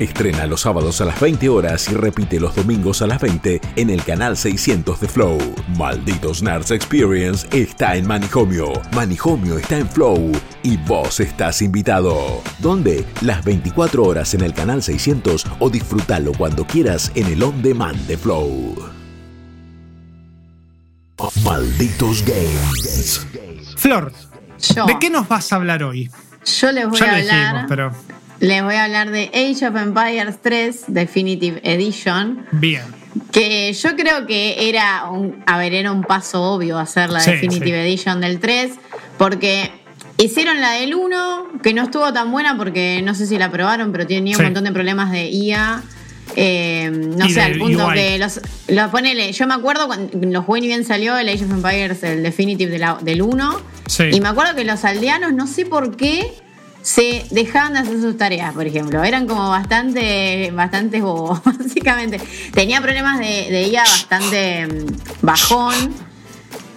Estrena 0.00 0.46
los 0.46 0.62
sábados 0.62 1.00
a 1.00 1.04
las 1.04 1.20
20 1.20 1.48
horas 1.48 1.88
y 1.88 1.94
repite 1.94 2.40
los 2.40 2.56
domingos 2.56 3.02
a 3.02 3.06
las 3.06 3.20
20 3.20 3.60
en 3.76 3.90
el 3.90 4.02
canal 4.02 4.36
600 4.36 5.00
de 5.00 5.08
Flow. 5.08 5.38
Malditos 5.76 6.42
Nerds 6.42 6.72
Experience 6.72 7.46
está 7.52 7.94
en 7.94 8.06
Manijomio. 8.06 8.72
Manijomio 8.94 9.58
está 9.58 9.78
en 9.78 9.88
Flow 9.88 10.32
y 10.64 10.76
vos 10.78 11.20
estás 11.20 11.62
invitado. 11.62 12.42
¿Dónde? 12.58 13.04
Las 13.20 13.44
24 13.44 14.02
horas 14.02 14.34
en 14.34 14.40
el 14.40 14.54
canal 14.54 14.82
600 14.82 15.46
o 15.60 15.70
disfrútalo 15.70 16.32
cuando 16.32 16.66
quieras 16.66 17.12
en 17.14 17.26
el 17.28 17.42
on 17.42 17.62
demand 17.62 17.98
de 18.06 18.16
Flow. 18.18 18.74
Malditos 21.44 22.24
Games. 22.24 23.26
Flor, 23.76 24.12
¿de 24.86 24.98
qué 24.98 25.10
nos 25.10 25.28
vas 25.28 25.52
a 25.52 25.56
hablar 25.56 25.84
hoy? 25.84 26.10
Yo 26.60 26.72
les 26.72 26.88
voy 26.88 27.00
a 27.00 27.16
hablar. 27.16 27.66
pero 27.68 27.92
les 28.40 28.62
voy 28.62 28.74
a 28.74 28.84
hablar 28.84 29.10
de 29.10 29.30
Age 29.34 29.66
of 29.66 29.76
Empires 29.76 30.36
3 30.42 30.84
Definitive 30.88 31.60
Edition. 31.64 32.46
Bien. 32.52 32.82
Que 33.32 33.72
yo 33.72 33.96
creo 33.96 34.26
que 34.26 34.68
era 34.68 35.10
un, 35.10 35.42
a 35.46 35.58
ver, 35.58 35.74
era 35.74 35.92
un 35.92 36.02
paso 36.02 36.42
obvio 36.42 36.78
hacer 36.78 37.10
la 37.10 37.22
Definitive 37.22 37.82
Edition 37.82 38.20
del 38.20 38.38
3, 38.38 38.72
porque 39.16 39.70
hicieron 40.18 40.60
la 40.60 40.72
del 40.72 40.94
1, 40.94 41.60
que 41.62 41.74
no 41.74 41.82
estuvo 41.82 42.12
tan 42.12 42.30
buena 42.30 42.56
porque 42.56 43.02
no 43.02 43.14
sé 43.14 43.26
si 43.26 43.38
la 43.38 43.50
probaron, 43.50 43.90
pero 43.92 44.06
tenía 44.06 44.36
un 44.36 44.44
montón 44.44 44.64
de 44.64 44.72
problemas 44.72 45.10
de 45.10 45.30
IA. 45.30 45.82
Eh, 46.36 46.90
no 46.92 47.28
sé, 47.28 47.40
al 47.40 47.58
punto 47.58 47.88
que 47.92 48.18
los, 48.18 48.40
los 48.68 48.90
ponele. 48.90 49.32
Yo 49.32 49.46
me 49.46 49.54
acuerdo 49.54 49.86
cuando 49.86 50.10
los 50.28 50.44
jugué 50.44 50.60
ni 50.60 50.66
bien 50.68 50.84
salió 50.84 51.16
el 51.16 51.28
Age 51.28 51.44
of 51.44 51.50
Empires, 51.50 52.02
el 52.04 52.22
Definitive 52.22 52.78
del 53.02 53.22
1. 53.22 53.60
Y 54.12 54.20
me 54.20 54.28
acuerdo 54.28 54.54
que 54.54 54.64
los 54.64 54.84
aldeanos, 54.84 55.32
no 55.32 55.46
sé 55.46 55.64
por 55.64 55.96
qué 55.96 56.30
se 56.82 57.26
dejaban 57.30 57.74
de 57.74 57.80
hacer 57.80 58.00
sus 58.00 58.16
tareas, 58.16 58.54
por 58.54 58.66
ejemplo. 58.66 59.02
Eran 59.04 59.26
como 59.26 59.48
bastante, 59.50 60.50
bastante 60.52 61.00
bobos, 61.00 61.42
básicamente. 61.44 62.20
Tenía 62.52 62.80
problemas 62.80 63.18
de, 63.18 63.48
de 63.50 63.72
bastante 63.74 64.66
mm, 64.66 64.86
bajón, 65.22 65.94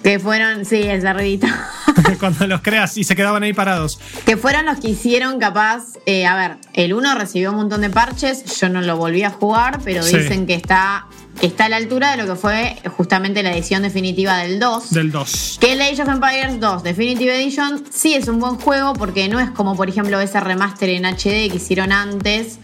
que 0.03 0.19
fueron, 0.19 0.65
sí, 0.65 0.81
el 0.81 1.01
cerrito. 1.01 1.47
Cuando 2.19 2.47
los 2.47 2.61
creas 2.61 2.97
y 2.97 3.03
se 3.03 3.15
quedaban 3.15 3.43
ahí 3.43 3.53
parados. 3.53 3.99
Que 4.25 4.37
fueron 4.37 4.65
los 4.65 4.79
que 4.79 4.89
hicieron 4.89 5.39
capaz, 5.39 5.97
eh, 6.05 6.25
a 6.25 6.35
ver, 6.35 6.57
el 6.73 6.93
1 6.93 7.15
recibió 7.15 7.51
un 7.51 7.57
montón 7.57 7.81
de 7.81 7.89
parches, 7.89 8.59
yo 8.59 8.69
no 8.69 8.81
lo 8.81 8.97
volví 8.97 9.23
a 9.23 9.29
jugar, 9.29 9.79
pero 9.83 10.03
dicen 10.03 10.47
que 10.47 10.55
está 10.55 11.05
está 11.47 11.65
a 11.65 11.69
la 11.69 11.77
altura 11.77 12.11
de 12.11 12.17
lo 12.17 12.25
que 12.25 12.35
fue 12.35 12.77
justamente 12.97 13.43
la 13.43 13.53
edición 13.53 13.81
definitiva 13.81 14.37
del 14.37 14.59
2. 14.59 14.91
Del 14.91 15.11
2. 15.11 15.57
Que 15.59 15.73
el 15.73 15.81
Age 15.81 16.03
of 16.03 16.09
Empires 16.09 16.59
2 16.59 16.83
Definitive 16.83 17.35
Edition 17.35 17.83
sí 17.91 18.13
es 18.13 18.27
un 18.27 18.39
buen 18.39 18.55
juego 18.55 18.93
porque 18.93 19.27
no 19.27 19.39
es 19.39 19.49
como, 19.51 19.75
por 19.75 19.89
ejemplo, 19.89 20.19
ese 20.19 20.39
remaster 20.39 20.89
en 20.89 21.05
HD 21.05 21.49
que 21.49 21.53
hicieron 21.55 21.91
antes, 21.91 22.59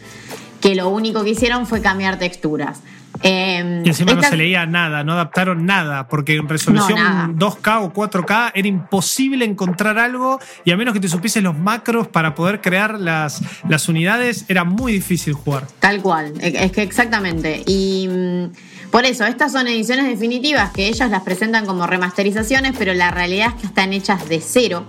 que 0.62 0.76
lo 0.76 0.90
único 0.90 1.24
que 1.24 1.32
hicieron 1.32 1.66
fue 1.68 1.82
cambiar 1.82 2.20
texturas. 2.20 2.82
Eh, 3.24 3.82
y 3.84 3.88
encima 3.88 4.14
no 4.14 4.22
se 4.22 4.38
leía 4.38 4.66
nada, 4.66 5.04
no 5.04 5.14
adaptaron 5.14 5.66
nada, 5.66 6.08
porque 6.08 6.36
en 6.36 6.48
resolución 6.48 7.38
2K 7.38 7.82
o 7.84 7.94
4K 7.94 8.52
era 8.54 8.68
imposible 8.68 9.46
encontrar 9.46 9.98
algo 9.98 10.40
y 10.66 10.72
a 10.72 10.78
menos 10.78 10.94
que 10.94 11.00
te 11.00 11.08
supieses 11.08 11.44
los 11.44 11.58
macros 11.58 12.08
para 12.08 12.36
poder 12.36 12.62
crear 12.62 13.00
las, 13.00 13.42
las 13.68 13.90
unidades, 13.90 14.46
era 14.48 14.64
muy 14.64 14.94
difícil 14.94 15.34
jugar. 15.34 15.68
Tal 15.80 16.02
cual, 16.02 16.34
es 16.42 16.72
que 16.72 16.82
exactamente. 16.82 17.64
Y 17.66 18.08
mm, 18.10 18.90
por 18.92 19.06
eso, 19.06 19.26
estas 19.26 19.52
son 19.52 19.68
ediciones 19.68 20.08
definitivas 20.08 20.72
que 20.72 20.88
ellas 20.88 21.10
las 21.10 21.24
presentan 21.24 21.66
como 21.66 21.88
remasterizaciones, 21.88 22.74
pero 22.78 22.94
la 22.94 23.12
realidad 23.12 23.54
es 23.56 23.62
que 23.62 23.68
están 23.68 23.94
hechas 23.94 24.28
de 24.30 24.42
cero. 24.42 24.86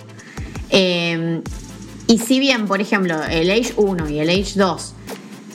Eh, 0.70 1.40
y 2.06 2.18
si 2.18 2.40
bien, 2.40 2.66
por 2.66 2.80
ejemplo, 2.80 3.22
el 3.24 3.50
Age 3.50 3.74
1 3.76 4.08
y 4.08 4.18
el 4.18 4.30
Age 4.30 4.52
2 4.56 4.94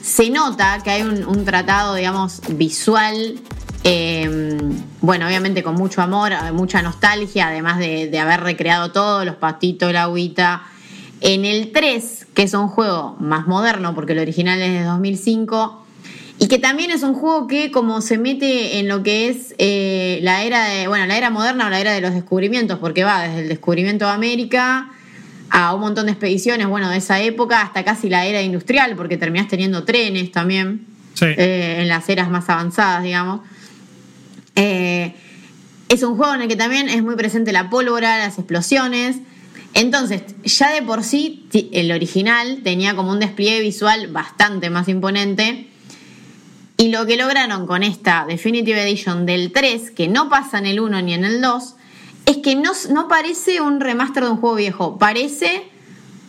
se 0.04 0.28
nota 0.28 0.80
que 0.84 0.90
hay 0.90 1.02
un, 1.02 1.44
tratado, 1.46 1.94
digamos, 1.94 2.42
visual, 2.50 3.36
eh, 3.84 4.58
bueno, 5.00 5.26
obviamente 5.26 5.62
con 5.62 5.76
mucho 5.76 6.02
amor, 6.02 6.32
mucha 6.52 6.82
nostalgia, 6.82 7.48
además 7.48 7.78
de, 7.78 8.18
haber 8.18 8.42
recreado 8.42 8.92
todo, 8.92 9.24
los 9.24 9.36
patitos, 9.36 9.90
la 9.94 10.02
agüita. 10.02 10.62
En 11.22 11.46
el 11.46 11.72
3, 11.72 12.26
que 12.34 12.42
es 12.42 12.52
un 12.52 12.68
juego 12.68 13.16
más 13.18 13.46
moderno, 13.46 13.94
porque 13.94 14.12
el 14.12 14.18
original 14.18 14.60
es 14.60 14.72
de 14.72 14.84
2005, 14.84 15.86
Y 16.38 16.48
que 16.48 16.58
también 16.58 16.90
es 16.90 17.02
un 17.02 17.14
juego 17.14 17.46
que 17.46 17.70
como 17.70 18.02
se 18.02 18.18
mete 18.18 18.80
en 18.80 18.88
lo 18.88 19.02
que 19.02 19.28
es 19.30 19.54
eh, 19.56 20.18
la 20.20 20.42
era 20.42 20.64
de, 20.64 20.86
bueno, 20.86 21.06
la 21.06 21.16
era 21.16 21.30
moderna 21.30 21.68
o 21.68 21.70
la 21.70 21.80
era 21.80 21.92
de 21.92 22.02
los 22.02 22.12
descubrimientos, 22.12 22.78
porque 22.78 23.04
va 23.04 23.22
desde 23.22 23.40
el 23.40 23.48
descubrimiento 23.48 24.04
de 24.04 24.10
América 24.10 24.90
a 25.56 25.72
un 25.72 25.82
montón 25.82 26.06
de 26.06 26.12
expediciones, 26.12 26.66
bueno, 26.66 26.90
de 26.90 26.96
esa 26.96 27.20
época 27.20 27.62
hasta 27.62 27.84
casi 27.84 28.08
la 28.08 28.26
era 28.26 28.42
industrial, 28.42 28.96
porque 28.96 29.16
terminás 29.16 29.46
teniendo 29.46 29.84
trenes 29.84 30.32
también 30.32 30.84
Sí. 31.14 31.26
eh, 31.26 31.76
en 31.78 31.86
las 31.86 32.08
eras 32.08 32.28
más 32.28 32.48
avanzadas, 32.50 33.04
digamos. 33.04 33.42
Eh, 34.56 35.14
es 35.88 36.02
un 36.02 36.16
juego 36.16 36.34
en 36.34 36.42
el 36.42 36.48
que 36.48 36.56
también 36.56 36.88
es 36.88 37.04
muy 37.04 37.14
presente 37.14 37.52
la 37.52 37.70
pólvora, 37.70 38.18
las 38.18 38.36
explosiones. 38.36 39.18
Entonces, 39.74 40.22
ya 40.42 40.72
de 40.72 40.82
por 40.82 41.04
sí, 41.04 41.46
el 41.72 41.92
original 41.92 42.62
tenía 42.64 42.96
como 42.96 43.12
un 43.12 43.20
despliegue 43.20 43.60
visual 43.60 44.08
bastante 44.08 44.70
más 44.70 44.88
imponente. 44.88 45.68
Y 46.78 46.88
lo 46.88 47.06
que 47.06 47.16
lograron 47.16 47.68
con 47.68 47.84
esta 47.84 48.24
Definitive 48.26 48.82
Edition 48.82 49.24
del 49.24 49.52
3, 49.52 49.92
que 49.92 50.08
no 50.08 50.28
pasa 50.28 50.58
en 50.58 50.66
el 50.66 50.80
1 50.80 51.00
ni 51.02 51.14
en 51.14 51.24
el 51.24 51.40
2, 51.40 51.76
es 52.26 52.38
que 52.38 52.54
no, 52.56 52.72
no 52.90 53.08
parece 53.08 53.60
un 53.60 53.80
remaster 53.80 54.24
de 54.24 54.30
un 54.30 54.36
juego 54.38 54.56
viejo, 54.56 54.98
parece 54.98 55.68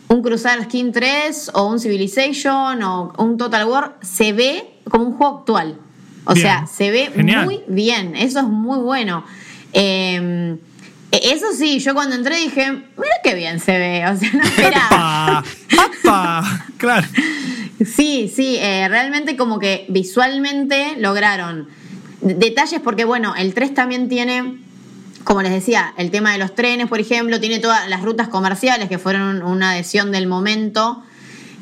un 0.08 0.22
Crusader 0.22 0.64
Skin 0.64 0.92
3 0.92 1.52
o 1.54 1.68
un 1.68 1.80
Civilization 1.80 2.82
o 2.82 3.12
un 3.18 3.36
Total 3.36 3.66
War, 3.66 3.96
se 4.02 4.32
ve 4.32 4.78
como 4.90 5.04
un 5.06 5.12
juego 5.14 5.38
actual. 5.38 5.78
O 6.24 6.34
Bien. 6.34 6.46
sea, 6.46 6.66
se 6.66 6.90
ve 6.90 7.10
Genial. 7.14 7.44
muy 7.44 7.62
bien, 7.68 8.16
eso 8.16 8.40
es 8.40 8.46
muy 8.46 8.78
bueno. 8.78 9.24
Eh, 9.72 10.56
eso 11.12 11.46
sí, 11.56 11.78
yo 11.78 11.94
cuando 11.94 12.16
entré 12.16 12.36
dije, 12.36 12.72
mira 12.72 13.14
qué 13.22 13.34
bien 13.34 13.60
se 13.60 13.78
ve, 13.78 14.04
o 14.08 14.16
sea, 14.16 14.30
no 14.32 14.42
esperaba. 14.44 14.88
¡Apa! 14.90 15.44
¡Apa! 15.78 16.66
Claro. 16.78 17.06
Sí, 17.84 18.30
sí, 18.34 18.56
eh, 18.60 18.86
realmente 18.88 19.36
como 19.36 19.58
que 19.58 19.86
visualmente 19.88 20.96
lograron 20.98 21.68
detalles 22.20 22.80
porque 22.80 23.04
bueno, 23.04 23.34
el 23.36 23.54
3 23.54 23.74
también 23.74 24.08
tiene, 24.08 24.58
como 25.26 25.42
les 25.42 25.50
decía, 25.50 25.92
el 25.98 26.12
tema 26.12 26.30
de 26.30 26.38
los 26.38 26.54
trenes, 26.54 26.86
por 26.86 27.00
ejemplo, 27.00 27.40
tiene 27.40 27.58
todas 27.58 27.88
las 27.88 28.02
rutas 28.02 28.28
comerciales 28.28 28.88
que 28.88 28.96
fueron 28.96 29.42
una 29.42 29.72
adhesión 29.72 30.12
del 30.12 30.28
momento. 30.28 31.02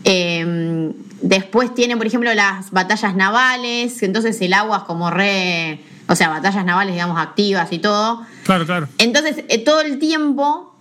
Eh, 0.04 0.92
después 1.22 1.74
tiene, 1.74 1.96
por 1.96 2.06
ejemplo, 2.06 2.34
las 2.34 2.72
batallas 2.72 3.16
navales, 3.16 4.02
entonces 4.02 4.38
el 4.42 4.52
agua 4.52 4.76
es 4.78 4.82
como 4.82 5.10
re, 5.10 5.80
o 6.08 6.14
sea, 6.14 6.28
batallas 6.28 6.62
navales, 6.66 6.92
digamos, 6.92 7.18
activas 7.18 7.72
y 7.72 7.78
todo. 7.78 8.20
Claro, 8.44 8.66
claro. 8.66 8.86
Entonces, 8.98 9.44
eh, 9.48 9.56
todo 9.56 9.80
el 9.80 9.98
tiempo, 9.98 10.76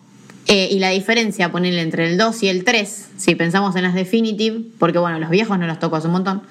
eh, 0.47 0.67
y 0.69 0.79
la 0.79 0.89
diferencia, 0.89 1.53
ponerle 1.53 1.84
entre 1.84 2.11
el 2.11 2.17
2 2.17 2.43
y 2.43 2.49
el 2.49 2.65
3, 2.65 3.11
si 3.15 3.36
pensamos 3.36 3.77
en 3.77 3.84
las 3.84 3.93
Definitive, 3.93 4.59
porque 4.77 4.99
bueno, 4.99 5.19
los 5.19 5.29
viejos 5.29 5.57
no 5.57 5.67
los 5.67 5.79
toco 5.79 5.95
hace 5.95 6.07
un 6.07 6.13
montón. 6.13 6.43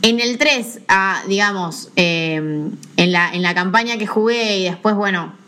En 0.00 0.18
el 0.18 0.38
3, 0.38 0.80
ah, 0.88 1.22
digamos, 1.28 1.90
eh, 1.96 2.36
en, 2.96 3.12
la, 3.12 3.34
en 3.34 3.42
la 3.42 3.54
campaña 3.54 3.98
que 3.98 4.06
jugué 4.06 4.56
y 4.60 4.64
después, 4.64 4.94
bueno, 4.94 5.41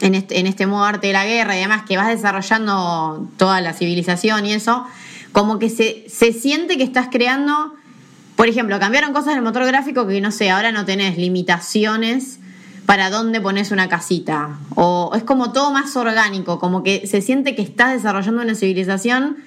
en 0.00 0.14
este, 0.14 0.38
en 0.38 0.46
este 0.46 0.66
modo 0.66 0.84
arte 0.84 1.08
de 1.08 1.12
la 1.12 1.24
guerra 1.24 1.56
y 1.56 1.60
demás, 1.60 1.82
que 1.86 1.96
vas 1.96 2.08
desarrollando 2.08 3.28
toda 3.36 3.60
la 3.60 3.72
civilización 3.72 4.46
y 4.46 4.52
eso, 4.52 4.86
como 5.32 5.58
que 5.58 5.70
se, 5.70 6.04
se 6.08 6.32
siente 6.32 6.76
que 6.76 6.84
estás 6.84 7.08
creando, 7.10 7.74
por 8.36 8.48
ejemplo, 8.48 8.78
cambiaron 8.78 9.12
cosas 9.12 9.32
en 9.32 9.38
el 9.38 9.42
motor 9.42 9.64
gráfico 9.66 10.06
que 10.06 10.20
no 10.20 10.30
sé, 10.30 10.50
ahora 10.50 10.72
no 10.72 10.84
tenés 10.84 11.18
limitaciones 11.18 12.38
para 12.86 13.10
dónde 13.10 13.40
pones 13.40 13.70
una 13.70 13.88
casita. 13.88 14.58
O 14.74 15.12
es 15.14 15.22
como 15.22 15.52
todo 15.52 15.70
más 15.70 15.96
orgánico, 15.96 16.58
como 16.58 16.82
que 16.82 17.06
se 17.06 17.20
siente 17.20 17.54
que 17.54 17.62
estás 17.62 17.92
desarrollando 17.92 18.42
una 18.42 18.54
civilización 18.54 19.38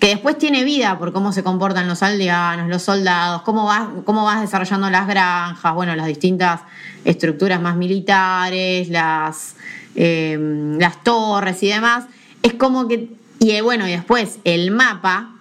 que 0.00 0.08
después 0.08 0.38
tiene 0.38 0.64
vida 0.64 0.98
por 0.98 1.12
cómo 1.12 1.30
se 1.30 1.42
comportan 1.42 1.86
los 1.86 2.02
aldeanos, 2.02 2.68
los 2.68 2.82
soldados, 2.82 3.42
cómo 3.42 3.66
vas, 3.66 3.86
cómo 4.06 4.24
vas 4.24 4.40
desarrollando 4.40 4.88
las 4.88 5.06
granjas, 5.06 5.74
bueno, 5.74 5.94
las 5.94 6.06
distintas 6.06 6.62
estructuras 7.04 7.60
más 7.60 7.76
militares, 7.76 8.88
las, 8.88 9.56
eh, 9.94 10.38
las 10.78 11.02
torres 11.04 11.62
y 11.62 11.68
demás. 11.68 12.04
Es 12.42 12.54
como 12.54 12.88
que, 12.88 13.10
y 13.38 13.50
eh, 13.50 13.62
bueno, 13.62 13.86
y 13.88 13.92
después 13.92 14.38
el 14.44 14.70
mapa, 14.70 15.34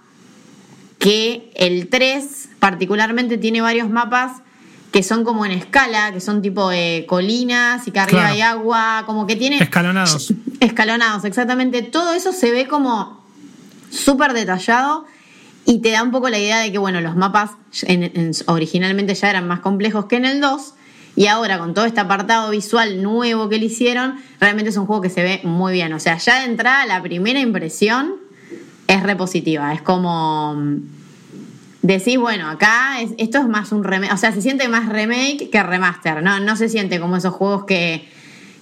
que 0.97 1.51
el 1.55 1.87
3 1.89 2.49
particularmente 2.59 3.37
tiene 3.37 3.61
varios 3.61 3.89
mapas 3.89 4.41
que 4.91 5.03
son 5.03 5.23
como 5.23 5.45
en 5.45 5.51
escala, 5.51 6.11
que 6.11 6.19
son 6.19 6.41
tipo 6.41 6.67
de 6.69 7.05
colinas 7.07 7.87
y 7.87 7.91
que 7.91 7.99
arriba 7.99 8.21
Claro. 8.21 8.33
hay 8.33 8.41
agua, 8.41 9.03
como 9.05 9.27
que 9.27 9.35
tiene... 9.35 9.57
Escalonados. 9.61 10.33
Escalonados, 10.59 11.25
exactamente. 11.25 11.83
Todo 11.83 12.13
eso 12.13 12.33
se 12.33 12.51
ve 12.51 12.67
como 12.67 13.23
súper 13.91 14.33
detallado 14.33 15.05
y 15.65 15.79
te 15.81 15.91
da 15.91 16.01
un 16.01 16.09
poco 16.11 16.27
la 16.29 16.39
idea 16.39 16.57
de 16.59 16.71
que, 16.71 16.79
bueno, 16.79 17.01
los 17.01 17.15
mapas 17.15 17.51
en- 17.83 18.03
en- 18.03 18.31
originalmente 18.47 19.13
ya 19.13 19.29
eran 19.29 19.47
más 19.47 19.59
complejos 19.59 20.05
que 20.05 20.15
en 20.15 20.25
el 20.25 20.41
2 20.41 20.73
y 21.19 21.27
ahora 21.27 21.59
con 21.59 21.73
todo 21.73 21.83
este 21.83 21.99
apartado 21.99 22.49
visual 22.51 23.03
nuevo 23.03 23.49
que 23.49 23.57
le 23.59 23.65
hicieron, 23.65 24.15
realmente 24.39 24.69
es 24.69 24.77
un 24.77 24.85
juego 24.85 25.01
que 25.01 25.09
se 25.09 25.21
ve 25.21 25.41
muy 25.43 25.73
bien. 25.73 25.91
O 25.91 25.99
sea, 25.99 26.17
ya 26.17 26.39
de 26.39 26.45
entrada 26.45 26.85
la 26.85 27.01
primera 27.01 27.39
impresión 27.41 28.13
es 28.87 29.03
repositiva, 29.03 29.73
es 29.73 29.81
como... 29.81 30.55
mm, 30.55 30.77
Decís, 31.81 32.17
bueno, 32.17 32.49
acá 32.49 32.99
es- 33.01 33.11
esto 33.17 33.37
es 33.37 33.47
más 33.47 33.71
un 33.71 33.83
remake, 33.85 34.11
o 34.13 34.17
sea, 34.17 34.33
se 34.33 34.41
siente 34.41 34.67
más 34.67 34.89
remake 34.89 35.49
que 35.49 35.63
remaster, 35.63 36.21
no, 36.21 36.39
no 36.41 36.55
se 36.57 36.67
siente 36.67 36.99
como 36.99 37.15
esos 37.15 37.33
juegos 37.33 37.63
que, 37.65 38.05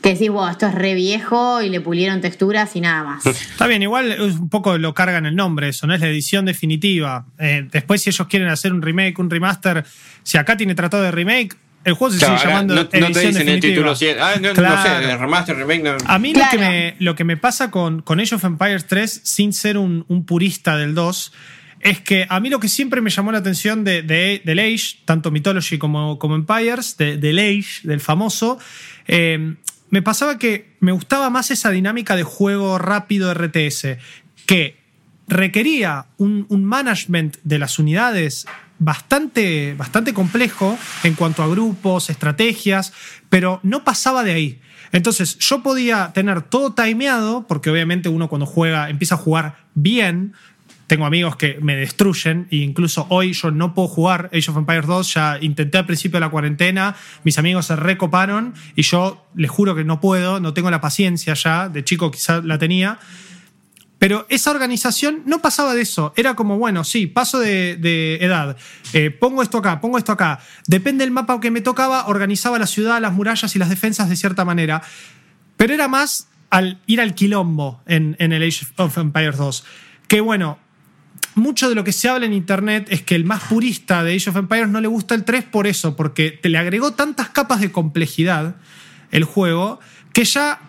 que 0.03 0.13
decís, 0.13 0.29
wow, 0.29 0.47
esto 0.49 0.67
es 0.67 0.75
re 0.75 0.93
viejo 0.93 1.61
y 1.63 1.69
le 1.69 1.81
pulieron 1.81 2.21
texturas 2.21 2.75
y 2.75 2.81
nada 2.81 3.03
más. 3.03 3.25
Está 3.25 3.65
bien, 3.65 3.81
igual 3.81 4.11
es 4.11 4.35
un 4.35 4.49
poco 4.49 4.77
lo 4.77 4.93
cargan 4.93 5.25
el 5.25 5.35
nombre, 5.35 5.69
eso, 5.69 5.87
no 5.87 5.95
es 5.95 5.99
la 6.01 6.07
edición 6.07 6.45
definitiva. 6.45 7.25
Eh, 7.39 7.67
después, 7.71 8.03
si 8.03 8.11
ellos 8.11 8.27
quieren 8.27 8.49
hacer 8.49 8.71
un 8.71 8.83
remake, 8.83 9.17
un 9.19 9.31
remaster, 9.31 9.83
si 10.21 10.37
acá 10.37 10.55
tiene 10.55 10.75
tratado 10.75 11.01
de 11.01 11.09
remake, 11.11 11.55
el 11.87 11.93
juego 11.93 12.13
se 12.13 12.19
Claro, 12.19 12.37
sigue 12.37 12.49
llamando 12.51 12.75
no, 12.75 12.81
no 12.83 12.87
te 12.89 12.97
edición 12.97 13.13
dicen 13.13 13.27
el 13.27 13.45
definitiva. 13.61 13.71
título 13.73 13.95
100. 13.95 14.17
Ah, 14.19 14.33
no, 14.41 14.47
no 14.49 14.53
Claro. 14.53 14.81
sé, 15.07 15.17
remaster, 15.17 15.55
remake. 15.55 15.83
No. 15.83 15.97
A 16.05 16.19
mí 16.19 16.33
Claro. 16.33 16.51
lo, 16.53 16.57
que 16.59 16.65
me, 16.69 16.95
lo 16.99 17.15
que 17.15 17.23
me 17.23 17.37
pasa 17.37 17.71
con, 17.71 18.01
con 18.01 18.19
Age 18.19 18.35
of 18.35 18.43
Empires 18.43 18.85
3, 18.87 19.21
sin 19.23 19.53
ser 19.53 19.77
un, 19.77 20.03
un 20.09 20.25
purista 20.25 20.75
del 20.77 20.93
2, 20.93 21.33
es 21.79 22.01
que 22.01 22.25
a 22.29 22.39
mí 22.39 22.49
lo 22.49 22.59
que 22.59 22.67
siempre 22.69 23.01
me 23.01 23.09
llamó 23.09 23.31
la 23.31 23.37
atención 23.37 23.83
de, 23.83 24.01
de- 24.01 24.41
del 24.43 24.59
Age, 24.59 24.97
tanto 25.05 25.31
Mythology 25.31 25.77
como, 25.77 26.19
como 26.19 26.35
Empires, 26.35 26.97
de- 26.97 27.17
del 27.17 27.39
Age, 27.39 27.81
del 27.87 27.99
famoso, 28.01 28.59
eh, 29.07 29.55
me 29.89 30.01
pasaba 30.01 30.37
que 30.37 30.75
me 30.81 30.91
gustaba 30.91 31.29
más 31.29 31.51
esa 31.51 31.69
dinámica 31.71 32.15
de 32.17 32.23
juego 32.23 32.77
rápido 32.79 33.33
RTS, 33.33 33.97
que 34.45 34.75
requería 35.29 36.07
un, 36.17 36.45
un 36.49 36.65
management 36.65 37.37
de 37.43 37.59
las 37.59 37.79
unidades 37.79 38.45
bastante, 38.79 39.75
bastante 39.77 40.13
complejo 40.13 40.77
en 41.03 41.13
cuanto 41.15 41.43
a 41.43 41.47
grupos, 41.47 42.09
estrategias, 42.09 42.93
pero 43.29 43.59
no 43.63 43.83
pasaba 43.83 44.23
de 44.23 44.33
ahí. 44.33 44.61
Entonces 44.91 45.37
yo 45.39 45.61
podía 45.63 46.11
tener 46.13 46.41
todo 46.43 46.73
timeado, 46.73 47.45
porque 47.47 47.69
obviamente 47.69 48.09
uno 48.09 48.29
cuando 48.29 48.45
juega 48.45 48.89
empieza 48.89 49.15
a 49.15 49.17
jugar 49.17 49.57
bien. 49.73 50.33
Tengo 50.87 51.05
amigos 51.05 51.35
que 51.35 51.59
me 51.61 51.75
destruyen 51.75 52.47
e 52.49 52.57
incluso 52.57 53.07
hoy 53.09 53.33
yo 53.33 53.51
no 53.51 53.73
puedo 53.73 53.89
jugar 53.89 54.29
Age 54.33 54.51
of 54.51 54.57
Empires 54.57 54.85
2. 54.85 55.13
Ya 55.13 55.37
intenté 55.41 55.77
al 55.77 55.85
principio 55.85 56.17
de 56.17 56.25
la 56.25 56.29
cuarentena, 56.29 56.95
mis 57.23 57.37
amigos 57.37 57.65
se 57.65 57.75
recoparon 57.75 58.53
y 58.75 58.83
yo 58.83 59.25
les 59.35 59.51
juro 59.51 59.75
que 59.75 59.83
no 59.83 59.99
puedo, 59.99 60.39
no 60.39 60.53
tengo 60.53 60.71
la 60.71 60.79
paciencia 60.79 61.33
ya. 61.33 61.67
De 61.67 61.83
chico 61.83 62.09
quizá 62.09 62.41
la 62.41 62.57
tenía. 62.57 62.99
Pero 63.99 64.25
esa 64.29 64.51
organización 64.51 65.23
no 65.25 65.41
pasaba 65.41 65.73
de 65.73 65.81
eso. 65.81 66.13
Era 66.15 66.35
como, 66.35 66.57
bueno, 66.57 66.83
sí, 66.83 67.07
paso 67.07 67.39
de, 67.39 68.17
edad. 68.21 68.55
Eh, 68.93 69.09
pongo 69.09 69.41
esto 69.41 69.57
acá, 69.57 69.81
pongo 69.81 69.97
esto 69.97 70.11
acá. 70.11 70.39
Depende 70.67 71.03
del 71.03 71.11
mapa 71.11 71.39
que 71.39 71.49
me 71.49 71.61
tocaba, 71.61 72.07
organizaba 72.07 72.59
la 72.59 72.67
ciudad, 72.67 73.01
las 73.01 73.13
murallas 73.13 73.55
y 73.55 73.59
las 73.59 73.69
defensas 73.69 74.09
de 74.09 74.15
cierta 74.15 74.45
manera. 74.45 74.83
Pero 75.55 75.73
era 75.73 75.87
más 75.87 76.27
al 76.49 76.79
ir 76.85 77.01
al 77.01 77.15
quilombo 77.15 77.81
en, 77.87 78.15
en 78.19 78.33
el 78.33 78.43
Age 78.43 78.67
of 78.77 78.97
Empires 78.97 79.37
2. 79.37 79.65
Que 80.07 80.21
bueno, 80.21 80.59
mucho 81.33 81.69
de 81.69 81.75
lo 81.75 81.83
que 81.83 81.91
se 81.91 82.07
habla 82.07 82.25
en 82.25 82.33
internet 82.33 82.87
es 82.89 83.01
que 83.01 83.15
el 83.15 83.25
más 83.25 83.43
purista 83.43 84.03
de 84.03 84.15
Age 84.15 84.29
of 84.29 84.35
Empires 84.35 84.69
no 84.69 84.79
le 84.79 84.87
gusta 84.87 85.15
el 85.15 85.23
3 85.23 85.45
por 85.45 85.67
eso, 85.67 85.95
porque 85.95 86.31
te 86.31 86.49
le 86.49 86.57
agregó 86.57 86.93
tantas 86.93 87.29
capas 87.29 87.61
de 87.61 87.71
complejidad 87.71 88.55
el 89.11 89.23
juego 89.23 89.79
que 90.13 90.25
ya 90.25 90.66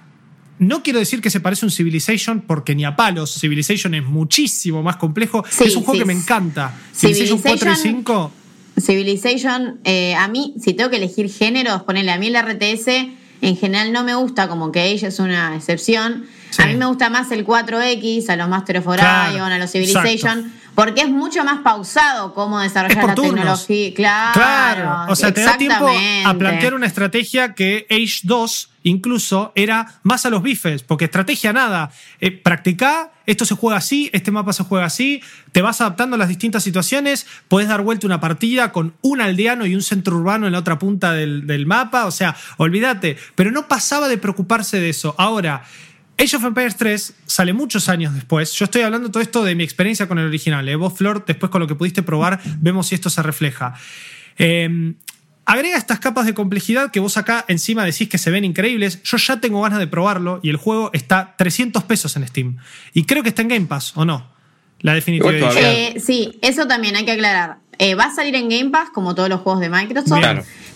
no 0.59 0.83
quiero 0.83 0.99
decir 0.99 1.21
que 1.21 1.31
se 1.31 1.41
parece 1.41 1.65
a 1.65 1.69
un 1.69 1.71
Civilization 1.71 2.41
porque 2.41 2.75
ni 2.75 2.85
a 2.85 2.97
palos. 2.97 3.39
Civilization 3.41 3.95
es 3.95 4.05
muchísimo 4.05 4.83
más 4.83 4.97
complejo. 4.97 5.45
Sí, 5.49 5.65
es 5.65 5.77
un 5.77 5.83
juego 5.83 5.95
sí. 5.95 5.99
que 6.01 6.05
me 6.07 6.13
encanta. 6.13 6.75
Civilization 6.95 7.39
4 7.41 7.57
y 7.57 7.75
Civilization- 7.75 7.97
5. 7.99 8.33
Civilization, 8.81 9.81
eh, 9.85 10.15
a 10.15 10.29
mí, 10.29 10.55
si 10.63 10.75
tengo 10.75 10.91
que 10.91 10.97
elegir 10.97 11.31
géneros, 11.31 11.83
ponerle 11.83 12.13
a 12.13 12.19
mí 12.19 12.29
el 12.29 12.37
RTS, 12.37 13.11
en 13.41 13.57
general 13.57 13.93
no 13.93 14.05
me 14.05 14.15
gusta, 14.15 14.49
como 14.49 14.73
que 14.73 14.87
ella 14.87 15.09
es 15.09 15.19
una 15.19 15.55
excepción. 15.57 16.27
Sí. 16.51 16.63
A 16.63 16.67
mí 16.67 16.77
me 16.77 16.87
gusta 16.87 17.11
más 17.11 17.31
el 17.31 17.45
4X, 17.45 18.29
a 18.31 18.37
los 18.37 18.49
Master 18.49 18.79
of 18.79 18.85
Claro, 18.85 19.33
Orion, 19.33 19.53
a 19.53 19.59
los 19.59 19.71
Civilization, 19.71 20.39
exacto. 20.39 20.49
Porque 20.75 21.01
es 21.01 21.09
mucho 21.09 21.43
más 21.45 21.63
pausado 21.63 22.35
cómo 22.35 22.61
desarrollar 22.61 23.05
la 23.05 23.15
tecnología. 23.17 23.95
Claro, 23.95 24.33
claro. 24.35 25.13
O 25.13 25.17
sea, 25.17 25.35
te 25.35 25.41
da 25.43 25.59
tiempo 25.59 25.91
a 26.25 26.35
plantear 26.35 26.75
una 26.75 26.87
estrategia 26.87 27.55
que 27.55 27.85
Age 27.91 28.21
2 28.23 28.71
incluso 28.83 29.53
era 29.55 30.01
más 30.03 30.27
a 30.27 30.31
los 30.31 30.43
bifes, 30.43 30.83
porque 30.83 31.07
estrategia 31.07 31.53
nada. 31.53 31.91
Eh, 32.21 32.31
practica, 32.31 33.13
esto 33.27 33.45
se 33.45 33.55
juega 33.55 33.77
así, 33.77 34.11
este 34.13 34.31
mapa 34.31 34.53
se 34.53 34.65
juega 34.65 34.87
así, 34.87 35.21
te 35.53 35.63
vas 35.63 35.81
adaptando 35.81 36.17
a 36.17 36.19
las 36.19 36.29
distintas 36.29 36.63
situaciones, 36.63 37.27
puedes 37.49 37.69
dar 37.69 37.83
vuelta 37.83 38.07
una 38.07 38.21
partida 38.21 38.73
con 38.73 38.95
un 39.03 39.21
aldeano 39.21 39.67
y 39.67 39.75
un 39.75 39.83
centro 39.83 40.17
urbano 40.17 40.47
en 40.47 40.53
la 40.53 40.59
otra 40.61 40.79
punta 40.79 41.13
del, 41.13 41.67
mapa, 41.67 42.07
o 42.07 42.11
sea, 42.11 42.37
olvídate, 42.57 43.17
pero 43.35 43.51
no 43.51 43.69
pasaba 43.69 44.09
de 44.09 44.19
preocuparse 44.19 44.81
de 44.81 44.89
eso. 44.91 45.15
Ahora, 45.19 45.65
Age 46.19 46.37
of 46.37 46.45
Empires 46.45 46.77
3 46.77 47.15
sale 47.27 47.53
muchos 47.53 47.89
años 47.89 48.15
después. 48.15 48.53
Yo 48.53 48.65
estoy 48.65 48.83
hablando 48.83 49.11
todo 49.11 49.23
esto 49.23 49.45
de 49.45 49.55
mi 49.55 49.63
experiencia 49.63 50.09
con 50.09 50.19
el 50.19 50.27
original. 50.27 50.69
¿eh? 50.69 50.75
Vos, 50.75 50.95
Flor, 50.97 51.25
después 51.25 51.51
con 51.51 51.61
lo 51.61 51.69
que 51.69 51.77
pudiste 51.77 52.03
probar, 52.03 52.41
vemos 52.61 52.89
si 52.89 52.97
esto 52.97 53.09
se 53.09 53.23
refleja. 53.23 53.75
Em, 54.37 54.95
agrega 55.49 55.79
estas 55.79 55.99
capas 55.99 56.27
de 56.27 56.35
complejidad 56.35 56.91
que 56.91 57.01
vos 57.01 57.17
acá 57.17 57.45
encima 57.49 57.85
decís 57.85 58.09
que 58.09 58.19
se 58.19 58.31
ven 58.31 58.45
increíbles. 58.45 59.03
Yo 59.03 59.17
ya 59.17 59.41
tengo 59.41 59.63
ganas 59.63 59.79
de 59.79 59.87
probarlo 59.87 60.41
y 60.43 60.51
el 60.51 60.57
juego 60.57 60.91
está 60.93 61.35
300 61.39 61.85
pesos 61.85 62.15
en 62.17 62.29
Steam. 62.29 62.59
Y 62.93 63.05
creo 63.05 63.23
que 63.23 63.31
está 63.31 63.43
en 63.43 63.49
Game 63.49 63.67
Pass, 63.67 63.93
¿o 63.97 64.05
no? 64.05 64.31
La 64.81 64.95
definitiva 64.95 65.33
eh, 65.57 65.97
sí, 65.99 66.39
eso 66.43 66.67
también 66.67 66.97
hay 66.97 67.05
que 67.05 67.13
aclarar. 67.13 67.57
Eh, 67.79 67.95
va 67.95 68.05
a 68.05 68.15
salir 68.15 68.35
en 68.35 68.49
Game 68.49 68.71
Pass 68.71 68.91
como 68.93 69.15
todos 69.15 69.31
los 69.31 69.41
juegos 69.41 69.61
de 69.61 69.71
Microsoft. 69.71 70.23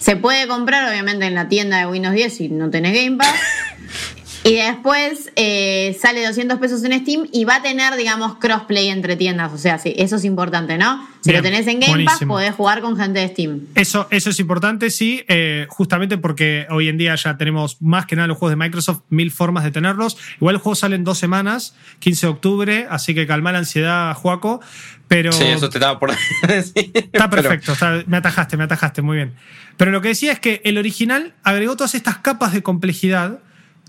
Se 0.01 0.17
puede 0.17 0.49
comprar 0.49 0.91
obviamente 0.91 1.27
en 1.27 1.35
la 1.35 1.49
tienda 1.49 1.79
de 1.79 1.87
Windows 1.87 2.15
10 2.15 2.35
si 2.35 2.49
no 2.49 2.71
tenés 2.71 2.95
Game 2.95 3.19
Pass. 3.19 3.35
Y 4.45 4.57
después 4.57 5.31
eh, 5.37 5.97
sale 6.01 6.27
200 6.27 6.59
pesos 6.59 6.83
en 6.83 6.99
Steam 7.01 7.29
y 7.33 7.45
va 7.45 7.57
a 7.57 7.63
tener, 7.63 7.95
digamos, 7.95 8.39
crossplay 8.39 8.89
entre 8.89 9.15
tiendas. 9.15 9.53
O 9.53 9.59
sea, 9.59 9.79
sí, 9.79 9.95
eso 9.97 10.17
es 10.17 10.25
importante, 10.25 10.79
¿no? 10.79 11.07
Si 11.21 11.33
lo 11.33 11.41
tenés 11.43 11.69
en 11.69 11.79
Game 11.79 12.05
Pass, 12.05 12.25
podés 12.27 12.53
jugar 12.53 12.81
con 12.81 12.97
gente 12.97 13.21
de 13.21 13.29
Steam. 13.29 13.61
Eso, 13.77 14.09
eso 14.11 14.31
es 14.31 14.41
importante, 14.41 14.91
sí, 14.91 15.23
eh, 15.29 15.67
justamente 15.69 16.19
porque 16.19 16.67
hoy 16.71 16.89
en 16.89 16.99
día 16.99 17.15
ya 17.15 17.37
tenemos 17.37 17.81
más 17.81 18.07
que 18.07 18.17
nada 18.17 18.27
los 18.27 18.37
juegos 18.37 18.53
de 18.53 18.57
Microsoft, 18.57 19.03
mil 19.11 19.31
formas 19.31 19.63
de 19.63 19.71
tenerlos. 19.71 20.19
Igual 20.37 20.57
el 20.57 20.61
juego 20.61 20.75
sale 20.75 20.97
en 20.97 21.05
dos 21.05 21.19
semanas, 21.19 21.77
15 22.01 22.27
de 22.27 22.33
octubre, 22.33 22.87
así 22.91 23.15
que 23.15 23.29
calma 23.29 23.53
la 23.53 23.59
ansiedad, 23.59 24.13
Juaco. 24.15 24.61
Pero 25.07 25.31
sí, 25.31 25.45
eso 25.45 25.71
te 25.71 25.79
estaba 25.79 26.01
por 26.01 26.11
decir. 26.49 26.91
Está 26.95 27.31
perfecto, 27.31 27.75
me 28.07 28.17
atajaste, 28.17 28.57
me 28.57 28.65
atajaste, 28.65 29.03
muy 29.03 29.19
bien. 29.19 29.35
Pero 29.77 29.93
lo 29.93 30.01
que 30.01 30.09
decía 30.09 30.33
es 30.33 30.41
que 30.41 30.61
el 30.65 30.79
original 30.79 31.35
agregó 31.45 31.77
todas 31.77 31.95
estas 31.95 32.19
capas 32.19 32.53
de 32.53 32.63
complejidad 32.65 33.39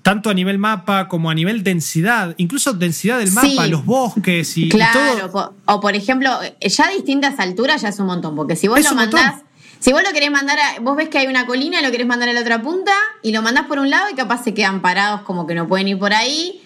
tanto 0.03 0.29
a 0.29 0.33
nivel 0.33 0.59
mapa 0.59 1.07
como 1.07 1.31
a 1.31 1.33
nivel 1.33 1.63
densidad, 1.63 2.35
incluso 2.37 2.73
densidad 2.73 3.19
del 3.19 3.31
mapa, 3.31 3.67
los 3.67 3.85
bosques 3.85 4.57
y, 4.57 4.69
claro, 4.69 5.31
O 5.65 5.79
por 5.79 5.95
ejemplo, 5.95 6.29
ya 6.61 6.85
a 6.85 6.91
distintas 6.91 7.39
alturas 7.39 7.81
ya 7.81 7.89
es 7.89 7.99
un 7.99 8.07
montón, 8.07 8.35
porque 8.35 8.55
si 8.55 8.67
vos 8.67 8.83
lo 8.83 8.93
mandás, 8.93 9.41
si 9.79 9.93
vos 9.93 10.03
lo 10.03 10.11
querés 10.11 10.29
mandar, 10.29 10.59
a, 10.59 10.79
vos 10.81 10.95
ves 10.97 11.09
que 11.09 11.17
hay 11.17 11.27
una 11.27 11.45
colina 11.45 11.79
y 11.79 11.83
lo 11.83 11.89
querés 11.89 12.05
mandar 12.05 12.29
a 12.29 12.33
la 12.33 12.41
otra 12.41 12.61
punta 12.61 12.91
y 13.23 13.31
lo 13.31 13.41
mandás 13.41 13.65
por 13.65 13.79
un 13.79 13.89
lado 13.89 14.09
y 14.11 14.15
capaz 14.15 14.43
se 14.43 14.53
quedan 14.53 14.81
parados 14.81 15.21
como 15.21 15.47
que 15.47 15.55
no 15.55 15.67
pueden 15.67 15.87
ir 15.87 15.97
por 15.97 16.13
ahí 16.13 16.61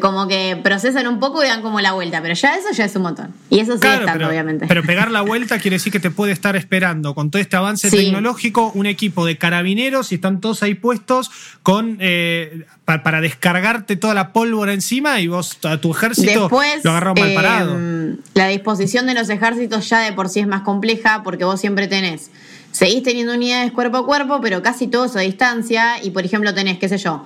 como 0.00 0.28
que 0.28 0.58
procesan 0.62 1.06
un 1.08 1.18
poco 1.18 1.42
y 1.42 1.48
dan 1.48 1.60
como 1.60 1.80
la 1.80 1.92
vuelta, 1.92 2.22
pero 2.22 2.34
ya 2.34 2.54
eso 2.54 2.68
ya 2.72 2.84
es 2.84 2.94
un 2.94 3.02
montón. 3.02 3.34
Y 3.50 3.58
eso 3.58 3.76
sigue 3.76 3.94
estando, 3.94 4.28
obviamente. 4.28 4.66
Pero 4.66 4.82
pegar 4.82 5.10
la 5.10 5.22
vuelta 5.22 5.58
quiere 5.58 5.76
decir 5.76 5.92
que 5.92 5.98
te 5.98 6.10
puede 6.10 6.32
estar 6.32 6.54
esperando 6.56 7.14
con 7.14 7.30
todo 7.30 7.42
este 7.42 7.56
avance 7.56 7.90
tecnológico 7.90 8.70
un 8.74 8.86
equipo 8.86 9.26
de 9.26 9.38
carabineros 9.38 10.12
y 10.12 10.16
están 10.16 10.40
todos 10.40 10.62
ahí 10.62 10.74
puestos 10.74 11.30
con 11.62 11.98
eh, 12.00 12.64
para, 12.84 13.20
descargarte 13.20 13.96
toda 13.96 14.14
la 14.14 14.32
pólvora 14.32 14.72
encima 14.72 15.20
y 15.20 15.26
vos 15.26 15.58
a 15.64 15.78
tu 15.80 15.90
ejército 15.90 16.48
lo 16.84 16.90
agarró 16.90 17.14
mal 17.14 17.34
parado. 17.34 17.74
Em, 17.74 18.18
la 18.34 18.46
disposición 18.48 19.06
de 19.06 19.14
los 19.14 19.28
ejércitos 19.28 19.88
ya 19.88 20.00
de 20.00 20.12
por 20.12 20.28
sí 20.28 20.40
es 20.40 20.46
más 20.46 20.62
compleja 20.62 21.22
porque 21.24 21.44
vos 21.44 21.60
siempre 21.60 21.88
tenés. 21.88 22.30
Seguís 22.70 23.02
teniendo 23.02 23.34
unidades 23.34 23.72
cuerpo 23.72 23.96
a 23.96 24.06
cuerpo, 24.06 24.40
pero 24.42 24.62
casi 24.62 24.86
todos 24.86 25.16
a 25.16 25.20
distancia. 25.20 26.02
Y 26.02 26.10
por 26.10 26.24
ejemplo, 26.24 26.52
tenés, 26.54 26.78
qué 26.78 26.88
sé 26.88 26.98
yo, 26.98 27.24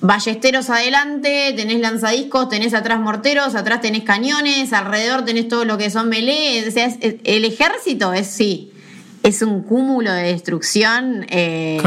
ballesteros 0.00 0.70
adelante, 0.70 1.52
tenés 1.56 1.80
lanzadiscos, 1.80 2.48
tenés 2.48 2.74
atrás 2.74 3.00
morteros, 3.00 3.54
atrás 3.54 3.80
tenés 3.80 4.04
cañones, 4.04 4.72
alrededor 4.72 5.24
tenés 5.24 5.48
todo 5.48 5.64
lo 5.64 5.78
que 5.78 5.90
son 5.90 6.08
melee. 6.08 6.66
O 6.68 6.70
sea, 6.70 6.88
el 7.00 7.44
ejército 7.44 8.12
es 8.12 8.28
sí, 8.28 8.72
es 9.22 9.42
un 9.42 9.62
cúmulo 9.62 10.12
de 10.12 10.22
destrucción 10.22 11.26
eh, 11.28 11.82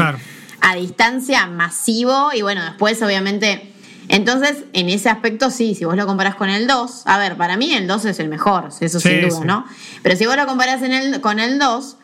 a 0.60 0.74
distancia 0.74 1.46
masivo. 1.46 2.30
Y 2.34 2.42
bueno, 2.42 2.62
después 2.64 3.00
obviamente. 3.02 3.68
Entonces, 4.08 4.64
en 4.72 4.88
ese 4.88 5.08
aspecto 5.08 5.48
sí, 5.50 5.74
si 5.74 5.84
vos 5.84 5.96
lo 5.96 6.06
comparás 6.06 6.34
con 6.34 6.50
el 6.50 6.66
2, 6.66 7.02
a 7.06 7.18
ver, 7.18 7.36
para 7.36 7.56
mí 7.56 7.72
el 7.72 7.86
2 7.86 8.04
es 8.06 8.18
el 8.18 8.28
mejor, 8.28 8.68
eso 8.80 9.00
sin 9.00 9.26
duda, 9.26 9.44
¿no? 9.44 9.64
Pero 10.02 10.16
si 10.16 10.26
vos 10.26 10.36
lo 10.36 10.44
comparás 10.44 10.82
en 10.82 10.92
el, 10.92 11.20
con 11.20 11.38
el 11.38 11.58
2, 11.58 11.96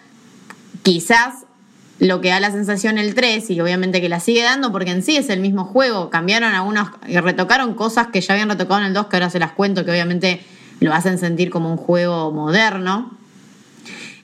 quizás 0.84 1.44
lo 1.98 2.20
que 2.20 2.28
da 2.28 2.38
la 2.40 2.50
sensación 2.50 2.98
el 2.98 3.14
3 3.14 3.50
y 3.50 3.60
obviamente 3.60 4.00
que 4.00 4.08
la 4.08 4.20
sigue 4.20 4.42
dando 4.42 4.70
porque 4.70 4.90
en 4.90 5.02
sí 5.02 5.16
es 5.16 5.30
el 5.30 5.40
mismo 5.40 5.64
juego. 5.64 6.10
Cambiaron 6.10 6.54
algunos 6.54 6.88
y 7.06 7.18
retocaron 7.18 7.74
cosas 7.74 8.08
que 8.08 8.20
ya 8.20 8.34
habían 8.34 8.48
retocado 8.48 8.80
en 8.80 8.86
el 8.86 8.94
2 8.94 9.06
que 9.06 9.16
ahora 9.16 9.30
se 9.30 9.38
las 9.38 9.52
cuento 9.52 9.84
que 9.84 9.90
obviamente 9.90 10.40
lo 10.80 10.94
hacen 10.94 11.18
sentir 11.18 11.50
como 11.50 11.70
un 11.70 11.76
juego 11.76 12.30
moderno. 12.32 13.16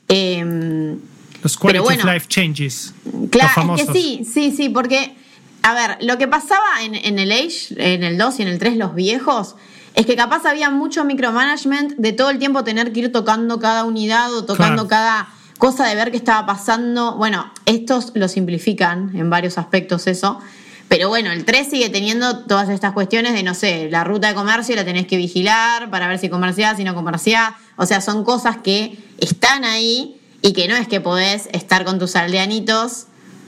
Em, 0.08 0.98
los 1.42 1.56
quality 1.56 1.80
of 1.80 2.04
life 2.04 2.26
changes. 2.28 2.94
Claro, 3.30 3.74
es 3.76 3.86
que 3.86 3.92
sí, 3.92 4.26
sí, 4.30 4.52
sí, 4.56 4.68
porque, 4.68 5.14
a 5.62 5.74
ver, 5.74 5.96
lo 6.00 6.16
que 6.16 6.28
pasaba 6.28 6.82
en, 6.82 6.94
en 6.94 7.18
el 7.18 7.32
Age, 7.32 7.74
en 7.76 8.04
el 8.04 8.16
2 8.16 8.38
y 8.38 8.42
en 8.42 8.48
el 8.48 8.58
3, 8.58 8.76
los 8.76 8.94
viejos, 8.94 9.56
es 9.94 10.06
que 10.06 10.16
capaz 10.16 10.44
había 10.46 10.70
mucho 10.70 11.04
micromanagement 11.04 11.96
de 11.96 12.12
todo 12.12 12.30
el 12.30 12.38
tiempo 12.38 12.64
tener 12.64 12.92
que 12.92 13.00
ir 13.00 13.12
tocando 13.12 13.60
cada 13.60 13.84
unidad 13.84 14.32
o 14.34 14.44
tocando 14.44 14.88
cada 14.88 15.28
cosa 15.58 15.86
de 15.86 15.94
ver 15.94 16.10
qué 16.10 16.16
estaba 16.16 16.46
pasando. 16.46 17.16
Bueno, 17.16 17.52
estos 17.66 18.12
lo 18.14 18.28
simplifican 18.28 19.14
en 19.14 19.30
varios 19.30 19.58
aspectos 19.58 20.06
eso. 20.06 20.40
Pero 20.88 21.08
bueno, 21.08 21.32
el 21.32 21.44
3 21.44 21.68
sigue 21.68 21.88
teniendo 21.88 22.44
todas 22.44 22.68
estas 22.68 22.92
cuestiones 22.92 23.32
de, 23.32 23.42
no 23.42 23.54
sé, 23.54 23.88
la 23.90 24.04
ruta 24.04 24.28
de 24.28 24.34
comercio 24.34 24.76
la 24.76 24.84
tenés 24.84 25.06
que 25.06 25.16
vigilar 25.16 25.90
para 25.90 26.06
ver 26.06 26.18
si 26.18 26.28
comerciás, 26.28 26.76
si 26.76 26.84
no 26.84 26.94
comerciás. 26.94 27.54
O 27.76 27.86
sea, 27.86 28.00
son 28.00 28.22
cosas 28.22 28.58
que 28.58 28.98
están 29.18 29.64
ahí 29.64 30.20
y 30.42 30.52
que 30.52 30.68
no 30.68 30.76
es 30.76 30.86
que 30.86 31.00
podés 31.00 31.48
estar 31.52 31.84
con 31.84 31.98
tus 31.98 32.16
aldeanitos 32.16 33.06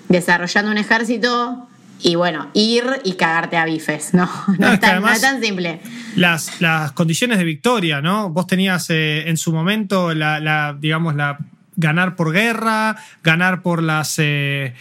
desarrollando 0.08 0.70
un 0.70 0.78
ejército 0.78 1.68
y 2.02 2.14
bueno, 2.14 2.48
ir 2.52 2.84
y 3.04 3.12
cagarte 3.12 3.56
a 3.56 3.64
bifes, 3.64 4.14
¿no? 4.14 4.28
No, 4.58 4.72
es, 4.72 4.80
tan, 4.80 5.40
simple. 5.40 5.80
Las, 6.14 6.60
las 6.60 6.92
condiciones 6.92 7.38
de 7.38 7.44
victoria, 7.44 8.00
¿no? 8.00 8.30
Vos 8.30 8.46
tenías 8.46 8.90
eh, 8.90 9.28
en 9.28 9.36
su 9.36 9.52
momento 9.52 10.14
la, 10.14 10.76
digamos, 10.78 11.14
la 11.14 11.38
ganar 11.76 12.16
por 12.16 12.32
guerra, 12.32 12.96
ganar 13.22 13.62
por 13.62 13.82
las... 13.82 14.16
Eh, 14.18 14.74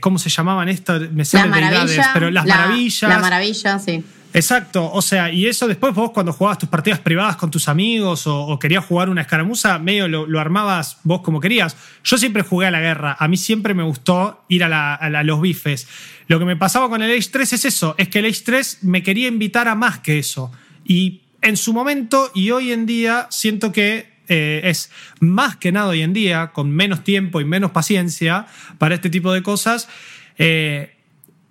¿Cómo 0.00 0.18
se 0.18 0.30
llamaban 0.30 0.68
estas? 0.68 1.10
Me 1.10 1.24
las 1.24 1.48
maravillas. 1.48 2.10
Pero 2.14 2.30
las 2.30 2.46
maravillas. 2.46 3.10
La 3.10 3.18
maravilla, 3.18 3.78
sí. 3.78 4.04
Exacto, 4.34 4.90
o 4.92 5.00
sea, 5.00 5.30
y 5.30 5.46
eso 5.46 5.68
después 5.68 5.94
vos 5.94 6.10
cuando 6.10 6.32
jugabas 6.32 6.58
tus 6.58 6.68
partidas 6.68 6.98
privadas 6.98 7.36
con 7.36 7.52
tus 7.52 7.68
amigos 7.68 8.26
o, 8.26 8.58
querías 8.58 8.84
jugar 8.84 9.08
una 9.08 9.20
escaramuza, 9.20 9.78
medio 9.78 10.08
lo, 10.08 10.40
armabas 10.40 10.98
vos 11.04 11.20
como 11.20 11.38
querías. 11.38 11.76
Yo 12.02 12.18
siempre 12.18 12.42
jugué 12.42 12.66
a 12.66 12.72
la 12.72 12.80
guerra, 12.80 13.16
a 13.16 13.28
mí 13.28 13.36
siempre 13.36 13.74
me 13.74 13.84
gustó 13.84 14.44
ir 14.48 14.64
a, 14.64 14.94
a 14.96 15.22
los 15.22 15.40
bifes. 15.40 15.86
Lo 16.26 16.40
que 16.40 16.46
me 16.46 16.56
pasaba 16.56 16.88
con 16.88 17.00
el 17.00 17.16
Age 17.16 17.28
3 17.30 17.52
es 17.52 17.64
eso, 17.64 17.94
es 17.96 18.08
que 18.08 18.18
el 18.18 18.24
Age 18.24 18.42
3 18.44 18.78
me 18.82 19.04
quería 19.04 19.28
invitar 19.28 19.68
a 19.68 19.76
más 19.76 20.00
que 20.00 20.18
eso. 20.18 20.50
Y 20.84 21.22
en 21.40 21.56
su 21.56 21.72
momento 21.72 22.32
y 22.34 22.50
hoy 22.50 22.72
en 22.72 22.86
día 22.86 23.28
siento 23.30 23.70
que 23.70 24.13
eh, 24.28 24.62
es 24.64 24.90
más 25.20 25.56
que 25.56 25.72
nada 25.72 25.88
hoy 25.88 26.02
en 26.02 26.12
día, 26.12 26.52
con 26.52 26.70
menos 26.70 27.04
tiempo 27.04 27.40
y 27.40 27.44
menos 27.44 27.70
paciencia 27.70 28.46
para 28.78 28.94
este 28.94 29.10
tipo 29.10 29.32
de 29.32 29.42
cosas, 29.42 29.88
eh, 30.38 30.94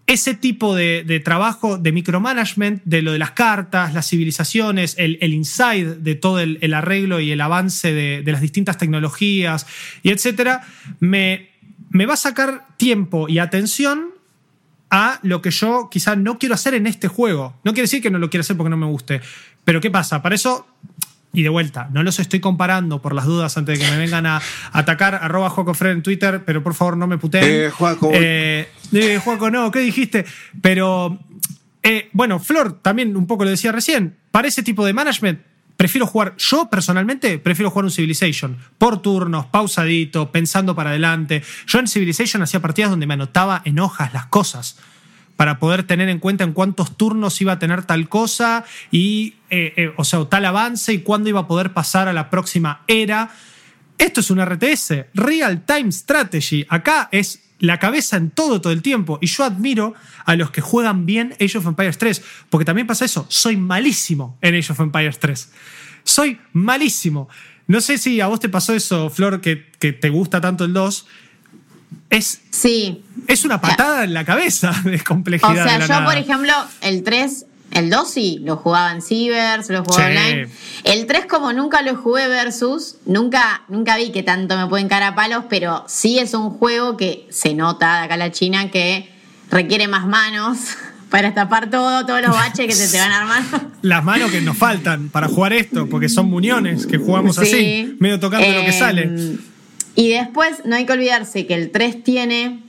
ese 0.05 0.33
tipo 0.33 0.75
de, 0.75 1.21
trabajo 1.23 1.77
de 1.77 1.91
micromanagement, 1.91 2.81
de 2.83 3.01
lo 3.01 3.13
de 3.13 3.19
las 3.19 3.31
cartas, 3.31 3.93
las 3.93 4.09
civilizaciones, 4.09 4.95
el, 4.97 5.33
inside 5.33 5.95
de 5.95 6.15
todo 6.15 6.39
el, 6.39 6.73
arreglo 6.73 7.19
y 7.19 7.31
el 7.31 7.39
avance 7.39 7.93
de, 7.93 8.23
las 8.31 8.41
distintas 8.41 8.77
tecnologías 8.77 9.65
y 10.01 10.09
etcétera, 10.09 10.61
me, 10.99 11.51
me 11.89 12.05
va 12.05 12.15
a 12.15 12.17
sacar 12.17 12.67
tiempo 12.77 13.29
y 13.29 13.39
atención 13.39 14.09
a 14.89 15.19
lo 15.23 15.41
que 15.41 15.49
yo 15.49 15.89
quizá 15.89 16.15
no 16.15 16.37
quiero 16.37 16.53
hacer 16.53 16.75
en 16.75 16.85
este 16.85 17.07
juego. 17.07 17.55
No 17.63 17.73
quiere 17.73 17.85
decir 17.85 18.01
que 18.01 18.11
no 18.11 18.19
lo 18.19 18.29
quiero 18.29 18.41
hacer 18.41 18.55
porque 18.57 18.69
no 18.69 18.77
me 18.77 18.85
guste. 18.85 19.21
Pero 19.63 19.81
¿qué 19.81 19.89
pasa? 19.89 20.21
Para 20.21 20.35
eso 20.35 20.67
y 21.35 21.41
de 21.41 21.49
vuelta, 21.49 21.89
no 21.91 22.03
los 22.03 22.19
estoy 22.19 22.39
comparando 22.39 23.01
por 23.01 23.15
las 23.15 23.25
dudas 23.25 23.57
antes 23.57 23.79
de 23.79 23.83
que 23.83 23.91
me 23.91 23.97
vengan 23.97 24.27
a 24.27 24.39
atacar. 24.71 25.15
Arroba 25.15 25.49
Juaco 25.49 25.75
en 25.85 26.03
Twitter, 26.03 26.43
pero 26.45 26.61
por 26.61 26.75
favor 26.75 26.95
no 26.95 27.07
me 27.07 27.17
puteen. 27.17 27.43
Eh, 27.43 27.69
Juaco. 27.71 28.11
Eh, 28.13 28.69
eh, 28.93 29.19
Juaco, 29.21 29.49
no, 29.49 29.71
¿qué 29.71 29.79
dijiste? 29.79 30.25
Pero, 30.61 31.19
eh, 31.81 32.09
bueno, 32.13 32.39
Flor 32.39 32.79
también 32.83 33.17
un 33.17 33.25
poco 33.25 33.45
lo 33.45 33.49
decía 33.49 33.71
recién. 33.71 34.15
Para 34.29 34.47
ese 34.47 34.61
tipo 34.61 34.85
de 34.85 34.93
management, 34.93 35.41
prefiero 35.75 36.05
jugar, 36.05 36.35
yo 36.37 36.69
personalmente 36.69 37.39
prefiero 37.39 37.71
jugar 37.71 37.85
un 37.85 37.91
Civilization, 37.91 38.59
por 38.77 39.01
turnos, 39.01 39.47
pausadito, 39.47 40.31
pensando 40.31 40.75
para 40.75 40.91
adelante. 40.91 41.41
Yo 41.65 41.79
en 41.79 41.87
Civilization 41.87 42.43
hacía 42.43 42.59
partidas 42.59 42.91
donde 42.91 43.07
me 43.07 43.15
anotaba 43.15 43.63
en 43.65 43.79
hojas 43.79 44.13
las 44.13 44.27
cosas 44.27 44.77
para 45.35 45.59
poder 45.59 45.83
tener 45.83 46.09
en 46.09 46.19
cuenta 46.19 46.43
en 46.43 46.53
cuántos 46.53 46.97
turnos 46.97 47.39
iba 47.41 47.53
a 47.53 47.59
tener 47.59 47.83
tal 47.83 48.07
cosa 48.09 48.65
y, 48.91 49.35
eh, 49.49 49.73
eh, 49.75 49.93
o 49.97 50.03
sea, 50.03 50.23
tal 50.25 50.45
avance 50.45 50.93
y 50.93 50.99
cuándo 50.99 51.29
iba 51.29 51.41
a 51.41 51.47
poder 51.47 51.73
pasar 51.73 52.07
a 52.07 52.13
la 52.13 52.29
próxima 52.29 52.83
era. 52.87 53.31
Esto 53.97 54.19
es 54.21 54.31
un 54.31 54.39
RTS, 54.43 55.05
Real 55.13 55.65
Time 55.65 55.91
Strategy. 55.91 56.65
Acá 56.69 57.09
es 57.11 57.43
la 57.59 57.79
cabeza 57.79 58.17
en 58.17 58.29
todo, 58.29 58.59
todo 58.61 58.73
el 58.73 58.81
tiempo. 58.81 59.19
Y 59.21 59.27
yo 59.27 59.43
admiro 59.43 59.93
a 60.25 60.35
los 60.35 60.51
que 60.51 60.61
juegan 60.61 61.05
bien 61.05 61.33
Age 61.39 61.57
of 61.57 61.65
Empires 61.65 61.97
3, 61.97 62.23
porque 62.49 62.65
también 62.65 62.87
pasa 62.87 63.05
eso. 63.05 63.25
Soy 63.29 63.55
malísimo 63.55 64.37
en 64.41 64.55
Age 64.55 64.73
of 64.73 64.79
Empires 64.81 65.19
3. 65.19 65.51
Soy 66.03 66.39
malísimo. 66.51 67.29
No 67.67 67.79
sé 67.79 67.97
si 67.97 68.19
a 68.19 68.27
vos 68.27 68.39
te 68.39 68.49
pasó 68.49 68.73
eso, 68.73 69.09
Flor, 69.09 69.39
que, 69.39 69.71
que 69.79 69.93
te 69.93 70.09
gusta 70.09 70.41
tanto 70.41 70.65
el 70.65 70.73
2. 70.73 71.07
Es, 72.17 72.41
sí. 72.51 73.03
es 73.27 73.43
una 73.45 73.59
patada 73.59 74.03
en 74.03 74.13
la 74.13 74.23
cabeza 74.25 74.71
de 74.83 74.99
complejidad. 75.03 75.51
O 75.51 75.55
sea, 75.55 75.73
de 75.73 75.79
la 75.79 75.87
yo, 75.87 75.93
nada. 75.93 76.05
por 76.05 76.15
ejemplo, 76.17 76.53
el 76.81 77.03
3, 77.03 77.45
el 77.71 77.89
2 77.89 78.09
sí, 78.11 78.39
lo 78.43 78.57
jugaba 78.57 78.91
en 78.91 79.01
Cibers, 79.01 79.69
lo 79.69 79.83
jugaba 79.83 80.09
Sí. 80.11 80.17
online. 80.17 80.47
El 80.83 81.05
3, 81.07 81.25
como 81.25 81.53
nunca 81.53 81.81
lo 81.81 81.95
jugué 81.95 82.27
versus, 82.27 82.97
nunca, 83.05 83.63
nunca 83.67 83.97
vi 83.97 84.11
que 84.11 84.21
tanto 84.23 84.55
me 84.57 84.67
pueden 84.67 84.87
cara 84.87 85.09
a 85.09 85.15
palos, 85.15 85.45
pero 85.49 85.83
sí 85.87 86.19
es 86.19 86.33
un 86.33 86.51
juego 86.51 86.97
que 86.97 87.25
se 87.29 87.53
nota 87.55 87.99
de 87.99 88.05
acá 88.05 88.13
a 88.13 88.17
la 88.17 88.31
China 88.31 88.69
que 88.69 89.09
requiere 89.49 89.87
más 89.87 90.05
manos 90.05 90.57
para 91.09 91.33
tapar 91.33 91.69
todo, 91.69 92.05
todos 92.05 92.21
los 92.21 92.31
baches 92.31 92.65
que 92.67 92.73
se 92.73 92.91
te 92.91 92.99
van 92.99 93.11
armando. 93.11 93.71
Las 93.83 94.03
manos 94.03 94.31
que 94.31 94.41
nos 94.41 94.57
faltan 94.57 95.09
para 95.09 95.27
jugar 95.27 95.53
esto, 95.53 95.87
porque 95.89 96.09
son 96.09 96.27
muñones 96.29 96.85
que 96.87 96.97
jugamos 96.97 97.35
Sí. 97.35 97.41
así, 97.43 97.95
medio 97.99 98.19
tocando 98.19 98.47
lo 98.47 98.61
que 98.61 98.69
Eh, 98.69 98.73
sale. 98.79 99.11
Y 99.95 100.09
después 100.09 100.65
no 100.65 100.75
hay 100.75 100.85
que 100.85 100.93
olvidarse 100.93 101.45
que 101.45 101.53
el 101.53 101.71
3 101.71 102.03
tiene 102.03 102.59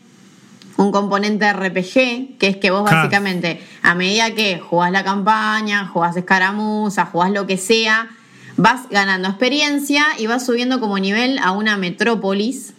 un 0.76 0.90
componente 0.92 1.50
RPG, 1.52 2.38
que 2.38 2.48
es 2.48 2.56
que 2.56 2.70
vos 2.70 2.84
básicamente, 2.84 3.62
a 3.82 3.94
medida 3.94 4.34
que 4.34 4.58
jugás 4.58 4.90
la 4.90 5.04
campaña, 5.04 5.86
jugás 5.86 6.16
escaramuza, 6.16 7.06
jugás 7.06 7.30
lo 7.30 7.46
que 7.46 7.56
sea, 7.56 8.08
vas 8.56 8.88
ganando 8.90 9.28
experiencia 9.28 10.04
y 10.18 10.26
vas 10.26 10.44
subiendo 10.44 10.80
como 10.80 10.98
nivel 10.98 11.38
a 11.38 11.52
una 11.52 11.76
metrópolis, 11.76 12.74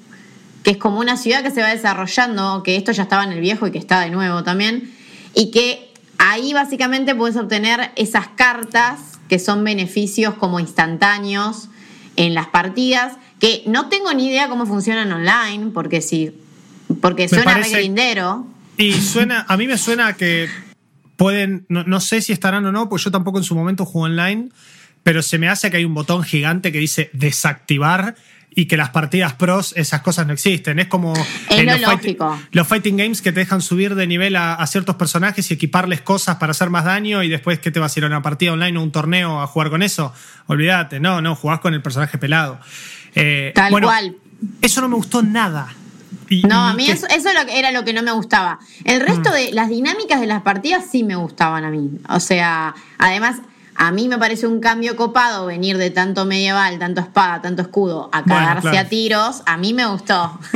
que 0.64 0.72
es 0.72 0.78
como 0.78 1.00
una 1.00 1.16
ciudad 1.16 1.44
que 1.44 1.52
se 1.52 1.62
va 1.62 1.70
desarrollando, 1.70 2.64
que 2.64 2.76
esto 2.76 2.92
ya 2.92 3.04
estaba 3.04 3.24
en 3.24 3.32
el 3.32 3.40
viejo 3.40 3.68
y 3.68 3.72
que 3.72 3.78
está 3.78 4.02
de 4.02 4.10
nuevo 4.10 4.44
también, 4.44 4.94
y 5.34 5.52
que 5.52 5.92
ahí 6.18 6.54
básicamente 6.54 7.16
puedes 7.16 7.38
obtener 7.38 7.92
esas 7.96 8.28
cartas 8.30 9.20
que 9.30 9.40
son 9.40 9.64
beneficios 9.64 10.34
como 10.36 10.60
instantáneos 10.60 11.70
en 12.16 12.34
las 12.34 12.48
partidas, 12.48 13.18
que 13.40 13.64
no 13.68 13.90
tengo 13.90 14.14
ni 14.14 14.28
idea 14.28 14.48
cómo 14.50 14.66
funcionan 14.66 15.12
online, 15.12 15.72
porque 15.74 16.02
si 16.02 16.32
porque 17.02 17.24
Me 17.24 17.30
suena 17.30 17.44
parece- 17.46 17.76
re 17.76 17.82
grindero. 17.82 18.48
Y 18.78 18.94
suena, 18.94 19.46
a 19.48 19.58
mí 19.58 19.68
me 19.68 19.78
suena 19.78 20.14
que 20.14 20.48
pueden, 21.16 21.66
no, 21.70 21.84
no 21.84 22.00
sé 22.00 22.22
si 22.22 22.34
estarán 22.34 22.66
o 22.66 22.72
no, 22.72 22.90
pues 22.90 23.04
yo 23.04 23.12
tampoco 23.12 23.38
en 23.38 23.44
su 23.44 23.56
momento 23.56 23.86
juego 23.86 24.06
online, 24.06 24.50
pero 25.04 25.22
se 25.22 25.38
me 25.38 25.48
hace 25.50 25.72
que 25.72 25.78
hay 25.78 25.86
un 25.86 25.94
botón 25.94 26.24
gigante 26.24 26.72
que 26.72 26.80
dice 26.80 27.10
desactivar 27.14 28.16
y 28.58 28.66
que 28.68 28.78
las 28.78 28.90
partidas 28.92 29.34
pros, 29.34 29.74
esas 29.76 30.02
cosas 30.02 30.28
no 30.28 30.34
existen. 30.34 30.80
Es 30.80 30.88
como 30.88 31.14
Es 31.50 31.64
lo 31.66 31.72
los, 31.74 31.82
fight- 31.82 32.02
lógico. 32.04 32.40
los 32.52 32.68
fighting 32.68 32.96
games 32.98 33.22
que 33.22 33.32
te 33.34 33.42
dejan 33.42 33.62
subir 33.62 33.96
de 33.96 34.08
nivel 34.08 34.36
a, 34.38 34.56
a 34.56 34.66
ciertos 34.68 34.96
personajes 34.96 35.50
y 35.52 35.54
equiparles 35.54 36.02
cosas 36.02 36.38
para 36.38 36.52
hacer 36.52 36.70
más 36.70 36.86
daño 36.86 37.22
y 37.24 37.30
después 37.30 37.60
que 37.60 37.72
te 37.72 37.80
vas 37.80 37.96
a 37.96 38.00
ir 38.00 38.04
a 38.06 38.08
una 38.08 38.22
partida 38.22 38.54
online 38.54 38.78
o 38.78 38.82
un 38.82 38.92
torneo 38.92 39.42
a 39.42 39.48
jugar 39.48 39.70
con 39.70 39.84
eso. 39.84 40.14
Olvídate, 40.48 41.00
no, 41.02 41.22
no, 41.22 41.36
jugás 41.36 41.60
con 41.60 41.74
el 41.74 41.82
personaje 41.82 42.18
pelado. 42.18 42.60
Eh, 43.16 43.52
Tal 43.56 43.72
bueno, 43.72 43.88
cual. 43.88 44.16
Eso 44.62 44.82
no 44.82 44.90
me 44.90 44.96
gustó 44.96 45.24
nada. 45.24 45.74
Y- 46.30 46.42
No, 46.44 46.66
a 46.68 46.74
mí 46.74 46.90
eso, 46.90 47.06
era 47.50 47.72
lo 47.72 47.84
que 47.86 47.94
no 47.94 48.02
me 48.04 48.12
gustaba. 48.12 48.60
El 48.84 49.00
resto 49.02 49.30
Mm. 49.30 49.34
de 49.34 49.52
las 49.54 49.70
dinámicas 49.70 50.20
de 50.20 50.28
las 50.28 50.42
partidas 50.42 50.84
sí 50.92 51.04
me 51.04 51.16
gustaban 51.16 51.64
a 51.66 51.70
mí. 51.70 51.90
O 52.10 52.20
sea, 52.20 52.74
además, 52.98 53.38
a 53.76 53.92
mí 53.92 54.08
me 54.08 54.18
parece 54.18 54.48
un 54.48 54.60
cambio 54.60 54.96
copado 54.96 55.46
venir 55.46 55.78
de 55.78 55.92
tanto 55.92 56.26
medieval, 56.26 56.80
tanto 56.80 57.02
espada, 57.02 57.42
tanto 57.42 57.62
escudo, 57.62 58.10
a 58.12 58.22
Bueno, 58.22 58.40
cagarse 58.42 58.70
claro. 58.70 58.80
a 58.80 58.90
tiros. 58.90 59.42
A 59.46 59.58
mí 59.58 59.74
me 59.74 59.86
gustó. 59.86 60.40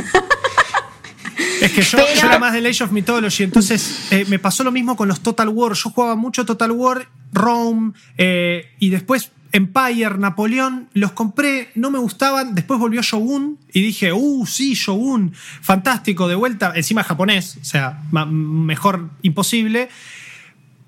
Es 1.62 1.72
que 1.72 1.82
yo, 1.82 1.98
Pero- 1.98 2.20
yo 2.20 2.26
era 2.26 2.38
más 2.38 2.52
del 2.52 2.66
Age 2.66 2.84
of 2.84 2.90
Mythology, 2.90 3.44
entonces 3.44 4.06
eh, 4.12 4.24
me 4.28 4.38
pasó 4.38 4.64
lo 4.64 4.72
mismo 4.72 4.96
con 4.96 5.08
los 5.08 5.20
Total 5.20 5.48
War. 5.48 5.72
Yo 5.74 5.90
jugaba 5.90 6.16
mucho 6.16 6.44
Total 6.44 6.70
War, 6.70 7.08
Rome, 7.32 7.92
eh, 8.18 8.66
y 8.78 8.90
después 8.90 9.30
Empire, 9.52 10.16
Napoleón, 10.18 10.88
los 10.92 11.12
compré, 11.12 11.70
no 11.74 11.90
me 11.90 11.98
gustaban. 11.98 12.54
Después 12.54 12.78
volvió 12.78 13.02
Shogun 13.02 13.58
y 13.72 13.80
dije, 13.82 14.12
uh, 14.12 14.46
sí, 14.46 14.74
Shogun, 14.74 15.32
fantástico, 15.60 16.28
de 16.28 16.34
vuelta, 16.36 16.72
encima 16.76 17.02
japonés, 17.02 17.58
o 17.60 17.64
sea, 17.64 18.00
mejor 18.30 19.10
imposible. 19.22 19.88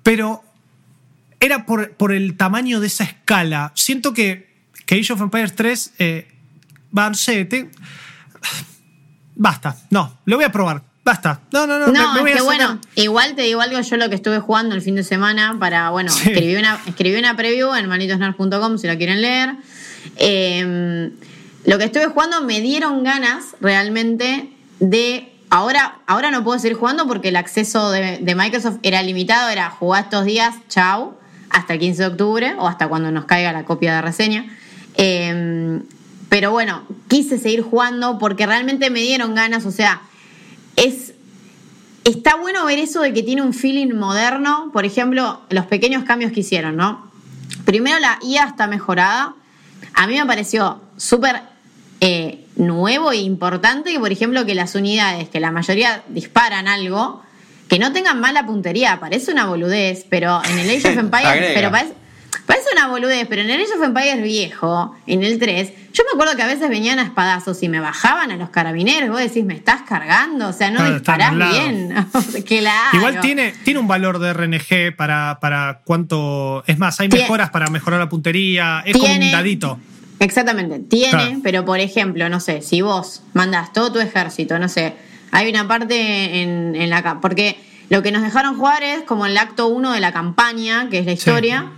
Pero 0.01 0.43
era 1.39 1.65
por, 1.65 1.91
por 1.91 2.13
el 2.13 2.35
tamaño 2.37 2.79
de 2.79 2.87
esa 2.87 3.03
escala. 3.03 3.71
Siento 3.75 4.13
que, 4.13 4.53
que 4.85 4.95
Age 4.99 5.13
of 5.13 5.21
Empires 5.21 5.55
3, 5.55 5.93
eh, 5.99 6.27
va, 6.97 7.09
no 7.09 7.15
sé, 7.15 7.45
te- 7.45 7.69
Basta, 9.35 9.75
no, 9.89 10.19
lo 10.25 10.35
voy 10.37 10.45
a 10.45 10.51
probar. 10.51 10.83
Basta. 11.05 11.41
No, 11.51 11.67
no, 11.67 11.79
no. 11.79 11.87
No, 11.87 12.13
me- 12.13 12.15
me 12.15 12.21
voy 12.21 12.31
es 12.31 12.37
que 12.37 12.43
bueno, 12.43 12.79
igual 12.95 13.35
te 13.35 13.41
digo 13.41 13.59
algo, 13.61 13.79
yo 13.81 13.97
lo 13.97 14.07
que 14.09 14.15
estuve 14.15 14.39
jugando 14.39 14.73
el 14.73 14.81
fin 14.81 14.95
de 14.95 15.03
semana 15.03 15.57
para, 15.59 15.89
bueno, 15.89 16.09
Sí. 16.11 16.29
escribí, 16.29 16.55
una, 16.55 16.79
escribí 16.85 17.17
una 17.19 17.35
preview 17.35 17.73
en 17.75 17.87
malditosnerds.com 17.89 18.77
si 18.77 18.87
la 18.87 18.95
quieren 18.97 19.21
leer. 19.21 19.55
Eh, 20.17 21.11
lo 21.65 21.77
que 21.77 21.83
estuve 21.85 22.07
jugando 22.07 22.41
me 22.43 22.61
dieron 22.61 23.03
ganas 23.03 23.55
realmente 23.61 24.49
de... 24.79 25.29
Ahora, 25.49 25.99
ahora 26.07 26.31
no 26.31 26.43
puedo 26.43 26.57
seguir 26.57 26.75
jugando 26.77 27.05
porque 27.07 27.29
el 27.29 27.35
acceso 27.35 27.91
de, 27.91 28.17
de 28.19 28.35
Microsoft 28.35 28.77
era 28.81 29.03
limitado, 29.03 29.49
era 29.49 29.69
jugar 29.69 30.05
estos 30.05 30.25
días, 30.25 30.55
chau, 30.67 31.15
hasta 31.51 31.73
el 31.73 31.79
15 31.79 32.01
de 32.01 32.07
octubre 32.07 32.55
o 32.57 32.67
hasta 32.67 32.87
cuando 32.87 33.11
nos 33.11 33.25
caiga 33.25 33.53
la 33.53 33.63
copia 33.63 33.93
de 33.95 34.01
reseña. 34.01 34.45
Eh, 34.95 35.79
pero 36.29 36.49
bueno, 36.51 36.83
quise 37.07 37.37
seguir 37.37 37.61
jugando 37.61 38.17
porque 38.17 38.47
realmente 38.47 38.89
me 38.89 39.01
dieron 39.01 39.35
ganas, 39.35 39.65
o 39.67 39.71
sea, 39.71 40.01
es 40.75 41.13
está 42.03 42.35
bueno 42.35 42.65
ver 42.65 42.79
eso 42.79 43.01
de 43.01 43.13
que 43.13 43.23
tiene 43.23 43.41
un 43.41 43.53
feeling 43.53 43.93
moderno, 43.93 44.69
por 44.73 44.85
ejemplo, 44.85 45.41
los 45.49 45.65
pequeños 45.65 46.03
cambios 46.03 46.31
que 46.31 46.41
hicieron, 46.41 46.75
¿no? 46.75 47.11
Primero 47.65 47.99
la 47.99 48.19
IA 48.21 48.45
está 48.45 48.67
mejorada. 48.67 49.35
A 49.93 50.07
mí 50.07 50.17
me 50.17 50.25
pareció 50.25 50.81
súper 50.97 51.41
eh, 52.01 52.45
nuevo 52.55 53.11
e 53.11 53.17
importante 53.17 53.91
que, 53.91 53.99
por 53.99 54.11
ejemplo, 54.11 54.45
que 54.45 54.55
las 54.55 54.75
unidades, 54.75 55.29
que 55.29 55.39
la 55.39 55.51
mayoría 55.51 56.03
disparan 56.09 56.67
algo, 56.67 57.21
que 57.69 57.79
no 57.79 57.93
tengan 57.93 58.19
mala 58.19 58.45
puntería. 58.45 58.99
Parece 58.99 59.31
una 59.31 59.45
boludez, 59.45 60.05
pero 60.09 60.41
en 60.43 60.59
el 60.59 60.69
Age 60.69 60.89
of 60.89 60.97
Empires, 60.97 61.51
pero 61.53 61.71
parece, 61.71 61.93
parece 62.53 62.69
una 62.73 62.87
boludez, 62.87 63.25
pero 63.27 63.41
en 63.41 63.49
el 63.49 63.61
Age 63.61 63.73
of 63.77 63.83
Empires 63.83 64.21
viejo, 64.23 64.95
en 65.07 65.23
el 65.23 65.39
3, 65.39 65.73
yo 65.93 66.03
me 66.03 66.11
acuerdo 66.13 66.35
que 66.35 66.43
a 66.43 66.47
veces 66.47 66.69
venían 66.69 66.99
a 66.99 67.03
espadazos 67.03 67.61
y 67.63 67.69
me 67.69 67.79
bajaban 67.79 68.31
a 68.31 68.35
los 68.37 68.49
carabineros. 68.49 69.09
Vos 69.09 69.19
decís, 69.19 69.43
me 69.43 69.55
estás 69.55 69.81
cargando, 69.81 70.47
o 70.49 70.53
sea, 70.53 70.69
no 70.71 70.77
Claro, 70.77 70.93
disparás 70.93 71.35
bien. 71.35 71.93
claro. 72.45 72.97
Igual 72.97 73.19
tiene, 73.21 73.53
tiene 73.63 73.79
un 73.79 73.87
valor 73.87 74.19
de 74.19 74.33
RNG 74.33 74.95
para, 74.95 75.39
para 75.41 75.81
cuánto. 75.83 76.63
Es 76.67 76.77
más, 76.77 76.99
hay 76.99 77.09
mejoras 77.09 77.49
para 77.49 77.67
mejorar 77.69 77.99
la 77.99 78.09
puntería. 78.09 78.81
Es 78.85 78.93
como 78.93 79.05
un 79.05 79.11
Tiene- 79.11 79.31
dadito. 79.31 79.79
Exactamente, 80.19 80.79
tiene, 80.79 81.09
Claro. 81.11 81.39
pero 81.43 81.65
por 81.65 81.79
ejemplo, 81.79 82.29
no 82.29 82.39
sé, 82.39 82.61
si 82.61 82.81
vos 82.81 83.23
mandás 83.33 83.73
todo 83.73 83.91
tu 83.91 83.99
ejército, 83.99 84.57
no 84.57 84.69
sé, 84.69 84.93
hay 85.31 85.49
una 85.49 85.67
parte 85.67 86.41
en, 86.41 86.75
en 86.75 86.89
la... 86.89 87.19
Porque 87.19 87.57
lo 87.89 88.01
que 88.03 88.11
nos 88.11 88.21
dejaron 88.21 88.55
jugar 88.55 88.83
es 88.83 89.01
como 89.03 89.25
el 89.25 89.37
acto 89.37 89.67
1 89.67 89.91
de 89.91 89.99
la 89.99 90.13
campaña, 90.13 90.87
que 90.89 90.99
es 90.99 91.05
la 91.05 91.11
historia, 91.11 91.71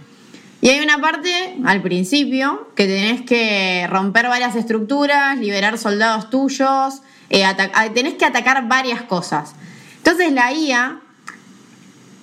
y 0.66 0.70
hay 0.70 0.80
una 0.80 1.00
parte 1.00 1.30
al 1.64 1.84
principio 1.84 2.68
que 2.76 2.88
tenés 2.88 3.22
que 3.22 3.86
romper 3.88 4.28
varias 4.30 4.56
estructuras, 4.56 5.38
liberar 5.38 5.78
soldados 5.78 6.32
tuyos, 6.32 7.04
eh, 7.30 7.46
ah, 7.46 7.90
tenés 7.94 8.16
que 8.16 8.26
atacar 8.26 8.68
varias 8.68 9.04
cosas. 9.04 9.54
Entonces 9.98 10.32
la 10.32 10.52
IA 10.52 11.02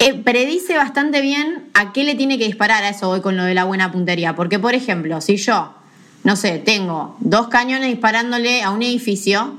eh, 0.00 0.14
predice 0.14 0.76
bastante 0.76 1.20
bien 1.20 1.68
a 1.72 1.92
qué 1.92 2.02
le 2.02 2.16
tiene 2.16 2.36
que 2.36 2.46
disparar 2.46 2.82
a 2.82 2.88
eso 2.88 3.06
voy 3.06 3.20
con 3.20 3.36
lo 3.36 3.44
de 3.44 3.54
la 3.54 3.62
buena 3.62 3.92
puntería. 3.92 4.34
Porque, 4.34 4.58
por 4.58 4.74
ejemplo, 4.74 5.20
si 5.20 5.36
yo, 5.36 5.76
no 6.24 6.34
sé, 6.34 6.58
tengo 6.58 7.16
dos 7.20 7.46
cañones 7.46 7.90
disparándole 7.90 8.64
a 8.64 8.70
un 8.70 8.82
edificio, 8.82 9.56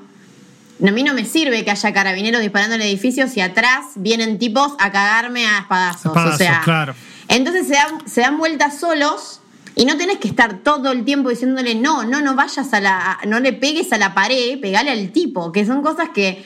a 0.85 0.91
mí 0.91 1.03
no 1.03 1.13
me 1.13 1.23
sirve 1.23 1.63
que 1.63 1.71
haya 1.71 1.93
carabineros 1.93 2.41
disparando 2.41 2.75
al 2.75 2.81
edificio 2.81 3.29
si 3.29 3.39
atrás 3.39 3.91
vienen 3.95 4.39
tipos 4.39 4.73
a 4.77 4.91
cagarme 4.91 5.45
a 5.45 5.59
espadazos. 5.59 6.07
Espadazos, 6.07 6.35
o 6.35 6.37
sea, 6.37 6.61
claro. 6.65 6.95
Entonces 7.27 7.67
se 7.67 7.73
dan, 7.73 8.07
se 8.07 8.21
dan 8.21 8.37
vueltas 8.37 8.79
solos 8.79 9.39
y 9.75 9.85
no 9.85 9.97
tenés 9.97 10.17
que 10.19 10.27
estar 10.27 10.59
todo 10.59 10.91
el 10.91 11.03
tiempo 11.05 11.29
diciéndole 11.29 11.75
no, 11.75 12.03
no, 12.03 12.21
no 12.21 12.35
vayas 12.35 12.73
a 12.73 12.79
la, 12.79 13.19
no 13.27 13.39
le 13.39 13.53
pegues 13.53 13.91
a 13.93 13.97
la 13.97 14.13
pared, 14.13 14.59
pegale 14.59 14.91
al 14.91 15.11
tipo, 15.11 15.51
que 15.51 15.65
son 15.65 15.81
cosas 15.81 16.09
que 16.13 16.43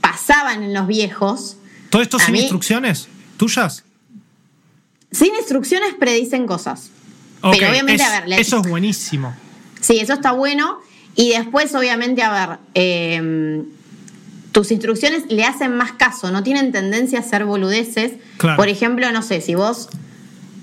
pasaban 0.00 0.62
en 0.62 0.74
los 0.74 0.86
viejos. 0.86 1.56
¿Todo 1.90 2.02
esto 2.02 2.16
A 2.16 2.20
sin 2.20 2.32
mí- 2.34 2.40
instrucciones 2.40 3.08
tuyas? 3.36 3.84
Sin 5.10 5.34
instrucciones 5.36 5.94
predicen 5.98 6.46
cosas. 6.46 6.90
Pero 7.40 7.70
obviamente, 7.70 8.02
es- 8.02 8.08
a 8.08 8.20
ver, 8.22 8.40
Eso 8.40 8.60
es 8.60 8.68
buenísimo. 8.68 9.34
Sí, 9.80 9.98
eso 10.00 10.12
está 10.14 10.32
bueno. 10.32 10.80
Y 11.14 11.30
después, 11.30 11.74
obviamente, 11.74 12.22
a 12.22 12.46
ver, 12.46 12.58
eh, 12.74 13.62
tus 14.52 14.70
instrucciones 14.70 15.24
le 15.28 15.44
hacen 15.44 15.76
más 15.76 15.92
caso, 15.92 16.30
no 16.30 16.42
tienen 16.42 16.72
tendencia 16.72 17.20
a 17.20 17.22
ser 17.22 17.44
boludeces. 17.44 18.12
Claro. 18.38 18.56
Por 18.56 18.68
ejemplo, 18.68 19.10
no 19.12 19.22
sé, 19.22 19.40
si 19.40 19.54
vos 19.54 19.88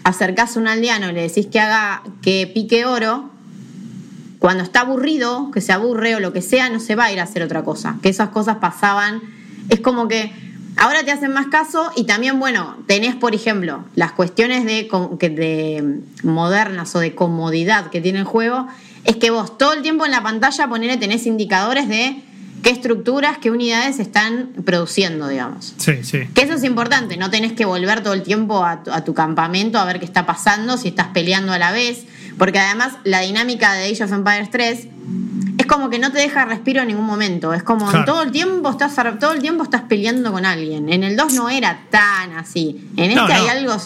acercás 0.04 0.56
a 0.56 0.60
un 0.60 0.68
aldeano 0.68 1.10
y 1.10 1.14
le 1.14 1.22
decís 1.22 1.48
que 1.48 1.60
haga, 1.60 2.04
que 2.22 2.50
pique 2.54 2.86
oro, 2.86 3.32
cuando 4.40 4.64
está 4.64 4.82
aburrido, 4.82 5.50
que 5.52 5.62
se 5.62 5.72
aburre 5.72 6.16
o 6.16 6.20
lo 6.20 6.32
que 6.34 6.42
sea, 6.42 6.70
no 6.70 6.80
se 6.80 6.96
va 6.96 7.06
a 7.06 7.12
ir 7.12 7.20
a 7.20 7.24
hacer 7.24 7.42
otra 7.42 7.64
cosa. 7.64 7.98
Que 8.04 8.10
esas 8.10 8.30
cosas 8.30 8.58
pasaban. 8.58 9.22
Es 9.70 9.80
como 9.80 10.08
que 10.08 10.32
ahora 10.78 11.04
te 11.04 11.12
hacen 11.12 11.34
más 11.34 11.48
caso 11.48 11.92
y 11.96 12.04
también, 12.04 12.40
bueno, 12.40 12.78
tenés, 12.86 13.16
por 13.16 13.34
ejemplo, 13.34 13.86
las 13.96 14.12
cuestiones 14.12 14.66
de, 14.66 14.88
de 15.20 16.02
modernas 16.22 16.96
o 16.96 17.00
de 17.00 17.16
comodidad 17.16 17.90
que 17.90 18.02
tiene 18.02 18.20
el 18.20 18.26
juego, 18.26 18.68
es 19.04 19.16
que 19.16 19.32
vos 19.32 19.58
todo 19.58 19.74
el 19.74 19.82
tiempo 19.82 20.06
en 20.06 20.12
la 20.12 20.22
pantalla 20.22 20.68
ponele, 20.68 20.98
tenés 20.98 21.26
indicadores 21.26 21.88
de 21.88 22.22
qué 22.66 22.72
estructuras, 22.72 23.38
qué 23.38 23.52
unidades 23.52 24.00
están 24.00 24.50
produciendo, 24.66 25.28
digamos. 25.28 25.76
Sí, 25.78 26.04
sí. 26.04 26.22
Que 26.34 26.42
eso 26.42 26.54
es 26.56 26.64
importante, 26.64 27.16
no 27.16 27.30
tenés 27.30 27.54
que 27.54 27.64
volver 27.64 28.02
todo 28.02 28.14
el 28.16 28.24
tiempo 28.24 28.66
a 28.66 28.82
tu, 28.84 28.92
a 28.92 29.04
tu 29.04 29.14
campamento 29.14 29.78
a 29.78 29.86
ver 29.86 30.00
qué 30.00 30.06
está 30.06 30.26
pasando, 30.26 30.76
si 30.76 30.88
estás 30.88 31.10
peleando 31.14 31.54
a 31.54 31.60
la 31.60 31.72
vez, 31.72 32.06
porque 32.40 32.58
además 32.58 32.94
la 33.04 33.20
dinámica 33.20 33.74
de 33.74 33.86
Age 33.92 34.04
of 34.06 34.12
Empires 34.12 34.50
3 34.50 34.88
es 35.60 35.66
como 35.68 35.92
que 35.92 36.00
no 36.00 36.12
te 36.12 36.18
deja 36.18 36.44
respiro 36.46 36.82
en 36.82 36.88
ningún 36.88 37.06
momento, 37.06 37.54
es 37.54 37.62
como 37.62 37.88
Claro. 37.88 38.04
todo 38.06 38.24
el 38.24 38.32
tiempo 38.32 38.72
estás 38.72 38.96
todo 39.20 39.34
el 39.34 39.42
tiempo 39.42 39.64
estás 39.64 39.84
peleando 39.84 40.32
con 40.32 40.44
alguien. 40.44 40.92
En 40.92 41.04
el 41.04 41.16
2 41.16 41.34
no 41.34 41.50
era 41.52 41.82
tan 41.92 42.32
así. 42.34 42.90
En 42.98 43.12
este 43.12 43.16
No, 43.16 43.28
no. 43.28 43.34
hay 43.36 43.48
algo 43.48 43.78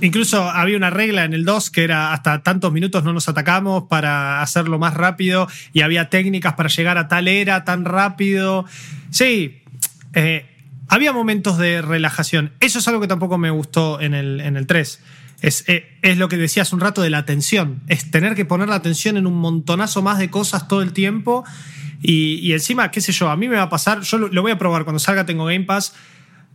Incluso 0.00 0.48
había 0.50 0.76
una 0.76 0.90
regla 0.90 1.24
en 1.24 1.34
el 1.34 1.44
2 1.44 1.70
que 1.70 1.84
era 1.84 2.12
hasta 2.12 2.42
tantos 2.42 2.72
minutos 2.72 3.04
no 3.04 3.12
nos 3.12 3.28
atacamos 3.28 3.84
para 3.84 4.42
hacerlo 4.42 4.78
más 4.78 4.94
rápido 4.94 5.48
y 5.72 5.80
había 5.82 6.10
técnicas 6.10 6.54
para 6.54 6.68
llegar 6.68 6.98
a 6.98 7.08
tal 7.08 7.28
era 7.28 7.64
tan 7.64 7.84
rápido. 7.84 8.66
Sí, 9.10 9.62
eh, 10.14 10.46
había 10.88 11.12
momentos 11.12 11.58
de 11.58 11.82
relajación. 11.82 12.52
Eso 12.60 12.78
es 12.78 12.88
algo 12.88 13.00
que 13.00 13.08
tampoco 13.08 13.38
me 13.38 13.50
gustó 13.50 14.00
en 14.00 14.14
el, 14.14 14.40
en 14.40 14.56
el 14.56 14.66
3. 14.66 15.00
Es, 15.40 15.64
eh, 15.68 15.98
es 16.02 16.18
lo 16.18 16.28
que 16.28 16.36
decías 16.36 16.72
un 16.72 16.80
rato 16.80 17.02
de 17.02 17.10
la 17.10 17.18
atención. 17.18 17.82
Es 17.88 18.10
tener 18.10 18.34
que 18.34 18.44
poner 18.44 18.68
la 18.68 18.76
atención 18.76 19.16
en 19.16 19.26
un 19.26 19.34
montonazo 19.34 20.02
más 20.02 20.18
de 20.18 20.30
cosas 20.30 20.68
todo 20.68 20.82
el 20.82 20.92
tiempo. 20.92 21.44
Y, 22.02 22.34
y 22.36 22.52
encima, 22.52 22.90
qué 22.90 23.00
sé 23.00 23.12
yo, 23.12 23.30
a 23.30 23.36
mí 23.36 23.48
me 23.48 23.56
va 23.56 23.62
a 23.62 23.68
pasar, 23.70 24.02
yo 24.02 24.18
lo, 24.18 24.28
lo 24.28 24.42
voy 24.42 24.52
a 24.52 24.58
probar 24.58 24.84
cuando 24.84 24.98
salga, 24.98 25.24
tengo 25.24 25.46
Game 25.46 25.64
Pass. 25.64 25.94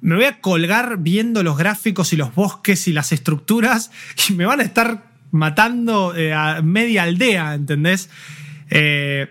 Me 0.02 0.16
voy 0.16 0.26
a 0.26 0.40
colgar 0.40 0.98
viendo 1.00 1.44
los 1.44 1.58
gráficos 1.58 2.14
y 2.14 2.16
los 2.16 2.34
bosques 2.34 2.88
y 2.88 2.94
las 2.94 3.12
estructuras 3.12 3.92
y 4.30 4.34
me 4.34 4.46
van 4.46 4.60
a 4.60 4.64
estar 4.64 5.10
matando 5.32 6.16
eh, 6.16 6.34
a 6.34 6.62
media 6.62 7.04
aldea, 7.04 7.54
¿entendés? 7.54 8.10
Eh, 8.70 9.28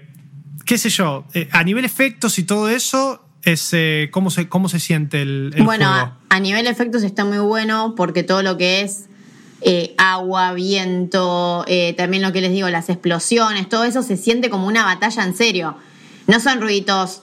qué 0.65 0.79
sé 0.79 0.91
yo, 0.91 1.27
eh, 1.35 1.49
a 1.53 1.65
nivel 1.65 1.85
efectos 1.85 2.39
y 2.39 2.45
todo 2.45 2.69
eso, 2.69 3.25
es, 3.43 3.75
¿cómo, 4.11 4.31
se, 4.31 4.49
¿cómo 4.49 4.69
se 4.69 4.79
siente 4.79 5.23
el, 5.23 5.53
el 5.55 5.65
bueno, 5.65 5.91
juego? 5.91 6.13
a, 6.29 6.37
a 6.37 6.41
nivel 6.41 6.67
efectos 6.67 7.03
está 7.03 7.25
muy 7.25 7.39
bueno 7.39 7.95
porque 7.97 8.23
todo 8.23 8.43
lo 8.43 8.59
que 8.59 8.83
es 8.83 9.09
eh, 9.61 9.95
agua, 9.99 10.53
viento, 10.53 11.65
eh, 11.67 11.93
también 11.97 12.23
lo 12.23 12.33
que 12.33 12.41
les 12.41 12.53
digo, 12.53 12.69
las 12.69 12.89
explosiones, 12.89 13.69
todo 13.69 13.85
eso 13.85 14.03
se 14.03 14.17
siente 14.17 14.51
como 14.51 14.69
una 14.69 14.85
batalla 14.85 15.25
en 15.25 15.37
serio. 15.37 15.77
No 16.29 16.39
son 16.39 16.61
ruiditos, 16.61 17.23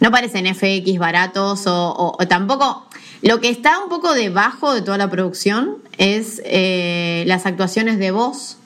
no 0.00 0.10
parecen 0.10 0.46
FX 0.54 0.98
baratos 0.98 1.66
o, 1.66 1.90
o- 1.90 2.16
o 2.22 2.28
tampoco... 2.28 2.86
Lo 3.22 3.40
que 3.40 3.48
está 3.48 3.78
un 3.82 3.88
poco 3.88 4.12
debajo 4.12 4.74
de 4.74 4.82
toda 4.82 4.98
la 4.98 5.08
producción 5.08 5.76
es 5.96 6.42
eh, 6.44 7.24
las 7.26 7.46
actuaciones 7.46 7.98
de 7.98 8.10
voz. 8.10 8.58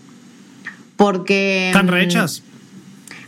Porque... 0.97 1.69
¿Están 1.69 1.87
mm, 1.87 1.91
rehechas? 1.91 2.43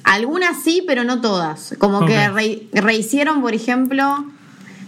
algunas 0.02 0.60
sí, 0.64 0.82
pero 0.86 1.04
no 1.04 1.20
todas. 1.20 1.74
Como 1.78 2.04
que 2.04 2.28
re- 2.30 2.62
rehicieron, 2.72 3.42
por 3.42 3.54
ejemplo, 3.54 4.24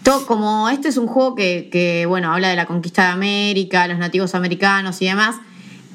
todo, 0.03 0.27
como 0.27 0.69
este 0.69 0.89
es 0.89 0.97
un 0.97 1.07
juego 1.07 1.37
que, 1.37 1.69
que, 1.71 2.07
bueno, 2.07 2.33
habla 2.33 2.49
de 2.49 2.57
la 2.57 2.67
conquista 2.67 3.05
de 3.05 3.09
América, 3.13 3.87
los 3.87 3.99
nativos 3.99 4.35
americanos 4.35 5.01
y 5.01 5.05
demás. 5.07 5.37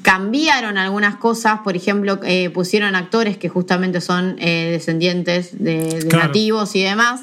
Cambiaron 0.08 0.78
algunas 0.78 1.16
cosas, 1.16 1.60
por 1.60 1.76
ejemplo, 1.76 2.18
eh, 2.24 2.48
pusieron 2.48 2.94
actores 2.94 3.36
que 3.36 3.50
justamente 3.50 4.00
son 4.00 4.36
eh, 4.38 4.70
descendientes 4.70 5.62
de, 5.62 6.00
de 6.00 6.08
Claro. 6.08 6.28
nativos 6.28 6.74
y 6.76 6.82
demás. 6.82 7.20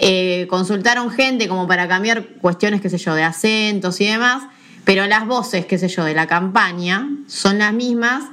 Eh, 0.00 0.48
consultaron 0.50 1.10
gente 1.10 1.46
como 1.46 1.68
para 1.68 1.86
cambiar 1.86 2.26
cuestiones, 2.40 2.80
qué 2.80 2.90
sé 2.90 2.98
yo, 2.98 3.14
de 3.14 3.22
acentos 3.22 4.00
y 4.00 4.06
demás. 4.06 4.42
Pero 4.84 5.06
las 5.06 5.28
voces, 5.28 5.64
qué 5.66 5.78
sé 5.78 5.86
yo, 5.86 6.02
de 6.02 6.12
la 6.14 6.26
campaña 6.26 7.08
son 7.28 7.58
las 7.58 7.72
mismas. 7.72 8.24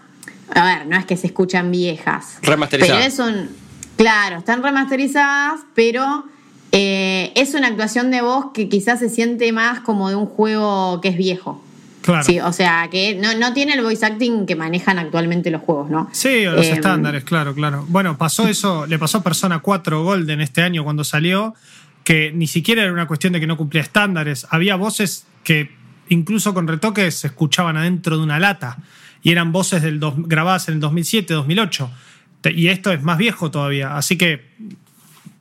A 0.55 0.65
ver, 0.65 0.87
no 0.87 0.97
es 0.97 1.05
que 1.05 1.15
se 1.15 1.27
escuchan 1.27 1.69
viejas. 1.69 2.39
Remasterizadas. 2.41 3.03
Pero 3.03 3.07
es 3.07 3.19
un. 3.19 3.49
Claro, 3.97 4.39
están 4.39 4.63
remasterizadas, 4.63 5.59
pero 5.75 6.25
eh, 6.71 7.31
es 7.35 7.53
una 7.53 7.67
actuación 7.67 8.09
de 8.09 8.21
voz 8.23 8.47
que 8.51 8.67
quizás 8.67 8.97
se 8.97 9.09
siente 9.09 9.51
más 9.51 9.81
como 9.81 10.09
de 10.09 10.15
un 10.15 10.25
juego 10.25 10.99
que 11.01 11.09
es 11.09 11.17
viejo. 11.17 11.63
Claro. 12.01 12.23
Sí, 12.23 12.39
o 12.39 12.51
sea, 12.51 12.87
que 12.89 13.15
no, 13.15 13.35
no 13.37 13.53
tiene 13.53 13.73
el 13.73 13.81
voice 13.83 14.05
acting 14.05 14.45
que 14.45 14.55
manejan 14.55 14.97
actualmente 14.97 15.51
los 15.51 15.61
juegos, 15.61 15.89
¿no? 15.89 16.09
Sí, 16.11 16.45
o 16.47 16.53
los 16.53 16.65
Eh, 16.65 16.71
estándares, 16.73 17.23
claro, 17.23 17.53
claro. 17.53 17.85
Bueno, 17.89 18.17
pasó 18.17 18.47
eso, 18.47 18.85
le 18.87 18.97
pasó 18.97 19.19
a 19.19 19.23
Persona 19.23 19.59
4 19.59 20.03
Golden 20.03 20.41
este 20.41 20.61
año 20.63 20.83
cuando 20.83 21.03
salió, 21.03 21.53
que 22.03 22.31
ni 22.33 22.47
siquiera 22.47 22.81
era 22.83 22.91
una 22.91 23.05
cuestión 23.07 23.33
de 23.33 23.39
que 23.39 23.45
no 23.47 23.55
cumplía 23.57 23.83
estándares. 23.83 24.47
Había 24.49 24.75
voces 24.75 25.25
que 25.43 25.69
incluso 26.09 26.53
con 26.53 26.67
retoques 26.67 27.15
se 27.15 27.27
escuchaban 27.27 27.77
adentro 27.77 28.17
de 28.17 28.23
una 28.23 28.39
lata 28.39 28.77
y 29.23 29.31
eran 29.31 29.51
voces 29.51 29.83
del 29.83 29.99
dos- 29.99 30.15
grabadas 30.17 30.67
en 30.69 30.73
el 30.75 30.79
2007, 30.79 31.33
2008. 31.35 31.91
Te- 32.41 32.51
Y 32.51 32.69
esto 32.69 32.91
es 32.91 33.03
más 33.03 33.19
viejo 33.19 33.51
todavía. 33.51 33.95
Así 33.95 34.17
que 34.17 34.49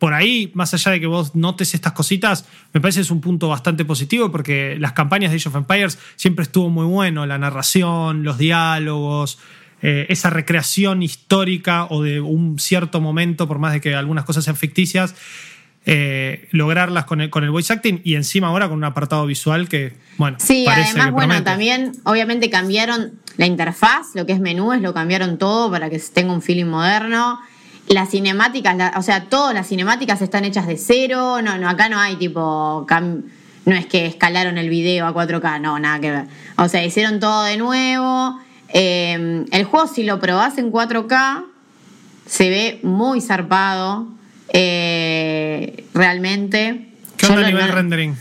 por 0.00 0.14
ahí, 0.14 0.50
más 0.54 0.72
allá 0.72 0.92
de 0.92 0.98
que 1.00 1.06
vos 1.06 1.34
notes 1.36 1.74
estas 1.74 1.92
cositas, 1.92 2.46
me 2.72 2.80
parece 2.80 2.96
que 3.00 3.02
es 3.02 3.10
un 3.10 3.20
punto 3.20 3.48
bastante 3.48 3.84
positivo 3.84 4.32
porque 4.32 4.76
las 4.80 4.92
campañas 4.94 5.30
de 5.30 5.36
Age 5.36 5.50
of 5.50 5.56
Empires 5.56 5.98
siempre 6.16 6.42
estuvo 6.42 6.70
muy 6.70 6.86
bueno, 6.86 7.26
la 7.26 7.36
narración, 7.36 8.24
los 8.24 8.38
diálogos, 8.38 9.38
eh, 9.82 10.06
esa 10.08 10.30
recreación 10.30 11.02
histórica 11.02 11.84
o 11.90 12.02
de 12.02 12.18
un 12.20 12.58
cierto 12.58 13.02
momento, 13.02 13.46
por 13.46 13.58
más 13.58 13.74
de 13.74 13.82
que 13.82 13.94
algunas 13.94 14.24
cosas 14.24 14.42
sean 14.42 14.56
ficticias, 14.56 15.14
eh, 15.84 16.48
lograrlas 16.50 17.04
con 17.04 17.20
el, 17.20 17.28
con 17.28 17.44
el 17.44 17.50
voice 17.50 17.70
acting 17.70 18.00
y 18.02 18.14
encima 18.14 18.48
ahora 18.48 18.68
con 18.68 18.78
un 18.78 18.84
apartado 18.84 19.26
visual 19.26 19.68
que, 19.68 19.92
bueno, 20.16 20.38
Sí, 20.40 20.62
parece 20.64 20.90
además, 20.92 21.06
que 21.06 21.12
bueno, 21.12 21.28
promete. 21.28 21.44
también 21.44 21.92
obviamente 22.04 22.48
cambiaron 22.48 23.12
la 23.36 23.44
interfaz, 23.44 24.14
lo 24.14 24.24
que 24.24 24.32
es 24.32 24.40
menús, 24.40 24.80
lo 24.80 24.94
cambiaron 24.94 25.36
todo 25.36 25.70
para 25.70 25.90
que 25.90 25.98
tenga 25.98 26.32
un 26.32 26.40
feeling 26.40 26.66
moderno. 26.66 27.38
Las 27.88 28.10
cinemáticas, 28.10 28.76
la- 28.76 28.92
o 28.96 29.02
sea, 29.02 29.24
todas 29.24 29.52
las 29.54 29.66
cinemáticas 29.68 30.22
están 30.22 30.44
hechas 30.44 30.66
de 30.66 30.76
cero, 30.76 31.40
no, 31.42 31.58
no, 31.58 31.68
acá 31.68 31.88
no 31.88 31.98
hay 31.98 32.16
tipo, 32.16 32.86
cam- 32.88 33.24
no 33.66 33.74
es 33.74 33.86
que 33.86 34.06
escalaron 34.06 34.58
el 34.58 34.68
video 34.70 35.06
a 35.06 35.12
4K, 35.12 35.58
no, 35.60 35.78
nada 35.78 35.98
que 36.00 36.10
ver. 36.10 36.24
O 36.56 36.68
sea, 36.68 36.84
hicieron 36.84 37.18
todo 37.20 37.42
de 37.44 37.56
nuevo. 37.56 38.38
Eh, 38.68 39.44
el 39.50 39.64
juego, 39.64 39.88
si 39.88 40.04
lo 40.04 40.20
probás 40.20 40.56
en 40.58 40.70
4K, 40.70 41.44
se 42.26 42.48
ve 42.48 42.80
muy 42.84 43.20
zarpado, 43.20 44.06
eh, 44.52 45.84
realmente. 45.94 46.88
¿Qué 47.16 47.26
onda 47.26 47.42
a 47.42 47.46
nivel 47.50 47.66
no- 47.66 47.74
rendering? 47.74 48.16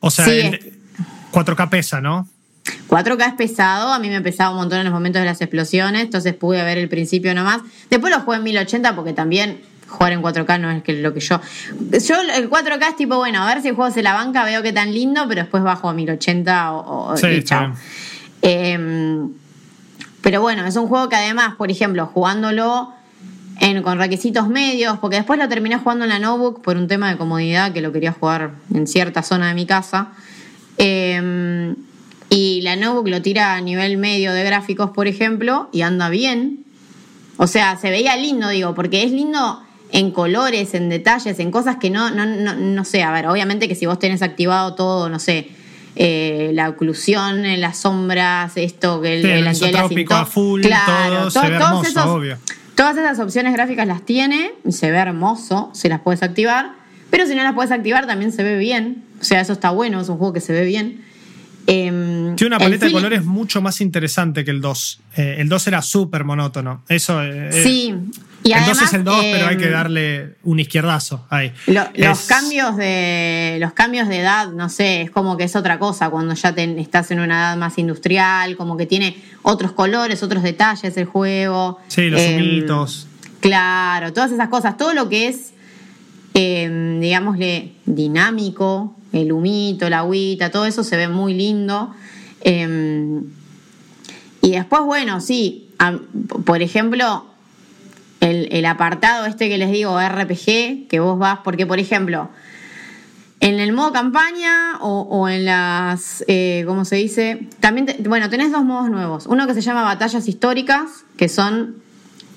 O 0.00 0.10
sea, 0.10 0.24
Sí, 0.24 0.30
el- 0.30 0.54
es- 0.54 0.66
4K 1.32 1.68
pesa, 1.68 2.00
¿no? 2.00 2.28
4K 2.88 3.28
es 3.28 3.34
pesado, 3.34 3.92
a 3.92 3.98
mí 3.98 4.08
me 4.08 4.20
pesaba 4.20 4.50
un 4.50 4.56
montón 4.56 4.78
en 4.78 4.84
los 4.84 4.92
momentos 4.92 5.20
de 5.20 5.26
las 5.26 5.40
explosiones, 5.40 6.02
entonces 6.02 6.34
pude 6.34 6.62
ver 6.64 6.78
el 6.78 6.88
principio 6.88 7.34
nomás. 7.34 7.60
Después 7.88 8.12
lo 8.14 8.20
jugué 8.20 8.38
en 8.38 8.44
1080 8.44 8.94
porque 8.96 9.12
también 9.12 9.60
jugar 9.88 10.12
en 10.12 10.22
4K 10.22 10.60
no 10.60 10.70
es 10.70 10.82
que 10.82 10.92
lo 10.94 11.12
que 11.12 11.20
yo... 11.20 11.40
Yo 11.90 12.14
el 12.36 12.48
4K 12.48 12.88
es 12.90 12.96
tipo, 12.96 13.16
bueno, 13.16 13.42
a 13.42 13.46
ver 13.46 13.60
si 13.62 13.68
el 13.68 13.74
juego 13.74 13.90
se 13.92 14.02
la 14.02 14.14
banca, 14.14 14.44
veo 14.44 14.62
que 14.62 14.72
tan 14.72 14.92
lindo, 14.94 15.24
pero 15.28 15.40
después 15.42 15.62
bajo 15.62 15.88
a 15.88 15.92
1080 15.94 16.72
o, 16.72 17.10
o- 17.12 17.16
Sí, 17.16 17.26
y 17.26 17.42
chao. 17.44 17.72
Eh, 18.42 19.26
pero 20.22 20.40
bueno, 20.42 20.64
es 20.66 20.76
un 20.76 20.86
juego 20.86 21.08
que 21.08 21.16
además, 21.16 21.54
por 21.56 21.70
ejemplo, 21.70 22.06
jugándolo 22.06 22.92
en- 23.58 23.82
con 23.82 23.98
requisitos 23.98 24.48
medios, 24.48 24.98
porque 24.98 25.16
después 25.16 25.38
lo 25.38 25.48
terminé 25.48 25.76
jugando 25.78 26.04
en 26.04 26.10
la 26.10 26.18
notebook 26.18 26.62
por 26.62 26.76
un 26.76 26.86
tema 26.88 27.10
de 27.10 27.16
comodidad 27.16 27.72
que 27.72 27.80
lo 27.80 27.90
quería 27.92 28.12
jugar 28.12 28.52
en 28.72 28.86
cierta 28.86 29.22
zona 29.22 29.48
de 29.48 29.54
mi 29.54 29.66
casa. 29.66 30.08
Eh, 30.78 31.74
y 32.30 32.60
la 32.62 32.76
notebook 32.76 33.08
lo 33.08 33.20
tira 33.22 33.54
a 33.54 33.60
nivel 33.60 33.96
medio 33.98 34.32
de 34.32 34.42
gráficos, 34.44 34.90
por 34.90 35.06
ejemplo, 35.08 35.68
y 35.72 35.82
anda 35.82 36.08
bien. 36.08 36.64
O 37.36 37.46
sea, 37.46 37.76
se 37.76 37.90
veía 37.90 38.16
lindo, 38.16 38.48
digo, 38.48 38.74
porque 38.74 39.02
es 39.02 39.10
lindo 39.12 39.60
en 39.92 40.12
colores, 40.12 40.74
en 40.74 40.88
detalles, 40.88 41.38
en 41.40 41.50
cosas 41.50 41.76
que 41.76 41.90
no, 41.90 42.10
no, 42.10 42.24
no, 42.26 42.54
no 42.54 42.84
sé, 42.84 43.02
a 43.02 43.10
ver, 43.12 43.26
obviamente 43.26 43.66
que 43.66 43.74
si 43.74 43.86
vos 43.86 43.98
tenés 43.98 44.22
activado 44.22 44.74
todo, 44.74 45.08
no 45.08 45.18
sé, 45.18 45.48
eh, 45.96 46.52
la 46.54 46.68
oclusión, 46.68 47.42
las 47.60 47.78
sombras, 47.78 48.52
esto, 48.56 49.00
que 49.00 49.16
el, 49.16 49.22
Sí, 49.22 49.28
el 49.28 49.46
el 49.46 49.52
isotrópico 49.52 50.14
antialiasing, 50.14 50.22
a 50.22 50.26
full, 50.26 50.62
todo, 50.62 51.30
se 51.30 51.40
ve 51.40 51.58
todos 51.58 51.62
hermoso, 51.70 51.88
esos- 51.88 52.06
obvio. 52.06 52.38
Todas 52.76 52.96
esas 52.96 53.18
opciones 53.18 53.52
gráficas 53.52 53.86
las 53.86 54.02
tiene 54.06 54.52
y 54.64 54.72
se 54.72 54.90
ve 54.90 54.98
hermoso, 54.98 55.70
se 55.74 55.88
las 55.88 56.00
puedes 56.00 56.22
activar, 56.22 56.70
pero 57.10 57.26
si 57.26 57.34
no 57.34 57.42
las 57.42 57.54
puedes 57.54 57.72
activar 57.72 58.06
también 58.06 58.30
se 58.32 58.42
ve 58.44 58.56
bien, 58.56 59.02
o 59.20 59.24
sea, 59.24 59.40
eso 59.40 59.52
está 59.52 59.70
bueno, 59.70 60.00
es 60.00 60.08
un 60.08 60.16
juego 60.18 60.32
que 60.32 60.40
se 60.40 60.52
ve 60.52 60.64
bien. 60.64 61.04
Em, 61.66 62.34
Tiene 62.36 62.56
una 62.56 62.58
paleta 62.58 62.86
de 62.86 62.92
colores 62.92 63.24
mucho 63.24 63.60
más 63.60 63.80
interesante 63.80 64.44
que 64.44 64.50
el 64.50 64.60
2. 64.60 65.00
Eh, 65.16 65.36
el 65.38 65.48
2 65.48 65.66
era 65.68 65.82
súper 65.82 66.24
monótono. 66.24 66.82
Eso. 66.88 67.22
eh, 67.22 67.50
Sí, 67.52 67.94
Y 68.42 68.52
el 68.52 68.64
2 68.64 68.82
es 68.82 68.94
el 68.94 69.04
2, 69.04 69.16
pero 69.32 69.46
hay 69.48 69.56
que 69.56 69.66
em, 69.66 69.72
darle 69.72 70.36
un 70.44 70.58
izquierdazo 70.58 71.26
ahí. 71.28 71.52
los, 71.66 72.20
cambios 72.26 72.76
de, 72.76 73.58
los 73.60 73.72
cambios 73.72 74.08
de 74.08 74.20
edad, 74.20 74.50
no 74.50 74.68
sé, 74.68 75.02
es 75.02 75.10
como 75.10 75.36
que 75.36 75.44
es 75.44 75.54
otra 75.56 75.78
cosa 75.78 76.10
cuando 76.10 76.34
ya 76.34 76.48
estás 76.48 77.10
en 77.10 77.20
una 77.20 77.38
edad 77.38 77.56
más 77.56 77.78
industrial, 77.78 78.56
como 78.56 78.76
que 78.76 78.86
tiene 78.86 79.16
otros 79.42 79.72
colores, 79.72 80.22
otros 80.22 80.42
detalles 80.42 80.96
el 80.96 81.04
juego. 81.04 81.78
Sí, 81.88 82.08
los 82.08 82.20
eh, 82.20 82.64
Claro, 83.40 84.12
todas 84.12 84.32
esas 84.32 84.48
cosas, 84.48 84.76
todo 84.76 84.92
lo 84.92 85.08
que 85.08 85.28
es, 85.28 85.52
eh, 86.34 86.98
digámosle, 87.00 87.72
dinámico, 87.86 88.96
el 89.12 89.32
humito, 89.32 89.88
la 89.90 90.00
agüita, 90.00 90.50
todo 90.50 90.66
eso 90.66 90.84
se 90.84 90.96
ve 90.96 91.08
muy 91.08 91.34
lindo. 91.34 91.94
Em, 92.42 93.24
y 94.42 94.52
después, 94.52 94.82
bueno, 94.82 95.20
sí, 95.20 95.68
por 96.44 96.62
ejemplo, 96.62 97.26
el, 98.20 98.64
apartado 98.66 99.26
este 99.26 99.48
que 99.48 99.58
les 99.58 99.70
digo, 99.70 99.98
RPG, 99.98 100.88
que 100.88 101.00
vos 101.00 101.18
vas, 101.18 101.40
porque 101.42 101.66
por 101.66 101.78
ejemplo, 101.78 102.30
en 103.40 103.58
el 103.58 103.72
modo 103.72 103.92
campaña 103.92 104.78
o, 104.80 105.28
en 105.28 105.46
las, 105.46 106.24
eh, 106.28 106.64
¿cómo 106.66 106.84
se 106.84 106.96
dice? 106.96 107.48
También, 107.60 107.86
bueno, 108.06 108.28
tenés 108.28 108.52
dos 108.52 108.64
modos 108.64 108.90
nuevos. 108.90 109.26
Uno 109.26 109.46
que 109.46 109.54
se 109.54 109.62
llama 109.62 109.82
batallas 109.82 110.28
históricas, 110.28 111.04
que 111.16 111.28
son 111.28 111.76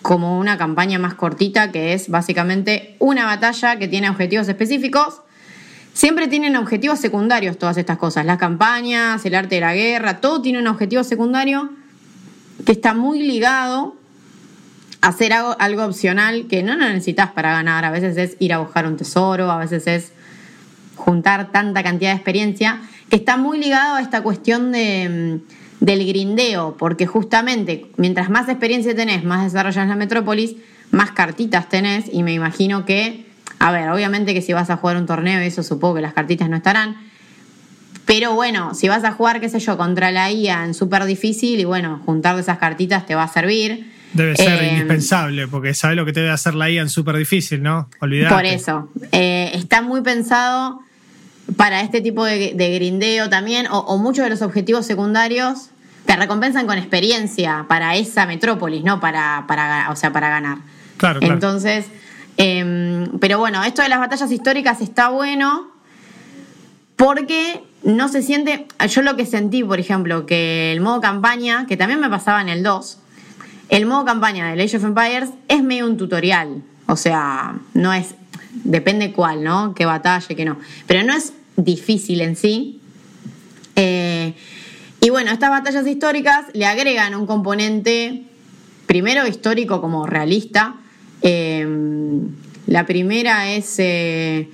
como 0.03 0.37
una 0.37 0.57
campaña 0.57 0.99
más 0.99 1.15
cortita, 1.15 1.71
que 1.71 1.93
es 1.93 2.09
básicamente 2.09 2.97
una 2.99 3.25
batalla 3.25 3.77
que 3.77 3.87
tiene 3.87 4.09
objetivos 4.09 4.47
específicos. 4.47 5.21
Siempre 5.93 6.27
tienen 6.27 6.57
objetivos 6.57 6.99
secundarios 6.99 7.57
todas 7.57 7.77
estas 7.77 7.97
cosas, 7.97 8.25
las 8.25 8.37
campañas, 8.37 9.25
el 9.25 9.33
arte 9.33 9.55
de 9.55 9.61
la 9.61 9.73
guerra, 9.73 10.19
todo 10.19 10.41
tiene 10.41 10.59
un 10.59 10.67
objetivo 10.67 11.03
secundario 11.03 11.69
que 12.65 12.73
está 12.73 12.93
muy 12.93 13.23
ligado 13.23 13.95
hacer 15.01 15.33
algo, 15.33 15.55
algo 15.59 15.85
opcional 15.85 16.47
que 16.47 16.63
no 16.63 16.75
lo 16.75 16.85
necesitas 16.85 17.31
para 17.31 17.53
ganar. 17.53 17.85
A 17.85 17.91
veces 17.91 18.17
es 18.17 18.35
ir 18.39 18.53
a 18.53 18.59
buscar 18.59 18.85
un 18.85 18.97
tesoro, 18.97 19.51
a 19.51 19.57
veces 19.57 19.87
es 19.87 20.11
juntar 20.95 21.51
tanta 21.51 21.81
cantidad 21.81 22.11
de 22.11 22.15
experiencia, 22.15 22.81
que 23.09 23.15
está 23.15 23.37
muy 23.37 23.57
ligado 23.57 23.95
a 23.95 24.01
esta 24.01 24.21
cuestión 24.21 24.71
de, 24.71 25.41
mm, 25.47 25.62
del 25.83 26.07
grindeo, 26.07 26.77
porque 26.79 27.05
justamente 27.05 27.87
mientras 27.97 28.29
más 28.29 28.47
experiencia 28.47 28.95
tenés, 28.95 29.25
más 29.25 29.43
desarrollas 29.43 29.85
la 29.85 29.97
metrópolis, 29.97 30.55
más 30.91 31.11
cartitas 31.11 31.67
tenés, 31.67 32.05
y 32.09 32.23
me 32.23 32.31
imagino 32.31 32.85
que, 32.85 33.25
a 33.59 33.69
ver, 33.73 33.89
obviamente 33.89 34.33
que 34.33 34.41
si 34.41 34.53
vas 34.53 34.69
a 34.69 34.77
jugar 34.77 34.95
un 34.95 35.05
torneo, 35.05 35.41
eso 35.41 35.61
supongo 35.61 35.95
que 35.95 36.01
las 36.01 36.13
cartitas 36.13 36.49
no 36.49 36.55
estarán. 36.55 36.95
Pero 38.05 38.33
bueno, 38.33 38.73
si 38.73 38.87
vas 38.87 39.03
a 39.03 39.11
jugar, 39.11 39.41
qué 39.41 39.49
sé 39.49 39.59
yo, 39.59 39.75
contra 39.75 40.09
la 40.11 40.31
IA 40.31 40.63
en 40.63 40.73
súper 40.73 41.03
difícil, 41.03 41.59
y 41.59 41.65
bueno, 41.65 42.01
juntar 42.05 42.39
esas 42.39 42.59
cartitas 42.59 43.05
te 43.05 43.15
va 43.15 43.23
a 43.23 43.27
servir. 43.27 43.91
Debe 44.13 44.37
ser 44.37 44.63
eh, 44.63 44.69
indispensable, 44.69 45.49
porque 45.49 45.73
sabe 45.73 45.95
lo 45.95 46.05
que 46.05 46.13
te 46.13 46.21
debe 46.21 46.31
hacer 46.31 46.55
la 46.55 46.71
IA 46.71 46.83
en 46.83 46.89
súper 46.89 47.17
difícil, 47.17 47.61
¿no? 47.61 47.89
Olvidarte. 47.99 48.33
Por 48.33 48.45
eso. 48.45 48.89
Eh, 49.11 49.51
está 49.53 49.81
muy 49.81 49.99
pensado 49.99 50.79
para 51.57 51.81
este 51.81 51.99
tipo 51.99 52.23
de, 52.23 52.53
grindeo 52.53 53.29
también, 53.29 53.67
o, 53.69 53.97
muchos 53.97 54.23
de 54.23 54.29
los 54.29 54.41
objetivos 54.41 54.85
secundarios 54.85 55.71
te 56.13 56.19
recompensan 56.19 56.67
con 56.67 56.77
experiencia 56.77 57.65
para 57.67 57.95
esa 57.95 58.27
metrópolis, 58.27 58.83
¿no? 58.83 58.99
Para, 58.99 59.45
para, 59.47 59.89
o 59.89 59.95
sea, 59.95 60.13
para 60.13 60.29
ganar. 60.29 60.59
Claro, 60.97 61.19
claro. 61.19 61.33
Entonces, 61.33 61.87
em, 62.37 63.17
pero 63.19 63.39
bueno, 63.39 63.63
esto 63.63 63.81
de 63.81 63.89
las 63.89 63.97
batallas 63.97 64.31
históricas 64.31 64.79
está 64.81 65.09
bueno 65.09 65.71
porque 66.97 67.63
no 67.81 68.09
se 68.09 68.21
siente. 68.21 68.67
Yo 68.87 69.01
lo 69.01 69.15
que 69.15 69.25
sentí, 69.25 69.63
por 69.63 69.79
ejemplo, 69.79 70.27
que 70.27 70.71
el 70.71 70.81
modo 70.81 71.01
campaña, 71.01 71.65
que 71.65 71.77
también 71.77 71.99
me 71.99 72.11
pasaba 72.11 72.41
en 72.41 72.49
el 72.49 72.61
2, 72.61 72.99
el 73.69 73.87
modo 73.87 74.05
campaña 74.05 74.53
de 74.53 74.61
Age 74.61 74.77
of 74.77 74.83
Empires 74.83 75.31
es 75.47 75.63
medio 75.63 75.87
un 75.87 75.97
tutorial. 75.97 76.61
O 76.85 76.95
sea, 76.95 77.55
no 77.73 77.91
es. 77.91 78.13
Depende 78.63 79.13
cuál, 79.13 79.43
¿no? 79.43 79.73
Qué 79.73 79.87
batalla, 79.87 80.27
qué 80.27 80.45
no. 80.45 80.59
Pero 80.85 81.03
no 81.03 81.13
es 81.15 81.33
difícil 81.55 82.21
en 82.21 82.35
sí. 82.35 82.79
Eh, 83.75 84.35
y 85.03 85.09
bueno, 85.09 85.31
estas 85.31 85.49
batallas 85.49 85.85
históricas 85.85 86.45
le 86.53 86.65
agregan 86.65 87.13
un 87.13 87.27
componente, 87.27 88.23
primero 88.85 89.27
histórico 89.27 89.81
como 89.81 90.07
realista. 90.07 90.75
Eh, 91.21 91.67
la 92.67 92.85
primera 92.85 93.51
es 93.51 93.75
eh, 93.79 94.47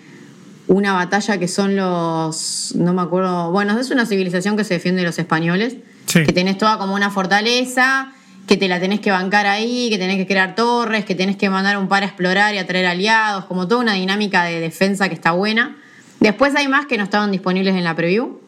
una 0.66 0.94
batalla 0.94 1.38
que 1.38 1.48
son 1.48 1.76
los. 1.76 2.74
No 2.76 2.94
me 2.94 3.04
acuerdo. 3.04 3.52
Bueno, 3.52 3.80
es 3.80 3.92
una 3.92 4.08
civilización 4.08 4.58
que 4.58 4.64
se 4.64 4.74
defiende 4.74 5.02
de 5.02 5.08
los 5.08 5.20
españoles. 5.20 5.76
Que 6.12 6.34
tenés 6.34 6.58
toda 6.58 6.80
como 6.80 6.96
una 6.96 7.12
fortaleza 7.12 8.12
que 8.48 8.58
te 8.58 8.68
la 8.68 8.80
tenés 8.80 9.00
que 9.00 9.12
bancar 9.12 9.46
ahí, 9.46 9.92
que 9.92 10.00
tenés 10.00 10.18
que 10.18 10.26
crear 10.26 10.56
torres, 10.56 11.06
que 11.06 11.14
tenés 11.14 11.38
que 11.38 11.52
mandar 11.52 11.78
un 11.78 11.88
par 11.88 12.02
a 12.02 12.08
explorar 12.08 12.56
y 12.56 12.58
a 12.58 12.66
traer 12.66 12.88
aliados, 12.88 13.46
como 13.46 13.68
toda 13.68 13.82
una 13.82 13.94
dinámica 13.94 14.46
de 14.46 14.60
defensa 14.60 15.08
que 15.08 15.14
está 15.14 15.34
buena. 15.34 15.78
Después 16.20 16.56
hay 16.56 16.68
más 16.68 16.88
que 16.88 16.98
no 16.98 17.04
estaban 17.04 17.32
disponibles 17.32 17.76
en 17.76 17.84
la 17.84 17.96
preview, 17.96 18.39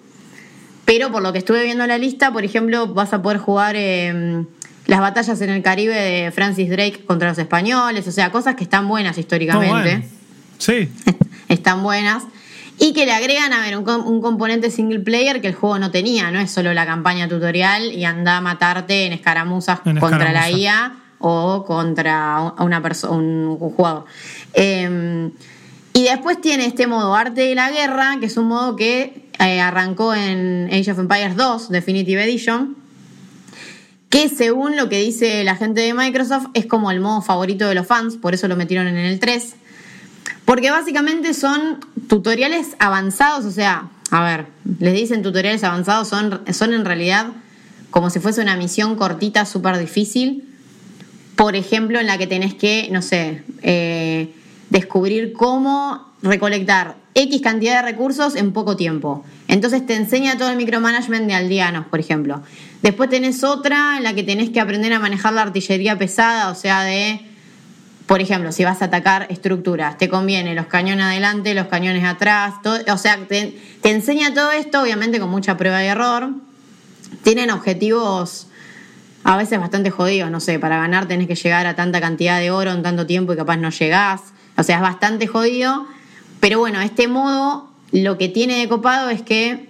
pero 0.86 1.12
por 1.12 1.22
lo 1.22 1.32
que 1.32 1.40
estuve 1.40 1.64
viendo 1.64 1.86
la 1.88 1.98
lista, 1.98 2.32
por 2.32 2.44
ejemplo, 2.44 2.88
vas 2.88 3.14
a 3.14 3.22
poder 3.22 3.38
jugar 3.38 3.76
em, 3.76 4.46
las 4.88 5.00
batallas 5.00 5.40
en 5.42 5.50
el 5.50 5.62
Caribe 5.62 5.96
de 5.96 6.32
Francis 6.32 6.70
Drake 6.70 7.06
contra 7.06 7.30
los 7.30 7.38
españoles, 7.38 8.08
o 8.08 8.12
sea, 8.12 8.32
cosas 8.32 8.56
que 8.56 8.64
están 8.64 8.88
buenas 8.88 9.18
históricamente. 9.18 10.08
Sí. 10.58 10.90
están 11.48 11.84
buenas 11.84 12.24
y 12.82 12.94
que 12.94 13.06
le 13.06 13.12
agregan, 13.12 13.54
a 13.54 13.62
ver, 13.62 13.78
un, 13.78 14.22
componente 14.22 14.72
single 14.72 15.02
player 15.02 15.40
que 15.40 15.50
el 15.50 15.54
juego 15.54 15.78
no 15.78 15.92
tenía, 15.92 16.32
no 16.32 16.40
es 16.40 16.50
solo 16.50 16.74
la 16.74 16.84
campaña 16.86 17.28
tutorial 17.28 17.92
y 17.92 18.06
anda 18.06 18.38
a 18.38 18.42
matarte 18.42 19.06
en 19.06 19.14
escaramuzas 19.14 19.82
contra 20.00 20.32
la 20.32 20.50
IA 20.50 20.96
o 21.20 21.64
contra 21.64 22.54
una 22.58 22.82
persona, 22.82 23.14
un, 23.14 23.56
jugador. 23.60 24.06
Em, 24.54 25.32
y 25.94 26.06
después 26.06 26.42
tiene 26.42 26.66
este 26.66 26.88
modo 26.88 27.14
arte 27.14 27.42
de 27.42 27.54
la 27.54 27.70
guerra, 27.70 28.18
que 28.20 28.26
es 28.26 28.38
un 28.38 28.48
modo 28.48 28.76
que 28.76 29.30
eh, 29.42 29.60
arrancó 29.60 30.14
en 30.14 30.70
Age 30.72 30.92
of 30.92 31.00
Empires 31.00 31.36
2 31.36 31.70
Definitive 31.70 32.24
Edition, 32.24 32.76
que 34.10 34.30
según 34.30 34.76
lo 34.76 34.88
que 34.88 35.00
dice 35.00 35.44
la 35.44 35.56
gente 35.56 35.82
de 35.82 35.94
Microsoft 35.94 36.48
es 36.54 36.66
como 36.66 36.92
el 36.92 37.00
modo 37.00 37.22
favorito 37.22 37.68
de 37.68 37.76
los 37.76 37.88
fans, 37.88 38.18
por 38.18 38.34
eso 38.34 38.48
lo 38.48 38.56
metieron 38.56 38.88
en 38.88 38.98
el 38.98 39.20
3. 39.20 39.56
Porque 40.46 40.70
básicamente 40.70 41.34
son 41.34 41.80
tutoriales 42.08 42.76
avanzados, 42.78 43.46
o 43.46 43.52
sea, 43.52 43.90
a 44.12 44.24
ver, 44.24 44.48
les 44.80 44.94
dicen 44.94 45.24
tutoriales 45.24 45.64
avanzados, 45.64 46.08
son, 46.08 46.42
son 46.54 46.74
en 46.74 46.86
realidad 46.86 47.28
como 47.90 48.10
si 48.10 48.20
fuese 48.20 48.42
una 48.42 48.56
misión 48.56 48.96
cortita, 48.96 49.46
súper 49.46 49.78
difícil. 49.78 50.48
Por 51.36 51.56
ejemplo, 51.56 52.00
en 52.00 52.08
la 52.08 52.18
que 52.18 52.28
tenés 52.28 52.54
que, 52.54 52.90
no 52.92 53.02
sé, 53.02 53.44
eh, 53.64 54.34
descubrir 54.70 55.34
cómo 55.34 56.14
recolectar 56.22 56.96
X 57.14 57.42
cantidad 57.42 57.78
de 57.78 57.92
recursos 57.92 58.36
en 58.36 58.54
poco 58.54 58.76
tiempo. 58.76 59.26
Entonces 59.48 59.86
te 59.86 59.96
enseña 59.96 60.38
todo 60.38 60.50
el 60.50 60.58
micromanagement 60.58 61.28
de 61.28 61.34
aldeanos, 61.34 61.86
por 61.88 62.00
ejemplo. 62.00 62.42
Después 62.82 63.10
tenés 63.10 63.44
otra 63.44 63.98
en 63.98 64.04
la 64.04 64.14
que 64.14 64.24
tenés 64.24 64.50
que 64.50 64.60
aprender 64.60 64.94
a 64.94 65.00
manejar 65.00 65.34
la 65.34 65.42
artillería 65.42 65.98
pesada, 65.98 66.50
o 66.50 66.56
sea, 66.56 66.84
de 66.84 67.22
por 68.12 68.20
ejemplo, 68.20 68.52
si 68.52 68.66
vas 68.66 68.82
a 68.82 68.86
atacar 68.86 69.28
estructuras, 69.30 69.98
te 69.98 70.10
conviene 70.10 70.54
los 70.54 70.66
cañones 70.66 71.06
adelante, 71.06 71.54
los 71.54 71.68
cañones 71.68 72.04
atrás, 72.04 72.56
o 72.92 72.98
sea, 72.98 73.18
te, 73.26 73.58
enseña 73.84 74.34
todo 74.34 74.52
esto, 74.52 74.82
obviamente 74.82 75.18
con 75.18 75.30
mucha 75.30 75.56
prueba 75.56 75.82
y 75.82 75.88
error. 75.88 76.32
Tienen 77.24 77.52
objetivos 77.52 78.48
a 79.24 79.38
veces 79.38 79.62
bastante 79.62 79.92
jodidos, 79.92 80.30
no 80.30 80.42
sé, 80.42 80.60
para 80.60 80.78
ganar 80.78 81.08
tenés 81.08 81.26
que 81.26 81.36
llegar 81.36 81.66
a 81.68 81.78
tanta 81.78 82.02
cantidad 82.02 82.42
de 82.42 82.52
oro 82.52 82.72
en 82.72 82.84
tanto 82.84 83.06
tiempo 83.06 83.32
y 83.32 83.38
capaz 83.38 83.56
no 83.56 83.70
llegás. 83.70 84.22
O 84.58 84.64
sea, 84.64 84.76
es 84.76 84.82
bastante 84.82 85.28
jodido. 85.28 85.88
Pero 86.42 86.60
bueno, 86.60 86.82
este 86.82 87.08
modo 87.08 87.70
lo 87.94 88.18
que 88.18 88.28
tiene 88.28 88.60
de 88.60 88.68
copado 88.68 89.10
es 89.10 89.22
que, 89.22 89.70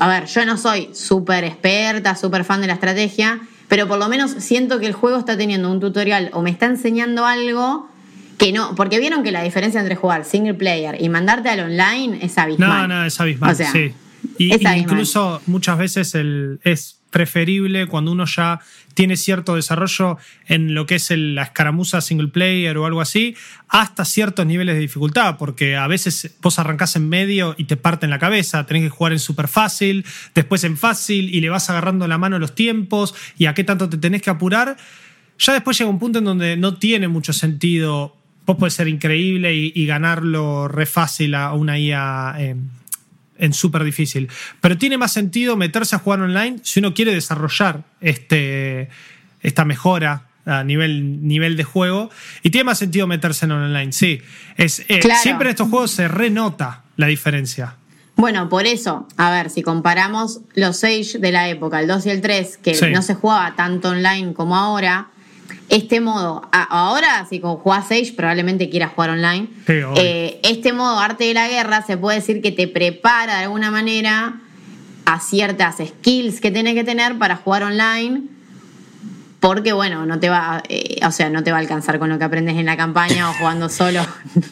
a 0.00 0.08
ver, 0.08 0.26
yo 0.26 0.44
no 0.44 0.56
soy 0.56 0.88
súper 0.92 1.44
experta, 1.44 2.16
súper 2.16 2.44
fan 2.44 2.60
de 2.60 2.66
la 2.66 2.72
estrategia, 2.72 3.40
pero 3.68 3.86
por 3.86 3.98
lo 3.98 4.08
menos 4.08 4.32
siento 4.38 4.80
que 4.80 4.86
el 4.86 4.94
juego 4.94 5.18
está 5.18 5.36
teniendo 5.36 5.70
un 5.70 5.78
tutorial 5.78 6.30
o 6.32 6.42
me 6.42 6.50
está 6.50 6.66
enseñando 6.66 7.26
algo 7.26 7.88
que 8.38 8.52
no, 8.52 8.74
porque 8.74 8.98
vieron 8.98 9.22
que 9.22 9.32
la 9.32 9.42
diferencia 9.42 9.80
entre 9.80 9.96
jugar 9.96 10.24
single 10.24 10.54
player 10.54 10.96
y 11.00 11.10
mandarte 11.10 11.50
al 11.50 11.60
online 11.60 12.18
es 12.22 12.38
abismal. 12.38 12.88
No, 12.88 12.96
no, 12.96 13.04
es 13.04 13.20
abismal, 13.20 13.54
sí. 13.54 13.92
Y, 14.38 14.66
incluso 14.78 15.42
muchas 15.46 15.76
veces 15.76 16.14
el, 16.14 16.58
es 16.64 16.99
preferible 17.10 17.86
cuando 17.86 18.12
uno 18.12 18.24
ya 18.24 18.60
tiene 18.94 19.16
cierto 19.16 19.54
desarrollo 19.54 20.18
en 20.46 20.74
lo 20.74 20.86
que 20.86 20.96
es 20.96 21.10
la 21.10 21.42
escaramuza 21.42 22.00
single 22.00 22.28
player 22.28 22.76
o 22.78 22.86
algo 22.86 23.00
así, 23.00 23.36
hasta 23.68 24.04
ciertos 24.04 24.46
niveles 24.46 24.74
de 24.74 24.80
dificultad, 24.80 25.36
porque 25.38 25.76
a 25.76 25.86
veces 25.86 26.36
vos 26.40 26.58
arrancás 26.58 26.96
en 26.96 27.08
medio 27.08 27.54
y 27.58 27.64
te 27.64 27.76
parten 27.76 28.10
la 28.10 28.18
cabeza, 28.18 28.66
tenés 28.66 28.84
que 28.84 28.90
jugar 28.90 29.12
en 29.12 29.18
súper 29.18 29.48
fácil, 29.48 30.04
después 30.34 30.64
en 30.64 30.76
fácil 30.76 31.34
y 31.34 31.40
le 31.40 31.50
vas 31.50 31.70
agarrando 31.70 32.06
la 32.08 32.18
mano 32.18 32.38
los 32.38 32.54
tiempos 32.54 33.14
y 33.38 33.46
a 33.46 33.54
qué 33.54 33.64
tanto 33.64 33.88
te 33.88 33.98
tenés 33.98 34.22
que 34.22 34.30
apurar. 34.30 34.76
Ya 35.38 35.54
después 35.54 35.78
llega 35.78 35.88
un 35.88 35.98
punto 35.98 36.18
en 36.18 36.24
donde 36.24 36.56
no 36.56 36.76
tiene 36.76 37.08
mucho 37.08 37.32
sentido, 37.32 38.16
vos 38.44 38.56
podés 38.56 38.74
ser 38.74 38.88
increíble 38.88 39.54
y, 39.54 39.86
ganarlo 39.86 40.68
re 40.68 40.86
fácil 40.86 41.34
a 41.34 41.52
una 41.54 41.78
IA. 41.78 42.34
Eh, 42.38 42.56
en 43.40 43.52
súper 43.52 43.84
difícil. 43.84 44.28
Pero 44.60 44.78
tiene 44.78 44.98
más 44.98 45.12
sentido 45.12 45.56
meterse 45.56 45.96
a 45.96 45.98
jugar 45.98 46.20
online 46.20 46.58
si 46.62 46.78
uno 46.80 46.94
quiere 46.94 47.12
desarrollar 47.14 47.82
este, 48.00 48.88
esta 49.42 49.64
mejora 49.64 50.26
a 50.46 50.64
nivel, 50.64 51.26
nivel 51.26 51.56
de 51.56 51.64
juego. 51.64 52.10
Y 52.42 52.50
tiene 52.50 52.64
más 52.64 52.78
sentido 52.78 53.06
meterse 53.06 53.44
en 53.46 53.52
online, 53.52 53.92
sí. 53.92 54.20
Es, 54.56 54.80
eh, 54.88 55.00
Claro. 55.00 55.20
Siempre 55.22 55.48
en 55.48 55.50
estos 55.50 55.68
juegos 55.68 55.90
se 55.90 56.08
renota 56.08 56.84
la 56.96 57.06
diferencia. 57.06 57.76
Bueno, 58.16 58.48
por 58.50 58.66
eso, 58.66 59.08
a 59.16 59.30
ver, 59.30 59.48
si 59.48 59.62
comparamos 59.62 60.40
los 60.54 60.84
Age 60.84 61.18
de 61.18 61.32
la 61.32 61.48
época, 61.48 61.80
el 61.80 61.86
2 61.88 62.04
y 62.06 62.10
el 62.10 62.20
3, 62.20 62.58
que 62.58 62.74
Sí. 62.74 62.86
no 62.92 63.00
se 63.02 63.14
jugaba 63.14 63.54
tanto 63.56 63.88
online 63.90 64.34
como 64.34 64.56
ahora, 64.56 65.08
este 65.70 66.00
modo, 66.00 66.42
ahora 66.52 67.26
si 67.30 67.40
jugás 67.40 67.86
Age 67.86 68.12
probablemente 68.16 68.68
quieras 68.68 68.92
jugar 68.92 69.10
online, 69.10 69.48
Sí, 69.66 69.74
eh, 69.96 70.40
este 70.42 70.72
modo 70.72 70.98
arte 70.98 71.24
de 71.24 71.34
la 71.34 71.48
guerra 71.48 71.82
se 71.82 71.96
puede 71.96 72.18
decir 72.18 72.42
que 72.42 72.50
te 72.50 72.66
prepara 72.66 73.38
de 73.38 73.44
alguna 73.44 73.70
manera 73.70 74.40
a 75.04 75.20
ciertas 75.20 75.76
skills 75.76 76.40
que 76.40 76.50
tenés 76.50 76.74
que 76.74 76.84
tener 76.84 77.18
para 77.18 77.36
jugar 77.36 77.62
online. 77.62 78.22
Porque 79.38 79.72
bueno, 79.72 80.04
no 80.04 80.20
te 80.20 80.28
va, 80.28 80.62
eh, 80.68 81.00
o 81.06 81.10
sea, 81.10 81.30
no 81.30 81.42
te 81.42 81.50
va 81.50 81.56
a 81.56 81.60
alcanzar 81.60 81.98
con 81.98 82.10
lo 82.10 82.18
que 82.18 82.24
aprendes 82.24 82.56
en 82.56 82.66
la 82.66 82.76
campaña 82.76 83.30
o 83.30 83.32
jugando 83.34 83.68
solo. 83.70 84.02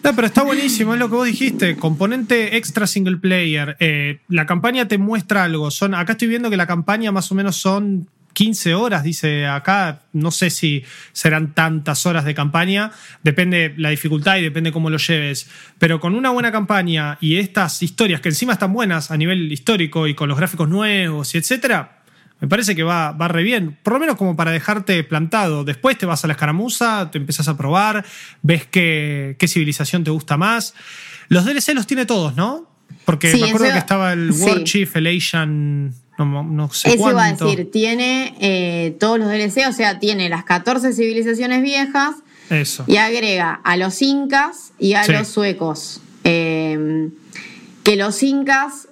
No, 0.02 0.14
pero 0.14 0.26
está 0.26 0.44
buenísimo, 0.44 0.94
es 0.94 1.00
lo 1.00 1.10
que 1.10 1.16
vos 1.16 1.26
dijiste. 1.26 1.76
Componente 1.76 2.56
extra 2.56 2.86
single 2.86 3.18
player. 3.18 3.76
Eh, 3.80 4.20
la 4.28 4.46
campaña 4.46 4.88
te 4.88 4.96
muestra 4.96 5.44
algo. 5.44 5.70
Son, 5.70 5.94
acá 5.94 6.12
estoy 6.12 6.28
viendo 6.28 6.48
que 6.48 6.56
la 6.56 6.66
campaña 6.66 7.12
más 7.12 7.30
o 7.30 7.34
menos 7.34 7.56
son 7.56 8.08
15 8.38 8.72
horas, 8.76 9.02
dice 9.02 9.46
acá. 9.48 10.02
No 10.12 10.30
sé 10.30 10.50
si 10.50 10.84
serán 11.12 11.54
tantas 11.54 12.06
horas 12.06 12.24
de 12.24 12.34
campaña. 12.36 12.92
Depende 13.24 13.74
la 13.76 13.90
dificultad 13.90 14.36
y 14.36 14.42
depende 14.42 14.70
cómo 14.70 14.90
lo 14.90 14.98
lleves. 14.98 15.50
Pero 15.80 15.98
con 15.98 16.14
una 16.14 16.30
buena 16.30 16.52
campaña 16.52 17.18
y 17.20 17.36
estas 17.38 17.82
historias 17.82 18.20
que 18.20 18.28
encima 18.28 18.52
están 18.52 18.72
buenas 18.72 19.10
a 19.10 19.16
nivel 19.16 19.50
histórico 19.50 20.06
y 20.06 20.14
con 20.14 20.28
los 20.28 20.38
gráficos 20.38 20.68
nuevos 20.68 21.34
y 21.34 21.38
etcétera. 21.38 21.96
Me 22.40 22.46
parece 22.46 22.76
que 22.76 22.84
va, 22.84 23.10
va 23.10 23.26
re 23.26 23.42
bien, 23.42 23.76
por 23.82 23.94
lo 23.94 23.98
menos 23.98 24.14
como 24.14 24.36
para 24.36 24.52
dejarte 24.52 25.02
plantado. 25.02 25.64
Después 25.64 25.98
te 25.98 26.06
vas 26.06 26.22
a 26.22 26.28
la 26.28 26.34
escaramuza, 26.34 27.10
te 27.10 27.18
empezás 27.18 27.48
a 27.48 27.56
probar, 27.56 28.04
ves 28.42 28.64
qué, 28.70 29.34
qué 29.40 29.48
civilización 29.48 30.04
te 30.04 30.12
gusta 30.12 30.36
más. 30.36 30.74
Los 31.28 31.44
DLC 31.44 31.74
los 31.74 31.88
tiene 31.88 32.06
todos, 32.06 32.36
¿no? 32.36 32.70
Porque 33.04 33.32
Sí, 33.32 33.40
me 33.40 33.48
acuerdo 33.48 33.66
eso- 33.66 33.72
que 33.74 33.78
estaba 33.80 34.12
el 34.12 34.32
sí. 34.32 34.44
War 34.44 34.62
Chief, 34.62 34.94
el 34.94 35.08
Asian, 35.08 35.92
no, 36.24 36.42
no 36.42 36.70
sé 36.72 36.94
Eso 36.94 37.10
iba 37.10 37.24
a 37.24 37.32
decir, 37.32 37.70
tiene 37.70 38.34
eh, 38.40 38.96
todos 38.98 39.18
los 39.18 39.28
DLC, 39.28 39.66
o 39.68 39.72
sea, 39.72 39.98
tiene 39.98 40.28
las 40.28 40.44
14 40.44 40.92
civilizaciones 40.92 41.62
viejas 41.62 42.16
Eso. 42.50 42.84
y 42.86 42.96
agrega 42.96 43.60
a 43.64 43.76
los 43.76 44.00
incas 44.02 44.72
y 44.78 44.94
a 44.94 45.04
Sí. 45.04 45.12
los 45.12 45.28
suecos. 45.28 46.00
Eh, 46.24 47.08
que 47.84 47.96
los 47.96 48.22
incas 48.22 48.88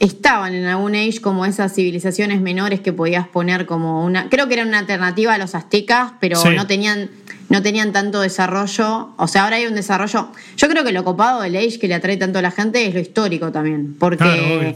estaban 0.00 0.54
en 0.54 0.66
algún 0.66 0.94
age 0.94 1.20
como 1.20 1.46
esas 1.46 1.72
civilizaciones 1.74 2.40
menores 2.40 2.80
que 2.80 2.92
podías 2.92 3.26
poner 3.28 3.64
como 3.64 4.04
una. 4.04 4.28
Creo 4.28 4.48
que 4.48 4.54
era 4.54 4.64
una 4.64 4.78
alternativa 4.80 5.34
a 5.34 5.38
los 5.38 5.54
aztecas, 5.54 6.12
pero 6.20 6.36
Sí. 6.40 6.48
no 6.56 6.66
tenían. 6.66 7.10
No 7.50 7.60
tenían 7.62 7.92
tanto 7.92 8.22
desarrollo, 8.22 9.10
o 9.18 9.28
sea, 9.28 9.44
ahora 9.44 9.56
hay 9.56 9.66
un 9.66 9.74
desarrollo. 9.74 10.28
Yo 10.56 10.66
creo 10.68 10.82
que 10.82 10.92
lo 10.92 11.04
copado 11.04 11.42
del 11.42 11.54
Age 11.56 11.78
que 11.78 11.88
le 11.88 11.94
atrae 11.94 12.16
tanto 12.16 12.38
a 12.38 12.42
la 12.42 12.50
gente 12.50 12.86
es 12.86 12.94
lo 12.94 13.00
histórico 13.00 13.52
también, 13.52 13.94
porque 13.98 14.16
Claro. 14.24 14.74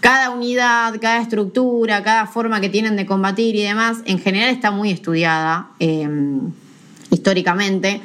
Cada 0.00 0.30
unidad, 0.30 0.94
cada 1.00 1.20
estructura, 1.20 2.02
cada 2.02 2.26
forma 2.26 2.60
que 2.60 2.68
tienen 2.68 2.96
de 2.96 3.06
combatir 3.06 3.54
y 3.54 3.62
demás, 3.62 3.98
en 4.06 4.18
general 4.18 4.48
está 4.50 4.70
muy 4.70 4.90
estudiada 4.90 5.70
eh, 5.78 6.08
históricamente. 7.10 8.00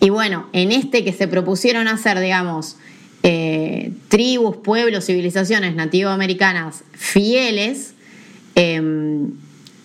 Y 0.00 0.10
bueno, 0.10 0.46
en 0.52 0.72
este 0.72 1.04
que 1.04 1.12
se 1.12 1.28
propusieron 1.28 1.88
hacer, 1.88 2.20
digamos, 2.20 2.76
eh, 3.22 3.92
tribus, 4.08 4.56
pueblos, 4.56 5.04
civilizaciones 5.06 5.74
nativoamericanas 5.74 6.84
fieles, 6.92 7.94
eh, 8.54 8.80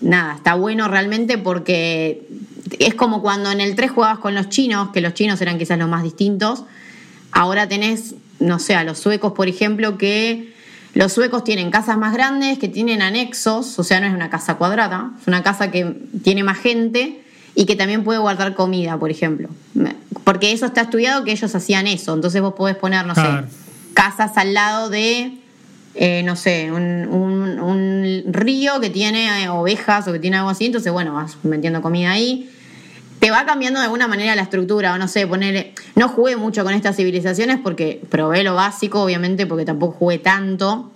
nada, 0.01 0.35
está 0.35 0.55
bueno 0.55 0.87
realmente 0.87 1.37
porque 1.37 2.27
es 2.79 2.93
como 2.93 3.21
cuando 3.21 3.51
en 3.51 3.59
el 3.59 3.75
3 3.75 3.91
jugabas 3.91 4.19
con 4.19 4.35
los 4.35 4.49
chinos, 4.49 4.89
que 4.91 5.01
los 5.01 5.13
chinos 5.13 5.41
eran 5.41 5.57
quizás 5.57 5.77
los 5.77 5.89
más 5.89 6.03
distintos. 6.03 6.63
Ahora 7.31 7.67
tenés, 7.67 8.15
no 8.39 8.59
sé, 8.59 8.75
a 8.75 8.83
los 8.83 8.99
suecos, 8.99 9.33
por 9.33 9.47
ejemplo, 9.47 9.97
que 9.97 10.54
los 10.95 11.13
suecos 11.13 11.43
tienen 11.43 11.69
casas 11.71 11.97
más 11.97 12.13
grandes, 12.13 12.57
que 12.57 12.67
tienen 12.67 13.01
anexos, 13.03 13.77
o 13.77 13.83
sea, 13.83 13.99
no 13.99 14.07
es 14.07 14.13
una 14.13 14.29
casa 14.31 14.55
cuadrada, 14.55 15.11
es 15.21 15.27
una 15.27 15.43
casa 15.43 15.69
que 15.69 15.95
tiene 16.23 16.43
más 16.43 16.57
gente 16.57 17.21
y 17.53 17.65
que 17.65 17.75
también 17.75 18.03
puede 18.03 18.19
guardar 18.19 18.55
comida, 18.55 18.97
por 18.97 19.11
ejemplo. 19.11 19.49
Porque 20.23 20.51
eso 20.51 20.65
está 20.65 20.81
estudiado 20.81 21.23
que 21.23 21.31
ellos 21.31 21.53
hacían 21.53 21.85
eso, 21.87 22.13
entonces 22.13 22.41
vos 22.41 22.53
podés 22.55 22.75
poner, 22.77 23.05
no 23.05 23.13
Claro. 23.13 23.47
sé, 23.47 23.53
casas 23.93 24.37
al 24.37 24.53
lado 24.53 24.89
de, 24.89 25.37
eh, 25.95 26.23
no 26.23 26.35
sé, 26.35 26.71
un, 26.71 27.07
un- 27.07 27.59
un 27.59 28.23
río 28.33 28.79
que 28.79 28.89
tiene 28.89 29.43
eh, 29.43 29.49
ovejas 29.49 30.07
o 30.07 30.13
que 30.13 30.19
tiene 30.19 30.37
algo 30.37 30.49
así, 30.49 30.65
entonces, 30.65 30.91
bueno, 30.91 31.13
vas 31.13 31.37
metiendo 31.43 31.81
comida 31.81 32.11
ahí 32.11 32.49
te 33.25 33.31
va 33.31 33.43
cambiando 33.43 33.79
de 33.79 33.85
alguna 33.85 34.07
manera 34.07 34.35
la 34.35 34.43
estructura, 34.43 34.93
o 34.93 34.99
no 34.99 35.07
sé, 35.07 35.25
ponerle. 35.25 35.73
No 35.95 36.09
jugué 36.09 36.35
mucho 36.35 36.63
con 36.63 36.75
estas 36.75 36.95
civilizaciones 36.95 37.57
porque 37.59 37.99
probé 38.07 38.43
lo 38.43 38.53
básico, 38.53 39.01
obviamente, 39.01 39.47
porque 39.47 39.65
tampoco 39.65 39.97
jugué 39.97 40.19
tanto. 40.19 40.91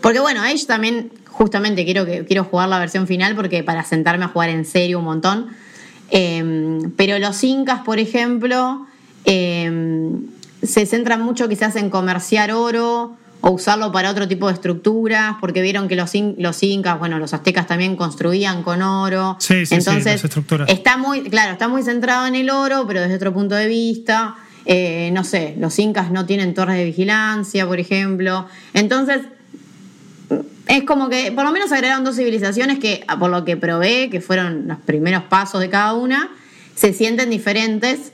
Porque 0.00 0.18
bueno, 0.18 0.42
Age 0.42 0.66
también, 0.66 1.12
justamente 1.28 1.84
quiero, 1.84 2.06
que, 2.06 2.24
quiero 2.24 2.42
jugar 2.42 2.68
la 2.68 2.80
versión 2.80 3.06
final 3.06 3.36
porque 3.36 3.62
para 3.62 3.84
sentarme 3.84 4.24
a 4.24 4.28
jugar 4.30 4.50
en 4.50 4.64
serio 4.64 4.98
un 4.98 5.04
montón. 5.04 5.46
Eh, 6.10 6.88
pero 6.96 7.20
los 7.20 7.44
incas, 7.44 7.82
por 7.82 8.00
ejemplo, 8.00 8.84
eh, 9.24 10.10
se 10.60 10.86
centran 10.86 11.22
mucho 11.22 11.48
quizás 11.48 11.76
en 11.76 11.88
comerciar 11.88 12.50
oro 12.50 13.16
o 13.46 13.50
usarlo 13.50 13.92
para 13.92 14.10
otro 14.10 14.26
tipo 14.26 14.46
de 14.48 14.54
estructuras, 14.54 15.34
porque 15.38 15.60
vieron 15.60 15.86
que 15.86 15.96
los, 15.96 16.14
in- 16.14 16.34
los 16.38 16.62
incas, 16.62 16.98
bueno, 16.98 17.18
los 17.18 17.34
aztecas 17.34 17.66
también 17.66 17.94
construían 17.94 18.62
con 18.62 18.80
oro. 18.80 19.36
Sí, 19.38 19.54
sí, 19.54 19.66
sí, 19.66 19.74
Entonces, 19.74 20.06
las 20.14 20.24
estructuras. 20.24 20.66
está 20.70 20.96
muy, 20.96 21.20
claro, 21.24 21.52
está 21.52 21.68
muy 21.68 21.82
centrado 21.82 22.26
en 22.26 22.36
el 22.36 22.48
oro, 22.48 22.86
pero 22.86 23.02
desde 23.02 23.16
otro 23.16 23.34
punto 23.34 23.54
de 23.54 23.66
vista. 23.66 24.36
Eh, 24.64 25.10
no 25.12 25.24
sé, 25.24 25.56
los 25.58 25.78
incas 25.78 26.10
no 26.10 26.24
tienen 26.24 26.54
torres 26.54 26.76
de 26.78 26.86
vigilancia, 26.86 27.66
por 27.66 27.78
ejemplo. 27.78 28.46
Entonces, 28.72 29.20
es 30.66 30.84
como 30.84 31.10
que 31.10 31.30
por 31.32 31.44
lo 31.44 31.52
menos 31.52 31.70
agregaron 31.70 32.02
dos 32.02 32.16
civilizaciones 32.16 32.78
que, 32.78 33.04
por 33.18 33.28
lo 33.30 33.44
que 33.44 33.58
probé, 33.58 34.08
que 34.08 34.22
fueron 34.22 34.66
los 34.68 34.78
primeros 34.78 35.24
pasos 35.24 35.60
de 35.60 35.68
cada 35.68 35.92
una, 35.92 36.30
se 36.74 36.94
sienten 36.94 37.28
diferentes, 37.28 38.12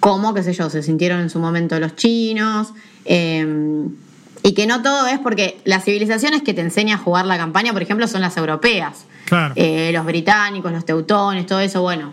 como, 0.00 0.34
qué 0.34 0.42
sé 0.42 0.52
yo, 0.52 0.68
se 0.68 0.82
sintieron 0.82 1.20
en 1.20 1.30
su 1.30 1.38
momento 1.38 1.78
los 1.78 1.94
chinos. 1.94 2.72
eh, 3.04 3.46
y 4.46 4.52
que 4.52 4.66
no 4.66 4.82
todo 4.82 5.06
es 5.06 5.18
porque 5.18 5.58
las 5.64 5.84
civilizaciones 5.84 6.42
que 6.42 6.52
te 6.52 6.60
enseñan 6.60 7.00
a 7.00 7.02
jugar 7.02 7.24
la 7.24 7.38
campaña, 7.38 7.72
por 7.72 7.80
ejemplo, 7.80 8.06
son 8.06 8.20
las 8.20 8.36
europeas. 8.36 9.06
Claro. 9.24 9.54
Eh, 9.56 9.90
los 9.90 10.04
británicos, 10.04 10.70
los 10.70 10.84
teutones, 10.84 11.46
todo 11.46 11.60
eso, 11.60 11.80
bueno. 11.80 12.12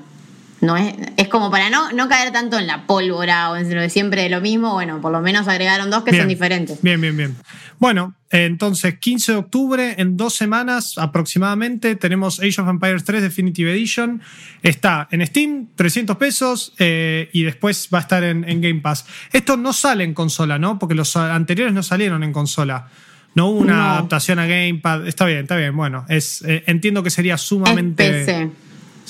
No 0.61 0.77
es, 0.77 0.93
es 1.17 1.27
como 1.27 1.49
para 1.49 1.71
no, 1.71 1.91
no 1.91 2.07
caer 2.07 2.31
tanto 2.31 2.59
en 2.59 2.67
la 2.67 2.85
pólvora 2.85 3.49
o 3.49 3.55
en 3.55 3.73
lo 3.73 3.81
de 3.81 3.89
siempre 3.89 4.21
de 4.21 4.29
lo 4.29 4.41
mismo, 4.41 4.73
bueno, 4.73 5.01
por 5.01 5.11
lo 5.11 5.19
menos 5.19 5.47
agregaron 5.47 5.89
dos 5.89 6.03
que 6.03 6.11
Bien. 6.11 6.21
son 6.23 6.29
diferentes. 6.29 6.81
Bien, 6.83 7.01
bien, 7.01 7.17
bien. 7.17 7.35
Bueno, 7.79 8.13
entonces 8.29 8.99
15 8.99 9.31
de 9.31 9.37
octubre, 9.39 9.95
en 9.97 10.17
dos 10.17 10.35
semanas 10.35 10.99
aproximadamente, 10.99 11.95
tenemos 11.95 12.39
Age 12.39 12.61
of 12.61 12.67
Empires 12.69 13.03
3 13.03 13.23
Definitive 13.23 13.71
Edition. 13.71 14.21
Está 14.61 15.07
en 15.09 15.25
Steam, 15.25 15.67
300 15.75 16.17
pesos, 16.17 16.73
eh, 16.77 17.29
y 17.33 17.41
después 17.41 17.89
va 17.91 17.97
a 17.97 18.01
estar 18.01 18.23
en, 18.23 18.47
en 18.47 18.61
Game 18.61 18.81
Pass. 18.81 19.07
Esto 19.33 19.57
no 19.57 19.73
sale 19.73 20.03
en 20.03 20.13
consola, 20.13 20.59
¿no? 20.59 20.77
Porque 20.77 20.93
los 20.93 21.15
anteriores 21.15 21.73
no 21.73 21.81
salieron 21.81 22.23
en 22.23 22.33
consola. 22.33 22.87
No 23.33 23.47
hubo 23.47 23.59
una 23.61 23.77
No. 23.77 23.83
adaptación 23.93 24.37
a 24.39 24.45
Gamepad. 24.45 25.07
Está 25.07 25.25
bien, 25.25 25.39
está 25.39 25.55
bien. 25.55 25.75
Bueno, 25.75 26.05
es, 26.09 26.43
eh, 26.45 26.63
entiendo 26.67 27.01
que 27.01 27.09
sería 27.09 27.37
sumamente. 27.39 28.05
Es 28.21 28.25
PC. 28.27 28.49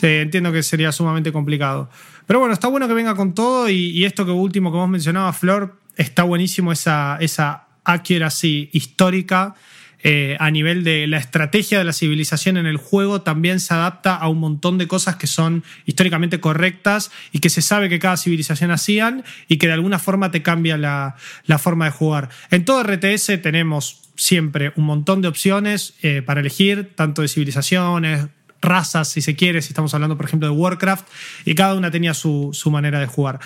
Entiendo 0.01 0.51
que 0.51 0.63
sería 0.63 0.91
sumamente 0.91 1.31
complicado. 1.31 1.89
Pero 2.25 2.39
bueno, 2.39 2.53
está 2.53 2.67
bueno 2.67 2.87
que 2.87 2.93
venga 2.93 3.15
con 3.15 3.33
todo 3.33 3.69
y, 3.69 3.89
y 3.89 4.05
esto 4.05 4.25
que 4.25 4.31
último 4.31 4.71
que 4.71 4.77
vos 4.77 4.89
mencionabas, 4.89 5.37
Flor, 5.37 5.77
está 5.97 6.23
buenísimo 6.23 6.71
esa, 6.71 7.17
esa 7.19 7.67
accuracy 7.83 8.69
histórica 8.71 9.55
eh, 10.03 10.35
a 10.39 10.49
nivel 10.49 10.83
de 10.83 11.05
la 11.05 11.17
estrategia 11.17 11.77
de 11.77 11.83
la 11.83 11.93
civilización 11.93 12.57
en 12.57 12.65
el 12.65 12.77
juego 12.77 13.21
también 13.21 13.59
se 13.59 13.73
adapta 13.75 14.15
a 14.15 14.27
un 14.29 14.39
montón 14.39 14.79
de 14.79 14.87
cosas 14.87 15.15
que 15.15 15.27
son 15.27 15.63
históricamente 15.85 16.39
correctas 16.39 17.11
y 17.31 17.39
que 17.39 17.49
se 17.49 17.61
sabe 17.61 17.87
que 17.87 17.99
cada 17.99 18.17
civilización 18.17 18.71
hacían 18.71 19.23
y 19.47 19.57
que 19.57 19.67
de 19.67 19.73
alguna 19.73 19.99
forma 19.99 20.31
te 20.31 20.41
cambia 20.41 20.77
la, 20.77 21.15
la 21.45 21.59
forma 21.59 21.85
de 21.85 21.91
jugar. 21.91 22.29
En 22.49 22.65
todo 22.65 22.81
RTS 22.83 23.41
tenemos 23.43 24.01
siempre 24.15 24.73
un 24.75 24.85
montón 24.85 25.21
de 25.21 25.27
opciones 25.27 25.93
eh, 26.01 26.23
para 26.23 26.41
elegir, 26.41 26.91
tanto 26.95 27.21
de 27.21 27.27
civilizaciones, 27.27 28.27
razas, 28.61 29.09
si 29.09 29.21
se 29.21 29.35
quiere, 29.35 29.61
si 29.61 29.69
estamos 29.69 29.93
hablando, 29.93 30.17
por 30.17 30.25
ejemplo, 30.25 30.47
de 30.47 30.55
Warcraft, 30.55 31.07
y 31.45 31.55
cada 31.55 31.75
una 31.75 31.91
tenía 31.91 32.13
su, 32.13 32.49
su 32.53 32.71
manera 32.71 32.99
de 32.99 33.07
jugar. 33.07 33.39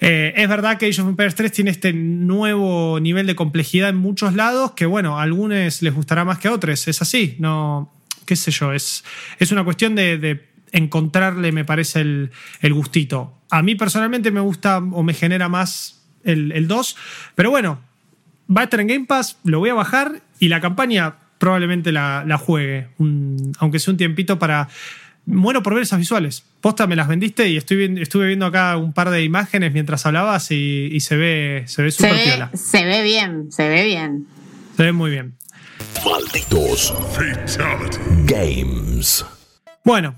Eh, 0.00 0.32
es 0.36 0.48
verdad 0.48 0.78
que 0.78 0.86
Age 0.86 1.02
of 1.02 1.08
Empires 1.08 1.34
3 1.34 1.50
tiene 1.52 1.70
este 1.70 1.92
nuevo 1.92 3.00
nivel 3.00 3.26
de 3.26 3.34
complejidad 3.34 3.88
en 3.88 3.96
muchos 3.96 4.34
lados, 4.34 4.72
que 4.72 4.86
bueno, 4.86 5.18
a 5.18 5.22
algunos 5.22 5.82
les 5.82 5.94
gustará 5.94 6.24
más 6.24 6.38
que 6.38 6.48
a 6.48 6.52
otros, 6.52 6.86
es 6.86 7.02
así, 7.02 7.36
no, 7.38 7.92
qué 8.24 8.36
sé 8.36 8.50
yo, 8.50 8.72
es, 8.72 9.04
es 9.38 9.50
una 9.52 9.64
cuestión 9.64 9.94
de, 9.94 10.46
encontrarle, 10.70 11.50
me 11.50 11.64
parece, 11.64 12.02
el, 12.02 12.30
el 12.60 12.74
gustito. 12.74 13.40
A 13.48 13.62
mí 13.62 13.74
personalmente 13.74 14.30
me 14.30 14.40
gusta 14.40 14.76
o 14.76 15.02
me 15.02 15.14
genera 15.14 15.48
más 15.48 16.06
el, 16.24 16.52
el 16.52 16.68
2, 16.68 16.96
pero 17.34 17.50
bueno, 17.50 17.80
va 18.54 18.60
a 18.60 18.64
estar 18.64 18.80
en 18.80 18.88
Game 18.88 19.06
Pass, 19.06 19.38
lo 19.44 19.60
voy 19.60 19.70
a 19.70 19.74
bajar 19.74 20.22
y 20.38 20.48
la 20.48 20.60
campaña 20.60 21.16
probablemente 21.38 21.92
la, 21.92 22.24
la 22.26 22.36
juegue, 22.38 22.88
un- 22.98 23.52
aunque 23.58 23.78
sea 23.78 23.92
un 23.92 23.96
tiempito 23.98 24.38
para 24.38 24.68
muero 25.26 25.62
por 25.62 25.74
ver 25.74 25.82
esas 25.82 25.98
visuales. 25.98 26.42
Posta, 26.60 26.86
me 26.86 26.96
las 26.96 27.06
vendiste 27.08 27.48
y 27.48 27.56
estoy, 27.56 28.00
estuve 28.00 28.26
viendo 28.28 28.46
acá 28.46 28.76
un 28.76 28.92
par 28.92 29.10
de 29.10 29.22
imágenes 29.22 29.72
mientras 29.72 30.04
hablabas 30.06 30.50
y, 30.50 30.98
se 31.00 31.16
ve 31.16 31.64
se 31.66 31.82
ve 31.82 31.90
súper 31.90 32.22
piola. 32.24 32.50
Se 32.54 32.84
ve 32.84 33.02
bien, 33.02 33.52
se 33.52 33.68
ve 33.68 33.84
bien. 33.84 34.26
Se 34.76 34.82
ve 34.84 34.92
muy 34.92 35.10
bien. 35.10 35.34
Malditos 36.04 36.94
Games. 38.24 39.24
Bueno, 39.84 40.14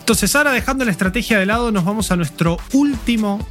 entonces 0.00 0.34
ahora 0.36 0.52
dejando 0.52 0.84
la 0.84 0.90
estrategia 0.90 1.38
de 1.38 1.46
lado, 1.46 1.70
nos 1.70 1.84
vamos 1.84 2.10
a 2.10 2.16
nuestro 2.16 2.58
último 2.72 3.46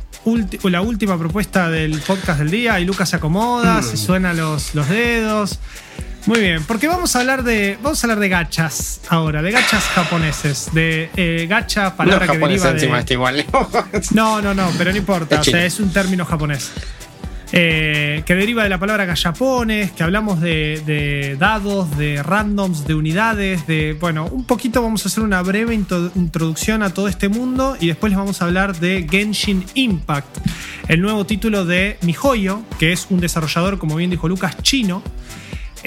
la 0.64 0.82
última 0.82 1.20
propuesta 1.20 1.70
del 1.70 2.00
podcast 2.00 2.40
del 2.40 2.50
día 2.50 2.80
y 2.80 2.86
Lucas 2.86 3.10
se 3.10 3.16
acomoda, 3.18 3.84
se 3.84 3.96
suena 3.96 4.34
los, 4.34 4.74
los 4.74 4.90
dedos. 4.90 5.60
Muy 6.26 6.40
bien, 6.40 6.64
porque 6.64 6.88
vamos 6.88 7.16
a 7.16 7.20
hablar 7.20 7.44
de 7.44 7.78
vamos 7.84 8.04
a 8.04 8.08
hablar 8.08 8.20
de 8.20 8.30
gachas 8.30 9.00
ahora, 9.10 9.44
de 9.44 9.52
gachas 9.52 9.84
japoneses, 9.84 10.70
de 10.74 11.10
eh, 11.16 11.46
gacha, 11.48 11.96
palabra 11.96 12.28
que 12.28 12.40
deriva 12.40 12.74
de... 12.74 13.14
igual. 13.14 13.46
no, 14.12 14.42
no, 14.42 14.56
no, 14.56 14.72
pero 14.78 14.92
no 14.92 14.98
importa, 14.98 15.40
o 15.40 15.44
sea, 15.44 15.66
es 15.66 15.80
un 15.80 15.94
término 15.94 16.26
japonés. 16.26 16.72
Eh, 17.52 18.24
que 18.26 18.34
deriva 18.34 18.64
de 18.64 18.70
la 18.70 18.80
palabra 18.80 19.06
gallapones, 19.06 19.92
que 19.92 20.04
hablamos 20.04 20.42
de, 20.42 21.38
dados, 21.40 21.96
de 21.96 22.24
randoms, 22.24 22.88
de 22.88 22.96
unidades, 22.96 23.68
de. 23.68 23.94
Bueno, 23.94 24.26
un 24.26 24.46
poquito 24.46 24.82
vamos 24.82 25.06
a 25.06 25.10
hacer 25.10 25.24
una 25.24 25.42
breve 25.44 25.76
introducción 25.76 26.82
a 26.82 26.90
todo 26.90 27.08
este 27.08 27.30
mundo 27.30 27.78
y 27.80 27.88
después 27.88 28.10
les 28.12 28.18
vamos 28.18 28.42
a 28.42 28.46
hablar 28.46 28.80
de 28.80 29.08
Genshin 29.10 29.64
Impact, 29.76 30.38
el 30.88 31.02
nuevo 31.02 31.26
título 31.26 31.66
de 31.66 31.98
MiHoYo, 32.02 32.64
que 32.80 32.92
es 32.92 33.08
un 33.12 33.20
desarrollador, 33.20 33.78
como 33.78 33.96
bien 33.96 34.10
dijo 34.10 34.28
Lucas, 34.28 34.58
chino. 34.64 35.04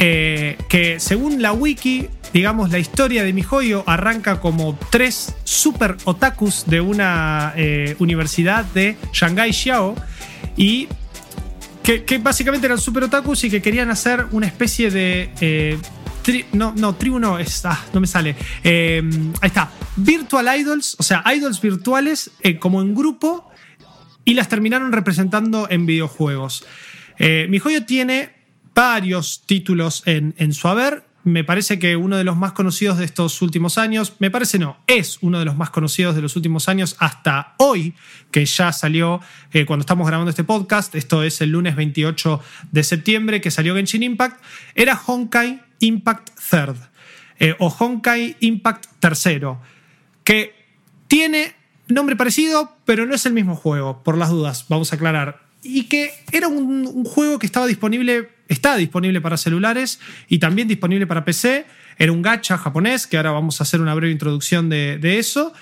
Eh, 0.01 0.57
que 0.69 1.01
según 1.01 1.43
la 1.43 1.53
wiki, 1.53 2.09
digamos, 2.33 2.71
la 2.71 2.79
historia 2.79 3.25
de 3.25 3.33
MiHoYo 3.33 3.83
arranca 3.85 4.41
como 4.41 4.79
tres 4.91 5.35
super 5.43 5.97
otakus 6.05 6.67
de 6.67 6.81
una 6.81 7.53
eh, 7.57 7.97
universidad 7.99 8.65
de 8.67 8.97
Shanghai 9.13 9.53
Xiao 9.53 9.97
y 10.57 10.87
que, 11.97 12.19
básicamente 12.19 12.67
eran 12.67 12.79
super 12.79 13.05
otakus 13.05 13.45
y 13.45 13.51
que 13.51 13.63
querían 13.63 13.91
hacer 13.91 14.27
una 14.33 14.47
especie 14.47 14.91
de. 14.91 15.31
Eh, 15.41 15.79
no, 16.53 16.75
no, 16.77 16.95
tribu 16.97 17.19
no, 17.19 17.39
ah, 17.65 17.85
no 17.95 18.01
me 18.01 18.07
sale. 18.07 18.37
Eh, 18.63 19.03
ahí 19.41 19.47
está. 19.47 19.71
Virtual 19.97 20.61
Idols, 20.61 20.97
o 20.99 21.03
sea, 21.03 21.25
idols 21.35 21.63
virtuales 21.63 22.31
eh, 22.43 22.59
como 22.59 22.83
en 22.83 22.95
grupo 22.95 23.51
y 24.27 24.35
las 24.35 24.49
terminaron 24.49 24.93
representando 24.93 25.67
en 25.71 25.87
videojuegos. 25.87 26.67
Mi 27.19 27.59
joyo 27.59 27.85
tiene 27.85 28.38
varios 28.79 29.43
títulos 29.45 30.05
en, 30.07 30.53
su 30.53 30.69
haber. 30.69 31.03
Me 31.25 31.43
parece 31.43 31.81
que 31.81 31.97
uno 31.97 32.17
de 32.17 32.23
los 32.23 32.37
más 32.37 32.53
conocidos 32.53 32.97
de 32.97 33.07
estos 33.07 33.43
últimos 33.43 33.77
años, 33.77 34.13
me 34.21 34.31
parece 34.31 34.57
no, 34.57 34.79
es 34.87 35.19
uno 35.21 35.41
de 35.41 35.45
los 35.45 35.57
más 35.57 35.71
conocidos 35.71 36.15
de 36.15 36.23
los 36.23 36.37
últimos 36.37 36.69
años 36.69 36.95
hasta 37.01 37.57
hoy, 37.59 37.95
que 38.31 38.47
ya 38.47 38.73
salió 38.73 39.21
eh, 39.53 39.67
cuando 39.67 39.81
estamos 39.81 40.07
grabando 40.07 40.31
este 40.31 40.45
podcast, 40.45 40.95
esto 40.95 41.25
es 41.25 41.41
el 41.41 41.51
lunes 41.51 41.75
28 41.75 42.41
de 42.71 42.85
septiembre 42.85 43.41
que 43.41 43.51
salió 43.51 43.75
Genshin 43.75 44.05
Impact, 44.05 44.41
era 44.77 44.95
Honkai 44.95 45.61
Impact 45.81 46.31
Third 46.49 46.77
eh, 47.41 47.57
o 47.59 47.67
Honkai 47.77 48.37
Impact 48.39 48.87
Tercero, 49.01 49.61
que 50.23 50.55
tiene 51.09 51.57
nombre 51.89 52.15
parecido, 52.15 52.77
pero 52.85 53.07
no 53.07 53.17
es 53.17 53.27
el 53.27 53.33
mismo 53.33 53.57
juego, 53.57 54.05
por 54.05 54.17
las 54.17 54.31
dudas, 54.31 54.67
vamos 54.69 54.93
a 54.93 54.95
aclarar. 54.95 55.49
Y 55.65 55.89
que 55.89 56.13
era 56.31 56.47
un 56.47 57.05
juego 57.05 57.41
que 57.41 57.47
estaba 57.47 57.67
disponible 57.67 58.38
Está 58.49 58.77
disponible 58.77 59.21
para 59.21 59.37
celulares 59.37 60.01
y 60.29 60.39
también 60.39 60.69
disponible 60.69 61.07
para 61.07 61.25
PC. 61.25 61.67
Era 61.99 62.13
un 62.13 62.23
gacha 62.23 62.59
japonés, 62.59 63.07
que 63.07 63.17
ahora 63.17 63.31
vamos 63.31 63.61
a 63.61 63.65
hacer 63.65 63.81
una 63.81 63.95
breve 63.95 64.13
introducción 64.13 64.69
de, 64.69 65.19
eso, 65.19 65.53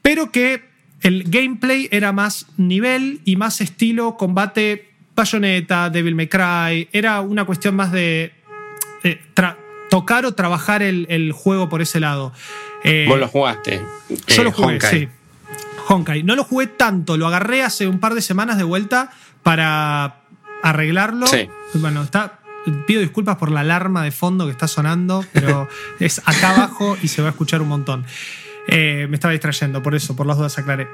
pero 0.00 0.32
que 0.32 0.64
el 1.02 1.24
gameplay 1.24 1.88
era 1.90 2.12
más 2.12 2.46
nivel 2.56 3.20
y 3.24 3.36
más 3.36 3.60
estilo 3.60 4.16
combate 4.16 4.90
Bayonetta, 5.14 5.90
Devil 5.90 6.14
May 6.14 6.28
Cry. 6.28 6.88
Era 6.92 7.20
una 7.20 7.44
cuestión 7.44 7.76
más 7.76 7.92
de 7.92 8.32
tocar 9.92 10.24
o 10.24 10.32
trabajar 10.32 10.82
el, 10.82 11.32
juego 11.32 11.68
por 11.68 11.82
ese 11.82 12.00
lado. 12.00 12.32
Eh, 12.82 13.04
Vos 13.06 13.18
lo 13.18 13.28
jugaste. 13.28 13.82
Yo 14.26 14.42
lo 14.42 14.48
eh, 14.48 14.52
jugué, 14.54 14.80
sí. 14.80 15.06
Honkai. 15.86 16.22
No 16.22 16.34
lo 16.34 16.44
jugué 16.44 16.66
tanto, 16.66 17.18
lo 17.18 17.26
agarré 17.26 17.62
hace 17.62 17.86
un 17.86 18.00
par 18.00 18.14
de 18.14 18.22
semanas 18.22 18.56
de 18.56 18.64
vuelta 18.64 19.10
para 19.42 20.21
arreglarlo. 20.62 21.26
Sí. 21.26 21.48
Bueno, 21.74 22.02
está. 22.02 22.38
Pido 22.86 23.00
disculpas 23.00 23.36
por 23.36 23.50
la 23.50 23.60
alarma 23.60 24.04
de 24.04 24.12
fondo 24.12 24.46
que 24.46 24.52
está 24.52 24.68
sonando, 24.68 25.24
pero 25.32 25.68
es 25.98 26.20
acá 26.24 26.50
abajo 26.54 26.96
y 27.02 27.08
se 27.08 27.20
va 27.20 27.28
a 27.28 27.30
escuchar 27.32 27.60
un 27.60 27.68
montón. 27.68 28.04
Eh, 28.68 29.06
me 29.10 29.16
estaba 29.16 29.32
distrayendo, 29.32 29.82
por 29.82 29.96
eso, 29.96 30.14
por 30.14 30.26
las 30.26 30.36
dudas 30.36 30.56
aclaré. 30.58 30.88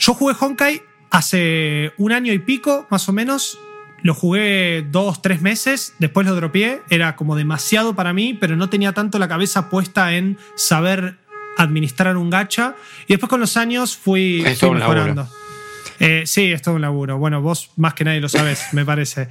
Yo 0.00 0.14
jugué 0.14 0.34
Honkai 0.38 0.82
hace 1.10 1.92
un 1.98 2.12
año 2.12 2.32
y 2.32 2.40
pico, 2.40 2.86
más 2.90 3.08
o 3.08 3.12
menos. 3.12 3.58
Lo 4.02 4.14
jugué 4.14 4.84
dos, 4.90 5.20
tres 5.20 5.42
meses, 5.42 5.94
después 5.98 6.26
lo 6.26 6.34
dropeé. 6.34 6.82
Era 6.88 7.16
como 7.16 7.36
demasiado 7.36 7.94
para 7.94 8.12
mí, 8.12 8.34
pero 8.34 8.56
no 8.56 8.70
tenía 8.70 8.92
tanto 8.92 9.18
la 9.18 9.28
cabeza 9.28 9.68
puesta 9.68 10.14
en 10.14 10.38
saber 10.56 11.18
administrar 11.58 12.16
un 12.16 12.30
gacha. 12.30 12.74
Y 13.06 13.12
después 13.12 13.28
con 13.28 13.40
los 13.40 13.56
años 13.56 13.96
fui, 13.96 14.42
fui 14.58 14.70
mejorando. 14.70 15.28
Eh, 16.00 16.22
sí, 16.24 16.50
es 16.50 16.62
todo 16.62 16.74
un 16.74 16.80
laburo. 16.80 17.18
Bueno, 17.18 17.42
vos 17.42 17.70
más 17.76 17.94
que 17.94 18.04
nadie 18.04 18.20
lo 18.20 18.28
sabes, 18.28 18.68
me 18.72 18.84
parece. 18.84 19.28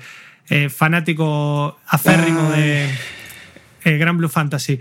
Eh, 0.50 0.70
fanático 0.70 1.80
aférrimo 1.88 2.52
de 2.52 2.90
eh, 3.84 3.98
Gran 3.98 4.18
Blue 4.18 4.30
Fantasy. 4.30 4.80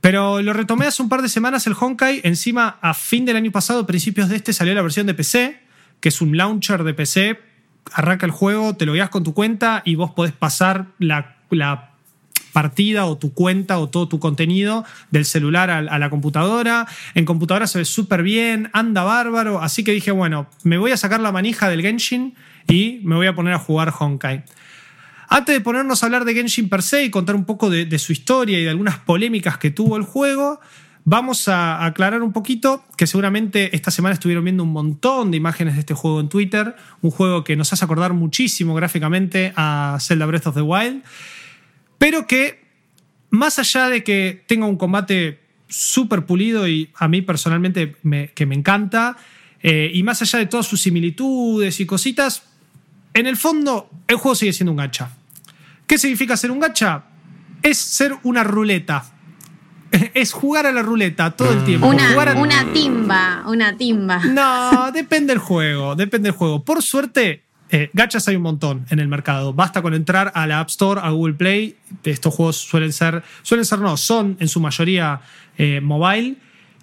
Pero 0.00 0.40
lo 0.42 0.52
retomé 0.52 0.86
hace 0.86 1.02
un 1.02 1.08
par 1.08 1.22
de 1.22 1.28
semanas 1.28 1.66
el 1.66 1.74
Honkai. 1.78 2.20
Encima, 2.22 2.78
a 2.80 2.94
fin 2.94 3.24
del 3.24 3.36
año 3.36 3.50
pasado, 3.50 3.84
principios 3.84 4.28
de 4.28 4.36
este, 4.36 4.52
salió 4.52 4.74
la 4.74 4.82
versión 4.82 5.06
de 5.06 5.14
PC, 5.14 5.60
que 6.00 6.08
es 6.08 6.20
un 6.20 6.36
launcher 6.36 6.84
de 6.84 6.94
PC. 6.94 7.40
Arranca 7.92 8.26
el 8.26 8.32
juego, 8.32 8.76
te 8.76 8.86
lo 8.86 8.92
guías 8.92 9.08
con 9.08 9.24
tu 9.24 9.34
cuenta 9.34 9.82
y 9.84 9.96
vos 9.96 10.12
podés 10.12 10.32
pasar 10.32 10.86
la, 10.98 11.36
la 11.50 11.93
partida 12.54 13.04
o 13.06 13.18
tu 13.18 13.34
cuenta 13.34 13.80
o 13.80 13.90
todo 13.90 14.08
tu 14.08 14.20
contenido 14.20 14.84
del 15.10 15.24
celular 15.24 15.70
a, 15.70 15.82
la 15.82 16.08
computadora. 16.08 16.86
En 17.14 17.24
computadora 17.24 17.66
se 17.66 17.78
ve 17.78 17.84
súper 17.84 18.22
bien, 18.22 18.70
anda 18.72 19.02
bárbaro. 19.02 19.60
Así 19.60 19.82
que 19.82 19.90
dije, 19.90 20.12
bueno, 20.12 20.46
me 20.62 20.78
voy 20.78 20.92
a 20.92 20.96
sacar 20.96 21.20
la 21.20 21.32
manija 21.32 21.68
del 21.68 21.82
Genshin 21.82 22.34
y 22.68 23.00
me 23.02 23.16
voy 23.16 23.26
a 23.26 23.34
poner 23.34 23.54
a 23.54 23.58
jugar 23.58 23.92
Honkai. 23.98 24.44
Antes 25.28 25.56
de 25.56 25.60
ponernos 25.60 26.02
a 26.02 26.06
hablar 26.06 26.24
de 26.24 26.32
Genshin 26.32 26.68
per 26.68 26.82
se 26.82 27.02
y 27.02 27.10
contar 27.10 27.34
un 27.34 27.44
poco 27.44 27.70
de, 27.70 27.98
su 27.98 28.12
historia 28.12 28.58
y 28.60 28.62
de 28.62 28.70
algunas 28.70 28.98
polémicas 28.98 29.58
que 29.58 29.70
tuvo 29.70 29.98
el 29.98 30.04
juego, 30.04 30.60
Vamos 31.06 31.48
a 31.48 31.84
aclarar 31.84 32.22
un 32.22 32.32
poquito 32.32 32.82
que 32.96 33.06
seguramente 33.06 33.76
esta 33.76 33.90
semana 33.90 34.14
estuvieron 34.14 34.42
viendo 34.42 34.62
un 34.62 34.72
montón 34.72 35.30
de 35.30 35.36
imágenes 35.36 35.74
de 35.74 35.80
este 35.80 35.92
juego 35.92 36.18
en 36.18 36.30
Twitter, 36.30 36.76
un 37.02 37.10
juego 37.10 37.44
que 37.44 37.56
nos 37.56 37.70
hace 37.74 37.84
acordar 37.84 38.14
muchísimo 38.14 38.74
gráficamente 38.74 39.52
a 39.54 39.98
Zelda 40.00 40.24
Breath 40.24 40.46
of 40.46 40.54
the 40.54 40.62
Wild 40.62 41.02
pero 41.98 42.26
que 42.26 42.64
más 43.30 43.58
allá 43.58 43.88
de 43.88 44.04
que 44.04 44.44
tenga 44.46 44.66
un 44.66 44.76
combate 44.76 45.40
súper 45.68 46.24
pulido 46.24 46.68
y 46.68 46.90
a 46.94 47.08
mí 47.08 47.22
personalmente 47.22 47.96
que 48.34 48.46
me 48.46 48.54
encanta, 48.54 49.16
eh, 49.66 49.90
y 49.94 50.02
más 50.02 50.20
allá 50.20 50.38
de 50.38 50.46
todas 50.46 50.66
sus 50.66 50.82
similitudes 50.82 51.80
y 51.80 51.86
cositas, 51.86 52.42
en 53.14 53.26
el 53.26 53.38
fondo 53.38 53.88
el 54.06 54.16
juego 54.16 54.34
sigue 54.34 54.52
siendo 54.52 54.72
un 54.72 54.76
gacha. 54.76 55.10
¿Qué 55.86 55.96
significa 55.96 56.36
ser 56.36 56.50
un 56.50 56.60
gacha? 56.60 57.04
Es 57.62 57.78
ser 57.78 58.14
una 58.24 58.44
ruleta. 58.44 59.06
Es 60.14 60.32
jugar 60.32 60.66
a 60.66 60.72
la 60.72 60.82
ruleta 60.82 61.30
todo 61.30 61.52
el 61.52 61.64
tiempo. 61.64 61.86
Una, 61.86 62.34
una 62.36 62.72
timba, 62.72 63.44
una 63.46 63.76
timba. 63.76 64.18
No, 64.24 64.90
depende 64.92 65.32
del 65.32 65.38
juego, 65.38 65.94
depende 65.94 66.28
del 66.28 66.36
juego. 66.36 66.64
Por 66.64 66.82
suerte, 66.82 67.43
eh, 67.70 67.90
gachas 67.92 68.28
hay 68.28 68.36
un 68.36 68.42
montón 68.42 68.86
en 68.90 68.98
el 68.98 69.08
mercado. 69.08 69.52
Basta 69.52 69.82
con 69.82 69.94
entrar 69.94 70.32
a 70.34 70.46
la 70.46 70.60
App 70.60 70.68
Store, 70.68 71.00
a 71.02 71.10
Google 71.10 71.34
Play. 71.34 71.76
Estos 72.04 72.34
juegos 72.34 72.56
suelen 72.56 72.92
ser, 72.92 73.22
suelen 73.42 73.64
ser 73.64 73.80
no, 73.80 73.96
son 73.96 74.36
en 74.40 74.48
su 74.48 74.60
mayoría 74.60 75.20
eh, 75.58 75.80
mobile. 75.80 76.36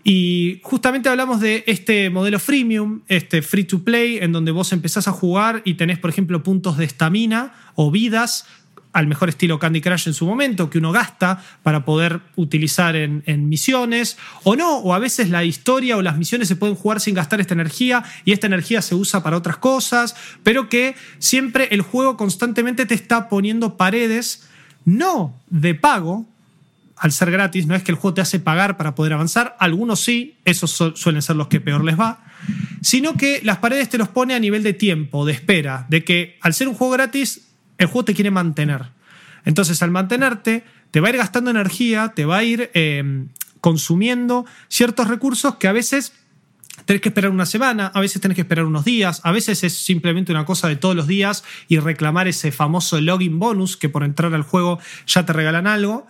Y 0.04 0.60
justamente 0.64 1.10
hablamos 1.10 1.40
de 1.42 1.64
este 1.68 2.10
modelo 2.10 2.40
freemium, 2.40 3.02
este 3.08 3.44
free 3.44 3.66
to 3.66 3.84
play, 3.84 4.18
en 4.18 4.32
donde 4.32 4.52
vos 4.52 4.74
empezás 4.74 5.08
a 5.08 5.12
jugar 5.12 5.62
y 5.64 5.76
tenés, 5.76 6.00
por 6.00 6.10
ejemplo, 6.10 6.42
puntos 6.42 6.78
de 6.78 6.86
estamina 6.86 7.54
o 7.76 7.92
vidas 7.92 8.48
al 8.94 9.08
mejor 9.08 9.30
estilo 9.30 9.60
Candy 9.60 9.82
Crush 9.82 10.08
en 10.08 10.14
su 10.14 10.26
momento, 10.26 10.70
que 10.70 10.78
uno 10.78 10.92
gasta 10.92 11.44
para 11.64 11.86
poder 11.86 12.22
utilizar 12.36 12.96
en, 12.96 13.50
misiones, 13.50 14.18
o 14.44 14.56
no, 14.56 14.78
o 14.78 14.94
a 14.94 15.00
veces 15.00 15.30
la 15.30 15.44
historia 15.44 15.98
o 15.98 16.02
las 16.02 16.18
misiones 16.18 16.48
se 16.48 16.56
pueden 16.56 16.76
jugar 16.76 17.00
sin 17.00 17.16
gastar 17.16 17.40
esta 17.40 17.54
energía 17.54 18.04
y 18.26 18.32
esta 18.32 18.48
energía 18.48 18.82
se 18.82 18.96
usa 18.96 19.24
para 19.24 19.38
otras 19.38 19.58
cosas, 19.58 20.16
pero 20.44 20.70
que 20.70 20.96
siempre 21.20 21.70
el 21.72 21.82
juego 21.82 22.18
constantemente 22.18 22.86
te 22.86 22.96
está 22.96 23.30
poniendo 23.30 23.78
paredes, 23.78 24.48
no 24.86 25.40
de 25.50 25.76
pago, 25.76 26.26
al 26.98 27.12
ser 27.12 27.32
gratis, 27.32 27.66
no 27.66 27.74
es 27.74 27.82
que 27.82 27.92
el 27.92 27.98
juego 27.98 28.14
te 28.14 28.22
hace 28.22 28.40
pagar 28.40 28.78
para 28.78 28.94
poder 28.94 29.14
avanzar, 29.14 29.56
algunos 29.60 30.02
sí, 30.02 30.36
esos 30.46 30.72
suelen 30.72 31.22
ser 31.24 31.36
los 31.36 31.48
que 31.48 31.60
peor 31.60 31.84
les 31.84 32.00
va, 32.00 32.24
sino 32.82 33.14
que 33.16 33.42
las 33.44 33.58
paredes 33.58 33.90
te 33.90 33.98
los 33.98 34.08
pone 34.08 34.36
a 34.36 34.40
nivel 34.40 34.62
de 34.62 34.74
tiempo, 34.74 35.26
de 35.26 35.34
espera, 35.34 35.88
de 35.90 36.04
que 36.04 36.38
al 36.42 36.54
ser 36.54 36.68
un 36.68 36.76
juego 36.76 36.94
gratis 36.94 37.51
el 37.82 37.88
juego 37.88 38.06
te 38.06 38.14
quiere 38.14 38.32
mantener. 38.32 38.86
Entonces, 39.44 39.82
al 39.82 39.90
mantenerte, 39.90 40.64
te 40.92 41.00
va 41.00 41.08
a 41.08 41.12
ir 41.12 41.18
gastando 41.18 41.50
energía, 41.50 42.14
te 42.16 42.26
va 42.26 42.38
a 42.38 42.44
ir 42.44 42.70
em, 42.74 43.30
consumiendo 43.60 44.46
ciertos 44.68 45.08
recursos 45.08 45.56
que 45.56 45.68
a 45.68 45.72
veces 45.72 46.14
tenés 46.86 47.02
que 47.02 47.10
esperar 47.10 47.32
una 47.32 47.48
semana, 47.48 47.92
a 47.94 48.00
veces 48.00 48.22
tenés 48.22 48.36
que 48.36 48.42
esperar 48.42 48.66
unos 48.66 48.86
días, 48.86 49.22
a 49.24 49.32
veces 49.32 49.64
es 49.64 49.74
simplemente 49.74 50.32
una 50.32 50.46
cosa 50.46 50.68
de 50.68 50.76
todos 50.76 50.96
los 50.96 51.08
días 51.08 51.44
y 51.68 51.80
reclamar 51.80 52.28
ese 52.28 52.52
famoso 52.52 53.02
login 53.02 53.40
bonus 53.40 53.78
que 53.78 53.90
por 53.90 54.04
entrar 54.04 54.34
al 54.34 54.44
juego 54.44 54.80
ya 55.08 55.26
te 55.26 55.34
regalan 55.34 55.66
algo. 55.66 56.06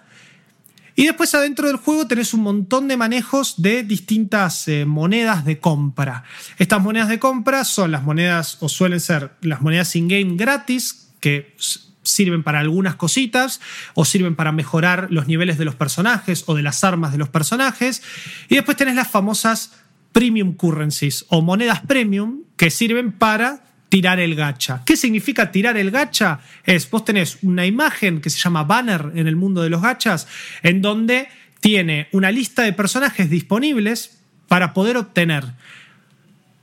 Y 0.95 1.05
después 1.05 1.33
adentro 1.33 1.67
del 1.67 1.77
juego 1.77 2.05
tenés 2.05 2.33
un 2.33 2.41
montón 2.41 2.89
de 2.89 2.97
manejos 2.97 3.61
de 3.61 3.83
distintas 3.83 4.67
eh, 4.67 4.85
monedas 4.85 5.45
de 5.45 5.57
compra. 5.57 6.25
Estas 6.57 6.81
monedas 6.81 7.07
de 7.07 7.17
compra 7.17 7.63
son 7.63 7.91
las 7.91 8.03
monedas, 8.03 8.57
o 8.59 8.67
suelen 8.67 8.99
ser 8.99 9.31
las 9.41 9.61
monedas 9.61 9.95
in-game 9.95 10.35
gratis, 10.35 11.10
que 11.21 11.55
sirven 12.03 12.43
para 12.43 12.59
algunas 12.59 12.95
cositas 12.95 13.61
o 13.93 14.05
sirven 14.05 14.35
para 14.35 14.51
mejorar 14.51 15.07
los 15.09 15.27
niveles 15.27 15.57
de 15.57 15.65
los 15.65 15.75
personajes 15.75 16.43
o 16.47 16.55
de 16.55 16.63
las 16.63 16.83
armas 16.83 17.11
de 17.11 17.17
los 17.17 17.29
personajes. 17.29 18.03
Y 18.49 18.55
después 18.55 18.75
tenés 18.75 18.95
las 18.95 19.07
famosas 19.07 19.71
premium 20.11 20.53
currencies 20.53 21.25
o 21.29 21.41
monedas 21.41 21.81
premium 21.81 22.41
que 22.57 22.69
sirven 22.69 23.13
para 23.13 23.63
tirar 23.89 24.19
el 24.19 24.35
gacha. 24.35 24.83
¿Qué 24.85 24.95
significa 24.95 25.51
tirar 25.51 25.77
el 25.77 25.91
gacha? 25.91 26.39
Es, 26.63 26.89
vos 26.89 27.03
tenés 27.03 27.39
una 27.41 27.65
imagen 27.65 28.21
que 28.21 28.29
se 28.29 28.39
llama 28.39 28.63
banner 28.63 29.11
en 29.15 29.27
el 29.27 29.35
mundo 29.35 29.61
de 29.61 29.69
los 29.69 29.81
gachas, 29.81 30.27
en 30.63 30.81
donde 30.81 31.27
tiene 31.59 32.07
una 32.11 32.31
lista 32.31 32.63
de 32.63 32.73
personajes 32.73 33.29
disponibles 33.29 34.21
para 34.47 34.73
poder 34.73 34.97
obtener. 34.97 35.45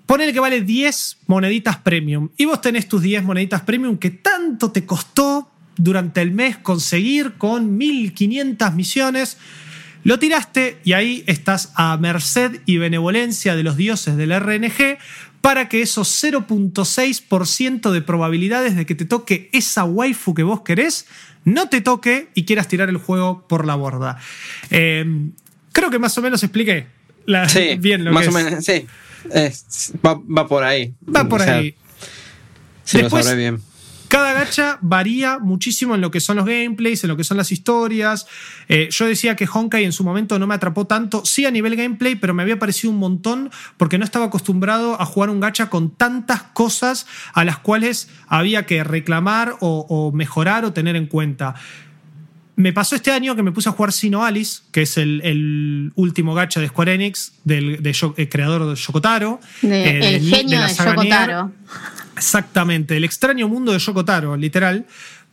Ponele 0.09 0.33
que 0.33 0.41
vale 0.41 0.63
10 0.63 1.19
moneditas 1.27 1.77
premium 1.77 2.31
y 2.39 2.47
vos 2.47 2.63
tenés 2.63 2.89
tus 2.89 3.03
10 3.03 3.25
moneditas 3.25 3.61
premium 3.61 3.99
que 3.99 4.09
tanto 4.09 4.73
te 4.73 4.87
costó 4.87 5.51
durante 5.77 6.23
el 6.23 6.31
mes 6.31 6.57
conseguir 6.57 7.35
con 7.35 7.77
1500 7.77 8.73
misiones. 8.73 9.37
Lo 10.05 10.19
tiraste 10.19 10.79
y 10.83 10.95
ahí 10.95 11.25
estás 11.27 11.73
a 11.75 11.95
merced 11.99 12.63
y 12.65 12.79
benevolencia 12.79 13.55
de 13.55 13.63
los 13.63 13.77
dioses 13.77 14.17
del 14.17 14.33
RNG 14.35 14.97
para 15.43 15.69
que 15.69 15.83
esos 15.83 16.25
0.6% 16.25 17.91
de 17.91 18.01
probabilidades 18.01 18.77
de 18.77 18.87
que 18.87 18.95
te 18.95 19.05
toque 19.05 19.51
esa 19.53 19.85
waifu 19.85 20.33
que 20.33 20.43
vos 20.43 20.63
querés 20.63 21.07
no 21.45 21.69
te 21.69 21.83
toque 21.83 22.29
y 22.35 22.47
quieras 22.47 22.67
tirar 22.67 22.89
el 22.89 22.97
juego 22.97 23.47
por 23.47 23.67
la 23.67 23.75
borda. 23.75 24.17
Eh, 24.71 25.05
creo 25.73 25.91
que 25.91 25.99
más 25.99 26.17
o 26.17 26.23
menos 26.23 26.43
expliqué 26.43 26.87
bien 27.79 28.05
lo 28.05 28.13
más 28.13 28.23
que 28.23 28.31
o 28.31 28.33
menos, 28.33 28.65
sí. 28.65 28.87
Va, 30.05 30.47
por 30.47 30.65
ahí. 30.65 30.95
Va 31.15 31.29
por 31.29 31.43
ahí. 31.43 31.75
Lo 32.93 33.11
sabré 33.11 33.37
bien. 33.37 33.61
Cada 34.09 34.33
gacha 34.33 34.79
varía 34.81 35.39
muchísimo 35.39 35.95
en 35.95 36.01
lo 36.01 36.11
que 36.11 36.21
son 36.21 36.37
los 36.37 36.47
gameplays, 36.47 37.05
en 37.05 37.09
lo 37.09 37.17
que 37.19 37.25
son 37.25 37.37
las 37.37 37.53
historias. 37.53 38.27
Eh, 38.67 38.89
yo 38.91 39.07
decía 39.07 39.37
que 39.37 39.47
Honkai 39.47 39.85
en 39.85 39.93
su 39.93 40.03
momento 40.03 40.39
no 40.39 40.47
me 40.47 40.55
atrapó 40.55 40.87
tanto, 40.87 41.27
sí 41.27 41.45
a 41.45 41.51
nivel 41.51 41.77
gameplay, 41.77 42.15
pero 42.15 42.33
me 42.33 42.43
había 42.43 42.59
parecido 42.59 42.91
un 42.91 42.99
montón 42.99 43.51
porque 43.77 43.99
no 43.99 44.07
estaba 44.07 44.25
acostumbrado 44.25 44.99
a 44.99 45.05
jugar 45.05 45.29
un 45.29 45.41
gacha 45.41 45.69
con 45.69 45.91
tantas 45.91 46.43
cosas 46.43 47.07
a 47.35 47.45
las 47.45 47.59
cuales 47.59 48.09
había 48.29 48.65
que 48.65 48.83
reclamar 48.83 49.57
o, 49.61 50.11
mejorar 50.15 50.65
o 50.65 50.73
tener 50.73 50.97
en 50.97 51.07
cuenta. 51.07 51.55
Me 52.59 52.73
pasó 52.73 52.97
este 52.97 53.13
año 53.13 53.37
que 53.37 53.45
me 53.45 53.53
puse 53.53 53.69
a 53.69 53.73
jugar 53.73 53.93
Sino 53.93 54.25
Alice, 54.25 54.63
que 54.73 54.83
es 54.83 54.99
el, 54.99 55.93
último 55.95 56.35
gacha 56.35 56.59
de 56.61 56.67
Square 56.67 56.93
Enix, 56.93 57.31
del 57.45 57.81
creador 58.29 58.69
de 58.69 58.75
Yokotaro. 58.75 59.39
Eh, 59.63 60.17
el 60.17 60.29
genio 60.29 60.61
de, 60.61 60.75
Yokotaro. 60.75 61.53
Exactamente, 62.17 62.97
el 62.97 63.05
extraño 63.05 63.47
mundo 63.47 63.73
de 63.73 63.79
Yokotaro, 63.79 64.37
literal, 64.37 64.87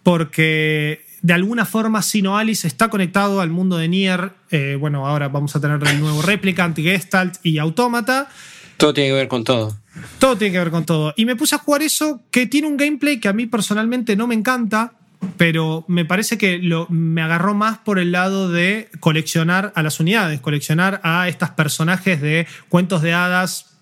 porque 0.03 1.03
de 1.23 1.33
alguna 1.33 1.65
forma 1.65 2.03
Sino 2.03 2.37
Alice 2.37 2.67
está 2.67 2.89
conectado 2.89 3.41
al 3.41 3.49
mundo 3.49 3.77
de 3.77 3.87
Nier. 3.87 4.33
Eh, 4.51 4.77
bueno, 4.79 5.07
ahora 5.07 5.27
vamos 5.27 5.55
a 5.55 5.59
tener 5.59 5.81
el 5.81 5.99
nuevo 5.99 6.21
Replicant, 6.21 6.77
Gestalt 6.77 7.37
y 7.41 7.57
Automata. 7.57 8.29
Todo 8.77 8.93
tiene 8.93 9.09
que 9.09 9.15
ver 9.15 9.27
con 9.27 9.43
todo. 9.43 9.75
Todo 10.19 10.37
tiene 10.37 10.51
que 10.51 10.59
ver 10.59 10.69
con 10.69 10.85
todo. 10.85 11.11
Y 11.17 11.25
me 11.25 11.35
puse 11.35 11.55
a 11.55 11.57
jugar 11.57 11.81
eso 11.81 12.21
que 12.29 12.45
tiene 12.45 12.67
un 12.67 12.77
gameplay 12.77 13.19
que 13.19 13.29
a 13.29 13.33
mí 13.33 13.47
personalmente 13.47 14.15
no 14.15 14.27
me 14.27 14.35
encanta, 14.35 14.93
pero 15.37 15.85
me 15.87 16.05
parece 16.05 16.37
que 16.37 16.59
lo, 16.59 16.87
me 16.89 17.21
agarró 17.21 17.53
más 17.53 17.77
por 17.79 17.99
el 17.99 18.11
lado 18.11 18.49
de 18.49 18.89
coleccionar 18.99 19.71
a 19.75 19.83
las 19.83 19.99
unidades, 19.99 20.39
coleccionar 20.39 21.01
a 21.03 21.27
estos 21.27 21.49
personajes 21.51 22.21
de 22.21 22.47
cuentos 22.69 23.01
de 23.01 23.13
hadas 23.13 23.75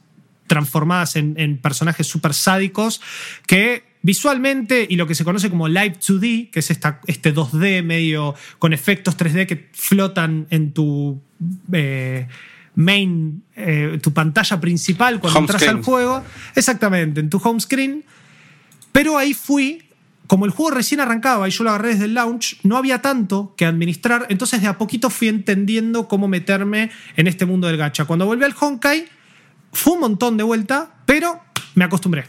transformadas 0.47 1.15
en, 1.15 1.57
personajes 1.57 2.05
súper 2.05 2.33
sádicos 2.33 3.01
que 3.47 3.83
visualmente 4.01 4.85
y 4.87 4.97
lo 4.97 5.07
que 5.07 5.15
se 5.15 5.23
conoce 5.23 5.49
como 5.49 5.67
Live 5.67 5.97
2D, 5.99 6.51
que 6.51 6.59
es 6.59 6.69
esta, 6.69 6.99
este 7.07 7.33
2D 7.33 7.83
medio 7.83 8.35
con 8.59 8.73
efectos 8.73 9.17
3D 9.17 9.47
que 9.47 9.69
flotan 9.73 10.47
en 10.49 10.73
tu 10.73 11.21
eh, 11.71 12.27
main, 12.75 13.43
eh, 13.55 13.99
tu 14.01 14.13
pantalla 14.13 14.59
principal 14.59 15.19
cuando 15.19 15.39
entras 15.39 15.63
al 15.63 15.81
juego. 15.81 16.23
Exactamente, 16.55 17.21
en 17.21 17.29
tu 17.29 17.41
home 17.43 17.59
screen. 17.59 18.03
Pero 18.91 19.17
ahí 19.17 19.33
fui, 19.33 19.83
como 20.27 20.45
el 20.45 20.51
juego 20.51 20.71
recién 20.71 20.99
arrancaba 20.99 21.47
y 21.47 21.51
yo 21.51 21.63
lo 21.63 21.71
agarré 21.71 21.89
desde 21.89 22.05
el 22.05 22.13
launch, 22.13 22.57
no 22.63 22.77
había 22.77 23.01
tanto 23.01 23.53
que 23.57 23.65
administrar, 23.65 24.27
entonces 24.29 24.61
de 24.61 24.67
a 24.67 24.77
poquito 24.77 25.09
fui 25.09 25.27
entendiendo 25.27 26.07
cómo 26.07 26.27
meterme 26.27 26.91
en 27.15 27.27
este 27.27 27.45
mundo 27.45 27.67
del 27.67 27.77
gacha. 27.77 28.05
Cuando 28.05 28.25
volví 28.25 28.43
al 28.43 28.55
Honkai, 28.59 29.05
fue 29.71 29.93
un 29.93 29.99
montón 30.01 30.37
de 30.37 30.43
vuelta, 30.43 30.95
pero 31.05 31.41
me 31.75 31.83
acostumbré. 31.83 32.25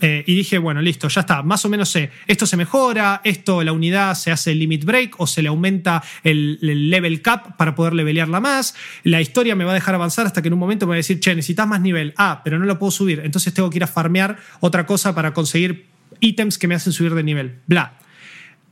Eh, 0.00 0.24
y 0.26 0.34
dije, 0.34 0.58
bueno, 0.58 0.82
listo, 0.82 1.08
ya 1.08 1.22
está, 1.22 1.42
más 1.42 1.64
o 1.64 1.70
menos 1.70 1.88
sé, 1.88 2.10
esto 2.26 2.44
se 2.44 2.58
mejora, 2.58 3.22
esto, 3.24 3.64
la 3.64 3.72
unidad 3.72 4.14
se 4.14 4.30
hace 4.30 4.54
limit 4.54 4.84
break 4.84 5.18
o 5.18 5.26
se 5.26 5.40
le 5.40 5.48
aumenta 5.48 6.02
el, 6.22 6.58
level 6.60 7.22
cap 7.22 7.56
para 7.56 7.74
poder 7.74 7.94
levelearla 7.94 8.38
más, 8.38 8.74
la 9.04 9.22
historia 9.22 9.56
me 9.56 9.64
va 9.64 9.70
a 9.70 9.74
dejar 9.74 9.94
avanzar 9.94 10.26
hasta 10.26 10.42
que 10.42 10.48
en 10.48 10.54
un 10.54 10.60
momento 10.60 10.84
me 10.84 10.90
va 10.90 10.94
a 10.96 10.96
decir, 10.98 11.18
che, 11.18 11.34
necesitas 11.34 11.66
más 11.66 11.80
nivel, 11.80 12.12
ah, 12.18 12.42
pero 12.44 12.58
no 12.58 12.66
lo 12.66 12.78
puedo 12.78 12.90
subir, 12.90 13.22
entonces 13.24 13.54
tengo 13.54 13.70
que 13.70 13.78
ir 13.78 13.84
a 13.84 13.86
farmear 13.86 14.36
otra 14.60 14.84
cosa 14.84 15.14
para 15.14 15.32
conseguir 15.32 15.86
ítems 16.20 16.58
que 16.58 16.68
me 16.68 16.74
hacen 16.74 16.92
subir 16.92 17.14
de 17.14 17.22
nivel, 17.22 17.60
bla. 17.66 17.98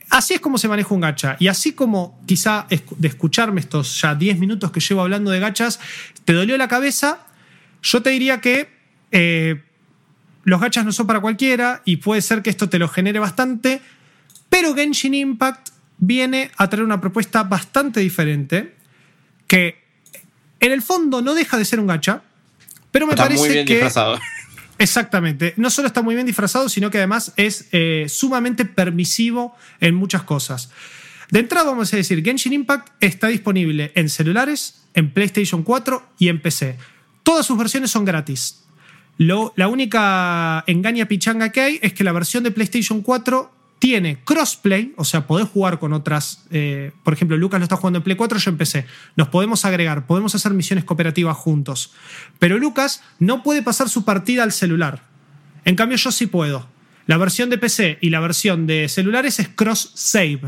Así 0.09 0.35
es 0.35 0.39
como 0.39 0.57
se 0.57 0.67
maneja 0.67 0.93
un 0.93 1.01
gacha. 1.01 1.35
Y 1.39 1.47
así 1.47 1.73
como 1.73 2.21
quizá 2.25 2.67
de 2.69 3.07
escucharme 3.07 3.59
estos 3.59 3.99
ya 4.01 4.15
10 4.15 4.37
minutos 4.39 4.71
que 4.71 4.79
llevo 4.79 5.01
hablando 5.01 5.31
de 5.31 5.39
gachas, 5.39 5.79
te 6.25 6.33
dolió 6.33 6.57
la 6.57 6.67
cabeza, 6.67 7.25
yo 7.81 8.01
te 8.01 8.11
diría 8.11 8.39
que 8.39 8.69
eh, 9.11 9.61
los 10.43 10.61
gachas 10.61 10.85
no 10.85 10.91
son 10.91 11.07
para 11.07 11.19
cualquiera 11.19 11.81
y 11.85 11.97
puede 11.97 12.21
ser 12.21 12.41
que 12.41 12.49
esto 12.49 12.69
te 12.69 12.79
lo 12.79 12.87
genere 12.87 13.19
bastante, 13.19 13.81
pero 14.49 14.75
Genshin 14.75 15.13
Impact 15.13 15.69
viene 15.97 16.51
a 16.57 16.69
traer 16.69 16.83
una 16.83 17.01
propuesta 17.01 17.43
bastante 17.43 17.99
diferente 17.99 18.75
que 19.47 19.83
en 20.59 20.71
el 20.71 20.81
fondo 20.81 21.21
no 21.21 21.33
deja 21.33 21.57
de 21.57 21.65
ser 21.65 21.79
un 21.79 21.87
gacha, 21.87 22.21
pero 22.91 23.07
me 23.07 23.13
está 23.13 23.23
parece 23.23 23.41
muy 23.41 23.49
bien 23.49 23.65
que 23.65 23.73
disfrazado. 23.73 24.19
Exactamente. 24.77 25.53
No 25.57 25.69
solo 25.69 25.87
está 25.87 26.01
muy 26.01 26.15
bien 26.15 26.27
disfrazado, 26.27 26.67
sino 26.69 26.89
que 26.89 26.97
además 26.97 27.33
es 27.37 27.67
eh, 27.71 28.05
sumamente 28.09 28.65
permisivo 28.65 29.55
en 29.79 29.95
muchas 29.95 30.23
cosas. 30.23 30.69
De 31.31 31.39
entrada 31.39 31.71
vamos 31.71 31.93
a 31.93 31.97
decir, 31.97 32.23
Genshin 32.23 32.53
Impact 32.53 32.89
está 32.99 33.27
disponible 33.27 33.91
en 33.95 34.09
celulares, 34.09 34.85
en 34.93 35.11
PlayStation 35.11 35.63
4 35.63 36.03
y 36.19 36.27
en 36.27 36.41
PC. 36.41 36.77
Todas 37.23 37.45
sus 37.45 37.57
versiones 37.57 37.91
son 37.91 38.05
gratis. 38.05 38.63
la 39.17 39.67
única 39.67 40.63
engaña 40.67 41.07
pichanga 41.07 41.51
que 41.51 41.61
hay 41.61 41.79
es 41.81 41.93
que 41.93 42.03
la 42.03 42.11
versión 42.11 42.43
de 42.43 42.51
PlayStation 42.51 43.01
4 43.01 43.54
tiene 43.79 44.17
crossplay, 44.23 44.93
o 44.97 45.03
sea, 45.03 45.27
podés 45.27 45.47
jugar 45.47 45.79
con 45.79 45.93
otras. 45.93 46.45
Eh, 46.51 46.91
por 47.03 47.13
ejemplo, 47.13 47.37
Lucas 47.37 47.59
lo 47.59 47.63
está 47.65 47.75
jugando 47.75 47.97
en 47.97 48.03
Play 48.03 48.15
4, 48.15 48.37
yo 48.39 48.49
empecé. 48.51 48.85
Nos 49.15 49.27
podemos 49.27 49.65
agregar, 49.65 50.07
podemos 50.07 50.33
hacer 50.35 50.53
misiones 50.53 50.85
cooperativas 50.85 51.37
juntos. 51.37 51.93
Pero 52.39 52.57
Lucas 52.57 53.03
no 53.19 53.43
puede 53.43 53.61
pasar 53.61 53.89
su 53.89 54.05
partida 54.05 54.43
al 54.43 54.51
celular. 54.51 55.03
En 55.65 55.75
cambio, 55.75 55.97
yo 55.97 56.11
sí 56.11 56.27
puedo. 56.27 56.67
La 57.07 57.17
versión 57.17 57.49
de 57.49 57.57
PC 57.57 57.99
y 58.01 58.09
la 58.09 58.19
versión 58.19 58.65
de 58.65 58.89
celulares 58.89 59.39
es 59.39 59.49
cross 59.49 59.91
save. 59.93 60.41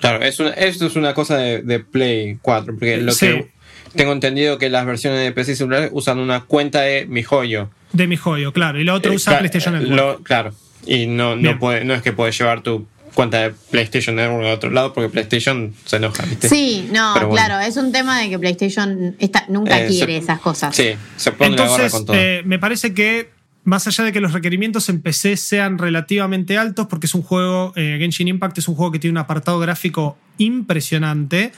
Claro, 0.00 0.22
esto 0.22 0.46
es 0.54 0.96
una 0.96 1.14
cosa 1.14 1.38
de, 1.38 1.80
Play 1.80 2.38
4, 2.42 2.74
porque 2.74 2.98
lo 2.98 3.14
que 3.16 3.50
tengo 3.94 4.12
entendido 4.12 4.58
que 4.58 4.68
las 4.68 4.84
versiones 4.86 5.20
de 5.20 5.32
PC 5.32 5.52
y 5.52 5.56
celulares 5.56 5.90
usan 5.92 6.18
una 6.18 6.44
cuenta 6.44 6.82
de 6.82 7.06
mi 7.06 7.22
joyo. 7.22 7.70
De 7.92 8.06
mi 8.06 8.16
joyo, 8.16 8.52
claro. 8.52 8.78
Y 8.78 8.84
la 8.84 8.94
otra 8.94 9.12
eh, 9.12 9.16
usa 9.16 9.38
PlayStation 9.38 9.74
eh, 9.76 9.80
Network. 9.80 10.22
claro. 10.22 10.52
Y 10.86 11.06
no, 11.06 11.36
no, 11.36 11.58
puede, 11.58 11.84
no 11.84 11.94
es 11.94 12.02
que 12.02 12.12
puedes 12.12 12.38
llevar 12.38 12.62
tu 12.62 12.86
cuenta 13.14 13.40
de 13.40 13.54
PlayStation 13.70 14.14
Network 14.14 14.46
a 14.46 14.52
otro 14.52 14.70
lado 14.70 14.92
porque 14.92 15.08
PlayStation 15.08 15.74
se 15.84 15.96
enoja, 15.96 16.24
¿viste? 16.26 16.48
Sí, 16.48 16.88
no, 16.92 17.14
claro, 17.30 17.58
es 17.60 17.76
un 17.76 17.90
tema 17.90 18.20
de 18.20 18.28
que 18.28 18.38
PlayStation 18.38 19.16
nunca 19.48 19.82
eh, 19.82 19.88
quiere 19.88 20.18
esas 20.18 20.38
cosas. 20.38 20.76
Sí, 20.76 20.90
se 21.16 21.32
pone 21.32 21.50
Entonces, 21.50 21.92
con 21.92 22.04
todo. 22.04 22.16
me 22.44 22.58
parece 22.58 22.94
que 22.94 23.30
más 23.64 23.86
allá 23.86 24.04
de 24.04 24.12
que 24.12 24.20
los 24.20 24.32
requerimientos 24.32 24.88
en 24.90 25.00
PC 25.00 25.36
sean 25.36 25.78
relativamente 25.78 26.56
altos, 26.56 26.86
porque 26.88 27.06
es 27.06 27.14
un 27.14 27.22
juego, 27.22 27.72
Genshin 27.74 28.28
Impact 28.28 28.58
es 28.58 28.68
un 28.68 28.76
juego 28.76 28.92
que 28.92 28.98
tiene 29.00 29.12
un 29.12 29.18
apartado 29.18 29.58
gráfico 29.58 30.16
impresionante, 30.38 31.52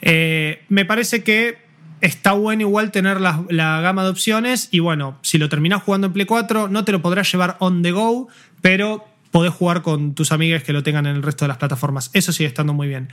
me 0.00 0.84
parece 0.84 1.24
que 1.24 1.67
está 2.00 2.32
bueno 2.32 2.62
igual 2.62 2.90
tener 2.90 3.20
la, 3.20 3.44
gama 3.80 4.04
de 4.04 4.10
opciones 4.10 4.68
y 4.70 4.80
bueno, 4.80 5.18
si 5.22 5.38
lo 5.38 5.48
terminas 5.48 5.82
jugando 5.82 6.06
en 6.08 6.12
Play 6.12 6.26
4 6.26 6.68
no 6.68 6.84
te 6.84 6.92
lo 6.92 7.02
podrás 7.02 7.30
llevar 7.30 7.56
on 7.60 7.82
the 7.82 7.92
go, 7.92 8.28
pero 8.60 9.06
podés 9.30 9.52
jugar 9.52 9.82
con 9.82 10.14
tus 10.14 10.32
amigues 10.32 10.62
que 10.64 10.72
lo 10.72 10.82
tengan 10.82 11.06
en 11.06 11.16
el 11.16 11.22
resto 11.22 11.44
de 11.44 11.48
las 11.48 11.58
plataformas. 11.58 12.10
Eso 12.14 12.32
sigue 12.32 12.48
estando 12.48 12.72
muy 12.72 12.88
bien. 12.88 13.08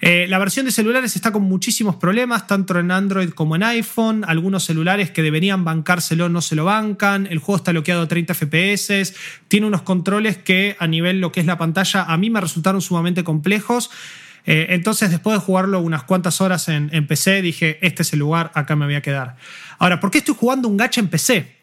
Eh, 0.00 0.26
la 0.28 0.38
versión 0.38 0.64
de 0.64 0.70
celulares 0.70 1.16
está 1.16 1.32
con 1.32 1.42
muchísimos 1.42 1.96
problemas, 1.96 2.46
tanto 2.46 2.78
en 2.78 2.90
Android 2.90 3.30
como 3.30 3.56
en 3.56 3.64
iPhone. 3.64 4.24
Algunos 4.26 4.64
celulares 4.64 5.10
que 5.10 5.22
deberían 5.22 5.64
bancárselo 5.64 6.28
no 6.28 6.40
se 6.40 6.54
lo 6.54 6.64
bancan. 6.64 7.26
El 7.26 7.38
juego 7.38 7.56
está 7.56 7.72
bloqueado 7.72 8.02
a 8.02 8.08
30 8.08 8.34
FPS. 8.34 9.14
Tiene 9.48 9.66
unos 9.66 9.82
controles 9.82 10.38
que 10.38 10.76
a 10.78 10.86
nivel 10.86 11.20
lo 11.20 11.32
que 11.32 11.40
es 11.40 11.46
la 11.46 11.58
pantalla 11.58 12.04
a 12.04 12.16
mí 12.16 12.30
me 12.30 12.40
resultaron 12.40 12.80
sumamente 12.80 13.24
complejos. 13.24 13.90
Eh, 14.46 14.68
entonces, 14.70 15.10
después 15.10 15.38
de 15.38 15.44
jugarlo 15.44 15.80
unas 15.80 16.04
cuantas 16.04 16.40
horas 16.40 16.68
en, 16.68 17.06
PC, 17.06 17.42
dije, 17.42 17.78
este 17.82 18.02
es 18.02 18.12
el 18.12 18.20
lugar, 18.20 18.50
acá 18.54 18.76
me 18.76 18.86
voy 18.86 18.94
a 18.94 19.02
quedar. 19.02 19.36
Ahora, 19.78 20.00
¿por 20.00 20.10
qué 20.10 20.18
estoy 20.18 20.34
jugando 20.38 20.68
un 20.68 20.76
gacha 20.76 21.00
en 21.00 21.08
PC? 21.08 21.56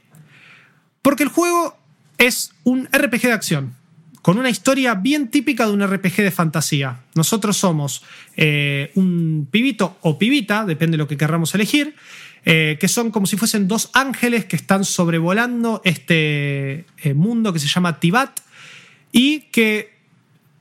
Porque 1.02 1.24
el 1.24 1.30
juego 1.30 1.78
es 2.18 2.52
un 2.64 2.88
RPG 2.92 3.22
de 3.22 3.34
acción 3.34 3.76
con 4.22 4.40
una 4.40 4.50
historia 4.50 4.96
bien 4.96 5.30
típica 5.30 5.68
de 5.68 5.74
un 5.74 5.86
RPG 5.86 6.16
de 6.18 6.32
fantasía. 6.32 7.02
Nosotros 7.14 7.58
somos 7.58 8.04
eh, 8.36 8.92
un 8.96 9.48
pibito 9.52 9.98
o 10.02 10.18
pibita, 10.18 10.66
depende 10.66 10.94
de 10.94 10.98
lo 10.98 11.08
que 11.08 11.18
querramos 11.18 11.54
elegir, 11.54 11.96
eh, 12.44 12.78
que 12.80 12.88
son 12.88 13.12
como 13.12 13.28
si 13.28 13.38
fuesen 13.38 13.68
dos 13.68 13.92
ángeles 13.94 14.46
que 14.46 14.56
están 14.56 14.84
sobrevolando 14.84 15.82
este 15.86 16.86
mundo 17.14 17.54
que 17.54 17.60
se 17.60 17.68
llama 17.68 18.00
Tibat 18.00 18.40
y 19.12 19.42
que 19.52 19.95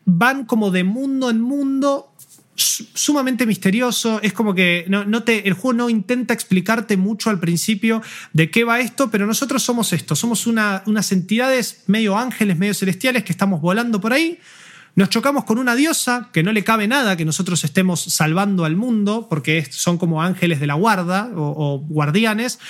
van 0.05 0.44
como 0.44 0.70
de 0.70 0.85
mundo 0.85 1.31
en 1.31 1.40
mundo 1.40 2.10
sumamente 2.56 3.47
misterioso. 3.47 4.20
Es 4.22 4.32
como 4.32 4.55
que 4.55 4.85
no, 4.89 5.22
te, 5.22 5.48
el 5.48 5.55
juego 5.55 5.72
no 5.74 5.90
intenta 5.90 6.35
explicarte 6.35 6.97
mucho 6.97 7.31
al 7.31 7.40
principio 7.40 8.02
de 8.32 8.51
qué 8.51 8.64
va 8.64 8.81
esto, 8.81 9.10
pero 9.10 9.26
nosotros 9.26 9.62
somos 9.62 9.93
esto. 9.93 10.14
Somos 10.16 10.47
unas 10.47 11.12
entidades 11.12 11.85
medio 11.86 12.16
ángeles, 12.16 12.59
medio 12.59 12.74
celestiales 12.74 13.24
que 13.24 13.32
estamos 13.32 13.60
volando 13.60 14.01
por 14.01 14.12
ahí. 14.12 14.39
Nos 14.97 15.09
chocamos 15.09 15.44
con 15.44 15.59
una 15.59 15.74
diosa 15.74 16.31
que 16.32 16.44
no 16.44 16.52
le 16.52 16.62
cabe 16.62 16.86
nada 16.86 17.16
que 17.16 17.24
nosotros 17.24 17.64
estemos 17.64 18.01
salvando 18.01 18.64
al 18.64 18.76
mundo, 18.76 19.26
porque 19.28 19.66
son 19.70 19.98
como 19.98 20.22
ángeles 20.22 20.60
de 20.60 20.68
la 20.68 20.74
guarda 20.74 21.31
o, 21.35 21.43
o 21.43 21.78
guardianes. 21.81 22.60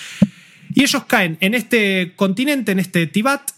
Y 0.75 0.83
ellos 0.83 1.05
caen 1.05 1.37
en 1.41 1.55
este 1.55 2.15
continente, 2.17 2.73
en 2.73 2.79
este 2.79 3.07
Tibat, 3.07 3.51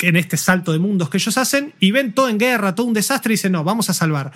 en 0.00 0.16
este 0.16 0.36
salto 0.36 0.72
de 0.72 0.78
mundos 0.78 1.10
que 1.10 1.18
ellos 1.18 1.36
hacen 1.38 1.74
y 1.80 1.90
ven 1.90 2.12
todo 2.12 2.28
en 2.28 2.38
guerra, 2.38 2.74
todo 2.74 2.86
un 2.86 2.94
desastre 2.94 3.32
y 3.32 3.36
dicen, 3.36 3.52
no, 3.52 3.64
vamos 3.64 3.90
a 3.90 3.94
salvar. 3.94 4.32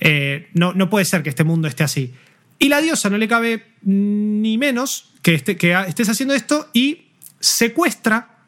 Eh, 0.00 0.48
no, 0.54 0.72
no 0.72 0.90
puede 0.90 1.04
ser 1.04 1.22
que 1.22 1.30
este 1.30 1.44
mundo 1.44 1.68
esté 1.68 1.84
así. 1.84 2.14
Y 2.58 2.68
la 2.68 2.80
diosa 2.80 3.10
no 3.10 3.18
le 3.18 3.28
cabe 3.28 3.66
ni 3.82 4.56
menos 4.58 5.10
que, 5.22 5.34
este, 5.34 5.56
que 5.56 5.72
estés 5.88 6.08
haciendo 6.08 6.34
esto 6.34 6.68
y 6.72 7.08
secuestra 7.40 8.38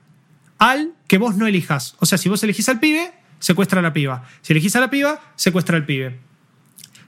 al 0.58 0.92
que 1.08 1.18
vos 1.18 1.36
no 1.36 1.46
elijas. 1.46 1.96
O 1.98 2.06
sea, 2.06 2.18
si 2.18 2.28
vos 2.28 2.42
elegís 2.44 2.68
al 2.68 2.80
pibe, 2.80 3.12
secuestra 3.40 3.80
a 3.80 3.82
la 3.82 3.92
piba. 3.92 4.24
Si 4.42 4.52
elegís 4.52 4.76
a 4.76 4.80
la 4.80 4.90
piba, 4.90 5.20
secuestra 5.36 5.76
al 5.76 5.84
pibe. 5.84 6.18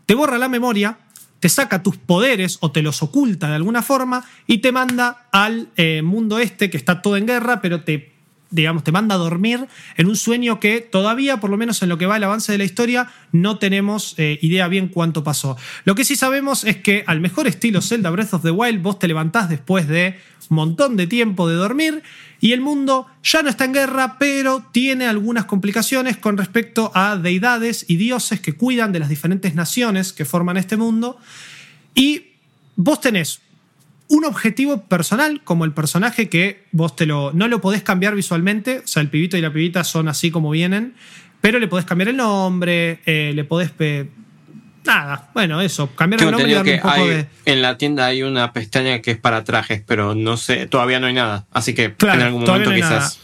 Te 0.05 0.15
borra 0.15 0.39
la 0.39 0.49
memoria, 0.49 0.99
te 1.41 1.49
saca 1.49 1.83
tus 1.83 1.97
poderes 1.97 2.59
o 2.61 2.73
te 2.73 2.83
los 2.83 3.03
oculta 3.03 3.49
de 3.49 3.55
alguna 3.55 3.83
forma 3.83 4.25
y 4.47 4.59
te 4.59 4.73
manda 4.73 5.29
al 5.33 5.69
eh, 5.77 6.03
mundo 6.03 6.39
este 6.39 6.71
que 6.71 6.77
está 6.77 7.03
todo 7.03 7.17
en 7.17 7.27
guerra, 7.27 7.61
pero 7.61 7.83
te 7.85 8.16
digamos, 8.51 8.85
te 8.85 8.93
manda 8.93 9.17
a 9.17 9.19
dormir 9.19 9.67
en 9.97 10.07
un 10.07 10.17
sueño 10.17 10.61
que 10.61 10.81
todavía, 10.81 11.39
por 11.39 11.51
lo 11.51 11.57
menos 11.57 11.83
en 11.83 11.89
lo 11.89 11.99
que 11.99 12.07
va 12.07 12.17
el 12.17 12.25
avance 12.25 12.53
de 12.53 12.59
la 12.59 12.65
historia, 12.65 13.09
no 13.33 13.59
tenemos 13.59 14.15
eh, 14.19 14.39
idea 14.43 14.69
bien 14.69 14.89
cuánto 14.89 15.25
pasó. 15.25 15.57
Lo 15.85 15.95
que 15.95 16.05
sí 16.05 16.17
sabemos 16.17 16.65
es 16.65 16.77
que 16.77 17.05
al 17.07 17.21
mejor 17.21 17.47
estilo 17.47 17.83
Zelda 17.83 18.11
Breath 18.11 18.35
of 18.35 18.43
the 18.43 18.51
Wild, 18.51 18.83
vos 18.83 18.99
te 18.99 19.09
levantás 19.09 19.49
después 19.49 19.89
de 19.89 20.19
un 20.49 20.57
montón 20.57 20.97
de 20.97 21.07
tiempo 21.07 21.49
de 21.49 21.57
dormir 21.57 22.03
y 22.41 22.53
el 22.53 22.61
mundo 22.61 23.07
ya 23.23 23.43
no 23.43 23.49
está 23.49 23.65
en 23.65 23.73
guerra, 23.73 24.17
pero 24.19 24.65
tiene 24.73 25.07
algunas 25.07 25.47
complicaciones 25.47 26.17
con 26.17 26.37
respecto 26.37 26.93
a 26.95 27.17
deidades 27.17 27.85
y 27.89 27.97
dioses 27.97 28.41
que 28.41 28.55
cuidan 28.55 28.93
de 28.93 29.01
las 29.01 29.09
diferentes 29.09 29.55
naciones 29.55 30.13
que 30.13 30.25
forman 30.25 30.57
este 30.57 30.77
mundo. 30.77 31.19
Y 31.95 32.27
vos 32.77 33.01
tenés 33.01 33.41
un 34.09 34.25
objetivo 34.25 34.83
personal, 34.83 35.41
como 35.43 35.65
el 35.65 35.73
personaje 35.73 36.29
que 36.29 36.65
vos 36.73 36.95
te 36.95 37.07
lo, 37.07 37.33
no 37.33 37.49
lo 37.49 37.61
podés 37.61 37.83
cambiar 37.83 38.15
visualmente, 38.15 38.79
o 38.79 38.87
sea, 38.87 39.03
el 39.03 39.09
pibito 39.09 39.37
y 39.37 39.41
la 39.41 39.53
pibita 39.53 39.85
son 39.85 40.09
así 40.09 40.31
como 40.31 40.51
vienen, 40.51 40.95
pero 41.41 41.59
le 41.59 41.69
podés 41.69 41.87
cambiar 41.87 42.09
el 42.09 42.17
nombre, 42.17 43.01
eh, 43.07 43.33
le 43.35 43.45
podés... 43.45 43.73
nada, 44.85 45.31
bueno, 45.35 45.61
eso, 45.61 45.95
cambiar 45.95 46.23
el 46.23 46.31
nombre 46.31 46.51
y 46.51 46.55
darle 46.55 46.75
un 46.75 46.81
poco 46.81 47.07
de... 47.07 47.27
En 47.45 47.63
la 47.63 47.79
tienda 47.79 48.07
hay 48.07 48.23
una 48.23 48.53
pestaña 48.53 49.01
que 49.01 49.11
es 49.13 49.19
para 49.19 49.45
trajes, 49.45 49.83
pero 49.87 50.15
no 50.15 50.37
sé, 50.37 50.67
todavía 50.67 51.01
no 51.01 51.07
hay 51.07 51.15
nada, 51.15 51.47
así 51.53 51.75
que 51.75 51.95
en 51.99 52.09
algún 52.21 52.45
momento 52.45 52.73
quizás... 52.73 53.21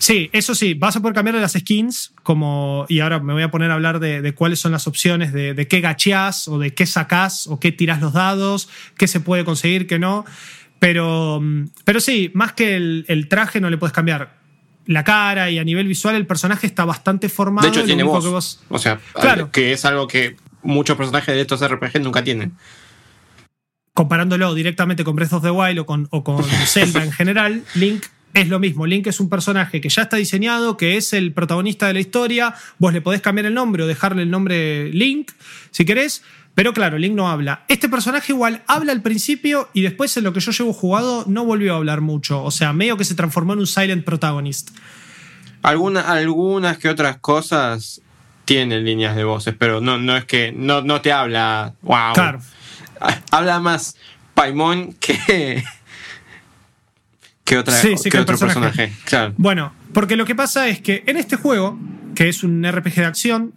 Sí, 0.00 0.30
eso 0.32 0.54
sí, 0.54 0.72
vas 0.72 0.96
a 0.96 1.00
poder 1.00 1.14
cambiar 1.14 1.34
las 1.36 1.52
skins, 1.52 2.14
como, 2.22 2.86
y 2.88 3.00
ahora 3.00 3.20
me 3.20 3.34
voy 3.34 3.42
a 3.42 3.50
poner 3.50 3.70
a 3.70 3.74
hablar 3.74 4.00
de, 4.00 4.32
cuáles 4.34 4.58
son 4.58 4.72
las 4.72 4.86
opciones 4.86 5.30
de, 5.34 5.68
qué 5.68 5.82
gacheás 5.82 6.48
o 6.48 6.58
de 6.58 6.72
qué 6.72 6.86
sacás 6.86 7.46
o 7.46 7.60
qué 7.60 7.70
tirás 7.70 8.00
los 8.00 8.14
dados, 8.14 8.70
qué 8.96 9.06
se 9.06 9.20
puede 9.20 9.44
conseguir, 9.44 9.86
qué 9.86 9.98
no. 9.98 10.24
Pero, 10.78 11.42
pero 11.84 12.00
sí, 12.00 12.30
más 12.32 12.54
que 12.54 12.76
el, 12.76 13.26
traje 13.28 13.60
no 13.60 13.68
le 13.68 13.76
puedes 13.76 13.92
cambiar 13.92 14.38
la 14.86 15.04
cara 15.04 15.50
y 15.50 15.58
a 15.58 15.64
nivel 15.64 15.86
visual 15.86 16.14
el 16.14 16.26
personaje 16.26 16.66
está 16.66 16.86
bastante 16.86 17.28
formado. 17.28 17.70
De 17.70 17.76
hecho, 17.76 17.84
tiene 17.84 18.02
voz. 18.02 18.58
O 18.70 18.78
sea, 18.78 18.98
claro. 19.12 19.50
que 19.52 19.72
es 19.72 19.84
algo 19.84 20.08
que 20.08 20.34
muchos 20.62 20.96
personajes 20.96 21.34
de 21.34 21.42
estos 21.42 21.60
RPG 21.60 22.00
nunca 22.00 22.24
tienen. 22.24 22.54
Comparándolo 23.92 24.54
directamente 24.54 25.04
con 25.04 25.14
Breath 25.14 25.34
of 25.34 25.42
the 25.42 25.50
Wild 25.50 25.80
o 25.80 25.84
con, 25.84 26.08
o 26.10 26.24
con 26.24 26.42
Zelda 26.64 27.04
en 27.04 27.12
general, 27.12 27.64
Link 27.74 28.06
es 28.34 28.48
lo 28.48 28.58
mismo. 28.58 28.86
Link 28.86 29.06
es 29.06 29.20
un 29.20 29.28
personaje 29.28 29.80
que 29.80 29.88
ya 29.88 30.02
está 30.02 30.16
diseñado, 30.16 30.76
que 30.76 30.96
es 30.96 31.12
el 31.12 31.32
protagonista 31.32 31.86
de 31.86 31.94
la 31.94 32.00
historia. 32.00 32.54
Vos 32.78 32.92
le 32.92 33.00
podés 33.00 33.20
cambiar 33.20 33.46
el 33.46 33.54
nombre 33.54 33.82
o 33.82 33.86
dejarle 33.86 34.22
el 34.22 34.30
nombre 34.30 34.90
Link, 34.90 35.32
si 35.70 35.84
querés. 35.84 36.22
Pero 36.54 36.72
claro, 36.72 36.98
Link 36.98 37.14
no 37.14 37.28
habla. 37.28 37.64
Este 37.68 37.88
personaje 37.88 38.32
igual 38.32 38.62
habla 38.66 38.92
al 38.92 39.02
principio 39.02 39.68
y 39.72 39.82
después 39.82 40.16
en 40.16 40.24
lo 40.24 40.32
que 40.32 40.40
yo 40.40 40.52
llevo 40.52 40.72
jugado 40.72 41.24
no 41.26 41.44
volvió 41.44 41.74
a 41.74 41.76
hablar 41.76 42.00
mucho. 42.00 42.42
O 42.42 42.50
sea, 42.50 42.72
medio 42.72 42.96
que 42.96 43.04
se 43.04 43.14
transformó 43.14 43.54
en 43.54 43.60
un 43.60 43.66
silent 43.66 44.04
protagonist. 44.04 44.70
algunas 45.62 46.78
que 46.78 46.88
otras 46.88 47.18
cosas 47.18 48.02
tienen 48.44 48.84
líneas 48.84 49.14
de 49.14 49.24
voces, 49.24 49.54
pero 49.56 49.80
no, 49.80 49.98
no 49.98 50.16
es 50.16 50.24
que 50.24 50.52
no, 50.52 50.82
no 50.82 51.00
te 51.00 51.12
habla. 51.12 51.74
Wow. 51.82 52.12
Claro. 52.14 52.40
Habla 53.30 53.60
más 53.60 53.96
Paimon 54.34 54.92
que 54.94 55.64
¿Qué, 57.50 57.58
otra, 57.58 57.74
otro 58.20 58.38
personaje? 58.38 58.92
Bueno, 59.36 59.72
porque 59.92 60.14
lo 60.14 60.24
que 60.24 60.36
pasa 60.36 60.68
es 60.68 60.80
que 60.80 61.02
en 61.08 61.16
este 61.16 61.34
juego, 61.34 61.76
que 62.14 62.28
es 62.28 62.44
un 62.44 62.64
RPG 62.64 62.94
de 62.94 63.04
acción, 63.04 63.54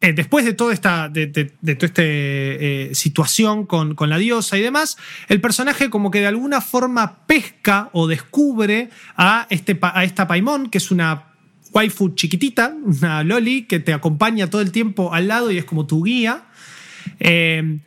eh, 0.00 0.14
después 0.14 0.46
de 0.46 0.54
toda 0.54 0.72
esta, 0.72 1.10
de, 1.10 1.26
toda 1.26 1.86
esta 1.86 2.02
eh, 2.02 2.90
situación 2.94 3.66
con, 3.66 3.94
con, 3.94 4.08
la 4.08 4.16
diosa 4.16 4.56
y 4.56 4.62
demás, 4.62 4.96
el 5.28 5.42
personaje 5.42 5.90
como 5.90 6.10
que 6.10 6.20
de 6.20 6.28
alguna 6.28 6.62
forma 6.62 7.26
pesca 7.26 7.90
o 7.92 8.06
descubre 8.06 8.88
a, 9.18 9.46
este, 9.50 9.78
a 9.82 10.04
esta 10.04 10.26
Paimon, 10.26 10.70
que 10.70 10.78
es 10.78 10.90
una 10.90 11.24
waifu 11.72 12.14
chiquitita, 12.14 12.74
una 12.82 13.22
loli 13.22 13.64
que 13.64 13.80
te 13.80 13.92
acompaña 13.92 14.48
todo 14.48 14.62
el 14.62 14.72
tiempo 14.72 15.12
al 15.12 15.28
lado 15.28 15.50
y 15.50 15.58
es 15.58 15.66
como 15.66 15.86
tu 15.86 16.04
guía, 16.04 16.44
eh, 17.20 17.80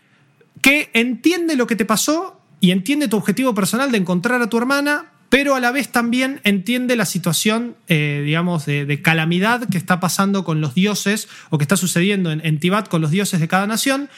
que 0.62 0.92
entiende 0.94 1.56
lo 1.56 1.66
que 1.66 1.76
te 1.76 1.86
pasó 1.86 2.39
y 2.60 2.72
entiende 2.72 3.08
tu 3.08 3.18
objetivo 3.18 3.54
personal 3.54 3.92
de 3.92 3.98
encontrar 3.98 4.42
a 4.42 4.50
tu 4.50 4.58
hermana, 4.58 5.12
pero 5.30 5.56
a 5.56 5.60
la 5.60 5.72
vez 5.72 5.90
también 5.90 6.42
entiende 6.44 6.96
la 6.96 7.06
situación, 7.06 7.76
eh, 7.88 8.24
digamos, 8.26 8.66
de, 8.66 9.02
calamidad 9.02 9.70
que 9.70 9.78
está 9.78 10.00
pasando 10.00 10.44
con 10.44 10.60
los 10.60 10.74
dioses 10.74 11.30
o 11.50 11.58
que 11.58 11.64
está 11.64 11.78
sucediendo 11.78 12.32
en, 12.32 12.60
Tibat 12.60 12.88
con 12.88 13.02
los 13.02 13.12
dioses 13.12 13.40
de 13.40 13.48
cada 13.48 13.68
nación 13.68 14.10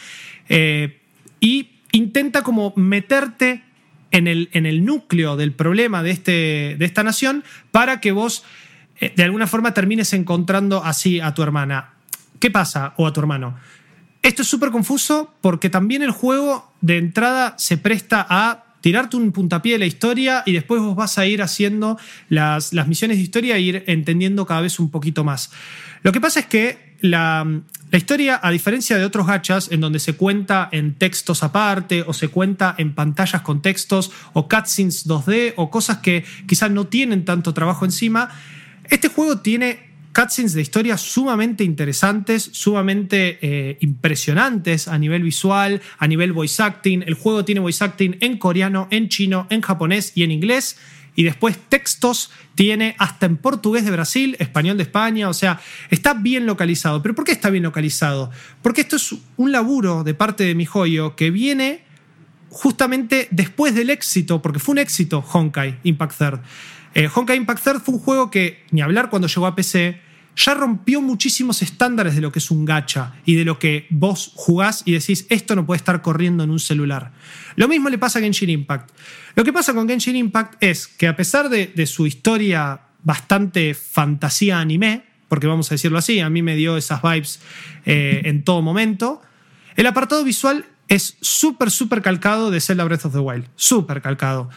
eh, 0.48 1.00
y 1.40 1.72
intenta 1.92 2.44
como 2.44 2.74
meterte 2.78 3.64
en 4.12 4.28
el, 4.28 4.50
en 4.54 4.66
el, 4.66 4.86
núcleo 4.86 5.36
del 5.36 5.52
problema 5.52 6.02
de, 6.02 6.12
este, 6.12 6.76
de 6.78 6.86
esta 6.86 7.04
nación 7.04 7.44
para 7.72 8.00
que 8.00 8.12
vos 8.12 8.44
eh, 9.00 9.12
de 9.16 9.24
alguna 9.24 9.48
forma 9.48 9.74
termines 9.74 10.14
encontrando 10.14 10.84
así 10.84 11.20
a 11.20 11.34
tu 11.34 11.44
hermana. 11.44 11.94
¿Qué 12.40 12.50
pasa? 12.50 12.94
O 12.98 13.06
a 13.06 13.14
tu 13.14 13.20
hermano. 13.20 13.58
Esto 14.22 14.44
es 14.44 14.48
súper 14.48 14.70
confuso 14.70 15.34
porque 15.42 15.70
también 15.70 16.04
el 16.04 16.12
juego 16.12 16.72
de 16.82 16.98
entrada 16.98 17.56
se 17.58 17.78
presta 17.78 18.26
a 18.30 18.66
tirarte 18.82 19.18
un 19.18 19.32
puntapié 19.32 19.74
de 19.74 19.80
la 19.80 19.86
historia 19.86 20.44
y 20.46 20.54
después 20.54 20.82
vos 20.82 20.96
vas 20.96 21.18
a 21.18 21.26
ir 21.26 21.42
haciendo 21.42 21.98
las, 22.30 22.74
las 22.74 22.88
misiones 22.88 23.18
de 23.18 23.24
historia 23.24 23.56
e 23.56 23.62
ir 23.62 23.84
entendiendo 23.88 24.46
cada 24.46 24.62
vez 24.62 24.80
un 24.80 24.90
poquito 24.90 25.24
más. 25.24 25.52
Lo 26.04 26.12
que 26.12 26.20
pasa 26.20 26.42
es 26.42 26.46
que 26.48 26.96
la, 27.00 27.48
la, 27.90 27.98
historia, 27.98 28.40
a 28.42 28.52
diferencia 28.52 28.98
de 28.98 29.06
otros 29.06 29.26
gachas 29.26 29.72
en 29.72 29.82
donde 29.82 30.00
se 30.00 30.14
cuenta 30.14 30.70
en 30.72 30.96
textos 30.96 31.42
aparte 31.42 32.04
o 32.06 32.14
se 32.14 32.28
cuenta 32.28 32.76
en 32.78 32.94
pantallas 32.94 33.42
con 33.42 33.62
textos 33.62 34.12
o 34.34 34.48
cutscenes 34.48 35.08
2D 35.08 35.54
o 35.58 35.72
cosas 35.72 35.98
que 35.98 36.26
quizás 36.48 36.70
no 36.70 36.86
tienen 36.86 37.26
tanto 37.26 37.54
trabajo 37.56 37.86
encima, 37.86 38.30
este 38.90 39.08
juego 39.08 39.40
tiene 39.40 39.91
cutscenes 40.14 40.54
de 40.54 40.62
historias 40.62 41.02
sumamente 41.02 41.64
interesantes, 41.64 42.50
sumamente 42.52 43.40
eh, 43.42 43.78
impresionantes 43.82 44.88
a 44.88 44.98
nivel 44.98 45.24
visual, 45.24 45.82
a 45.98 46.08
nivel 46.08 46.34
voice 46.34 46.62
acting. 46.62 47.04
El 47.06 47.14
juego 47.14 47.46
tiene 47.46 47.62
voice 47.62 47.84
acting 47.84 48.18
en 48.20 48.38
coreano, 48.38 48.88
en 48.92 49.10
chino, 49.10 49.48
en 49.50 49.62
japonés 49.62 50.12
y 50.16 50.24
en 50.24 50.32
inglés. 50.32 50.78
y 51.14 51.24
después 51.24 51.58
textos 51.68 52.32
tiene 52.56 52.96
hasta 52.98 53.26
en 53.26 53.36
portugués 53.36 53.84
de 53.84 53.92
Brasil, 53.92 54.38
español 54.40 54.78
de 54.78 54.84
España, 54.84 55.28
o 55.28 55.34
sea, 55.34 55.60
está 55.90 56.14
bien 56.14 56.46
localizado. 56.46 57.02
¿Pero 57.02 57.16
por 57.16 57.26
qué 57.26 57.34
está 57.34 57.50
bien 57.50 57.64
localizado? 57.64 58.32
Porque 58.62 58.82
esto 58.82 58.96
es 58.96 59.16
un 59.36 59.52
laburo 59.52 60.06
de 60.06 60.14
parte 60.14 60.46
de 60.46 60.56
mi 60.56 60.66
joyo 60.66 61.18
que 61.18 61.30
viene 61.30 61.84
justamente 62.50 63.28
después 63.32 63.74
del 63.74 63.90
éxito, 63.90 64.42
porque 64.42 64.60
fue 64.60 64.74
un 64.74 64.80
éxito 64.80 65.24
Honkai 65.34 65.80
Impact 65.84 66.18
Third. 66.18 66.40
Eh, 66.94 67.10
Honkai 67.14 67.38
Impact 67.38 67.64
Third 67.64 67.82
fue 67.82 67.96
un 67.96 68.00
juego 68.00 68.32
que, 68.32 68.64
ni 68.72 68.82
hablar 68.82 69.10
cuando 69.10 69.28
llegó 69.28 69.48
a 69.48 69.56
PC, 69.56 70.02
ya 70.36 70.54
rompió 70.54 71.02
muchísimos 71.02 71.62
estándares 71.62 72.16
de 72.16 72.22
lo 72.22 72.32
que 72.32 72.40
es 72.40 72.52
un 72.52 72.66
gacha 72.66 73.14
y 73.26 73.36
de 73.36 73.46
lo 73.46 73.60
que 73.60 73.88
vos 73.90 74.32
jugás 74.36 74.84
y 74.86 74.94
decís, 74.94 75.26
esto 75.30 75.56
no 75.56 75.66
puede 75.66 75.78
estar 75.78 76.02
corriendo 76.02 76.44
en 76.44 76.50
un 76.50 76.60
celular. 76.60 77.12
Lo 77.56 77.68
mismo 77.68 77.90
le 77.90 77.98
pasa 77.98 78.20
a 78.20 78.22
Genshin 78.22 78.50
Impact. 78.50 78.92
Lo 79.36 79.44
que 79.44 79.54
pasa 79.54 79.74
con 79.74 79.88
Genshin 79.88 80.16
Impact 80.16 80.56
es 80.64 80.88
que 80.88 81.08
a 81.08 81.16
pesar 81.16 81.50
de, 81.50 81.86
su 81.86 82.08
historia 82.08 82.82
bastante 83.04 83.74
fantasía 83.74 84.60
anime, 84.60 85.04
porque 85.28 85.48
vamos 85.48 85.72
a 85.72 85.76
decirlo 85.76 85.98
así, 85.98 86.20
a 86.20 86.30
mí 86.30 86.42
me 86.42 86.56
dio 86.56 86.78
esas 86.78 87.02
vibes 87.02 87.40
eh, 87.86 88.22
en 88.26 88.44
todo 88.44 88.62
momento, 88.62 89.22
el 89.76 89.88
apartado 89.88 90.24
visual 90.24 90.66
es 90.88 91.18
súper, 91.22 91.72
súper 91.72 92.02
calcado 92.02 92.52
de 92.52 92.60
Zelda 92.60 92.84
Breath 92.84 93.06
of 93.06 93.14
the 93.14 93.20
Wild. 93.20 93.48
Súper 93.56 94.02
calcado. 94.02 94.50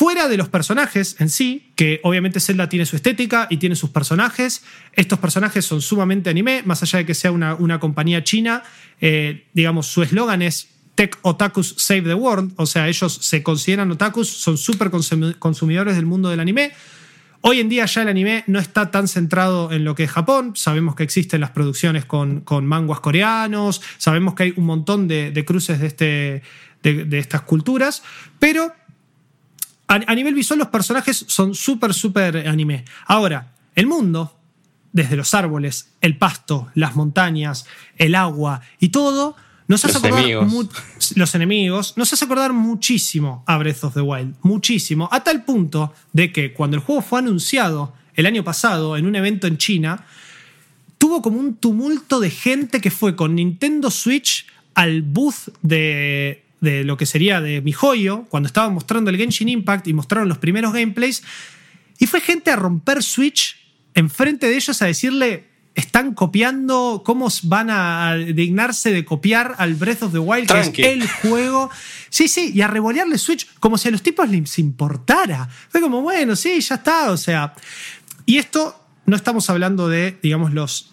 Fuera 0.00 0.28
de 0.28 0.38
los 0.38 0.48
personajes 0.48 1.16
en 1.18 1.28
sí, 1.28 1.72
que 1.76 2.00
obviamente 2.04 2.40
Zelda 2.40 2.70
tiene 2.70 2.86
su 2.86 2.96
estética 2.96 3.46
y 3.50 3.58
tiene 3.58 3.76
sus 3.76 3.90
personajes, 3.90 4.64
estos 4.94 5.18
personajes 5.18 5.66
son 5.66 5.82
sumamente 5.82 6.30
anime, 6.30 6.62
más 6.64 6.82
allá 6.82 7.00
de 7.00 7.04
que 7.04 7.12
sea 7.12 7.30
una, 7.32 7.80
compañía 7.80 8.24
china, 8.24 8.62
eh, 9.02 9.44
digamos, 9.52 9.88
su 9.88 10.02
eslogan 10.02 10.40
es 10.40 10.70
Tech 10.94 11.18
Otakus 11.20 11.74
Save 11.76 12.00
the 12.00 12.14
World, 12.14 12.54
o 12.56 12.64
sea, 12.64 12.88
ellos 12.88 13.12
se 13.12 13.42
consideran 13.42 13.90
otakus, 13.90 14.28
son 14.28 14.56
súper 14.56 14.90
consumidores 15.38 15.96
del 15.96 16.06
mundo 16.06 16.30
del 16.30 16.40
anime. 16.40 16.72
Hoy 17.42 17.60
en 17.60 17.68
día 17.68 17.84
ya 17.84 18.00
el 18.00 18.08
anime 18.08 18.44
no 18.46 18.58
está 18.58 18.90
tan 18.90 19.06
centrado 19.06 19.70
en 19.70 19.84
lo 19.84 19.94
que 19.94 20.04
es 20.04 20.10
Japón, 20.10 20.52
sabemos 20.56 20.94
que 20.94 21.02
existen 21.02 21.42
las 21.42 21.50
producciones 21.50 22.06
con, 22.06 22.40
con 22.40 22.64
manguas 22.64 23.00
coreanos, 23.00 23.82
sabemos 23.98 24.32
que 24.32 24.44
hay 24.44 24.54
un 24.56 24.64
montón 24.64 25.08
de, 25.08 25.44
cruces 25.46 25.78
de, 25.78 25.86
este, 25.88 26.42
de 26.82 27.18
estas 27.18 27.42
culturas, 27.42 28.02
pero 28.38 28.72
a, 29.90 30.14
nivel 30.14 30.34
visual 30.34 30.58
los 30.58 30.68
personajes 30.68 31.24
son 31.26 31.54
súper, 31.54 31.92
súper 31.92 32.46
anime. 32.46 32.84
Ahora, 33.06 33.52
el 33.74 33.88
mundo, 33.88 34.36
desde 34.92 35.16
los 35.16 35.34
árboles, 35.34 35.90
el 36.00 36.16
pasto, 36.16 36.68
las 36.74 36.94
montañas, 36.94 37.66
el 37.96 38.14
agua 38.14 38.60
y 38.78 38.90
todo, 38.90 39.34
nos 39.66 39.84
hace 39.84 39.98
acordar 39.98 40.24
los 41.16 41.34
enemigos, 41.34 41.94
nos 41.96 42.12
hace 42.12 42.24
acordar 42.24 42.52
muchísimo 42.52 43.42
a 43.48 43.58
Breath 43.58 43.82
of 43.82 43.94
the 43.94 44.00
Wild, 44.00 44.36
muchísimo, 44.42 45.08
a 45.10 45.24
tal 45.24 45.44
punto 45.44 45.92
de 46.12 46.30
que 46.32 46.52
cuando 46.52 46.76
el 46.76 46.82
juego 46.84 47.02
fue 47.02 47.18
anunciado 47.18 47.92
el 48.14 48.26
año 48.26 48.44
pasado 48.44 48.96
en 48.96 49.06
un 49.06 49.16
evento 49.16 49.48
en 49.48 49.58
China, 49.58 50.04
tuvo 50.98 51.20
como 51.20 51.40
un 51.40 51.56
tumulto 51.56 52.20
de 52.20 52.30
gente 52.30 52.80
que 52.80 52.92
fue 52.92 53.16
con 53.16 53.34
Nintendo 53.34 53.90
Switch 53.90 54.46
al 54.74 55.02
booth 55.02 55.48
de, 55.62 56.44
de 56.60 56.84
lo 56.84 56.96
que 56.96 57.06
sería 57.06 57.40
de 57.40 57.60
mi 57.62 57.72
joyo, 57.72 58.24
cuando 58.28 58.46
estaba 58.46 58.68
mostrando 58.68 59.10
el 59.10 59.16
Genshin 59.16 59.48
Impact 59.48 59.86
y 59.88 59.92
mostraron 59.92 60.28
los 60.28 60.38
primeros 60.38 60.72
gameplays, 60.72 61.22
y 61.98 62.06
fue 62.06 62.20
gente 62.20 62.50
a 62.50 62.56
romper 62.56 63.02
Switch 63.02 63.56
enfrente 63.94 64.46
de 64.46 64.56
ellos 64.56 64.80
a 64.82 64.86
decirle, 64.86 65.50
están 65.74 66.14
copiando, 66.14 67.02
cómo 67.04 67.28
van 67.44 67.70
a 67.70 68.14
dignarse 68.14 68.92
de 68.92 69.04
copiar 69.04 69.54
al 69.58 69.74
Breath 69.74 70.02
of 70.02 70.12
the 70.12 70.18
Wild, 70.18 70.50
que 70.72 70.82
es 70.82 71.00
el 71.00 71.08
juego. 71.08 71.70
Sí, 72.08 72.28
sí, 72.28 72.52
y 72.54 72.60
a 72.60 72.66
revolearle 72.66 73.18
Switch 73.18 73.48
como 73.60 73.78
si 73.78 73.88
a 73.88 73.90
los 73.90 74.02
tipos 74.02 74.28
les 74.28 74.58
importara. 74.58 75.48
Fue 75.68 75.80
como, 75.80 76.02
bueno, 76.02 76.36
sí, 76.36 76.60
ya 76.60 76.76
está, 76.76 77.10
o 77.10 77.16
sea. 77.16 77.54
Y 78.26 78.38
esto 78.38 78.76
no 79.06 79.16
estamos 79.16 79.48
hablando 79.48 79.88
de, 79.88 80.18
digamos, 80.22 80.52
los 80.52 80.92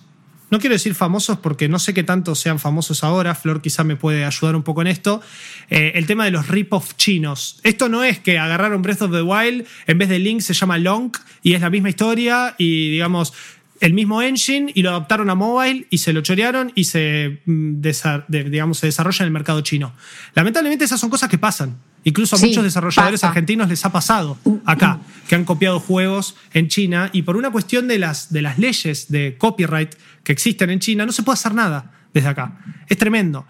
no 0.49 0.59
quiero 0.59 0.73
decir 0.73 0.95
famosos 0.95 1.39
porque 1.39 1.67
no 1.67 1.79
sé 1.79 1.93
qué 1.93 2.03
tanto 2.03 2.35
sean 2.35 2.59
famosos 2.59 3.03
ahora, 3.03 3.35
Flor 3.35 3.61
quizá 3.61 3.83
me 3.83 3.95
puede 3.95 4.25
ayudar 4.25 4.55
un 4.55 4.63
poco 4.63 4.81
en 4.81 4.87
esto, 4.87 5.21
eh, 5.69 5.93
el 5.95 6.05
tema 6.05 6.25
de 6.25 6.31
los 6.31 6.47
rip-off 6.47 6.95
chinos. 6.95 7.59
Esto 7.63 7.89
no 7.89 8.03
es 8.03 8.19
que 8.19 8.39
agarraron 8.39 8.81
Breath 8.81 9.01
of 9.01 9.11
the 9.11 9.21
Wild, 9.21 9.65
en 9.87 9.97
vez 9.97 10.09
de 10.09 10.19
Link 10.19 10.41
se 10.41 10.53
llama 10.53 10.77
Long 10.77 11.11
y 11.43 11.53
es 11.53 11.61
la 11.61 11.69
misma 11.69 11.89
historia 11.89 12.55
y 12.57 12.91
digamos 12.91 13.33
el 13.79 13.93
mismo 13.93 14.21
engine 14.21 14.71
y 14.73 14.81
lo 14.81 14.89
adaptaron 14.89 15.29
a 15.29 15.35
mobile 15.35 15.87
y 15.89 15.99
se 15.99 16.13
lo 16.13 16.21
chorearon 16.21 16.71
y 16.75 16.85
se, 16.85 17.41
mm, 17.45 17.81
digamos, 18.27 18.79
se 18.79 18.87
desarrolla 18.87 19.23
en 19.23 19.27
el 19.27 19.31
mercado 19.31 19.61
chino. 19.61 19.93
Lamentablemente 20.33 20.85
esas 20.85 20.99
son 20.99 21.09
cosas 21.09 21.29
que 21.29 21.37
pasan. 21.37 21.77
Incluso 22.03 22.35
a 22.35 22.39
muchos 22.39 22.63
desarrolladores 22.63 23.23
argentinos 23.23 23.67
les 23.67 23.83
ha 23.83 23.91
pasado 23.91 24.37
acá, 24.65 24.99
que 25.27 25.35
han 25.35 25.43
copiado 25.43 25.79
juegos 25.79 26.35
en 26.53 26.69
China 26.69 27.09
y 27.11 27.23
por 27.23 27.35
una 27.35 27.51
cuestión 27.51 27.87
de 27.87 27.99
las, 27.99 28.31
de 28.31 28.41
las 28.41 28.57
leyes 28.57 29.09
de 29.09 29.35
copyright 29.37 29.93
que 30.23 30.31
existen 30.31 30.69
en 30.69 30.79
China, 30.79 31.05
no 31.05 31.11
se 31.11 31.23
puede 31.23 31.33
hacer 31.33 31.53
nada 31.53 31.91
desde 32.13 32.29
acá. 32.29 32.59
Es 32.87 32.97
tremendo. 32.97 33.45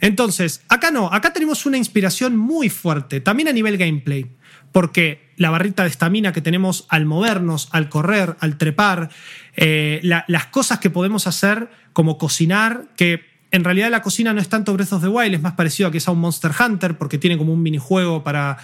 Entonces, 0.00 0.62
acá 0.68 0.90
no, 0.90 1.12
acá 1.12 1.32
tenemos 1.32 1.66
una 1.66 1.76
inspiración 1.76 2.36
muy 2.36 2.68
fuerte, 2.68 3.20
también 3.20 3.48
a 3.48 3.52
nivel 3.52 3.76
gameplay, 3.76 4.30
porque 4.70 5.32
la 5.36 5.50
barrita 5.50 5.82
de 5.82 5.88
estamina 5.88 6.32
que 6.32 6.40
tenemos 6.40 6.86
al 6.88 7.04
movernos, 7.04 7.68
al 7.72 7.88
correr, 7.88 8.36
al 8.40 8.58
trepar, 8.58 9.10
eh, 9.56 10.00
las 10.02 10.46
cosas 10.46 10.78
que 10.78 10.90
podemos 10.90 11.26
hacer 11.26 11.70
como 11.92 12.16
cocinar, 12.16 12.84
que 12.96 13.27
en 13.50 13.64
realidad 13.64 13.90
la 13.90 14.02
cocina 14.02 14.32
no 14.32 14.40
es 14.40 14.48
tanto 14.48 14.72
Breath 14.74 14.92
of 14.92 15.02
the 15.02 15.08
Wild, 15.08 15.34
es 15.34 15.40
más 15.40 15.54
parecido 15.54 15.88
a 15.88 15.92
que 15.92 16.00
sea 16.00 16.12
un 16.12 16.20
Monster 16.20 16.52
Hunter 16.58 16.96
porque 16.96 17.18
tiene 17.18 17.38
como 17.38 17.52
un 17.52 17.62
minijuego 17.62 18.22
para... 18.22 18.58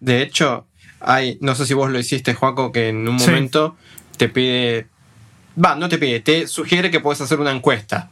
De 0.00 0.22
hecho, 0.22 0.66
hay, 1.00 1.38
no 1.40 1.54
sé 1.54 1.66
si 1.66 1.74
vos 1.74 1.90
lo 1.90 1.98
hiciste, 1.98 2.34
Juaco, 2.34 2.72
que 2.72 2.88
en 2.88 3.08
un 3.08 3.16
momento 3.16 3.76
te 4.16 4.28
pide... 4.28 4.86
Va, 5.62 5.74
no 5.74 5.88
te 5.88 5.98
pide, 5.98 6.20
te 6.20 6.46
sugiere 6.46 6.90
que 6.90 7.00
puedes 7.00 7.20
hacer 7.20 7.38
una 7.38 7.50
encuesta. 7.50 8.10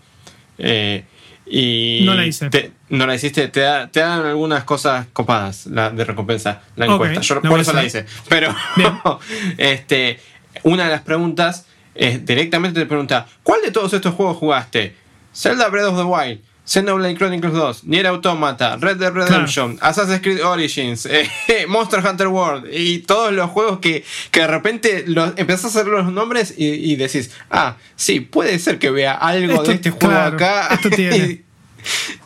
Eh, 0.58 1.04
y 1.46 2.02
no 2.04 2.14
la 2.14 2.26
hice. 2.26 2.50
no 2.90 3.06
la 3.06 3.14
hiciste, 3.14 3.48
te, 3.48 3.60
dan 3.60 4.26
algunas 4.26 4.62
cosas 4.64 5.06
copadas 5.12 5.68
de 5.68 6.04
recompensa, 6.04 6.60
la 6.76 6.86
encuesta. 6.86 7.20
Yo 7.22 7.42
por 7.42 7.58
eso 7.58 7.72
la 7.72 7.84
hice. 7.84 8.04
Pero 8.28 8.54
este, 9.56 10.20
una 10.62 10.84
de 10.84 10.90
las 10.90 11.02
preguntas 11.02 11.66
es 11.94 12.24
directamente 12.24 12.78
te 12.78 12.86
pregunta, 12.86 13.26
¿cuál 13.42 13.62
de 13.62 13.72
todos 13.72 13.92
estos 13.92 14.14
juegos 14.14 14.36
jugaste? 14.36 14.94
Zelda 15.32 15.68
Breath 15.70 15.88
of 15.88 15.96
the 15.96 16.04
Wild, 16.04 16.40
Xenoblade 16.70 17.16
Chronicles 17.16 17.82
2, 17.82 17.84
Nier 17.88 18.06
Automata, 18.06 18.76
Red 18.76 18.98
Dead 18.98 19.12
Redemption, 19.12 19.76
Assassin's 19.82 20.20
Creed 20.20 20.40
Origins, 20.40 21.04
eh, 21.06 21.28
Monster 21.68 22.00
Hunter 22.00 22.28
World 22.28 22.68
y 22.72 23.00
todos 23.00 23.32
los 23.32 23.50
juegos 23.50 23.80
que, 23.80 24.04
que 24.30 24.40
de 24.40 24.46
repente 24.46 25.04
los, 25.08 25.32
empezás 25.36 25.64
a 25.64 25.80
hacer 25.80 25.86
los 25.86 26.12
nombres 26.12 26.54
y, 26.56 26.94
decís, 26.94 27.32
ah, 27.50 27.76
sí, 27.96 28.20
puede 28.20 28.58
ser 28.60 28.78
que 28.78 28.90
vea 28.90 29.14
algo 29.14 29.64
de 29.64 29.74
este 29.74 29.90
juego 29.90 30.16
acá. 30.16 30.68
Esto 30.72 30.90
tiene. 30.96 31.42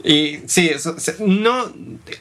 y, 0.04 0.40
sí, 0.46 0.70
no, 1.20 1.72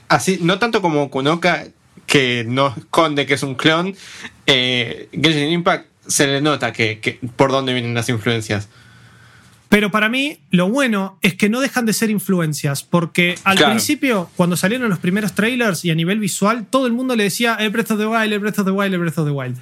así, 0.07 0.39
no 0.41 0.59
tanto 0.59 0.81
como 0.81 1.09
Kunoka, 1.09 1.65
que 2.05 2.45
no 2.47 2.73
esconde 2.77 3.25
que 3.25 3.33
es 3.33 3.43
un 3.43 3.55
clon, 3.55 3.95
eh, 4.45 5.09
Genshin 5.11 5.49
Impact 5.49 5.87
se 6.07 6.27
le 6.27 6.41
nota 6.41 6.71
que, 6.71 6.99
que 6.99 7.19
por 7.35 7.51
dónde 7.51 7.73
vienen 7.73 7.93
las 7.93 8.07
influencias. 8.07 8.69
Pero 9.73 9.89
para 9.89 10.07
mí, 10.07 10.37
lo 10.51 10.69
bueno 10.69 11.17
es 11.23 11.33
que 11.33 11.49
no 11.49 11.59
dejan 11.59 11.87
de 11.87 11.93
ser 11.93 12.11
influencias, 12.11 12.83
porque 12.83 13.39
al 13.43 13.57
principio, 13.57 14.29
cuando 14.35 14.55
salieron 14.55 14.87
los 14.87 14.99
primeros 14.99 15.33
trailers 15.33 15.83
y 15.83 15.89
a 15.89 15.95
nivel 15.95 16.19
visual, 16.19 16.67
todo 16.69 16.85
el 16.85 16.93
mundo 16.93 17.15
le 17.15 17.23
decía 17.23 17.55
el 17.55 17.71
Breath 17.71 17.89
of 17.89 17.97
the 17.97 18.05
Wild, 18.05 18.33
el 18.33 18.37
Breath 18.37 18.59
of 18.59 18.65
the 18.65 18.71
Wild, 18.71 18.93
el 18.93 18.99
Breath 18.99 19.17
of 19.17 19.25
the 19.25 19.31
Wild. 19.31 19.57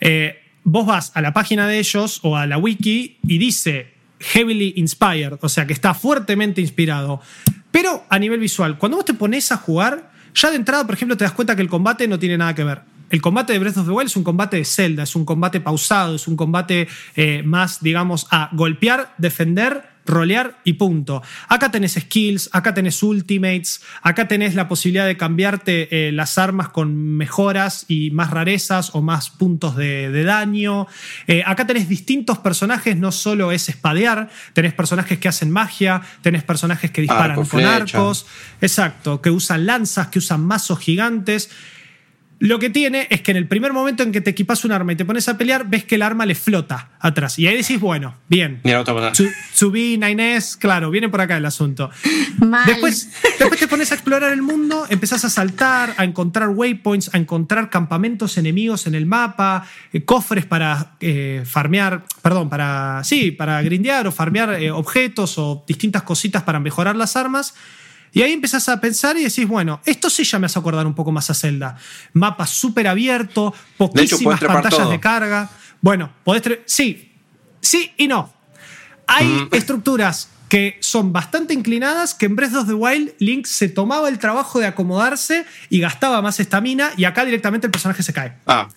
Eh, 0.00 0.40
vos 0.64 0.86
vas 0.86 1.12
a 1.14 1.20
la 1.20 1.34
página 1.34 1.66
de 1.66 1.78
ellos 1.78 2.20
o 2.22 2.38
a 2.38 2.46
la 2.46 2.56
wiki 2.56 3.18
y 3.22 3.36
dice 3.36 3.88
heavily 4.18 4.72
inspired, 4.76 5.36
o 5.42 5.48
sea 5.50 5.66
que 5.66 5.74
está 5.74 5.92
fuertemente 5.92 6.62
inspirado. 6.62 7.20
Pero 7.70 8.06
a 8.08 8.18
nivel 8.18 8.40
visual, 8.40 8.78
cuando 8.78 8.96
vos 8.96 9.04
te 9.04 9.12
pones 9.12 9.52
a 9.52 9.58
jugar, 9.58 10.10
ya 10.34 10.48
de 10.48 10.56
entrada, 10.56 10.86
por 10.86 10.94
ejemplo, 10.94 11.18
te 11.18 11.24
das 11.24 11.34
cuenta 11.34 11.54
que 11.54 11.60
el 11.60 11.68
combate 11.68 12.08
no 12.08 12.18
tiene 12.18 12.38
nada 12.38 12.54
que 12.54 12.64
ver. 12.64 12.80
El 13.10 13.20
combate 13.20 13.52
de 13.52 13.58
Breath 13.58 13.76
of 13.76 13.86
the 13.86 13.92
Wild 13.92 14.08
es 14.08 14.16
un 14.16 14.24
combate 14.24 14.56
de 14.56 14.64
Zelda, 14.64 15.02
es 15.02 15.16
un 15.16 15.24
combate 15.24 15.60
pausado, 15.60 16.14
es 16.14 16.28
un 16.28 16.36
combate 16.36 16.88
eh, 17.16 17.42
más, 17.44 17.82
digamos, 17.82 18.28
a 18.30 18.50
golpear, 18.52 19.14
defender, 19.18 19.90
rolear 20.06 20.60
y 20.64 20.74
punto. 20.74 21.22
Acá 21.48 21.70
tenés 21.70 21.94
skills, 21.94 22.50
acá 22.52 22.72
tenés 22.72 23.02
ultimates, 23.02 23.82
acá 24.02 24.28
tenés 24.28 24.54
la 24.54 24.68
posibilidad 24.68 25.06
de 25.06 25.16
cambiarte 25.16 26.08
eh, 26.08 26.12
las 26.12 26.38
armas 26.38 26.68
con 26.68 26.94
mejoras 26.94 27.84
y 27.88 28.10
más 28.12 28.30
rarezas 28.30 28.94
o 28.94 29.02
más 29.02 29.30
puntos 29.30 29.76
de, 29.76 30.24
daño. 30.24 30.86
Eh, 31.26 31.42
acá 31.44 31.66
tenés 31.66 31.88
distintos 31.88 32.38
personajes, 32.38 32.96
no 32.96 33.10
solo 33.10 33.50
es 33.50 33.68
espadear, 33.68 34.30
tenés 34.52 34.72
personajes 34.72 35.18
que 35.18 35.28
hacen 35.28 35.50
magia, 35.50 36.02
tenés 36.22 36.44
personajes 36.44 36.90
que 36.90 37.02
disparan 37.02 37.44
con 37.44 37.64
arcos, 37.64 38.26
exacto, 38.60 39.20
que 39.20 39.30
usan 39.30 39.66
lanzas, 39.66 40.08
que 40.08 40.18
usan 40.18 40.44
mazos 40.44 40.78
gigantes. 40.78 41.50
Lo 42.42 42.58
que 42.58 42.70
tiene 42.70 43.06
es 43.10 43.20
que 43.20 43.32
en 43.32 43.36
el 43.36 43.46
primer 43.46 43.74
momento 43.74 44.02
en 44.02 44.12
que 44.12 44.22
te 44.22 44.30
equipas 44.30 44.64
un 44.64 44.72
arma 44.72 44.94
y 44.94 44.96
te 44.96 45.04
pones 45.04 45.28
a 45.28 45.36
pelear, 45.36 45.68
ves 45.68 45.84
que 45.84 45.96
el 45.96 46.02
arma 46.02 46.24
le 46.24 46.34
flota 46.34 46.88
atrás. 46.98 47.38
Y 47.38 47.46
ahí 47.46 47.54
decís, 47.58 47.78
bueno, 47.78 48.16
bien. 48.28 48.62
Automata. 48.64 49.14
Su- 49.14 49.28
Subí, 49.52 49.98
Nainés, 49.98 50.56
claro, 50.56 50.90
viene 50.90 51.10
por 51.10 51.20
acá 51.20 51.36
el 51.36 51.44
asunto. 51.44 51.90
Mal. 52.38 52.64
Después, 52.64 53.10
después 53.38 53.60
te 53.60 53.68
pones 53.68 53.92
a 53.92 53.94
explorar 53.94 54.32
el 54.32 54.40
mundo, 54.40 54.86
empezás 54.88 55.22
a 55.26 55.28
saltar, 55.28 55.92
a 55.98 56.04
encontrar 56.04 56.48
waypoints, 56.48 57.14
a 57.14 57.18
encontrar 57.18 57.68
campamentos 57.68 58.38
enemigos 58.38 58.86
en 58.86 58.94
el 58.94 59.04
mapa, 59.04 59.66
eh, 59.92 60.02
cofres 60.06 60.46
para 60.46 60.92
eh, 61.00 61.42
farmear, 61.44 62.04
perdón, 62.22 62.48
para, 62.48 63.02
sí, 63.04 63.32
para 63.32 63.60
grindear 63.60 64.06
o 64.06 64.12
farmear 64.12 64.54
eh, 64.54 64.70
objetos 64.70 65.36
o 65.36 65.62
distintas 65.68 66.04
cositas 66.04 66.42
para 66.44 66.58
mejorar 66.58 66.96
las 66.96 67.16
armas. 67.16 67.52
Y 68.12 68.22
ahí 68.22 68.32
empezás 68.32 68.68
a 68.68 68.80
pensar 68.80 69.16
y 69.16 69.24
decís, 69.24 69.46
bueno, 69.46 69.80
esto 69.84 70.10
sí 70.10 70.24
ya 70.24 70.38
me 70.38 70.46
hace 70.46 70.58
acordar 70.58 70.86
un 70.86 70.94
poco 70.94 71.12
más 71.12 71.30
a 71.30 71.34
Zelda. 71.34 71.76
Mapa 72.12 72.46
súper 72.46 72.88
abierto, 72.88 73.54
poquísimas 73.76 74.40
pantallas 74.40 74.78
todo. 74.80 74.90
de 74.90 75.00
carga. 75.00 75.48
Bueno, 75.80 76.10
podés... 76.24 76.42
Sí, 76.66 77.12
sí 77.60 77.92
y 77.96 78.08
no. 78.08 78.32
Hay 79.06 79.26
Mm. 79.26 79.48
estructuras 79.52 80.28
que 80.48 80.76
son 80.80 81.12
bastante 81.12 81.54
inclinadas, 81.54 82.14
que 82.14 82.26
en 82.26 82.34
Breath 82.34 82.54
of 82.56 82.66
the 82.66 82.74
Wild 82.74 83.12
Link 83.20 83.46
se 83.46 83.68
tomaba 83.68 84.08
el 84.08 84.18
trabajo 84.18 84.58
de 84.58 84.66
acomodarse 84.66 85.44
y 85.68 85.78
gastaba 85.78 86.20
más 86.22 86.40
estamina 86.40 86.90
y 86.96 87.04
acá 87.04 87.24
directamente 87.24 87.68
el 87.68 87.70
personaje 87.70 88.02
se 88.02 88.12
cae. 88.12 88.32
Ah, 88.46 88.68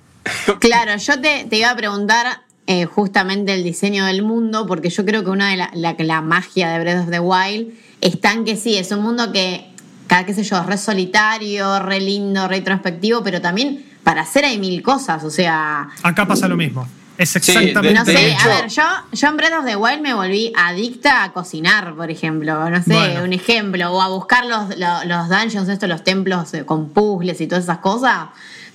Claro, 0.60 0.96
yo 0.96 1.20
te, 1.20 1.44
te 1.48 1.56
iba 1.58 1.70
a 1.70 1.76
preguntar 1.76 2.42
eh, 2.66 2.84
justamente 2.84 3.54
el 3.54 3.62
diseño 3.64 4.04
del 4.06 4.22
mundo, 4.22 4.66
porque 4.66 4.90
yo 4.90 5.04
creo 5.04 5.24
que 5.24 5.30
una 5.30 5.50
de 5.50 5.56
la, 5.56 5.70
la, 5.74 5.94
la 5.98 6.20
magia 6.20 6.68
de 6.70 6.80
Breath 6.80 7.04
of 7.04 7.10
the 7.10 7.20
Wild 7.20 7.72
está 8.08 8.32
en 8.32 8.44
que 8.44 8.56
sí, 8.56 8.76
es 8.76 8.90
un 8.92 9.00
mundo 9.02 9.32
que, 9.32 9.66
cada 10.06 10.24
qué 10.26 10.34
sé 10.34 10.42
yo, 10.44 10.62
re 10.62 10.78
solitario, 10.78 11.78
re 11.80 12.00
lindo, 12.00 12.46
re 12.48 12.58
introspectivo, 12.58 13.22
pero 13.22 13.40
también 13.40 13.84
para 14.04 14.22
hacer 14.22 14.44
hay 14.44 14.58
mil 14.58 14.82
cosas, 14.82 15.24
o 15.24 15.30
sea, 15.30 15.88
Acá 16.02 16.26
pasa 16.26 16.46
lo 16.48 16.56
mismo. 16.56 16.86
Es 17.18 17.30
Sí, 17.30 17.38
exactamente 17.38 17.94
no 17.94 18.04
de 18.04 18.12
sé, 18.12 18.28
hecho- 18.32 18.44
a 18.44 18.48
ver, 18.48 18.68
yo, 18.68 18.82
yo 19.12 19.28
en 19.28 19.36
Breath 19.38 19.52
of 19.60 19.64
the 19.64 19.74
Wild 19.76 20.02
me 20.02 20.12
volví 20.12 20.52
adicta 20.54 21.24
a 21.24 21.32
cocinar, 21.32 21.94
por 21.96 22.10
ejemplo, 22.10 22.68
no 22.68 22.82
sé, 22.82 22.92
Bueno. 22.92 23.24
un 23.24 23.32
ejemplo, 23.32 23.90
o 23.90 24.02
a 24.02 24.08
buscar 24.08 24.44
los, 24.44 24.76
los, 24.78 25.06
los 25.06 25.28
dungeons, 25.30 25.68
estos, 25.70 25.88
los 25.88 26.04
templos 26.04 26.52
eh, 26.52 26.66
con 26.66 26.90
puzzles 26.90 27.40
y 27.40 27.46
todas 27.46 27.64
esas 27.64 27.78
cosas. 27.78 28.26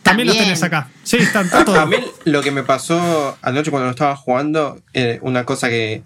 También 0.02 0.28
los 0.30 0.38
tenés 0.38 0.64
acá. 0.64 0.90
Sí, 1.03 1.18
están 1.18 1.45
está 1.45 1.64
todo. 1.64 1.80
A 1.80 1.86
mí 1.86 1.98
lo 2.26 2.41
que 2.41 2.49
me 2.49 2.64
pasó 2.64 3.38
anoche 3.44 3.70
cuando 3.70 3.86
lo 3.86 3.91
estaba 3.91 4.16
jugando, 4.16 4.82
eh, 4.95 5.20
una 5.22 5.45
cosa 5.45 5.70
que, 5.70 6.02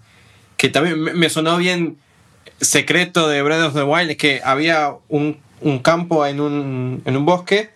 que 0.58 0.68
también 0.68 1.00
me, 1.00 1.14
me 1.14 1.30
sonó 1.30 1.56
bien 1.56 1.96
secreto 2.60 3.28
de 3.28 3.42
Breath 3.42 3.62
of 3.62 3.74
the 3.74 3.82
Wild, 3.82 4.10
es 4.10 4.16
que 4.16 4.40
había 4.44 4.92
un, 5.08 5.38
un 5.60 5.78
campo 5.80 6.26
en 6.26 6.40
un, 6.40 7.02
en 7.04 7.16
un 7.16 7.24
bosque 7.26 7.70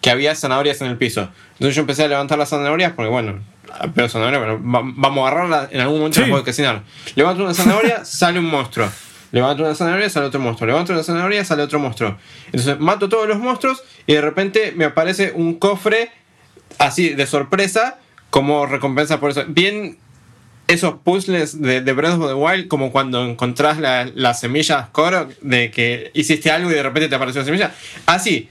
que 0.00 0.10
había 0.10 0.34
zanahorias 0.34 0.80
en 0.80 0.88
el 0.88 0.96
piso. 0.96 1.28
Entonces 1.54 1.74
yo 1.76 1.80
empecé 1.80 2.04
a 2.04 2.08
levantar 2.08 2.38
las 2.38 2.48
zanahorias 2.50 2.92
porque, 2.92 3.10
bueno, 3.10 3.40
pero 3.94 4.08
zanahorias, 4.08 4.42
bueno, 4.42 4.60
va- 4.64 4.82
vamos 4.94 5.24
a 5.24 5.28
agarrarla, 5.28 5.68
en 5.70 5.80
algún 5.80 5.98
momento 5.98 6.16
Sí. 6.16 6.20
las 6.22 6.30
puedo 6.30 6.44
cocinar. 6.44 6.82
Levanto 7.14 7.42
una 7.44 7.54
zanahoria, 7.54 8.04
sale 8.04 8.38
un 8.38 8.46
monstruo. 8.46 8.88
Levanto 9.30 9.62
una 9.62 9.74
zanahoria, 9.74 10.10
sale 10.10 10.26
otro 10.26 10.40
monstruo. 10.40 10.66
Levanto 10.66 10.92
una 10.92 11.02
zanahoria, 11.02 11.44
sale 11.44 11.62
otro 11.62 11.78
monstruo. 11.78 12.16
Entonces 12.46 12.78
mato 12.80 13.08
todos 13.08 13.26
los 13.28 13.38
monstruos 13.38 13.82
y 14.06 14.12
de 14.14 14.20
repente 14.20 14.72
me 14.76 14.84
aparece 14.84 15.32
un 15.34 15.54
cofre 15.58 16.10
así 16.78 17.10
de 17.10 17.26
sorpresa 17.26 17.98
como 18.30 18.66
recompensa 18.66 19.20
por 19.20 19.30
eso. 19.30 19.44
Bien 19.48 19.96
esos 20.72 20.94
puzzles 21.04 21.60
de, 21.60 21.80
de 21.80 21.92
Breath 21.92 22.14
of 22.20 22.26
the 22.28 22.34
Wild, 22.34 22.68
como 22.68 22.90
cuando 22.92 23.24
encontrás 23.24 23.78
la- 23.78 24.10
las 24.14 24.40
semillas 24.40 24.88
Korok, 24.92 25.32
de 25.40 25.70
que 25.70 26.10
hiciste 26.14 26.50
algo 26.50 26.70
y 26.70 26.74
de 26.74 26.82
repente 26.82 27.08
te 27.08 27.14
apareció 27.14 27.40
una 27.40 27.46
semilla. 27.46 27.74
Así. 28.06 28.48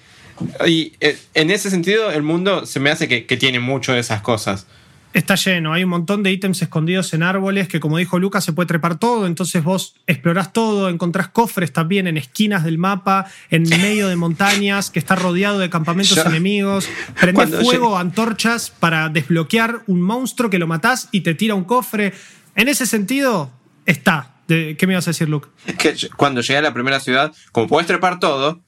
Y 0.65 0.93
eh, 1.02 1.18
en 1.34 1.52
ese 1.52 1.69
sentido, 1.69 2.11
el 2.11 2.23
mundo 2.23 2.65
se 2.65 2.80
me 2.80 2.89
hace 2.89 3.07
que 3.07 3.38
tiene 3.38 3.60
mucho 3.60 3.93
de 3.93 3.99
esas 3.99 4.22
cosas. 4.22 4.65
Está 5.13 5.35
lleno, 5.35 5.73
hay 5.73 5.83
un 5.83 5.89
montón 5.89 6.23
de 6.23 6.31
ítems 6.31 6.61
escondidos 6.61 7.13
en 7.13 7.21
árboles 7.21 7.67
que 7.67 7.81
como 7.81 7.97
dijo 7.97 8.17
Lucas 8.17 8.45
se 8.45 8.53
puede 8.53 8.67
trepar 8.67 8.97
todo, 8.97 9.27
entonces 9.27 9.61
vos 9.61 9.95
explorás 10.07 10.53
todo, 10.53 10.88
encontrás 10.88 11.27
cofres 11.27 11.73
también 11.73 12.07
en 12.07 12.15
esquinas 12.15 12.63
del 12.63 12.77
mapa, 12.77 13.25
en 13.49 13.63
medio 13.69 14.07
de 14.07 14.15
montañas, 14.15 14.89
que 14.89 14.99
está 14.99 15.15
rodeado 15.15 15.59
de 15.59 15.69
campamentos 15.69 16.15
Yo- 16.15 16.23
enemigos, 16.23 16.88
prendés 17.19 17.61
fuego, 17.61 17.97
antorchas 17.97 18.69
para 18.69 19.09
desbloquear 19.09 19.81
un 19.88 20.01
monstruo 20.01 20.49
que 20.49 20.59
lo 20.59 20.67
matás 20.67 21.09
y 21.11 21.21
te 21.21 21.33
tira 21.35 21.55
un 21.55 21.65
cofre. 21.65 22.13
En 22.55 22.69
ese 22.69 22.85
sentido, 22.85 23.51
está. 23.85 24.35
De- 24.47 24.75
¿Qué 24.77 24.88
me 24.88 24.93
ibas 24.93 25.07
a 25.07 25.11
decir, 25.11 25.27
Luke? 25.29 25.47
Es 25.65 25.75
que 25.75 25.93
cuando 26.15 26.39
llegué 26.41 26.57
a 26.57 26.61
la 26.61 26.73
primera 26.73 26.99
ciudad, 27.01 27.33
como 27.51 27.67
puedes 27.67 27.88
trepar 27.88 28.19
todo, 28.19 28.61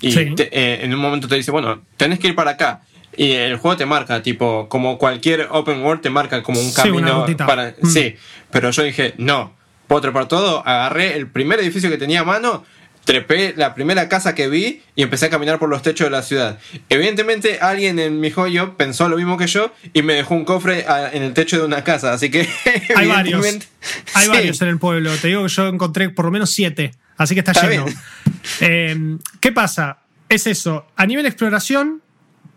y 0.00 0.12
Sí. 0.12 0.32
te- 0.36 0.48
eh, 0.56 0.84
en 0.84 0.94
un 0.94 1.00
momento 1.00 1.26
te 1.26 1.34
dice, 1.34 1.50
bueno, 1.50 1.82
tenés 1.96 2.20
que 2.20 2.28
ir 2.28 2.34
para 2.36 2.52
acá. 2.52 2.82
Y 3.18 3.32
el 3.32 3.56
juego 3.56 3.76
te 3.76 3.84
marca, 3.84 4.22
tipo, 4.22 4.68
como 4.68 4.96
cualquier 4.96 5.48
open 5.50 5.82
world 5.82 6.00
te 6.00 6.08
marca 6.08 6.42
como 6.42 6.60
un 6.60 6.72
camino 6.72 7.26
para. 7.46 7.74
Mm. 7.82 7.86
Sí, 7.90 8.14
pero 8.50 8.70
yo 8.70 8.82
dije, 8.84 9.14
no, 9.18 9.52
puedo 9.88 10.00
trepar 10.00 10.28
todo. 10.28 10.66
Agarré 10.66 11.16
el 11.16 11.26
primer 11.26 11.58
edificio 11.58 11.90
que 11.90 11.98
tenía 11.98 12.20
a 12.20 12.24
mano, 12.24 12.64
trepé 13.04 13.54
la 13.56 13.74
primera 13.74 14.08
casa 14.08 14.34
que 14.36 14.48
vi 14.48 14.82
y 14.94 15.02
empecé 15.02 15.26
a 15.26 15.30
caminar 15.30 15.58
por 15.58 15.68
los 15.68 15.82
techos 15.82 16.04
de 16.06 16.10
la 16.10 16.22
ciudad. 16.22 16.58
Evidentemente, 16.90 17.58
alguien 17.60 17.98
en 17.98 18.20
mi 18.20 18.30
joyo 18.30 18.76
pensó 18.76 19.08
lo 19.08 19.16
mismo 19.16 19.36
que 19.36 19.48
yo 19.48 19.72
y 19.92 20.02
me 20.02 20.12
dejó 20.14 20.34
un 20.34 20.44
cofre 20.44 20.84
a- 20.86 21.10
en 21.12 21.22
el 21.24 21.34
techo 21.34 21.58
de 21.58 21.64
una 21.64 21.82
casa. 21.82 22.12
Así 22.12 22.30
que, 22.30 22.48
Hay 22.94 23.08
varios. 23.08 23.44
Hay 24.14 24.24
Sí. 24.24 24.28
varios 24.30 24.62
en 24.62 24.68
el 24.68 24.78
pueblo. 24.78 25.10
Te 25.16 25.26
digo 25.28 25.42
que 25.42 25.48
yo 25.48 25.66
encontré 25.66 26.08
por 26.10 26.24
lo 26.26 26.30
menos 26.30 26.50
siete. 26.50 26.92
Así 27.16 27.34
que 27.34 27.40
está, 27.40 27.50
Está 27.50 27.68
lleno. 27.68 27.86
Eh, 28.60 29.16
¿Qué 29.40 29.50
pasa? 29.52 29.98
Es 30.28 30.46
eso. 30.46 30.86
A 30.94 31.04
nivel 31.06 31.26
exploración, 31.26 32.02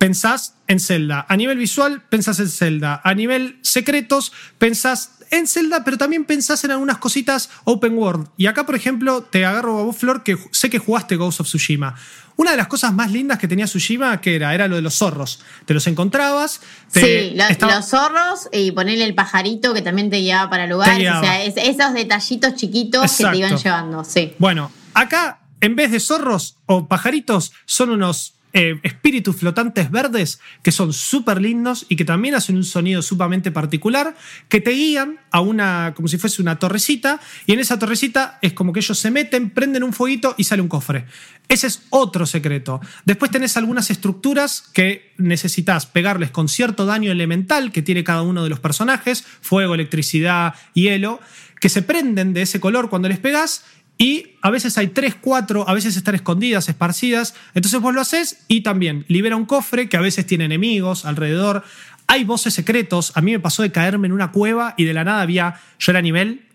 pensás 0.02 0.56
en 0.68 0.80
Zelda. 0.80 1.28
A 1.30 1.38
nivel 1.38 1.60
visual, 1.60 2.02
pensás 2.10 2.40
en 2.40 2.50
Zelda. 2.50 3.02
A 3.04 3.14
nivel 3.14 3.60
secretos, 3.62 4.32
pensás 4.58 5.12
en 5.30 5.46
Zelda, 5.48 5.84
pero 5.84 5.96
también 6.00 6.26
pensás 6.26 6.64
en 6.64 6.72
algunas 6.72 6.98
cositas 6.98 7.52
open 7.66 7.94
world. 8.00 8.28
Y 8.36 8.48
acá, 8.48 8.66
por 8.66 8.74
ejemplo, 8.74 9.22
te 9.22 9.46
agarro 9.46 9.78
a 9.80 9.84
vos, 9.84 9.96
Flor, 9.96 10.24
que 10.24 10.40
sé 10.52 10.72
que 10.72 10.80
jugaste 10.80 11.18
Ghost 11.18 11.42
of 11.42 11.48
Tsushima. 11.48 11.94
Una 12.36 12.50
de 12.50 12.58
las 12.58 12.66
cosas 12.66 12.92
más 12.94 13.12
lindas 13.12 13.38
que 13.38 13.48
tenía 13.48 13.66
Tsushima, 13.66 14.20
que 14.22 14.36
era? 14.36 14.56
Era 14.56 14.68
lo 14.68 14.76
de 14.76 14.82
los 14.82 14.96
zorros. 14.96 15.40
Te 15.68 15.76
los 15.76 15.86
encontrabas. 15.86 16.62
te- 16.92 17.30
Sí, 17.30 17.36
lo- 17.38 17.44
estaba- 17.44 17.76
los 17.76 17.86
zorros 17.88 18.50
y 18.52 18.72
ponerle 18.72 19.06
el 19.06 19.14
pajarito 19.14 19.72
que 19.76 19.84
también 19.84 20.10
te 20.10 20.18
guiaba 20.18 20.50
para 20.50 20.66
lugares. 20.66 20.98
guiaba. 20.98 21.20
O 21.20 21.24
sea, 21.24 21.44
es- 21.44 21.58
esos 21.58 21.94
detallitos 21.94 22.56
chiquitos 22.56 23.16
que 23.18 23.26
te 23.26 23.38
iban 23.38 23.56
llevando, 23.56 24.04
sí. 24.04 24.34
Bueno, 24.40 24.72
acá, 24.96 25.42
en 25.62 25.76
vez 25.76 25.92
de 25.92 26.00
zorros 26.00 26.58
o 26.66 26.88
pajaritos, 26.88 27.52
son 27.66 27.92
unos 27.92 28.34
eh, 28.54 28.80
espíritus 28.84 29.36
flotantes 29.38 29.90
verdes 29.92 30.40
que 30.64 30.72
son 30.72 30.94
súper 30.94 31.42
lindos 31.42 31.86
y 31.90 31.96
que 31.96 32.06
también 32.06 32.36
hacen 32.36 32.58
un 32.58 32.64
sonido 32.64 33.02
sumamente 33.02 33.52
particular, 33.52 34.16
que 34.50 34.62
te 34.62 34.72
guían 34.72 35.20
a 35.32 35.42
una, 35.42 35.94
como 35.96 36.08
si 36.08 36.18
fuese 36.18 36.42
una 36.42 36.60
torrecita, 36.60 37.20
y 37.46 37.54
en 37.54 37.60
esa 37.60 37.80
torrecita 37.80 38.40
es 38.42 38.54
como 38.54 38.74
que 38.74 38.82
ellos 38.82 39.00
se 39.00 39.12
meten, 39.12 39.50
prenden 39.50 39.84
un 39.84 39.94
fueguito 39.94 40.36
y 40.38 40.44
sale 40.44 40.62
un 40.62 40.68
cofre. 40.68 41.06
Ese 41.48 41.68
es 41.68 41.84
otro 41.90 42.26
secreto. 42.26 42.80
Después 43.06 43.32
tenés 43.32 43.58
algunas 43.58 43.90
estructuras 43.90 44.64
que 44.74 45.14
necesitas 45.18 45.86
pegarles 45.86 46.32
con 46.32 46.48
cierto 46.48 46.86
daño 46.86 47.12
elemental 47.12 47.72
que 47.72 47.82
tiene 47.82 48.04
cada 48.04 48.22
uno 48.22 48.44
de 48.44 48.50
los 48.50 48.60
personajes, 48.60 49.26
fuego, 49.42 49.76
electricidad, 49.76 50.56
hielo, 50.74 51.20
que 51.60 51.70
se 51.70 51.84
prenden 51.84 52.34
de 52.34 52.42
ese 52.42 52.60
color 52.60 52.90
cuando 52.90 53.08
les 53.08 53.20
pegas 53.20 53.64
y 53.98 54.32
a 54.42 54.50
veces 54.50 54.78
hay 54.78 54.88
3, 54.88 55.16
4, 55.22 55.70
a 55.70 55.74
veces 55.74 55.96
están 55.96 56.16
escondidas, 56.16 56.68
esparcidas. 56.68 57.36
Entonces 57.54 57.80
vos 57.80 57.94
lo 57.94 58.02
haces 58.02 58.40
y 58.48 58.62
también 58.62 59.06
libera 59.08 59.36
un 59.36 59.46
cofre 59.46 59.90
que 59.90 59.98
a 59.98 60.02
veces 60.02 60.26
tiene 60.26 60.46
enemigos 60.46 61.06
alrededor. 61.06 61.64
Hay 62.08 62.24
voces 62.24 62.54
secretos. 62.54 63.12
A 63.16 63.22
mí 63.22 63.32
me 63.32 63.40
pasó 63.40 63.62
de 63.62 63.72
caerme 63.72 64.08
en 64.08 64.14
una 64.14 64.32
cueva 64.32 64.74
y 64.76 64.86
de 64.86 64.94
la 64.94 65.04
nada 65.04 65.22
había. 65.22 65.62
Yo 65.80 65.92
era 65.92 66.02
nivel 66.02 66.48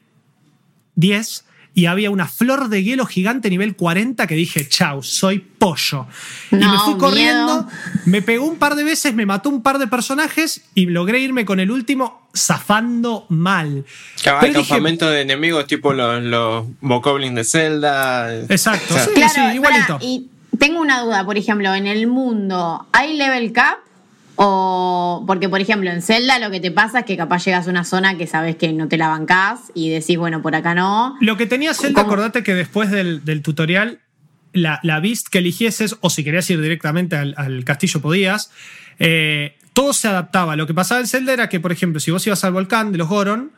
10 0.97 1.46
y 1.77 1.85
había 1.85 2.11
una 2.11 2.27
flor 2.27 2.71
de 2.71 2.83
hielo 2.83 3.05
gigante 3.05 3.51
nivel 3.51 3.77
40 3.77 4.27
que 4.27 4.35
dije, 4.35 4.67
chau, 4.67 5.03
soy 5.03 5.41
pollo. 5.41 6.07
y 6.51 6.57
me 6.57 6.79
fui 6.79 6.97
corriendo, 6.97 7.65
miedo. 7.65 7.69
me 8.07 8.23
pegó 8.23 8.47
un 8.47 8.57
par 8.57 8.77
de 8.77 8.83
veces, 8.83 9.13
me 9.13 9.27
mató 9.27 9.51
un 9.51 9.63
par 9.63 9.79
de 9.79 9.87
personajes 9.87 10.63
y 10.75 10.87
logré 10.87 11.21
irme 11.21 11.45
con 11.45 11.61
el 11.61 11.71
último 11.71 12.29
zafando 12.35 13.27
mal. 13.29 13.85
Claro, 14.23 14.39
Pero 14.41 14.53
hay 14.55 14.59
dije, 14.61 14.69
campamentos 14.71 15.11
de 15.11 15.21
enemigos 15.21 15.67
tipo 15.67 15.93
los, 15.93 16.23
los 16.23 16.65
de 16.81 17.45
Zelda. 17.45 18.35
Exacto, 18.49 18.95
O 18.95 18.97
sea, 18.97 19.05
sí. 19.05 19.11
Claro, 19.15 19.55
igualito. 19.55 19.99
y 20.01 20.29
tengo 20.59 20.81
una 20.81 21.03
duda, 21.03 21.27
por 21.27 21.37
ejemplo, 21.37 21.75
en 21.75 21.87
el 21.87 22.07
mundo, 22.07 22.87
¿hay 22.93 23.19
level 23.19 23.53
cap? 23.53 23.77
O 24.37 25.25
porque, 25.27 25.49
por 25.49 25.61
ejemplo, 25.61 25.91
en 25.91 26.03
Zelda 26.03 26.39
lo 26.39 26.51
que 26.51 26.61
te 26.61 26.71
pasa 26.71 27.01
es 27.01 27.05
que 27.07 27.17
capaz 27.17 27.45
llegas 27.45 27.67
a 27.67 27.71
una 27.71 27.85
zona 27.85 28.17
que 28.17 28.27
sabes 28.27 28.57
que 28.57 28.73
no 28.73 28.87
te 28.89 28.97
la 28.99 29.09
bancás 29.09 29.73
y 29.75 29.91
decís, 29.91 30.19
bueno, 30.19 30.43
por 30.43 30.55
acá 30.55 30.75
no. 30.75 31.17
Lo 31.21 31.37
que 31.37 31.47
tenía 31.47 31.75
Zelda, 31.75 32.03
¿Cómo? 32.03 32.13
acordate 32.13 32.43
que 32.43 32.55
después 32.55 32.91
del, 32.91 33.25
del 33.25 33.43
tutorial, 33.43 34.01
la, 34.53 34.79
la 34.83 35.01
beast 35.01 35.29
que 35.29 35.39
eligieses, 35.39 35.97
o 36.01 36.11
si 36.11 36.23
querías 36.23 36.49
ir 36.51 36.61
directamente 36.61 37.17
al, 37.17 37.35
al 37.37 37.65
castillo 37.65 38.01
podías, 38.01 38.51
eh, 38.99 39.57
todo 39.73 39.93
se 39.93 40.09
adaptaba. 40.09 40.57
Lo 40.57 40.67
que 40.67 40.75
pasaba 40.75 41.01
en 41.01 41.07
Zelda 41.07 41.33
era 41.33 41.49
que, 41.49 41.61
por 41.61 41.73
ejemplo, 41.73 42.01
si 42.01 42.11
vos 42.11 42.27
ibas 42.27 42.45
al 42.45 42.53
volcán 42.53 42.93
de 42.93 42.99
los 42.99 43.09
Goron, 43.09 43.53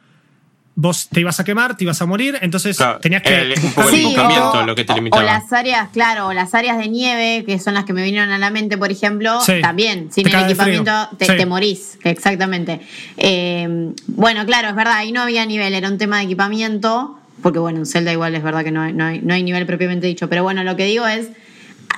vos 0.81 1.09
te 1.09 1.19
ibas 1.19 1.41
a 1.41 1.45
quemar, 1.45 1.77
te 1.77 1.83
ibas 1.83 2.01
a 2.03 2.07
morir, 2.07 2.39
entonces 2.41 2.77
Claro, 2.77 3.01
tenías 3.01 3.23
que. 3.23 3.35
el- 3.37 3.55
un 3.59 3.63
buscar 3.63 3.75
poco 3.75 3.89
el 3.89 3.95
un 3.95 4.01
Sí, 4.01 4.15
poquito- 4.15 4.63
lo 4.65 4.75
que 4.77 4.85
te 4.85 4.93
o 4.93 4.95
limitaba. 4.95 5.23
las 5.25 5.53
áreas, 5.53 5.89
claro, 5.93 6.29
o 6.29 6.33
las 6.33 6.55
áreas 6.55 6.79
de 6.79 6.87
nieve, 6.89 7.43
que 7.45 7.59
son 7.59 7.75
las 7.75 7.85
que 7.85 7.93
me 7.93 8.05
vinieron 8.05 8.31
a 8.31 8.39
la 8.39 8.51
mente, 8.51 8.79
por 8.79 8.93
ejemplo, 8.93 9.41
Sí. 9.41 9.55
también, 9.61 10.13
sin 10.13 10.29
el 10.29 10.35
equipamiento 10.45 10.93
te, 11.19 11.27
Sí. 11.27 11.33
te 11.37 11.47
morís, 11.47 11.99
exactamente. 12.05 12.81
Eh, 13.17 13.93
bueno, 14.07 14.47
claro, 14.47 14.69
es 14.69 14.77
verdad, 14.77 14.95
ahí 14.99 15.11
no 15.11 15.21
había 15.23 15.45
nivel, 15.47 15.75
era 15.75 15.89
un 15.89 15.99
tema 15.99 16.19
de 16.19 16.25
equipamiento, 16.27 17.19
porque 17.43 17.59
bueno, 17.59 17.81
en 17.81 17.87
Zelda 17.87 18.13
igual 18.13 18.37
es 18.37 18.45
verdad 18.45 18.63
que 18.63 18.71
no 18.71 18.83
hay, 18.83 18.93
no 18.93 19.05
hay, 19.05 19.21
no 19.21 19.35
hay 19.35 19.43
nivel 19.43 19.67
propiamente 19.67 20.07
dicho, 20.07 20.29
pero 20.29 20.45
bueno, 20.45 20.63
lo 20.63 20.77
que 20.77 20.85
digo 20.85 21.09
es, 21.09 21.27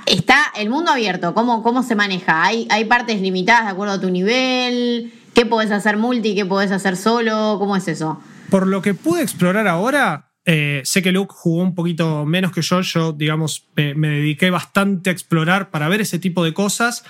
está 0.06 0.38
el 0.56 0.70
mundo 0.70 0.90
abierto, 0.90 1.34
¿cómo, 1.34 1.62
cómo 1.62 1.82
se 1.82 1.94
maneja? 1.96 2.44
¿Hay, 2.44 2.66
hay 2.70 2.86
partes 2.86 3.20
limitadas 3.20 3.64
de 3.66 3.70
acuerdo 3.72 3.92
a 3.94 4.00
tu 4.00 4.08
nivel? 4.08 5.12
¿Qué 5.34 5.44
podés 5.44 5.70
hacer 5.70 5.98
multi? 5.98 6.34
¿Qué 6.34 6.46
podés 6.46 6.72
hacer 6.72 6.96
solo? 6.96 7.56
¿Cómo 7.58 7.76
es 7.76 7.86
eso? 7.86 8.18
Por 8.50 8.66
lo 8.66 8.82
que 8.82 8.94
pude 8.94 9.22
explorar 9.22 9.66
ahora, 9.68 10.32
eh, 10.44 10.82
sé 10.84 11.02
que 11.02 11.12
Luke 11.12 11.32
jugó 11.36 11.62
un 11.62 11.74
poquito 11.74 12.24
menos 12.26 12.52
que 12.52 12.62
yo. 12.62 12.80
Yo, 12.80 13.12
digamos, 13.12 13.66
me, 13.76 13.94
me 13.94 14.08
dediqué 14.08 14.50
bastante 14.50 15.10
a 15.10 15.12
explorar 15.12 15.70
para 15.70 15.88
ver 15.88 16.00
ese 16.00 16.18
tipo 16.18 16.44
de 16.44 16.52
cosas. 16.52 17.04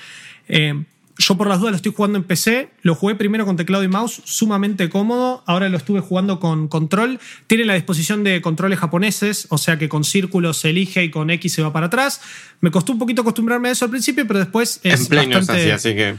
Eh, 0.48 0.84
yo, 1.20 1.36
por 1.36 1.48
las 1.48 1.58
dudas, 1.58 1.72
lo 1.72 1.76
estoy 1.76 1.92
jugando 1.94 2.18
en 2.18 2.24
PC. 2.24 2.70
Lo 2.82 2.94
jugué 2.94 3.14
primero 3.14 3.44
con 3.44 3.56
teclado 3.56 3.84
y 3.84 3.88
mouse, 3.88 4.22
sumamente 4.24 4.88
cómodo. 4.88 5.44
Ahora 5.46 5.68
lo 5.68 5.76
estuve 5.76 6.00
jugando 6.00 6.40
con 6.40 6.68
control. 6.68 7.20
Tiene 7.46 7.66
la 7.66 7.74
disposición 7.74 8.24
de 8.24 8.40
controles 8.40 8.78
japoneses, 8.78 9.46
o 9.50 9.58
sea 9.58 9.78
que 9.78 9.88
con 9.88 10.04
círculos 10.04 10.56
se 10.58 10.70
elige 10.70 11.04
y 11.04 11.10
con 11.10 11.28
X 11.30 11.52
se 11.52 11.62
va 11.62 11.72
para 11.72 11.86
atrás. 11.86 12.22
Me 12.60 12.70
costó 12.70 12.92
un 12.92 12.98
poquito 12.98 13.20
acostumbrarme 13.20 13.68
a 13.68 13.72
eso 13.72 13.84
al 13.84 13.90
principio, 13.90 14.26
pero 14.26 14.38
después 14.38 14.80
es 14.82 15.00
en 15.00 15.06
Play 15.06 15.26
no 15.26 15.38
es 15.38 15.46
bastante 15.46 15.72
así, 15.72 15.88
así 15.88 15.94
que. 15.94 16.16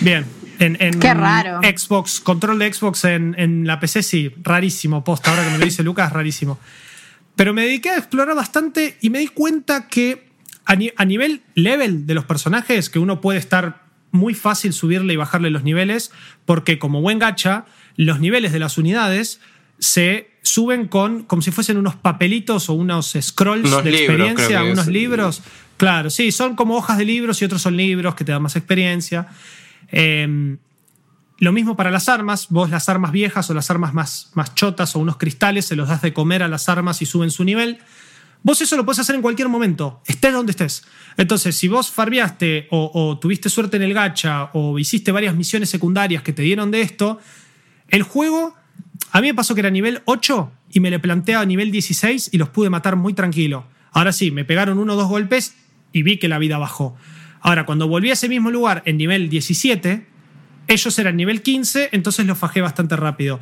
Bien. 0.00 0.24
En, 0.58 0.76
en 0.80 0.98
Qué 0.98 1.14
raro. 1.14 1.60
Xbox, 1.62 2.20
control 2.20 2.58
de 2.58 2.72
Xbox 2.72 3.04
en, 3.04 3.34
en 3.38 3.66
la 3.66 3.78
PC, 3.78 4.02
sí, 4.02 4.32
rarísimo, 4.42 5.04
posta. 5.04 5.30
Ahora 5.30 5.44
que 5.44 5.50
me 5.52 5.58
lo 5.58 5.64
dice 5.64 5.82
Lucas, 5.84 6.12
rarísimo. 6.12 6.58
Pero 7.36 7.54
me 7.54 7.62
dediqué 7.62 7.90
a 7.90 7.96
explorar 7.98 8.34
bastante 8.34 8.96
y 9.00 9.10
me 9.10 9.20
di 9.20 9.28
cuenta 9.28 9.86
que 9.86 10.26
a, 10.64 10.74
ni- 10.74 10.90
a 10.96 11.04
nivel 11.04 11.42
level 11.54 12.06
de 12.06 12.14
los 12.14 12.24
personajes, 12.24 12.90
que 12.90 12.98
uno 12.98 13.20
puede 13.20 13.38
estar 13.38 13.84
muy 14.10 14.34
fácil 14.34 14.72
subirle 14.72 15.12
y 15.12 15.16
bajarle 15.16 15.50
los 15.50 15.62
niveles, 15.62 16.10
porque 16.44 16.78
como 16.80 17.00
buen 17.00 17.18
gacha, 17.20 17.66
los 17.96 18.18
niveles 18.18 18.52
de 18.52 18.58
las 18.58 18.78
unidades 18.78 19.40
se 19.78 20.28
suben 20.42 20.88
con 20.88 21.22
como 21.22 21.42
si 21.42 21.52
fuesen 21.52 21.76
unos 21.76 21.94
papelitos 21.94 22.68
o 22.68 22.72
unos 22.72 23.16
scrolls 23.20 23.68
Unos 23.68 23.84
de 23.84 23.90
libros, 23.92 24.08
experiencia, 24.18 24.64
unos 24.64 24.86
es. 24.88 24.92
libros. 24.92 25.42
Claro, 25.76 26.10
sí, 26.10 26.32
son 26.32 26.56
como 26.56 26.74
hojas 26.76 26.98
de 26.98 27.04
libros 27.04 27.40
y 27.40 27.44
otros 27.44 27.62
son 27.62 27.76
libros 27.76 28.16
que 28.16 28.24
te 28.24 28.32
dan 28.32 28.42
más 28.42 28.56
experiencia. 28.56 29.28
Eh, 29.90 30.58
lo 31.40 31.52
mismo 31.52 31.76
para 31.76 31.92
las 31.92 32.08
armas, 32.08 32.48
vos 32.50 32.68
las 32.68 32.88
armas 32.88 33.12
viejas 33.12 33.48
o 33.48 33.54
las 33.54 33.70
armas 33.70 33.94
más, 33.94 34.30
más 34.34 34.54
chotas 34.56 34.96
o 34.96 34.98
unos 34.98 35.18
cristales 35.18 35.66
se 35.66 35.76
los 35.76 35.88
das 35.88 36.02
de 36.02 36.12
comer 36.12 36.42
a 36.42 36.48
las 36.48 36.68
armas 36.68 37.00
y 37.00 37.06
suben 37.06 37.30
su 37.30 37.44
nivel. 37.44 37.78
Vos 38.42 38.60
eso 38.60 38.76
lo 38.76 38.84
puedes 38.84 38.98
hacer 38.98 39.14
en 39.14 39.22
cualquier 39.22 39.48
momento, 39.48 40.02
estés 40.06 40.32
donde 40.32 40.50
estés. 40.50 40.84
Entonces, 41.16 41.56
si 41.56 41.68
vos 41.68 41.90
farbeaste 41.90 42.66
o, 42.70 42.90
o 42.92 43.18
tuviste 43.18 43.48
suerte 43.50 43.76
en 43.76 43.84
el 43.84 43.94
gacha 43.94 44.50
o 44.52 44.78
hiciste 44.80 45.12
varias 45.12 45.36
misiones 45.36 45.70
secundarias 45.70 46.22
que 46.22 46.32
te 46.32 46.42
dieron 46.42 46.72
de 46.72 46.80
esto, 46.80 47.20
el 47.88 48.02
juego, 48.02 48.56
a 49.12 49.20
mí 49.20 49.28
me 49.28 49.34
pasó 49.34 49.54
que 49.54 49.60
era 49.60 49.70
nivel 49.70 50.02
8 50.06 50.52
y 50.70 50.80
me 50.80 50.90
le 50.90 50.98
planteaba 50.98 51.44
nivel 51.46 51.70
16 51.70 52.30
y 52.32 52.38
los 52.38 52.48
pude 52.48 52.68
matar 52.68 52.96
muy 52.96 53.14
tranquilo. 53.14 53.64
Ahora 53.92 54.12
sí, 54.12 54.32
me 54.32 54.44
pegaron 54.44 54.78
uno 54.78 54.94
o 54.94 54.96
dos 54.96 55.08
golpes 55.08 55.54
y 55.92 56.02
vi 56.02 56.18
que 56.18 56.28
la 56.28 56.38
vida 56.38 56.58
bajó. 56.58 56.96
Ahora, 57.48 57.64
cuando 57.64 57.88
volví 57.88 58.10
a 58.10 58.12
ese 58.12 58.28
mismo 58.28 58.50
lugar 58.50 58.82
en 58.84 58.98
nivel 58.98 59.30
17, 59.30 60.04
ellos 60.66 60.98
eran 60.98 61.16
nivel 61.16 61.40
15, 61.40 61.88
entonces 61.92 62.26
los 62.26 62.36
fajé 62.36 62.60
bastante 62.60 62.94
rápido. 62.94 63.40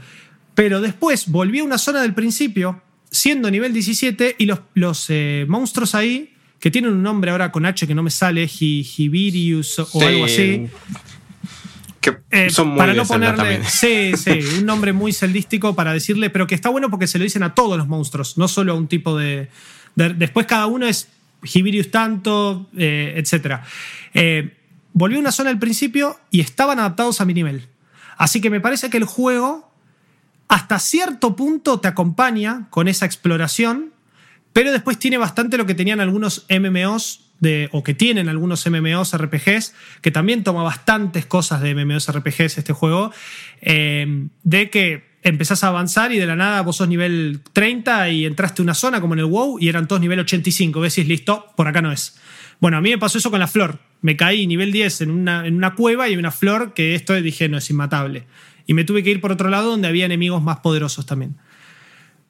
Pero 0.54 0.80
después 0.80 1.26
volví 1.28 1.58
a 1.58 1.64
una 1.64 1.76
zona 1.76 2.00
del 2.02 2.14
principio, 2.14 2.80
siendo 3.10 3.50
nivel 3.50 3.72
17, 3.72 4.36
y 4.38 4.46
los, 4.46 4.60
los 4.74 5.06
eh, 5.08 5.44
monstruos 5.48 5.96
ahí, 5.96 6.32
que 6.60 6.70
tienen 6.70 6.92
un 6.92 7.02
nombre 7.02 7.32
ahora 7.32 7.50
con 7.50 7.66
H 7.66 7.84
que 7.84 7.96
no 7.96 8.04
me 8.04 8.10
sale, 8.10 8.46
Hi- 8.46 8.86
Hibirius 8.96 9.80
o 9.80 9.86
Sí, 9.86 10.02
algo 10.04 10.24
así. 10.24 10.66
Que 12.00 12.16
Eh, 12.30 12.50
son 12.50 12.68
muy 12.68 12.78
para 12.78 12.94
no 12.94 13.04
ponerle, 13.04 13.36
también. 13.36 13.62
sí, 13.68 14.12
sí, 14.16 14.38
un 14.58 14.66
nombre 14.66 14.92
muy 14.92 15.12
celdístico 15.12 15.74
para 15.74 15.92
decirle, 15.92 16.30
pero 16.30 16.46
que 16.46 16.54
está 16.54 16.68
bueno 16.68 16.90
porque 16.90 17.08
se 17.08 17.18
lo 17.18 17.24
dicen 17.24 17.42
a 17.42 17.54
todos 17.54 17.76
los 17.76 17.88
monstruos, 17.88 18.38
no 18.38 18.46
solo 18.46 18.72
a 18.72 18.76
un 18.76 18.86
tipo 18.86 19.18
de. 19.18 19.48
de- 19.96 20.14
después 20.14 20.46
cada 20.46 20.66
uno 20.66 20.86
es 20.86 21.08
Hibirius 21.52 21.90
tanto, 21.90 22.68
eh, 22.76 23.14
etc. 23.16 23.60
Eh, 24.14 24.56
volví 24.92 25.16
a 25.16 25.20
una 25.20 25.32
zona 25.32 25.50
al 25.50 25.58
principio 25.58 26.18
y 26.30 26.40
estaban 26.40 26.78
adaptados 26.78 27.20
a 27.20 27.24
mi 27.24 27.34
nivel. 27.34 27.68
Así 28.16 28.40
que 28.40 28.50
me 28.50 28.60
parece 28.60 28.90
que 28.90 28.96
el 28.96 29.04
juego, 29.04 29.72
hasta 30.48 30.78
cierto 30.78 31.36
punto, 31.36 31.80
te 31.80 31.88
acompaña 31.88 32.66
con 32.70 32.88
esa 32.88 33.06
exploración, 33.06 33.92
pero 34.52 34.72
después 34.72 34.98
tiene 34.98 35.18
bastante 35.18 35.58
lo 35.58 35.66
que 35.66 35.74
tenían 35.74 36.00
algunos 36.00 36.46
MMOs 36.48 37.26
o 37.72 37.82
que 37.82 37.94
tienen 37.94 38.28
algunos 38.28 38.66
MMOs 38.66 39.16
RPGs, 39.16 39.74
que 40.00 40.10
también 40.10 40.42
toma 40.42 40.62
bastantes 40.62 41.26
cosas 41.26 41.60
de 41.60 41.74
MMOs 41.74 42.10
RPGs 42.10 42.58
este 42.58 42.72
juego, 42.72 43.12
eh, 43.60 44.28
de 44.42 44.70
que 44.70 45.15
empezás 45.28 45.64
a 45.64 45.68
avanzar 45.68 46.12
y 46.12 46.18
de 46.18 46.26
la 46.26 46.36
nada 46.36 46.62
vos 46.62 46.76
sos 46.76 46.88
nivel 46.88 47.40
30 47.52 48.10
y 48.10 48.26
entraste 48.26 48.62
a 48.62 48.64
una 48.64 48.74
zona 48.74 49.00
como 49.00 49.14
en 49.14 49.20
el 49.20 49.26
WoW 49.26 49.58
y 49.60 49.68
eran 49.68 49.88
todos 49.88 50.00
nivel 50.00 50.20
85, 50.20 50.80
ves 50.80 50.94
decís, 50.94 51.08
listo, 51.08 51.46
por 51.56 51.66
acá 51.66 51.82
no 51.82 51.90
es. 51.90 52.16
Bueno, 52.60 52.76
a 52.76 52.80
mí 52.80 52.90
me 52.90 52.98
pasó 52.98 53.18
eso 53.18 53.30
con 53.30 53.40
la 53.40 53.48
flor. 53.48 53.80
Me 54.02 54.16
caí 54.16 54.46
nivel 54.46 54.70
10 54.70 55.00
en 55.00 55.10
una, 55.10 55.46
en 55.46 55.56
una 55.56 55.74
cueva 55.74 56.08
y 56.08 56.12
hay 56.12 56.16
una 56.16 56.30
flor 56.30 56.74
que 56.74 56.94
esto 56.94 57.14
dije 57.14 57.48
no 57.48 57.58
es 57.58 57.68
inmatable. 57.70 58.24
Y 58.66 58.74
me 58.74 58.84
tuve 58.84 59.02
que 59.02 59.10
ir 59.10 59.20
por 59.20 59.32
otro 59.32 59.48
lado 59.48 59.70
donde 59.70 59.88
había 59.88 60.06
enemigos 60.06 60.42
más 60.42 60.58
poderosos 60.58 61.06
también. 61.06 61.36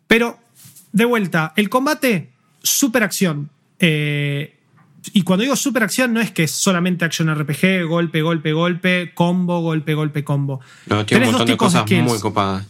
Pero, 0.07 0.39
de 0.93 1.05
vuelta, 1.05 1.53
el 1.57 1.69
combate, 1.69 2.31
super 2.63 3.03
acción. 3.03 3.51
Eh, 3.79 4.57
y 5.13 5.23
cuando 5.23 5.43
digo 5.43 5.55
super 5.55 5.83
acción, 5.83 6.15
no 6.15 6.21
es 6.21 6.31
que 6.31 6.45
es 6.45 6.51
solamente 6.51 7.05
acción 7.05 7.33
RPG, 7.35 7.87
golpe, 7.87 8.23
golpe, 8.23 8.53
golpe, 8.53 9.13
combo, 9.15 9.61
golpe, 9.61 9.95
golpe, 9.95 10.25
combo. 10.25 10.61
No, 10.87 11.05
tiene 11.05 11.27
Tenés 11.27 11.29
un 11.29 11.33
montón 11.33 11.47
de 11.47 11.57
cosas 11.59 11.91
muy 11.91 12.19
copadas. 12.21 12.67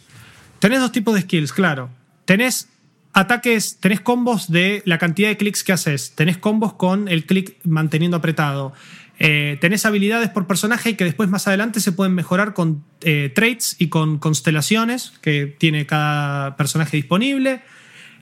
Tenés 0.58 0.80
dos 0.80 0.92
tipos 0.92 1.14
de 1.14 1.22
skills, 1.22 1.52
claro. 1.52 1.90
Tenés 2.24 2.68
ataques, 3.12 3.78
tenés 3.80 4.00
combos 4.00 4.50
de 4.50 4.82
la 4.84 4.98
cantidad 4.98 5.28
de 5.28 5.36
clics 5.36 5.64
que 5.64 5.72
haces. 5.72 6.12
Tenés 6.14 6.38
combos 6.38 6.74
con 6.74 7.08
el 7.08 7.26
clic 7.26 7.56
manteniendo 7.64 8.16
apretado. 8.16 8.72
Eh, 9.18 9.56
tenés 9.60 9.86
habilidades 9.86 10.28
por 10.28 10.46
personaje 10.46 10.96
que 10.96 11.04
después 11.04 11.30
más 11.30 11.48
adelante 11.48 11.80
se 11.80 11.92
pueden 11.92 12.14
mejorar 12.14 12.52
con 12.52 12.84
eh, 13.00 13.32
traits 13.34 13.76
y 13.78 13.88
con 13.88 14.18
constelaciones 14.18 15.14
que 15.22 15.46
tiene 15.46 15.86
cada 15.86 16.56
personaje 16.56 16.98
disponible. 16.98 17.62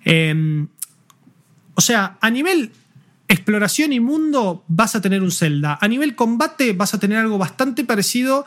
Eh, 0.05 0.67
o 1.75 1.81
sea, 1.81 2.17
a 2.21 2.31
nivel 2.31 2.71
exploración 3.29 3.93
y 3.93 4.01
mundo 4.01 4.65
vas 4.69 4.95
a 4.95 5.01
tener 5.01 5.23
un 5.23 5.33
Zelda. 5.33 5.79
A 5.81 5.89
nivel 5.89 6.15
combate 6.15 6.73
vas 6.73 6.95
a 6.95 7.01
tener 7.01 7.19
algo 7.19 7.39
bastante 7.39 7.85
parecido 7.85 8.47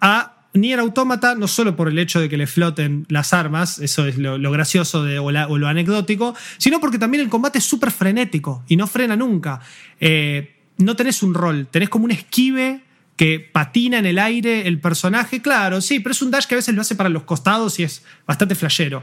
a 0.00 0.41
Nier 0.54 0.80
Automata, 0.80 1.34
no 1.34 1.48
solo 1.48 1.76
por 1.76 1.88
el 1.88 1.98
hecho 1.98 2.20
de 2.20 2.28
que 2.28 2.36
le 2.36 2.46
floten 2.46 3.06
las 3.08 3.32
armas, 3.32 3.78
eso 3.78 4.06
es 4.06 4.18
lo, 4.18 4.38
gracioso 4.50 5.02
o 5.02 5.58
lo 5.58 5.68
anecdótico, 5.68 6.34
sino 6.58 6.80
porque 6.80 6.98
también 6.98 7.22
el 7.22 7.30
combate 7.30 7.58
es 7.58 7.64
súper 7.64 7.90
frenético 7.90 8.62
y 8.68 8.76
no 8.76 8.86
frena 8.86 9.16
nunca. 9.16 9.60
Eh, 10.00 10.56
no 10.78 10.94
tenés 10.96 11.22
un 11.22 11.34
rol, 11.34 11.68
tenés 11.70 11.88
como 11.88 12.04
un 12.04 12.10
esquive 12.10 12.82
que 13.16 13.40
patina 13.40 13.98
en 13.98 14.06
el 14.06 14.18
aire 14.18 14.66
el 14.66 14.80
personaje, 14.80 15.40
claro, 15.40 15.80
sí, 15.80 16.00
pero 16.00 16.12
es 16.12 16.22
un 16.22 16.30
dash 16.30 16.46
que 16.46 16.54
a 16.54 16.56
veces 16.56 16.74
lo 16.74 16.80
hace 16.80 16.96
para 16.96 17.08
los 17.08 17.22
costados 17.22 17.78
y 17.78 17.84
es 17.84 18.04
bastante 18.26 18.54
flashero. 18.54 19.02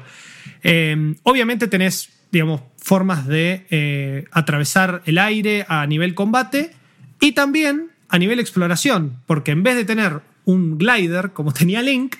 Eh, 0.61 1.15
obviamente 1.23 1.67
tenés, 1.67 2.09
digamos, 2.31 2.61
formas 2.77 3.27
de 3.27 3.65
eh, 3.69 4.25
atravesar 4.31 5.01
el 5.05 5.17
aire 5.17 5.65
a 5.67 5.85
nivel 5.87 6.15
combate 6.15 6.71
y 7.19 7.31
también 7.33 7.91
a 8.09 8.17
nivel 8.17 8.39
exploración, 8.39 9.17
porque 9.25 9.51
en 9.51 9.63
vez 9.63 9.75
de 9.75 9.85
tener 9.85 10.21
un 10.45 10.77
glider 10.77 11.33
como 11.33 11.53
tenía 11.53 11.81
Link, 11.81 12.15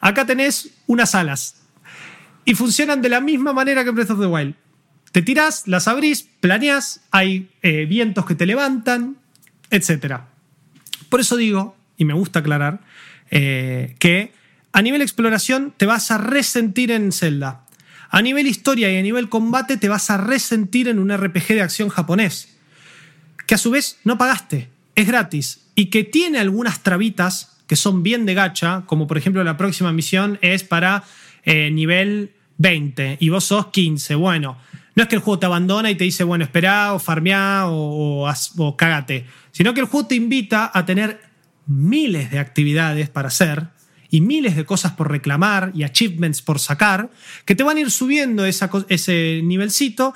acá 0.00 0.26
tenés 0.26 0.70
unas 0.86 1.14
alas. 1.14 1.56
Y 2.44 2.54
funcionan 2.54 3.02
de 3.02 3.08
la 3.08 3.20
misma 3.20 3.52
manera 3.52 3.84
que 3.84 3.90
Breath 3.90 4.10
of 4.10 4.20
the 4.20 4.26
Wild. 4.26 4.54
Te 5.12 5.22
tirás, 5.22 5.68
las 5.68 5.88
abrís, 5.88 6.26
planeás, 6.40 7.02
hay 7.10 7.50
eh, 7.62 7.84
vientos 7.86 8.24
que 8.24 8.34
te 8.34 8.46
levantan, 8.46 9.16
etc. 9.70 10.22
Por 11.08 11.20
eso 11.20 11.36
digo, 11.36 11.76
y 11.96 12.04
me 12.04 12.14
gusta 12.14 12.40
aclarar, 12.40 12.80
eh, 13.30 13.94
que 13.98 14.32
a 14.72 14.82
nivel 14.82 15.02
exploración 15.02 15.74
te 15.76 15.86
vas 15.86 16.10
a 16.10 16.18
resentir 16.18 16.90
en 16.90 17.12
Zelda. 17.12 17.66
A 18.08 18.22
nivel 18.22 18.46
historia 18.46 18.90
y 18.90 18.96
a 18.96 19.02
nivel 19.02 19.28
combate 19.28 19.76
te 19.76 19.88
vas 19.88 20.10
a 20.10 20.16
resentir 20.16 20.88
en 20.88 20.98
un 20.98 21.14
RPG 21.14 21.48
de 21.48 21.62
acción 21.62 21.88
japonés. 21.88 22.56
Que 23.46 23.54
a 23.54 23.58
su 23.58 23.70
vez 23.70 23.98
no 24.04 24.18
pagaste, 24.18 24.68
es 24.94 25.06
gratis. 25.06 25.60
Y 25.74 25.86
que 25.86 26.04
tiene 26.04 26.38
algunas 26.38 26.82
trabitas 26.82 27.51
que 27.72 27.76
son 27.76 28.02
bien 28.02 28.26
de 28.26 28.34
gacha, 28.34 28.82
como 28.84 29.06
por 29.06 29.16
ejemplo 29.16 29.42
la 29.42 29.56
próxima 29.56 29.94
misión 29.94 30.38
es 30.42 30.62
para 30.62 31.04
eh, 31.42 31.70
nivel 31.70 32.34
20 32.58 33.16
y 33.18 33.30
vos 33.30 33.44
sos 33.44 33.68
15. 33.68 34.14
Bueno, 34.16 34.58
no 34.94 35.02
es 35.02 35.08
que 35.08 35.14
el 35.14 35.22
juego 35.22 35.38
te 35.38 35.46
abandona 35.46 35.90
y 35.90 35.94
te 35.94 36.04
dice, 36.04 36.22
bueno, 36.22 36.44
esperá 36.44 36.92
o 36.92 36.98
farmeá 36.98 37.64
o, 37.68 38.30
o, 38.58 38.76
cágate, 38.76 39.24
sino 39.52 39.72
que 39.72 39.80
el 39.80 39.86
juego 39.86 40.06
te 40.06 40.16
invita 40.16 40.70
a 40.74 40.84
tener 40.84 41.18
miles 41.64 42.30
de 42.30 42.40
actividades 42.40 43.08
para 43.08 43.28
hacer 43.28 43.68
y 44.10 44.20
miles 44.20 44.54
de 44.54 44.66
cosas 44.66 44.92
por 44.92 45.10
reclamar 45.10 45.72
y 45.74 45.84
achievements 45.84 46.42
por 46.42 46.58
sacar, 46.58 47.10
que 47.46 47.54
te 47.54 47.62
van 47.62 47.78
a 47.78 47.80
ir 47.80 47.90
subiendo 47.90 48.44
ese 48.44 49.40
nivelcito 49.44 50.12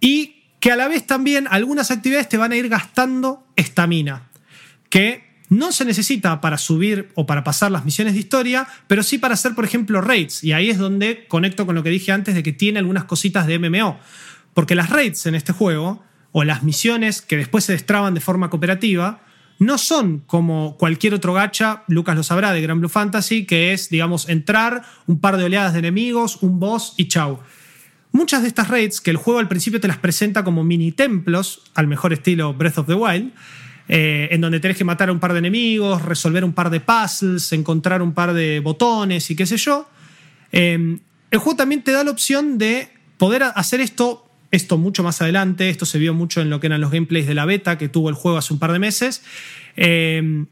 y 0.00 0.44
que 0.58 0.72
a 0.72 0.76
la 0.76 0.88
vez 0.88 1.06
también 1.06 1.48
algunas 1.50 1.90
actividades 1.90 2.30
te 2.30 2.38
van 2.38 2.52
a 2.52 2.56
ir 2.56 2.70
gastando 2.70 3.46
estamina, 3.56 4.30
que 4.88 5.33
no 5.58 5.72
se 5.72 5.84
necesita 5.84 6.40
para 6.40 6.58
subir 6.58 7.10
o 7.14 7.26
para 7.26 7.44
pasar 7.44 7.70
las 7.70 7.84
misiones 7.84 8.14
de 8.14 8.20
historia, 8.20 8.66
pero 8.86 9.02
sí 9.02 9.18
para 9.18 9.34
hacer, 9.34 9.54
por 9.54 9.64
ejemplo, 9.64 10.00
raids. 10.00 10.42
Y 10.42 10.52
ahí 10.52 10.70
es 10.70 10.78
donde 10.78 11.26
conecto 11.28 11.66
con 11.66 11.74
lo 11.74 11.82
que 11.82 11.90
dije 11.90 12.12
antes 12.12 12.34
de 12.34 12.42
que 12.42 12.52
tiene 12.52 12.78
algunas 12.78 13.04
cositas 13.04 13.46
de 13.46 13.58
MMO. 13.58 13.98
Porque 14.52 14.74
las 14.74 14.90
raids 14.90 15.26
en 15.26 15.34
este 15.34 15.52
juego, 15.52 16.02
o 16.32 16.44
las 16.44 16.62
misiones 16.62 17.22
que 17.22 17.36
después 17.36 17.64
se 17.64 17.72
destraban 17.72 18.14
de 18.14 18.20
forma 18.20 18.50
cooperativa, 18.50 19.22
no 19.58 19.78
son 19.78 20.18
como 20.26 20.76
cualquier 20.76 21.14
otro 21.14 21.32
gacha, 21.32 21.84
Lucas 21.86 22.16
lo 22.16 22.22
sabrá, 22.22 22.52
de 22.52 22.60
Grand 22.60 22.80
Blue 22.80 22.88
Fantasy, 22.88 23.46
que 23.46 23.72
es, 23.72 23.88
digamos, 23.88 24.28
entrar, 24.28 24.82
un 25.06 25.20
par 25.20 25.36
de 25.36 25.44
oleadas 25.44 25.72
de 25.72 25.78
enemigos, 25.78 26.38
un 26.42 26.58
boss 26.58 26.94
y 26.96 27.06
chau. 27.06 27.40
Muchas 28.10 28.42
de 28.42 28.48
estas 28.48 28.68
raids, 28.68 29.00
que 29.00 29.10
el 29.10 29.16
juego 29.16 29.40
al 29.40 29.48
principio 29.48 29.80
te 29.80 29.88
las 29.88 29.98
presenta 29.98 30.44
como 30.44 30.64
mini 30.64 30.92
templos, 30.92 31.62
al 31.74 31.86
mejor 31.86 32.12
estilo 32.12 32.54
Breath 32.54 32.78
of 32.78 32.86
the 32.86 32.94
Wild, 32.94 33.32
eh, 33.86 34.28
en 34.30 34.40
donde 34.40 34.60
tenés 34.60 34.78
que 34.78 34.84
matar 34.84 35.10
a 35.10 35.12
un 35.12 35.20
par 35.20 35.32
de 35.32 35.40
enemigos, 35.40 36.00
resolver 36.02 36.42
un 36.42 36.54
par 36.54 36.70
de 36.70 36.80
puzzles, 36.80 37.52
encontrar 37.52 38.00
un 38.00 38.14
par 38.14 38.32
de 38.32 38.60
botones 38.60 39.30
y 39.30 39.36
qué 39.36 39.44
sé 39.44 39.58
yo. 39.58 39.88
Eh, 40.52 40.98
el 41.30 41.38
juego 41.38 41.56
también 41.56 41.82
te 41.82 41.92
da 41.92 42.02
la 42.02 42.10
opción 42.10 42.56
de 42.56 42.88
poder 43.18 43.42
hacer 43.42 43.80
esto, 43.80 44.26
esto 44.50 44.78
mucho 44.78 45.02
más 45.02 45.20
adelante, 45.20 45.68
esto 45.68 45.84
se 45.84 45.98
vio 45.98 46.14
mucho 46.14 46.40
en 46.40 46.48
lo 46.48 46.60
que 46.60 46.68
eran 46.68 46.80
los 46.80 46.90
gameplays 46.90 47.26
de 47.26 47.34
la 47.34 47.44
beta 47.44 47.76
que 47.76 47.88
tuvo 47.88 48.08
el 48.08 48.14
juego 48.14 48.38
hace 48.38 48.54
un 48.54 48.58
par 48.58 48.72
de 48.72 48.78
meses. 48.78 49.22
Eh, 49.76 50.44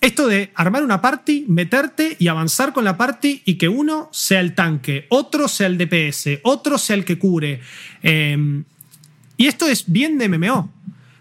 esto 0.00 0.28
de 0.28 0.52
armar 0.54 0.84
una 0.84 1.00
party, 1.00 1.46
meterte 1.48 2.16
y 2.20 2.28
avanzar 2.28 2.72
con 2.72 2.84
la 2.84 2.96
party 2.96 3.42
y 3.44 3.56
que 3.56 3.68
uno 3.68 4.08
sea 4.12 4.38
el 4.38 4.54
tanque, 4.54 5.06
otro 5.08 5.48
sea 5.48 5.66
el 5.66 5.76
DPS, 5.76 6.38
otro 6.44 6.78
sea 6.78 6.94
el 6.94 7.04
que 7.04 7.18
cure. 7.18 7.60
y 8.04 9.46
esto 9.46 9.66
es 9.66 9.90
bien 9.90 10.18
de 10.18 10.28
MMO 10.28 10.77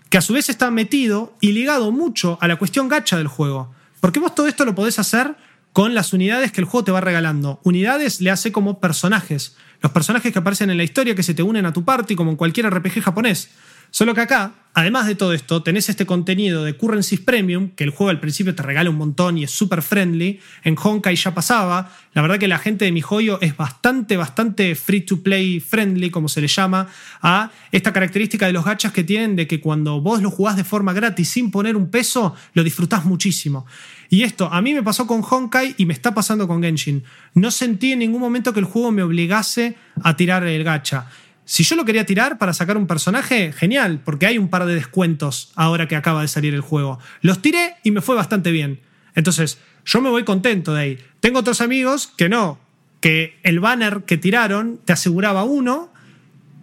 que 0.09 0.17
a 0.17 0.21
su 0.21 0.33
vez 0.33 0.49
está 0.49 0.71
metido 0.71 1.35
y 1.41 1.51
ligado 1.51 1.91
mucho 1.91 2.37
a 2.41 2.47
la 2.47 2.55
cuestión 2.55 2.87
gacha 2.87 3.17
del 3.17 3.27
juego. 3.27 3.73
Porque 3.99 4.19
vos 4.19 4.35
todo 4.35 4.47
esto 4.47 4.65
lo 4.65 4.75
podés 4.75 4.99
hacer 4.99 5.35
con 5.73 5.93
las 5.93 6.13
unidades 6.13 6.51
que 6.51 6.61
el 6.61 6.65
juego 6.65 6.85
te 6.85 6.91
va 6.91 7.01
regalando. 7.01 7.59
Unidades 7.63 8.21
le 8.21 8.31
hace 8.31 8.51
como 8.51 8.79
personajes. 8.79 9.55
Los 9.81 9.91
personajes 9.91 10.33
que 10.33 10.39
aparecen 10.39 10.69
en 10.69 10.77
la 10.77 10.83
historia 10.83 11.13
que 11.13 11.23
se 11.23 11.33
te 11.33 11.43
unen 11.43 11.65
a 11.65 11.73
tu 11.73 11.83
party, 11.83 12.15
como 12.15 12.31
en 12.31 12.37
cualquier 12.37 12.69
RPG 12.69 13.01
japonés. 13.01 13.49
Solo 13.89 14.13
que 14.13 14.21
acá, 14.21 14.53
además 14.73 15.07
de 15.07 15.15
todo 15.15 15.33
esto, 15.33 15.63
tenés 15.63 15.89
este 15.89 16.05
contenido 16.05 16.63
de 16.63 16.75
Currencies 16.75 17.21
Premium, 17.21 17.69
que 17.69 17.83
el 17.83 17.89
juego 17.89 18.09
al 18.09 18.19
principio 18.19 18.53
te 18.53 18.61
regala 18.63 18.89
un 18.89 18.97
montón 18.97 19.37
y 19.37 19.43
es 19.43 19.51
súper 19.51 19.81
friendly. 19.81 20.39
En 20.63 20.75
Honkai 20.77 21.15
ya 21.15 21.33
pasaba. 21.33 21.91
La 22.13 22.21
verdad 22.21 22.37
que 22.37 22.47
la 22.47 22.59
gente 22.59 22.85
de 22.85 22.91
mi 22.91 23.01
joyo 23.01 23.39
es 23.41 23.55
bastante, 23.55 24.17
bastante 24.17 24.75
free 24.75 25.01
to 25.01 25.23
play 25.23 25.59
friendly, 25.59 26.09
como 26.09 26.29
se 26.29 26.41
le 26.41 26.47
llama, 26.47 26.87
a 27.21 27.49
esta 27.71 27.93
característica 27.93 28.45
de 28.45 28.53
los 28.53 28.65
gachas 28.65 28.91
que 28.91 29.03
tienen 29.03 29.35
de 29.35 29.47
que 29.47 29.59
cuando 29.59 30.01
vos 30.01 30.21
lo 30.21 30.29
jugás 30.29 30.57
de 30.57 30.63
forma 30.63 30.93
gratis 30.93 31.29
sin 31.29 31.49
poner 31.49 31.75
un 31.75 31.89
peso, 31.89 32.35
lo 32.53 32.63
disfrutás 32.63 33.05
muchísimo. 33.05 33.65
Y 34.09 34.23
esto 34.23 34.51
a 34.51 34.61
mí 34.61 34.73
me 34.73 34.83
pasó 34.83 35.07
con 35.07 35.23
Honkai 35.27 35.75
y 35.77 35.85
me 35.85 35.93
está 35.93 36.13
pasando 36.13 36.47
con 36.47 36.61
Genshin. 36.61 37.03
No 37.33 37.51
sentí 37.51 37.93
en 37.93 37.99
ningún 37.99 38.21
momento 38.21 38.53
que 38.53 38.59
el 38.59 38.65
juego 38.65 38.91
me 38.91 39.03
obligase 39.03 39.75
a 40.01 40.15
tirar 40.15 40.43
el 40.43 40.63
gacha. 40.63 41.07
Si 41.47 41.63
yo 41.63 41.77
lo 41.77 41.85
quería 41.85 42.05
tirar 42.05 42.37
para 42.37 42.53
sacar 42.53 42.75
un 42.75 42.87
personaje, 42.87 43.53
genial, 43.53 44.01
porque 44.03 44.25
hay 44.25 44.37
un 44.37 44.49
par 44.49 44.65
de 44.65 44.75
descuentos 44.75 45.53
ahora 45.55 45.87
que 45.87 45.95
acaba 45.95 46.21
de 46.21 46.27
salir 46.27 46.53
el 46.53 46.59
juego. 46.59 46.99
Los 47.21 47.41
tiré 47.41 47.75
y 47.83 47.91
me 47.91 48.01
fue 48.01 48.17
bastante 48.17 48.51
bien. 48.51 48.81
Entonces, 49.15 49.57
yo 49.85 50.01
me 50.01 50.09
voy 50.09 50.25
contento 50.25 50.73
de 50.73 50.81
ahí. 50.81 50.99
Tengo 51.21 51.39
otros 51.39 51.61
amigos 51.61 52.11
que 52.17 52.27
no, 52.27 52.59
que 52.99 53.39
el 53.43 53.61
banner 53.61 54.03
que 54.03 54.17
tiraron 54.17 54.81
te 54.83 54.91
aseguraba 54.91 55.45
uno 55.45 55.93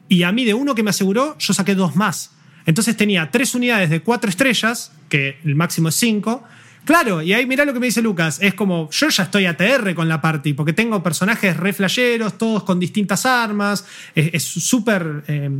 y 0.06 0.24
a 0.24 0.32
mí 0.32 0.44
de 0.44 0.52
uno 0.52 0.74
que 0.74 0.82
me 0.82 0.90
aseguró 0.90 1.34
yo 1.38 1.54
saqué 1.54 1.74
dos 1.74 1.96
más. 1.96 2.32
Entonces 2.66 2.94
tenía 2.94 3.30
tres 3.30 3.54
unidades 3.54 3.88
de 3.88 4.00
cuatro 4.00 4.28
estrellas, 4.28 4.92
que 5.08 5.38
el 5.44 5.54
máximo 5.54 5.88
es 5.88 5.94
cinco, 5.94 6.44
Claro, 6.84 7.22
y 7.22 7.32
ahí 7.32 7.46
mirá 7.46 7.64
lo 7.64 7.72
que 7.72 7.80
me 7.80 7.86
dice 7.86 8.02
Lucas. 8.02 8.38
Es 8.42 8.54
como, 8.54 8.90
yo 8.90 9.08
ya 9.08 9.22
estoy 9.24 9.46
ATR 9.46 9.94
con 9.94 10.08
la 10.08 10.20
party, 10.20 10.52
porque 10.52 10.72
tengo 10.72 11.02
personajes 11.02 11.56
re 11.56 11.74
todos 12.38 12.64
con 12.64 12.78
distintas 12.78 13.24
armas. 13.24 13.86
Es 14.14 14.44
súper. 14.44 15.24
Eh, 15.26 15.50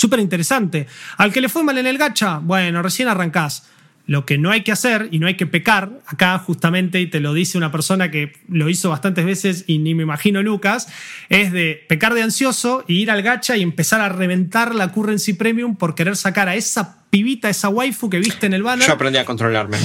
súper 0.00 0.20
interesante. 0.20 0.86
Al 1.18 1.32
que 1.32 1.40
le 1.40 1.48
fue 1.48 1.62
mal 1.62 1.76
en 1.78 1.86
el 1.86 1.98
gacha, 1.98 2.38
bueno, 2.38 2.82
recién 2.82 3.08
arrancás. 3.08 3.68
Lo 4.06 4.24
que 4.24 4.38
no 4.38 4.50
hay 4.50 4.62
que 4.62 4.72
hacer 4.72 5.08
y 5.12 5.18
no 5.18 5.26
hay 5.26 5.36
que 5.36 5.46
pecar, 5.46 5.90
acá 6.06 6.38
justamente, 6.38 7.00
y 7.00 7.06
te 7.06 7.20
lo 7.20 7.34
dice 7.34 7.58
una 7.58 7.70
persona 7.70 8.10
que 8.10 8.32
lo 8.48 8.68
hizo 8.68 8.90
bastantes 8.90 9.24
veces 9.24 9.64
y 9.66 9.78
ni 9.78 9.94
me 9.94 10.02
imagino 10.02 10.42
Lucas, 10.42 10.88
es 11.28 11.52
de 11.52 11.84
pecar 11.88 12.14
de 12.14 12.22
ansioso 12.22 12.84
y 12.88 12.94
ir 13.02 13.10
al 13.10 13.22
gacha 13.22 13.56
y 13.56 13.62
empezar 13.62 14.00
a 14.00 14.08
reventar 14.08 14.74
la 14.74 14.90
currency 14.90 15.34
premium 15.34 15.76
por 15.76 15.94
querer 15.94 16.16
sacar 16.16 16.48
a 16.48 16.56
esa 16.56 16.99
pibita, 17.10 17.50
esa 17.50 17.68
waifu 17.68 18.08
que 18.08 18.18
viste 18.18 18.46
en 18.46 18.54
el 18.54 18.62
banner. 18.62 18.86
Yo 18.86 18.94
aprendí 18.94 19.18
a 19.18 19.24
controlarme. 19.24 19.76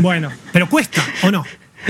Bueno, 0.00 0.32
pero 0.52 0.68
cuesta, 0.68 1.04
¿o 1.22 1.30
no? 1.30 1.44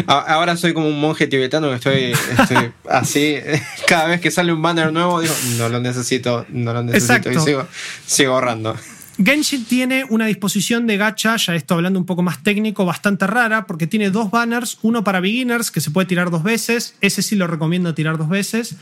Ahora 0.06 0.56
soy 0.56 0.74
como 0.74 0.88
un 0.88 1.00
monje 1.00 1.26
tibetano 1.26 1.70
que 1.70 1.76
estoy, 1.76 2.70
así. 2.90 3.38
Cada 3.86 4.06
vez 4.06 4.20
que 4.20 4.30
sale 4.30 4.52
un 4.52 4.60
banner 4.60 4.92
nuevo, 4.92 5.20
digo, 5.20 5.34
no 5.56 5.68
lo 5.68 5.80
necesito, 5.80 6.44
no 6.50 6.74
lo 6.74 6.82
necesito. 6.82 7.32
Y 7.32 7.38
sigo, 7.38 7.66
sigo 8.06 8.34
ahorrando. 8.34 8.76
Genshin 9.18 9.64
tiene 9.64 10.04
una 10.10 10.26
disposición 10.26 10.86
de 10.86 10.98
gacha, 10.98 11.36
ya 11.36 11.54
esto 11.54 11.74
hablando 11.74 11.98
un 11.98 12.04
poco 12.04 12.22
más 12.22 12.42
técnico, 12.42 12.84
bastante 12.84 13.26
rara, 13.26 13.66
porque 13.66 13.86
tiene 13.86 14.10
dos 14.10 14.30
banners, 14.30 14.78
uno 14.82 15.04
para 15.04 15.20
beginners, 15.20 15.70
que 15.70 15.80
se 15.80 15.90
puede 15.90 16.06
tirar 16.06 16.30
dos 16.30 16.42
veces, 16.42 16.96
ese 17.00 17.22
sí 17.22 17.34
lo 17.34 17.46
recomiendo 17.46 17.94
tirar 17.94 18.18
dos 18.18 18.28
veces, 18.28 18.76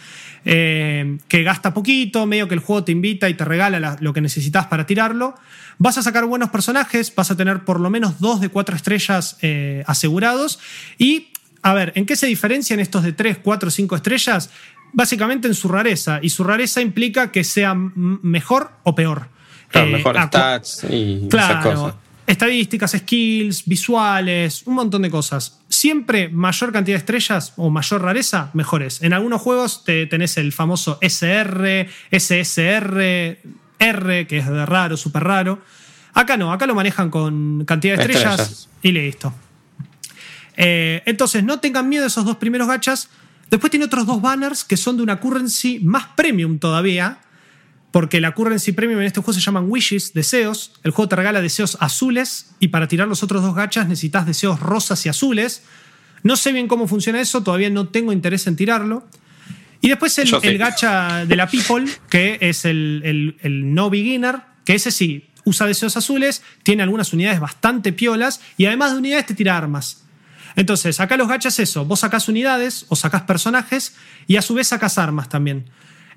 eh, 0.45 1.19
que 1.29 1.45
gasta 1.45 1.73
poquito, 1.73 2.27
medio 2.27 2.49
que 2.49 2.55
el 2.55 2.61
juego 2.61 2.83
te 2.83 2.91
invita 2.91 3.29
y 3.29 3.35
te 3.35 3.45
regala 3.45 3.97
lo 4.01 4.13
que 4.13 4.21
necesitas 4.21 4.67
para 4.67 4.87
tirarlo. 4.87 5.37
Vas 5.79 5.99
a 5.99 6.03
sacar 6.03 6.25
buenos 6.25 6.51
personajes, 6.51 7.15
vas 7.15 7.31
a 7.31 7.37
tener 7.37 7.65
por 7.65 7.79
lo 7.79 7.89
menos 7.89 8.19
dos 8.19 8.41
de 8.41 8.49
cuatro 8.49 8.75
estrellas 8.75 9.39
eh, 9.41 9.85
asegurados, 9.87 10.59
y 10.99 11.29
a 11.63 11.75
ver, 11.75 11.93
¿en 11.95 12.07
qué 12.07 12.17
se 12.17 12.27
diferencian 12.27 12.81
estos 12.81 13.05
de 13.05 13.13
tres, 13.13 13.39
cuatro, 13.41 13.71
cinco 13.71 13.95
estrellas? 13.95 14.51
Básicamente 14.93 15.47
en 15.47 15.55
su 15.55 15.69
rareza, 15.69 16.19
y 16.21 16.31
su 16.31 16.43
rareza 16.43 16.81
implica 16.81 17.31
que 17.31 17.45
sea 17.45 17.75
mejor 17.75 18.73
o 18.83 18.97
peor. 18.97 19.34
Claro, 19.75 19.89
eh, 19.89 19.93
mejor 19.93 20.17
stats 20.23 20.87
y 20.89 21.29
claro, 21.29 21.97
Estadísticas, 22.27 22.93
skills, 22.93 23.67
visuales, 23.67 24.63
un 24.67 24.75
montón 24.75 25.03
de 25.03 25.11
cosas. 25.11 25.61
Siempre 25.69 26.31
mayor 26.31 26.73
cantidad 26.73 26.95
de 26.95 27.01
estrellas 27.01 27.53
o 27.57 27.69
mayor 27.69 28.01
rareza, 28.01 28.51
mejores. 28.55 29.03
En 29.03 29.13
algunos 29.13 29.43
juegos 29.43 29.85
te 29.85 30.07
tenés 30.07 30.39
el 30.39 30.53
famoso 30.53 30.99
SR, 31.03 31.87
SSR, 32.11 33.39
R, 33.79 34.27
que 34.27 34.39
es 34.39 34.49
de 34.49 34.65
raro, 34.65 34.97
súper 34.97 35.25
raro. 35.25 35.61
Acá 36.15 36.39
no, 36.39 36.51
acá 36.51 36.67
lo 36.67 36.75
manejan 36.75 37.11
con 37.11 37.65
cantidad 37.67 37.97
de 37.97 38.03
estrellas, 38.03 38.71
y 38.81 38.93
listo. 38.93 39.35
Eh, 40.57 41.03
entonces, 41.05 41.45
no 41.45 41.59
tengan 41.59 41.89
miedo 41.89 42.03
de 42.03 42.09
esos 42.09 42.25
dos 42.25 42.37
primeros 42.37 42.69
gachas. 42.69 43.11
Después 43.51 43.71
tiene 43.71 43.85
otros 43.85 44.07
dos 44.07 44.23
banners 44.23 44.65
que 44.65 44.79
son 44.79 44.97
de 44.97 45.03
una 45.03 45.21
currency 45.21 45.81
más 45.81 46.07
premium 46.17 46.59
todavía, 46.59 47.19
porque 47.95 48.21
la 48.21 48.33
currency 48.33 48.73
premium 48.73 48.99
en 48.99 49.07
este 49.07 49.21
juego 49.21 49.35
se 49.35 49.41
llaman 49.41 49.67
wishes, 49.71 50.15
deseos. 50.15 50.73
El 50.83 50.91
juego 50.91 51.11
te 51.11 51.15
regala 51.15 51.41
deseos 51.41 51.79
azules 51.79 52.51
y 52.59 52.67
para 52.67 52.89
tirar 52.89 53.07
los 53.07 53.23
otros 53.23 53.41
dos 53.41 53.55
gachas 53.55 53.87
necesitas 53.87 54.27
deseos 54.27 54.59
rosas 54.59 55.07
y 55.07 55.09
azules. 55.09 55.63
No 56.25 56.35
sé 56.35 56.51
bien 56.51 56.67
cómo 56.67 56.89
funciona 56.89 57.21
eso, 57.21 57.45
todavía 57.45 57.71
no 57.71 57.87
tengo 57.87 58.13
interés 58.13 58.49
en 58.49 58.57
tirarlo. 58.57 59.07
Y 59.81 59.91
después 59.91 60.19
el, 60.19 60.59
gacha 60.59 61.25
de 61.25 61.37
la 61.37 61.47
People, 61.47 61.85
que 62.11 62.39
es 62.41 62.65
el, 62.65 63.37
no 63.45 63.91
beginner, 63.91 64.41
que 64.65 64.75
ese 64.75 64.91
sí, 64.91 65.29
usa 65.45 65.65
deseos 65.65 65.97
azules, 65.97 66.43
tiene 66.65 66.83
algunas 66.83 67.13
unidades 67.13 67.39
bastante 67.39 67.93
piolas 67.93 68.41
y 68.57 68.67
además 68.67 68.91
de 68.91 68.99
unidades 68.99 69.27
te 69.27 69.35
tira 69.35 69.57
armas. 69.57 70.03
Entonces, 70.57 70.99
acá 70.99 71.17
los 71.17 71.29
gachas 71.29 71.61
es 71.61 71.71
eso, 71.71 71.85
vos 71.85 72.01
sacás 72.01 72.29
unidades 72.29 72.87
o 72.89 72.97
sacás 72.97 73.23
personajes 73.23 73.95
y 74.27 74.35
a 74.35 74.43
su 74.43 74.55
vez 74.55 74.67
sacás 74.67 74.99
armas 74.99 75.29
también. 75.29 75.67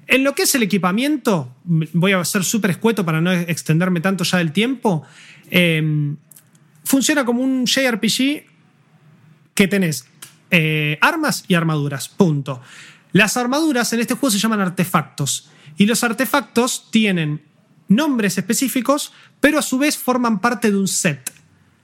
En 0.07 0.23
lo 0.23 0.33
que 0.33 0.43
es 0.43 0.55
el 0.55 0.63
equipamiento, 0.63 1.53
voy 1.65 2.13
a 2.13 2.23
ser 2.23 2.43
súper 2.43 2.71
escueto 2.71 3.05
para 3.05 3.19
no 3.19 3.31
extenderme 3.31 3.99
tanto 3.99 4.23
ya 4.23 4.37
del 4.37 4.53
tiempo. 4.53 5.03
Em, 5.49 6.15
funciona 6.83 7.25
como 7.25 7.41
un 7.41 7.65
JRPG 7.65 8.45
que 9.53 9.67
tenés 9.67 10.07
eh, 10.49 10.97
armas 11.01 11.43
y 11.47 11.55
armaduras. 11.55 12.07
Punto. 12.07 12.61
Las 13.11 13.35
armaduras 13.35 13.91
en 13.93 13.99
este 13.99 14.13
juego 14.13 14.31
se 14.31 14.39
llaman 14.39 14.61
artefactos. 14.61 15.49
Y 15.77 15.85
los 15.85 16.03
artefactos 16.03 16.89
tienen 16.89 17.41
nombres 17.89 18.37
específicos, 18.37 19.11
pero 19.39 19.59
a 19.59 19.61
su 19.61 19.77
vez 19.77 19.97
forman 19.97 20.39
parte 20.39 20.71
de 20.71 20.77
un 20.77 20.87
set. 20.87 21.31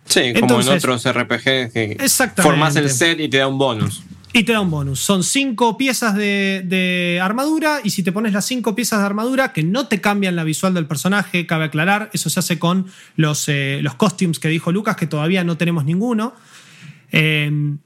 Sí, 0.06 0.34
como 0.40 0.62
en 0.62 0.68
otros 0.70 1.06
RPG 1.10 1.72
que 1.72 1.98
formas 2.38 2.76
el 2.76 2.90
set 2.90 3.20
y 3.20 3.30
te 3.30 3.38
da 3.38 3.48
un 3.48 3.58
bonus. 3.58 4.04
Y 4.36 4.44
te 4.46 4.52
da 4.52 4.62
un 4.62 4.72
bonus. 4.72 5.00
Son 5.00 5.24
cinco 5.24 5.78
piezas 5.78 6.16
de, 6.16 7.20
armadura 7.22 7.80
y 7.84 7.92
si 7.92 8.02
te 8.02 8.12
pones 8.12 8.34
las 8.34 8.46
cinco 8.46 8.74
piezas 8.74 9.00
de 9.00 9.06
armadura 9.06 9.54
que 9.54 9.62
no 9.62 9.88
te 9.88 10.02
cambian 10.02 10.36
la 10.36 10.44
visual 10.44 10.74
del 10.74 10.88
personaje, 10.88 11.46
cabe 11.46 11.66
aclarar, 11.66 12.10
eso 12.14 12.32
se 12.32 12.40
hace 12.40 12.58
con 12.58 12.88
los, 13.16 13.48
eh, 13.48 13.80
los 13.84 13.94
costumes 13.94 14.40
que 14.40 14.48
dijo 14.48 14.72
Lucas, 14.72 14.96
que 14.96 15.06
todavía 15.06 15.44
no 15.44 15.56
tenemos 15.56 15.86
ninguno. 15.86 16.34
Em, 17.12 17.78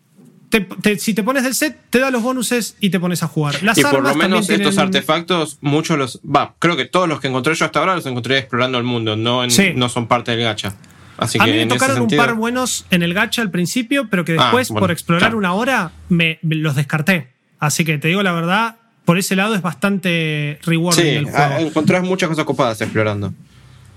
te- 0.49 0.61
te- 0.61 0.97
si 0.99 1.13
te 1.13 1.21
pones 1.23 1.43
del 1.43 1.53
set, 1.53 1.77
te 1.89 1.99
da 1.99 2.11
los 2.11 2.23
bonuses 2.23 2.77
y 2.79 2.89
te 2.91 2.99
pones 3.01 3.23
a 3.23 3.27
jugar. 3.27 3.61
Las 3.63 3.77
y 3.77 3.81
por 3.81 3.95
armas 3.97 4.13
lo 4.13 4.17
menos 4.17 4.49
estos 4.49 4.57
tienen- 4.57 4.79
artefactos, 4.79 5.57
muchos 5.59 5.97
los. 5.97 6.21
Va, 6.23 6.55
creo 6.59 6.77
que 6.77 6.85
todos 6.85 7.09
los 7.09 7.19
que 7.19 7.27
encontré 7.27 7.53
yo 7.55 7.65
hasta 7.65 7.79
ahora 7.79 7.95
los 7.95 8.05
encontré 8.05 8.37
explorando 8.37 8.77
el 8.77 8.85
mundo, 8.85 9.17
no, 9.17 9.43
en- 9.43 9.51
Sí. 9.51 9.73
no 9.75 9.89
son 9.89 10.07
parte 10.07 10.31
del 10.31 10.41
gacha. 10.45 10.75
Así 11.17 11.37
A 11.41 11.45
que 11.45 11.51
mí 11.51 11.57
me 11.57 11.65
tocaron 11.65 12.01
un 12.01 12.07
par 12.09 12.35
buenos 12.35 12.85
en 12.91 13.01
el 13.03 13.13
gacha 13.13 13.41
al 13.41 13.49
principio, 13.51 14.07
pero 14.09 14.23
que 14.25 14.33
después, 14.33 14.69
Ah, 14.69 14.73
bueno, 14.73 14.83
por 14.83 14.91
explorar 14.91 15.21
claro. 15.21 15.37
una 15.37 15.53
hora, 15.53 15.91
me, 16.09 16.39
me 16.43 16.55
los 16.55 16.75
descarté. 16.75 17.29
Así 17.59 17.83
que 17.85 17.97
te 17.97 18.07
digo 18.07 18.21
la 18.23 18.31
verdad, 18.33 18.75
por 19.05 19.17
ese 19.17 19.35
lado 19.35 19.55
es 19.55 19.61
bastante 19.61 20.59
rewarding 20.63 21.01
Sí, 21.03 21.09
el 21.09 21.23
juego. 21.25 21.37
ah, 21.39 21.59
encontrás 21.61 22.03
muchas 22.03 22.29
cosas 22.29 22.45
copadas 22.45 22.79
explorando. 22.81 23.33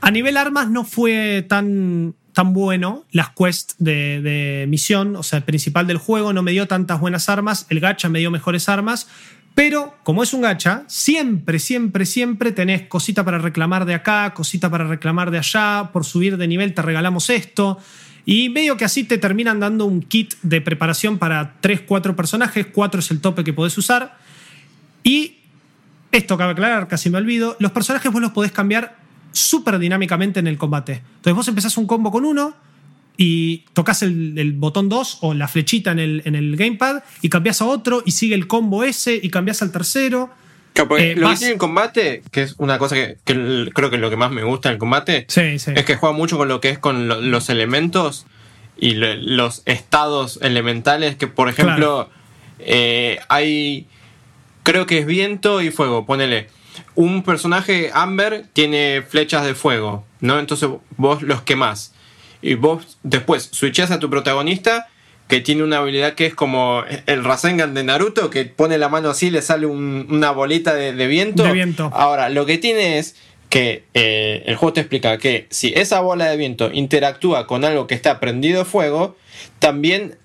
A 0.01 0.11
nivel 0.11 0.37
armas 0.39 0.71
no 0.71 0.85
fue 0.85 1.45
tan, 1.47 2.15
tan 2.33 2.55
bueno 2.55 3.05
las 3.13 3.29
quests 3.31 3.75
de, 3.79 4.23
de 4.23 4.65
misión, 4.67 5.15
o 5.17 5.23
sea, 5.23 5.39
el 5.39 5.45
principal 5.45 5.87
del 5.87 5.99
juego 5.99 6.33
no 6.33 6.43
me 6.43 6.53
dio 6.53 6.67
tantas 6.67 7.01
buenas 7.01 7.29
armas, 7.29 7.67
el 7.69 7.81
gacha 7.81 8.09
me 8.09 8.19
dio 8.21 8.31
mejores 8.31 8.69
armas, 8.71 9.09
pero 9.61 9.95
como 10.05 10.23
es 10.23 10.33
un 10.33 10.41
gacha, 10.41 10.85
siempre, 10.87 11.59
siempre, 11.59 12.07
siempre 12.07 12.51
tenés 12.51 12.89
cosita 12.89 13.27
para 13.27 13.37
reclamar 13.37 13.85
de 13.85 13.93
acá, 13.93 14.33
cosita 14.33 14.71
para 14.71 14.85
reclamar 14.85 15.31
de 15.31 15.37
allá, 15.37 15.91
por 15.93 16.07
subir 16.07 16.39
de 16.39 16.49
nivel 16.49 16.73
te 16.73 16.81
regalamos 16.81 17.29
esto. 17.29 17.77
Y 18.25 18.49
medio 18.49 18.79
que 18.79 18.87
así 18.87 19.05
te 19.05 19.19
terminan 19.19 19.61
dando 19.61 19.85
un 19.85 20.01
kit 20.01 20.33
de 20.41 20.63
preparación 20.63 21.19
para 21.19 21.57
3, 21.61 21.83
4 21.83 22.17
personajes, 22.17 22.69
4 22.73 23.01
es 23.01 23.11
el 23.11 23.21
tope 23.21 23.45
que 23.45 23.53
podés 23.53 23.77
usar. 23.77 24.17
Y 25.03 25.37
esto 26.11 26.39
cabe 26.39 26.53
aclarar, 26.53 26.89
casi 26.89 27.11
me 27.11 27.19
olvido, 27.19 27.59
los 27.59 27.73
personajes 27.73 28.11
vos 28.11 28.23
los 28.23 28.33
podés 28.33 28.53
cambiar 28.53 28.97
súper 29.33 29.79
dinámicamente 29.79 30.41
en 30.41 30.47
el 30.47 30.57
combate. 30.57 31.03
Entonces 31.17 31.35
vos 31.35 31.49
empezás 31.49 31.77
un 31.77 31.87
combo 31.87 32.11
con 32.11 32.25
uno 32.25 32.55
y 33.23 33.65
tocas 33.75 34.03
el, 34.03 34.39
el 34.39 34.55
botón 34.55 34.89
2 34.89 35.19
o 35.21 35.35
la 35.35 35.47
flechita 35.47 35.91
en 35.93 35.99
el, 35.99 36.23
en 36.25 36.35
el 36.37 36.57
gamepad 36.57 37.03
y 37.21 37.29
cambias 37.29 37.61
a 37.61 37.67
otro 37.67 38.03
y 38.07 38.13
sigue 38.13 38.35
el 38.35 38.47
combo 38.47 38.83
ese 38.83 39.21
y 39.23 39.29
cambias 39.29 39.61
al 39.61 39.71
tercero. 39.73 40.31
Claro, 40.73 40.97
Eh, 40.97 41.15
lo 41.17 41.27
vas- 41.27 41.35
que 41.35 41.39
tiene 41.41 41.53
el 41.53 41.59
combate, 41.59 42.23
que 42.31 42.43
es 42.45 42.55
una 42.57 42.79
cosa 42.79 42.95
que, 42.95 43.19
creo 43.27 43.91
que 43.91 43.97
es 43.97 44.01
lo 44.01 44.09
que 44.09 44.17
más 44.17 44.31
me 44.31 44.43
gusta 44.43 44.71
del 44.71 44.79
combate, 44.79 45.27
Sí, 45.29 45.59
sí. 45.59 45.73
es 45.77 45.85
que 45.85 45.97
juega 45.97 46.17
mucho 46.17 46.39
con 46.39 46.49
lo 46.49 46.63
que 46.63 46.71
es 46.71 46.79
con 46.79 47.09
lo- 47.09 47.21
los 47.21 47.51
elementos 47.51 48.25
y 48.79 48.93
lo- 48.95 49.15
los 49.17 49.61
estados 49.67 50.39
elementales 50.41 51.17
que, 51.17 51.27
por 51.27 51.51
ejemplo, 51.51 52.09
eh, 52.59 53.19
hay, 53.29 53.87
creo 54.63 54.87
que 54.87 54.97
es 54.97 55.05
viento 55.07 55.61
y 55.61 55.71
fuego, 55.71 56.07
ponele. 56.07 56.49
Un 56.95 57.23
personaje, 57.23 57.91
Amber, 57.93 58.47
tiene 58.55 59.03
flechas 59.07 59.45
de 59.45 59.55
fuego, 59.55 60.07
¿no? 60.23 60.39
Entonces 60.39 60.71
vos 60.97 61.21
los 61.21 61.43
quemás. 61.43 61.93
Y 62.43 62.55
vos 62.55 62.99
después 63.03 63.49
switchás 63.53 63.91
a 63.91 63.99
tu 63.99 64.09
protagonista 64.11 64.89
que 65.29 65.41
tiene 65.41 65.63
una 65.63 65.79
habilidad 65.79 66.15
que 66.15 66.27
es 66.27 66.35
como 66.35 66.83
el 67.07 67.23
Rasengan 67.25 67.73
de 67.75 67.85
Naruto, 67.85 68.31
que 68.31 68.47
pone 68.47 68.79
la 68.79 68.89
mano 68.89 69.11
así 69.11 69.27
y 69.29 69.31
le 69.31 69.43
sale 69.43 69.67
un- 69.67 70.07
una 70.11 70.33
bolita 70.33 70.75
de, 70.75 70.93
de 70.93 71.07
viento. 71.07 71.45
De 71.45 71.53
viento. 71.53 71.91
Ahora, 71.95 72.29
lo 72.31 72.47
que 72.47 72.59
tiene 72.59 72.99
es 72.99 73.15
que 73.49 73.85
eh, 73.95 74.43
el 74.47 74.57
juego 74.57 74.73
te 74.73 74.81
explica 74.81 75.19
que 75.19 75.47
si 75.51 75.73
esa 75.77 76.01
bola 76.01 76.27
de 76.27 76.37
viento 76.37 76.71
interactúa 76.73 77.47
con 77.47 77.65
algo 77.65 77.87
que 77.87 77.95
está 77.95 78.19
prendido 78.21 78.65
fuego, 78.65 79.17
también 79.61 80.17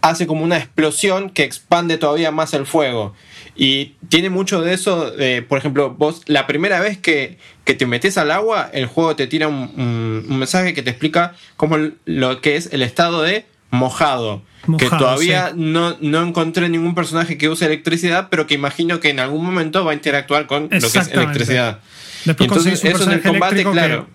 hace 0.00 0.26
como 0.26 0.44
una 0.44 0.58
explosión 0.58 1.30
que 1.30 1.44
expande 1.44 1.98
todavía 1.98 2.30
más 2.30 2.52
el 2.54 2.66
fuego. 2.66 3.14
Y 3.56 3.94
tiene 4.08 4.30
mucho 4.30 4.60
de 4.62 4.74
eso, 4.74 5.10
de, 5.12 5.42
por 5.42 5.58
ejemplo, 5.58 5.94
vos 5.94 6.22
la 6.26 6.46
primera 6.46 6.80
vez 6.80 6.98
que, 6.98 7.38
que 7.64 7.74
te 7.74 7.86
metes 7.86 8.18
al 8.18 8.30
agua, 8.32 8.68
el 8.72 8.86
juego 8.86 9.14
te 9.14 9.26
tira 9.28 9.46
un, 9.48 9.70
un- 9.76 10.26
un 10.28 10.38
mensaje 10.38 10.74
que 10.74 10.82
te 10.82 10.90
explica 10.90 11.34
cómo 11.56 11.76
lo 12.04 12.40
que 12.40 12.56
es 12.56 12.68
el 12.72 12.82
estado 12.82 13.22
de 13.22 13.46
mojado. 13.70 14.42
que 14.78 14.88
todavía 14.88 15.48
sí. 15.50 15.54
no, 15.56 15.96
no 16.00 16.22
encontré 16.26 16.68
ningún 16.68 16.94
personaje 16.94 17.38
que 17.38 17.48
use 17.48 17.66
electricidad, 17.66 18.28
pero 18.30 18.46
que 18.46 18.54
imagino 18.54 18.98
que 18.98 19.10
en 19.10 19.20
algún 19.20 19.44
momento 19.44 19.84
va 19.84 19.92
a 19.92 19.94
interactuar 19.94 20.46
con 20.46 20.64
lo 20.64 20.68
que 20.68 20.98
es 20.98 21.08
electricidad. 21.12 21.80
Después 22.24 22.50
un 22.50 22.68
eso 22.72 23.04
en 23.04 23.10
el 23.12 23.22
combate, 23.22 23.62
claro. 23.64 24.08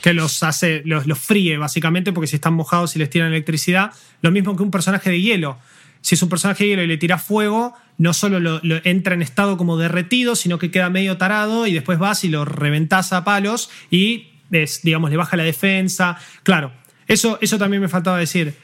que, 0.00 0.02
que 0.02 0.12
los 0.12 0.42
hace, 0.42 0.82
los, 0.84 1.06
los 1.06 1.18
fríe 1.18 1.56
básicamente, 1.56 2.12
porque 2.12 2.26
si 2.26 2.36
están 2.36 2.54
mojados 2.54 2.96
y 2.96 2.98
les 2.98 3.08
tiran 3.08 3.28
electricidad, 3.28 3.92
lo 4.20 4.30
mismo 4.32 4.54
que 4.56 4.62
un 4.62 4.70
personaje 4.70 5.08
de 5.10 5.20
hielo. 5.20 5.56
Si 6.00 6.14
es 6.14 6.22
un 6.22 6.28
personaje 6.28 6.64
de 6.64 6.70
hielo 6.70 6.82
y 6.82 6.86
le 6.88 6.96
tira 6.98 7.18
fuego, 7.18 7.74
no 7.98 8.12
solo 8.12 8.40
lo, 8.40 8.60
lo 8.62 8.80
entra 8.84 9.14
en 9.14 9.22
estado 9.22 9.56
como 9.56 9.76
derretido, 9.76 10.36
sino 10.36 10.58
que 10.58 10.70
queda 10.70 10.90
medio 10.90 11.16
tarado 11.16 11.66
y 11.66 11.72
después 11.72 11.98
vas 11.98 12.24
y 12.24 12.28
lo 12.28 12.44
reventás 12.44 13.12
a 13.12 13.24
palos 13.24 13.70
y 13.90 14.28
es, 14.50 14.82
digamos, 14.82 15.10
le 15.10 15.16
baja 15.16 15.36
la 15.36 15.44
defensa. 15.44 16.18
Claro, 16.42 16.72
eso, 17.06 17.38
eso 17.40 17.58
también 17.58 17.82
me 17.82 17.88
faltaba 17.88 18.18
decir. 18.18 18.54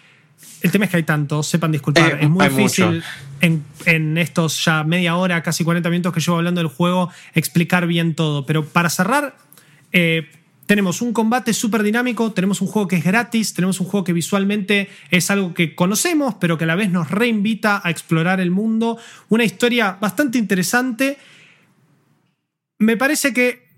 El 0.61 0.71
tema 0.71 0.85
es 0.85 0.91
que 0.91 0.97
hay 0.97 1.03
tantos, 1.03 1.47
sepan 1.47 1.73
disculpar. 1.73 2.13
Eh, 2.13 2.19
es 2.23 2.31
muy 2.31 2.49
difícil 2.49 3.03
en 3.41 4.19
estos 4.19 4.65
ya 4.65 4.85
media 4.85 5.17
hora, 5.17 5.43
casi 5.43 5.65
40 5.65 5.91
minutos 5.91 6.13
que 6.13 6.21
llevo 6.21 6.37
hablando 6.37 6.61
del 6.61 6.69
juego, 6.69 7.11
explicar 7.35 7.87
bien 7.87 8.15
todo. 8.15 8.47
Pero 8.47 8.65
para 8.65 8.89
cerrar, 8.89 9.37
eh, 9.91 10.31
tenemos 10.67 11.03
un 11.03 11.13
combate 11.13 11.53
súper 11.53 11.83
dinámico, 11.83 12.33
tenemos 12.33 12.61
un 12.61 12.69
juego 12.69 12.89
que 12.89 12.97
es 12.97 13.05
gratis, 13.05 13.53
tenemos 13.53 13.81
un 13.81 13.87
juego 13.87 14.05
que 14.05 14.13
visualmente 14.13 14.89
es 15.11 15.31
algo 15.31 15.55
que 15.55 15.75
conocemos, 15.75 16.35
pero 16.41 16.57
que 16.57 16.65
a 16.65 16.67
la 16.67 16.77
vez 16.77 16.91
nos 16.91 17.11
reinvita 17.11 17.81
a 17.85 17.91
explorar 17.91 18.41
el 18.41 18.51
mundo. 18.51 18.97
Una 19.29 19.45
historia 19.45 19.99
bastante 20.01 20.39
interesante. 20.39 21.19
Me 22.79 22.97
parece 22.97 23.33
que 23.33 23.69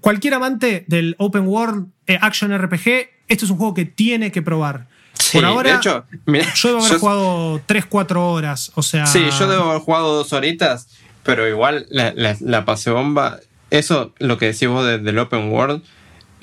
cualquier 0.00 0.34
amante 0.34 0.84
del 0.88 1.14
Open 1.18 1.46
World 1.46 1.88
eh, 2.06 2.18
Action 2.20 2.56
RPG, 2.56 2.88
esto 3.28 3.44
es 3.44 3.50
un 3.50 3.56
juego 3.58 3.74
que 3.74 3.84
tiene 3.84 4.32
que 4.32 4.42
probar. 4.42 4.88
Sí, 5.14 5.38
Por 5.38 5.44
ahora, 5.44 5.70
de 5.72 5.76
hecho, 5.76 6.04
mira, 6.26 6.46
yo 6.54 6.68
debo 6.70 6.80
haber 6.80 6.92
yo- 6.92 6.98
jugado 6.98 7.60
3-4 7.66 8.16
horas. 8.16 8.72
O 8.74 8.82
sea. 8.82 9.06
Sí, 9.06 9.24
yo 9.38 9.46
debo 9.48 9.70
haber 9.70 9.82
jugado 9.82 10.16
dos 10.16 10.32
horitas, 10.32 10.88
pero 11.22 11.46
igual 11.48 11.86
la, 11.90 12.12
la, 12.16 12.36
la 12.40 12.64
pasé 12.64 12.90
bomba. 12.90 13.38
Eso, 13.70 14.12
lo 14.18 14.38
que 14.38 14.46
decís 14.46 14.68
vos 14.68 14.84
de- 14.84 14.98
del 14.98 15.18
Open 15.18 15.50
World, 15.50 15.82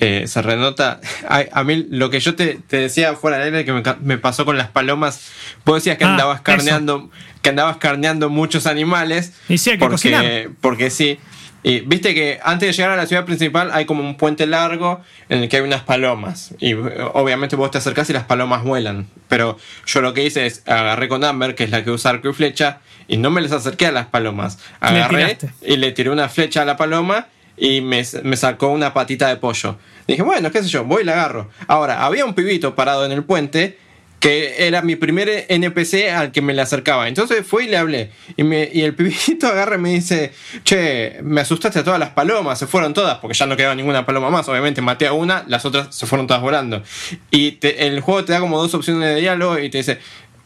eh, 0.00 0.26
se 0.26 0.42
renota. 0.42 1.00
A, 1.28 1.44
a 1.52 1.64
mí, 1.64 1.86
lo 1.90 2.10
que 2.10 2.18
yo 2.20 2.34
te, 2.34 2.58
te 2.66 2.78
decía 2.78 3.14
fuera 3.14 3.38
del 3.38 3.54
aire 3.54 3.64
que 3.64 3.96
me, 4.00 4.18
pasó 4.18 4.44
con 4.44 4.56
las 4.58 4.68
palomas, 4.68 5.30
vos 5.64 5.76
decías 5.76 5.96
que 5.98 6.04
Ah, 6.04 6.12
andabas 6.12 6.36
eso. 6.36 6.44
carneando, 6.44 7.10
que 7.42 7.50
andabas 7.50 7.76
carneando 7.76 8.28
muchos 8.30 8.66
animales. 8.66 9.34
Y 9.48 9.58
sí, 9.58 9.70
hay 9.70 9.76
que 9.76 9.80
porque, 9.80 9.92
cocinar. 9.94 10.48
porque 10.60 10.90
sí. 10.90 11.18
Y 11.62 11.80
viste 11.80 12.14
que 12.14 12.40
antes 12.42 12.68
de 12.68 12.72
llegar 12.72 12.90
a 12.92 12.96
la 12.96 13.04
ciudad 13.06 13.26
principal 13.26 13.70
hay 13.72 13.84
como 13.84 14.02
un 14.02 14.16
puente 14.16 14.46
largo 14.46 15.02
en 15.28 15.40
el 15.42 15.48
que 15.50 15.58
hay 15.58 15.62
unas 15.62 15.82
palomas. 15.82 16.54
Y 16.58 16.72
eh, 16.72 16.76
obviamente 17.12 17.54
vos 17.54 17.70
te 17.70 17.76
acercás 17.78 18.08
y 18.08 18.14
las 18.14 18.24
palomas 18.24 18.64
vuelan. 18.64 19.06
Pero 19.28 19.58
yo 19.84 20.00
lo 20.00 20.14
que 20.14 20.24
hice 20.24 20.46
es 20.46 20.62
agarré 20.66 21.08
con 21.08 21.22
Amber, 21.22 21.54
que 21.54 21.64
es 21.64 21.70
la 21.70 21.84
que 21.84 21.90
usa 21.90 22.12
arco 22.12 22.30
y 22.30 22.32
flecha, 22.32 22.78
y 23.08 23.18
no 23.18 23.30
me 23.30 23.42
les 23.42 23.52
acerqué 23.52 23.86
a 23.86 23.92
las 23.92 24.06
palomas. 24.06 24.58
Agarré 24.80 25.36
y 25.60 25.76
le 25.76 25.92
tiré 25.92 26.08
una 26.08 26.30
flecha 26.30 26.62
a 26.62 26.64
la 26.64 26.78
paloma 26.78 27.26
y 27.60 27.80
me, 27.82 28.02
me 28.24 28.36
sacó 28.36 28.68
una 28.68 28.92
patita 28.94 29.28
de 29.28 29.36
pollo. 29.36 29.76
Dije, 30.08 30.22
bueno, 30.22 30.50
qué 30.50 30.62
sé 30.62 30.68
yo, 30.68 30.84
voy 30.84 31.02
y 31.02 31.04
la 31.04 31.12
agarro. 31.12 31.50
Ahora, 31.68 32.04
había 32.04 32.24
un 32.24 32.34
pibito 32.34 32.74
parado 32.74 33.04
en 33.06 33.12
el 33.12 33.22
puente 33.22 33.78
que 34.18 34.66
era 34.66 34.82
mi 34.82 34.96
primer 34.96 35.46
NPC 35.48 36.10
al 36.14 36.30
que 36.30 36.42
me 36.42 36.52
le 36.52 36.60
acercaba. 36.60 37.08
Entonces 37.08 37.46
fui 37.46 37.64
y 37.64 37.68
le 37.68 37.78
hablé. 37.78 38.10
Y, 38.36 38.42
me, 38.42 38.68
y 38.70 38.82
el 38.82 38.94
pibito 38.96 39.46
agarra 39.46 39.76
y 39.76 39.78
me 39.78 39.90
dice, 39.94 40.32
che, 40.62 41.20
me 41.22 41.40
asustaste 41.40 41.78
a 41.78 41.84
todas 41.84 41.98
las 41.98 42.10
palomas, 42.10 42.58
se 42.58 42.66
fueron 42.66 42.92
todas, 42.92 43.16
porque 43.18 43.34
ya 43.34 43.46
no 43.46 43.56
quedaba 43.56 43.74
ninguna 43.74 44.04
paloma 44.04 44.28
más. 44.28 44.46
Obviamente 44.48 44.82
maté 44.82 45.06
a 45.06 45.12
una, 45.14 45.44
las 45.46 45.64
otras 45.64 45.94
se 45.94 46.06
fueron 46.06 46.26
todas 46.26 46.42
volando. 46.42 46.82
Y 47.30 47.52
te- 47.52 47.86
el 47.86 48.00
juego 48.00 48.24
te 48.24 48.32
da 48.32 48.40
como 48.40 48.58
dos 48.60 48.74
opciones 48.74 49.08
de 49.08 49.20
diálogo 49.22 49.58
y 49.58 49.70
te 49.70 49.78
dice, 49.78 49.98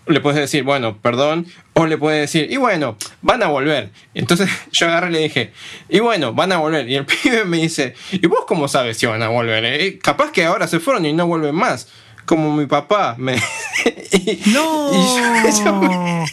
le 0.07 0.21
puedes 0.21 0.39
decir, 0.41 0.65
bueno, 0.65 0.99
perdón, 0.99 1.47
o 1.73 1.87
le 1.87 1.97
puedes 1.99 2.21
decir, 2.21 2.51
y 2.53 2.57
bueno, 2.57 2.97
van 3.23 3.43
a 3.43 3.47
volver. 3.49 3.91
Entonces 4.15 4.49
yo 4.73 4.87
agarré 4.89 5.09
y 5.09 5.13
le 5.13 5.19
dije, 5.21 5.53
y 5.89 6.01
bueno, 6.01 6.33
van 6.35 6.53
a 6.53 6.59
volver. 6.59 6.89
Y 6.89 6.97
el 6.97 7.07
pibe 7.23 7.45
me 7.45 7.59
dice, 7.59 7.95
¿y 8.13 8.27
vos 8.27 8.45
cómo 8.47 8.69
sabes 8.69 8.97
si 8.99 9.07
van 9.07 9.23
a 9.23 9.29
volver? 9.29 9.65
eh? 9.65 9.99
Capaz 9.99 10.31
que 10.33 10.45
ahora 10.45 10.67
se 10.69 10.81
fueron 10.81 11.05
y 11.07 11.13
no 11.13 11.27
vuelven 11.27 11.55
más. 11.55 11.89
Como 12.27 12.57
mi 12.57 12.67
papá. 12.67 13.17
Me... 13.19 13.37
y- 14.13 14.41
¡No! 14.47 14.91
y 14.93 15.53
yo- 15.53 15.65
yo 15.65 15.75
me- 15.75 16.25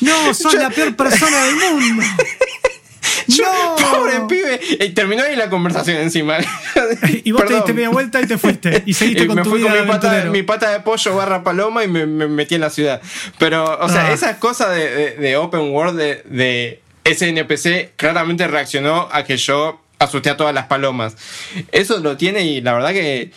¡No! 0.00 0.32
¡Sos 0.32 0.54
la 0.54 0.70
peor 0.70 0.94
persona 0.96 1.44
del 1.44 1.56
mundo! 1.56 2.02
Yo- 3.28 3.44
¡No! 3.44 3.76
Pobre 3.76 4.20
pibe. 4.28 4.60
Y 4.86 4.90
terminó 4.90 5.22
ahí 5.22 5.36
la 5.36 5.48
conversación 5.50 5.98
encima. 5.98 6.38
Y 7.24 7.32
vos 7.32 7.44
te 7.46 7.54
diste 7.54 7.72
media 7.74 7.90
vuelta 7.90 8.20
y 8.20 8.26
te 8.26 8.38
fuiste. 8.38 8.82
Y 8.86 8.94
seguiste 8.94 9.24
Y 9.24 9.26
con 9.26 9.36
me 9.36 9.42
tu 9.42 9.50
fui 9.50 9.58
vida 9.60 9.70
con 9.70 9.80
mi 9.82 9.86
pata, 9.86 10.08
aventurero. 10.08 10.32
mi 10.32 10.42
pata 10.42 10.70
de 10.70 10.80
pollo 10.80 11.14
barra 11.16 11.42
paloma 11.42 11.84
y 11.84 11.88
me, 11.88 12.06
me 12.06 12.26
metí 12.26 12.54
en 12.56 12.62
la 12.62 12.70
ciudad. 12.70 13.00
Pero, 13.38 13.78
o 13.80 13.88
sea, 13.88 14.06
Ah. 14.06 14.12
esas 14.12 14.36
cosas 14.38 14.74
de, 14.74 14.90
de- 14.90 15.16
de 15.16 15.36
open 15.36 15.70
world 15.72 15.98
de, 15.98 16.22
de 16.26 16.80
ese 17.04 17.28
NPC 17.28 17.92
claramente 17.96 18.46
reaccionó 18.48 19.08
a 19.12 19.24
que 19.24 19.36
yo 19.36 19.80
asusté 19.98 20.30
a 20.30 20.36
todas 20.36 20.54
las 20.54 20.66
palomas. 20.66 21.16
Eso 21.72 21.98
lo 21.98 22.16
tiene 22.16 22.42
y 22.44 22.60
la 22.60 22.72
verdad 22.74 22.90
que 22.90 23.32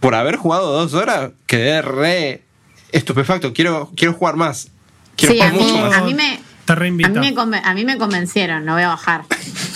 por 0.00 0.14
haber 0.14 0.36
jugado 0.36 0.72
dos 0.72 0.94
horas 0.94 1.30
quedé 1.46 1.82
re 1.82 2.42
estupefacto. 2.92 3.52
Quiero, 3.52 3.90
quiero 3.96 4.14
jugar 4.14 4.36
más. 4.36 4.68
Quiero 5.16 5.34
Sí, 5.34 5.40
a 5.40 5.50
jugar 5.50 5.58
mí, 5.66 5.72
mucho 5.72 5.86
más. 5.86 5.96
a 5.98 6.02
mí 6.02 6.14
me, 6.14 6.40
Te 6.70 6.80
a 6.80 6.80
reinvita. 6.80 7.08
mí 7.10 7.18
me, 7.30 7.34
conven- 7.34 7.62
a 7.64 7.74
mí 7.74 7.84
me 7.84 7.98
convencieron, 7.98 8.64
no 8.64 8.74
voy 8.74 8.82
a 8.82 8.88
bajar. 8.88 9.24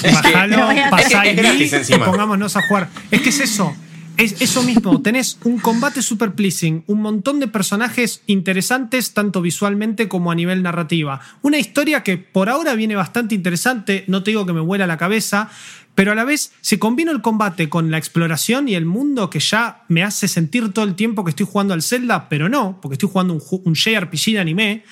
Bajalo, 0.03 0.69
a 0.71 0.91
pasá 0.91 1.27
y 1.27 1.31
encima. 1.73 2.05
pongámonos 2.07 2.57
a 2.57 2.63
jugar. 2.67 2.89
Es 3.11 3.21
que 3.23 3.29
es 3.31 3.41
eso. 3.41 3.75
Es 4.17 4.41
eso 4.41 4.63
mismo, 4.63 5.03
tenés 5.03 5.39
un 5.43 5.59
combate 5.59 6.01
super 6.01 6.35
pleasing, 6.35 6.85
un 6.87 7.03
montón 7.03 7.41
de 7.41 7.49
personajes 7.49 8.23
interesantes, 8.29 9.13
tanto 9.13 9.43
visualmente 9.43 10.07
como 10.07 10.31
a 10.31 10.37
nivel 10.37 10.63
narrativa. 10.63 11.21
Una 11.43 11.59
historia 11.59 12.05
que 12.05 12.17
por 12.17 12.49
ahora 12.49 12.75
viene 12.75 12.95
bastante 12.95 13.35
interesante, 13.35 14.05
no 14.07 14.23
te 14.23 14.31
digo 14.31 14.47
que 14.47 14.53
me 14.53 14.61
vuela 14.61 14.87
la 14.87 14.99
cabeza, 14.99 15.51
pero 15.97 16.13
a 16.13 16.15
la 16.15 16.23
vez 16.23 16.53
se 16.61 16.79
combina 16.79 17.11
el 17.11 17.23
combate 17.23 17.69
con 17.69 17.91
la 17.91 17.99
exploración 17.99 18.69
y 18.69 18.77
el 18.77 18.85
mundo 18.87 19.31
que 19.31 19.41
ya 19.41 19.83
me 19.89 20.05
hace 20.05 20.29
sentir 20.29 20.73
todo 20.73 20.85
el 20.85 20.95
tiempo 20.95 21.25
que 21.25 21.31
estoy 21.31 21.47
jugando 21.51 21.75
al 21.75 21.83
Zelda, 21.83 22.29
pero 22.29 22.49
no, 22.49 22.79
porque 22.81 22.95
estoy 22.95 23.09
jugando 23.11 23.35
un, 23.35 23.43
un 23.65 23.75
JRPG 23.75 24.33
de 24.35 24.39
anime. 24.39 24.85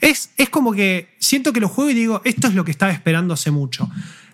Es, 0.00 0.32
es 0.36 0.48
como 0.48 0.72
que 0.72 1.14
siento 1.18 1.52
que 1.52 1.60
lo 1.60 1.68
juego 1.68 1.90
y 1.90 1.94
digo, 1.94 2.22
esto 2.24 2.48
es 2.48 2.54
lo 2.54 2.64
que 2.64 2.70
estaba 2.70 2.92
esperando 2.92 3.34
hace 3.34 3.50
mucho. 3.50 3.88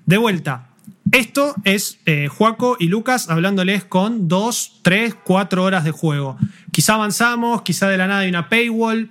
De 0.04 0.16
vuelta, 0.16 0.68
esto 1.12 1.54
es 1.64 1.98
eh, 2.06 2.28
Juaco 2.28 2.76
y 2.80 2.88
Lucas 2.88 3.30
hablándoles 3.30 3.84
con 3.84 4.28
dos, 4.28 4.80
tres, 4.82 5.14
cuatro 5.14 5.62
horas 5.62 5.84
de 5.84 5.92
juego. 5.92 6.36
Quizá 6.72 6.94
avanzamos, 6.94 7.62
quizá 7.62 7.88
de 7.88 7.96
la 7.96 8.06
nada 8.06 8.20
hay 8.20 8.28
una 8.28 8.48
paywall. 8.48 9.10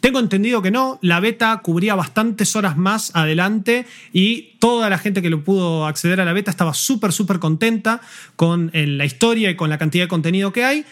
Tengo 0.00 0.18
entendido 0.18 0.60
que 0.60 0.70
no, 0.70 0.98
la 1.02 1.20
beta 1.20 1.58
cubría 1.62 1.94
bastantes 1.94 2.54
horas 2.56 2.76
más 2.76 3.10
adelante 3.14 3.86
y 4.12 4.56
toda 4.58 4.90
la 4.90 4.98
gente 4.98 5.22
que 5.22 5.30
lo 5.30 5.42
pudo 5.42 5.86
acceder 5.86 6.20
a 6.20 6.24
la 6.24 6.32
beta 6.32 6.50
estaba 6.50 6.74
súper, 6.74 7.12
súper 7.12 7.38
contenta 7.38 8.00
con 8.36 8.70
eh, 8.72 8.86
la 8.86 9.04
historia 9.04 9.50
y 9.50 9.56
con 9.56 9.70
la 9.70 9.78
cantidad 9.78 10.04
de 10.04 10.08
contenido 10.08 10.52
que 10.52 10.64
hay. 10.64 10.84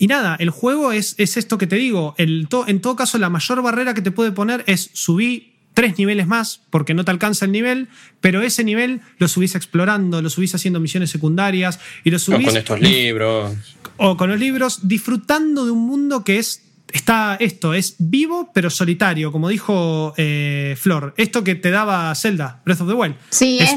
Y 0.00 0.06
nada, 0.06 0.34
el 0.40 0.48
juego 0.48 0.92
es, 0.92 1.14
es 1.18 1.36
esto 1.36 1.58
que 1.58 1.66
te 1.66 1.76
digo. 1.76 2.14
El 2.16 2.48
en 2.66 2.80
todo 2.80 2.96
caso, 2.96 3.18
la 3.18 3.28
mayor 3.28 3.60
barrera 3.60 3.92
que 3.92 4.00
te 4.00 4.10
puede 4.10 4.32
poner 4.32 4.64
es 4.66 4.88
subir 4.94 5.52
tres 5.74 5.98
niveles 5.98 6.26
más 6.26 6.62
porque 6.70 6.94
no 6.94 7.04
te 7.04 7.10
alcanza 7.10 7.44
el 7.44 7.52
nivel, 7.52 7.88
pero 8.22 8.40
ese 8.40 8.64
nivel 8.64 9.02
lo 9.18 9.28
subís 9.28 9.54
explorando, 9.54 10.22
lo 10.22 10.30
subís 10.30 10.54
haciendo 10.54 10.80
misiones 10.80 11.10
secundarias 11.10 11.80
y 12.02 12.10
lo 12.10 12.18
subís... 12.18 12.46
O 12.46 12.48
con 12.48 12.56
estos 12.56 12.80
libros. 12.80 13.52
O 13.98 14.16
con 14.16 14.30
los 14.30 14.40
libros, 14.40 14.88
disfrutando 14.88 15.66
de 15.66 15.72
un 15.72 15.86
mundo 15.86 16.24
que 16.24 16.38
es... 16.38 16.62
Está 16.92 17.36
esto, 17.40 17.74
es 17.74 17.96
vivo 17.98 18.50
pero 18.52 18.70
solitario, 18.70 19.32
como 19.32 19.48
dijo 19.48 20.14
eh, 20.16 20.76
Flor. 20.78 21.14
Esto 21.16 21.44
que 21.44 21.54
te 21.54 21.70
daba 21.70 22.14
Zelda, 22.14 22.60
Breath 22.64 22.80
of 22.80 22.88
the 22.88 22.94
Wild. 22.94 23.16
Sí, 23.30 23.58
es, 23.60 23.70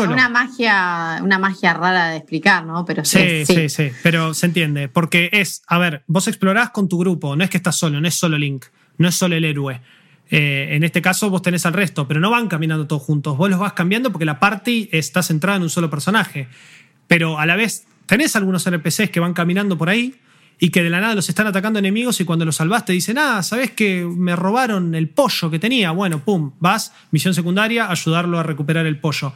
una 0.00 0.28
magia, 0.28 1.20
una 1.22 1.38
magia 1.38 1.74
rara 1.74 2.10
de 2.10 2.16
explicar, 2.18 2.64
¿no? 2.64 2.84
Pero 2.84 3.04
sí, 3.04 3.44
sí, 3.46 3.54
sí, 3.54 3.68
sí, 3.68 3.90
pero 4.02 4.34
se 4.34 4.46
entiende. 4.46 4.88
Porque 4.88 5.30
es, 5.32 5.62
a 5.66 5.78
ver, 5.78 6.04
vos 6.06 6.28
explorás 6.28 6.70
con 6.70 6.88
tu 6.88 6.98
grupo, 6.98 7.36
no 7.36 7.44
es 7.44 7.50
que 7.50 7.56
estás 7.56 7.76
solo, 7.76 8.00
no 8.00 8.08
es 8.08 8.14
solo 8.14 8.38
Link, 8.38 8.66
no 8.98 9.08
es 9.08 9.14
solo 9.14 9.36
el 9.36 9.44
héroe 9.44 9.80
eh, 10.34 10.76
en 10.76 10.82
este 10.82 11.02
caso 11.02 11.28
vos 11.28 11.42
tenés 11.42 11.66
al 11.66 11.74
resto, 11.74 12.08
pero 12.08 12.18
no 12.18 12.30
van 12.30 12.48
caminando 12.48 12.86
todos 12.86 13.02
juntos. 13.02 13.36
Vos 13.36 13.50
los 13.50 13.58
vas 13.58 13.74
cambiando 13.74 14.10
porque 14.10 14.24
la 14.24 14.40
party 14.40 14.88
está 14.90 15.22
centrada 15.22 15.58
en 15.58 15.62
un 15.62 15.68
solo 15.68 15.90
personaje. 15.90 16.48
Pero 17.06 17.38
a 17.38 17.44
la 17.44 17.54
vez 17.54 17.84
tenés 18.06 18.34
algunos 18.34 18.66
NPCs 18.66 19.10
que 19.10 19.20
van 19.20 19.34
caminando 19.34 19.76
por 19.76 19.90
ahí 19.90 20.14
y 20.58 20.70
que 20.70 20.82
de 20.82 20.90
la 20.90 21.00
nada 21.00 21.14
los 21.14 21.28
están 21.28 21.46
atacando 21.46 21.78
enemigos 21.78 22.20
y 22.20 22.24
cuando 22.24 22.44
los 22.44 22.56
salvaste 22.56 22.92
dicen, 22.92 23.18
ah, 23.18 23.42
¿sabés 23.42 23.72
que 23.72 24.04
me 24.04 24.36
robaron 24.36 24.94
el 24.94 25.08
pollo 25.08 25.50
que 25.50 25.58
tenía? 25.58 25.90
Bueno, 25.90 26.24
pum, 26.24 26.52
vas, 26.60 26.92
misión 27.10 27.34
secundaria, 27.34 27.90
ayudarlo 27.90 28.38
a 28.38 28.42
recuperar 28.42 28.86
el 28.86 28.98
pollo. 28.98 29.32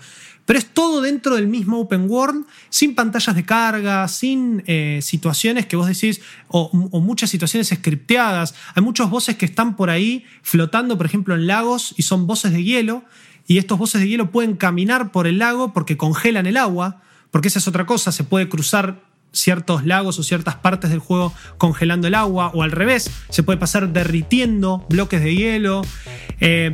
Pero 0.47 0.61
es 0.61 0.67
todo 0.67 1.03
dentro 1.03 1.35
del 1.35 1.49
mismo 1.49 1.81
open 1.81 2.09
world, 2.09 2.47
sin 2.71 2.95
pantallas 2.95 3.35
de 3.35 3.45
carga, 3.45 4.07
sin 4.07 4.63
eh, 4.67 5.01
situaciones 5.03 5.67
que 5.67 5.75
vos 5.75 5.89
decís, 5.89 6.21
o, 6.47 6.71
muchas 7.01 7.31
situaciones 7.31 7.69
scripteadas. 7.69 8.55
Hay 8.77 8.83
muchos 8.83 9.11
voces 9.11 9.37
que 9.37 9.45
están 9.45 9.75
por 9.75 9.91
ahí 9.91 10.25
flotando, 10.43 10.97
por 10.97 11.07
ejemplo, 11.07 11.35
en 11.35 11.49
lagos 11.49 11.93
y 11.97 12.03
son 12.03 12.29
voces 12.29 12.53
de 12.53 12.63
hielo. 12.63 13.05
Y 13.49 13.59
estos 13.59 13.77
voces 13.77 14.01
de 14.01 14.09
hielo 14.09 14.31
pueden 14.31 14.55
caminar 14.55 15.11
por 15.11 15.27
el 15.27 15.39
lago 15.39 15.73
porque 15.73 15.97
congelan 15.97 16.47
el 16.47 16.57
agua, 16.57 17.03
porque 17.33 17.49
esa 17.49 17.59
es 17.59 17.67
otra 17.67 17.85
cosa, 17.85 18.13
se 18.13 18.23
puede 18.23 18.49
cruzar 18.49 19.03
ciertos 19.37 19.85
lagos 19.85 20.19
o 20.19 20.23
ciertas 20.23 20.57
partes 20.57 20.91
del 20.91 20.99
juego 20.99 21.33
congelando 21.59 22.09
el 22.09 22.15
agua, 22.15 22.51
o 22.55 22.63
al 22.63 22.73
revés, 22.73 23.11
se 23.29 23.43
puede 23.43 23.59
pasar 23.59 23.89
derritiendo 23.93 24.85
bloques 24.89 25.23
de 25.23 25.35
hielo. 25.35 25.83
Eh, 26.41 26.73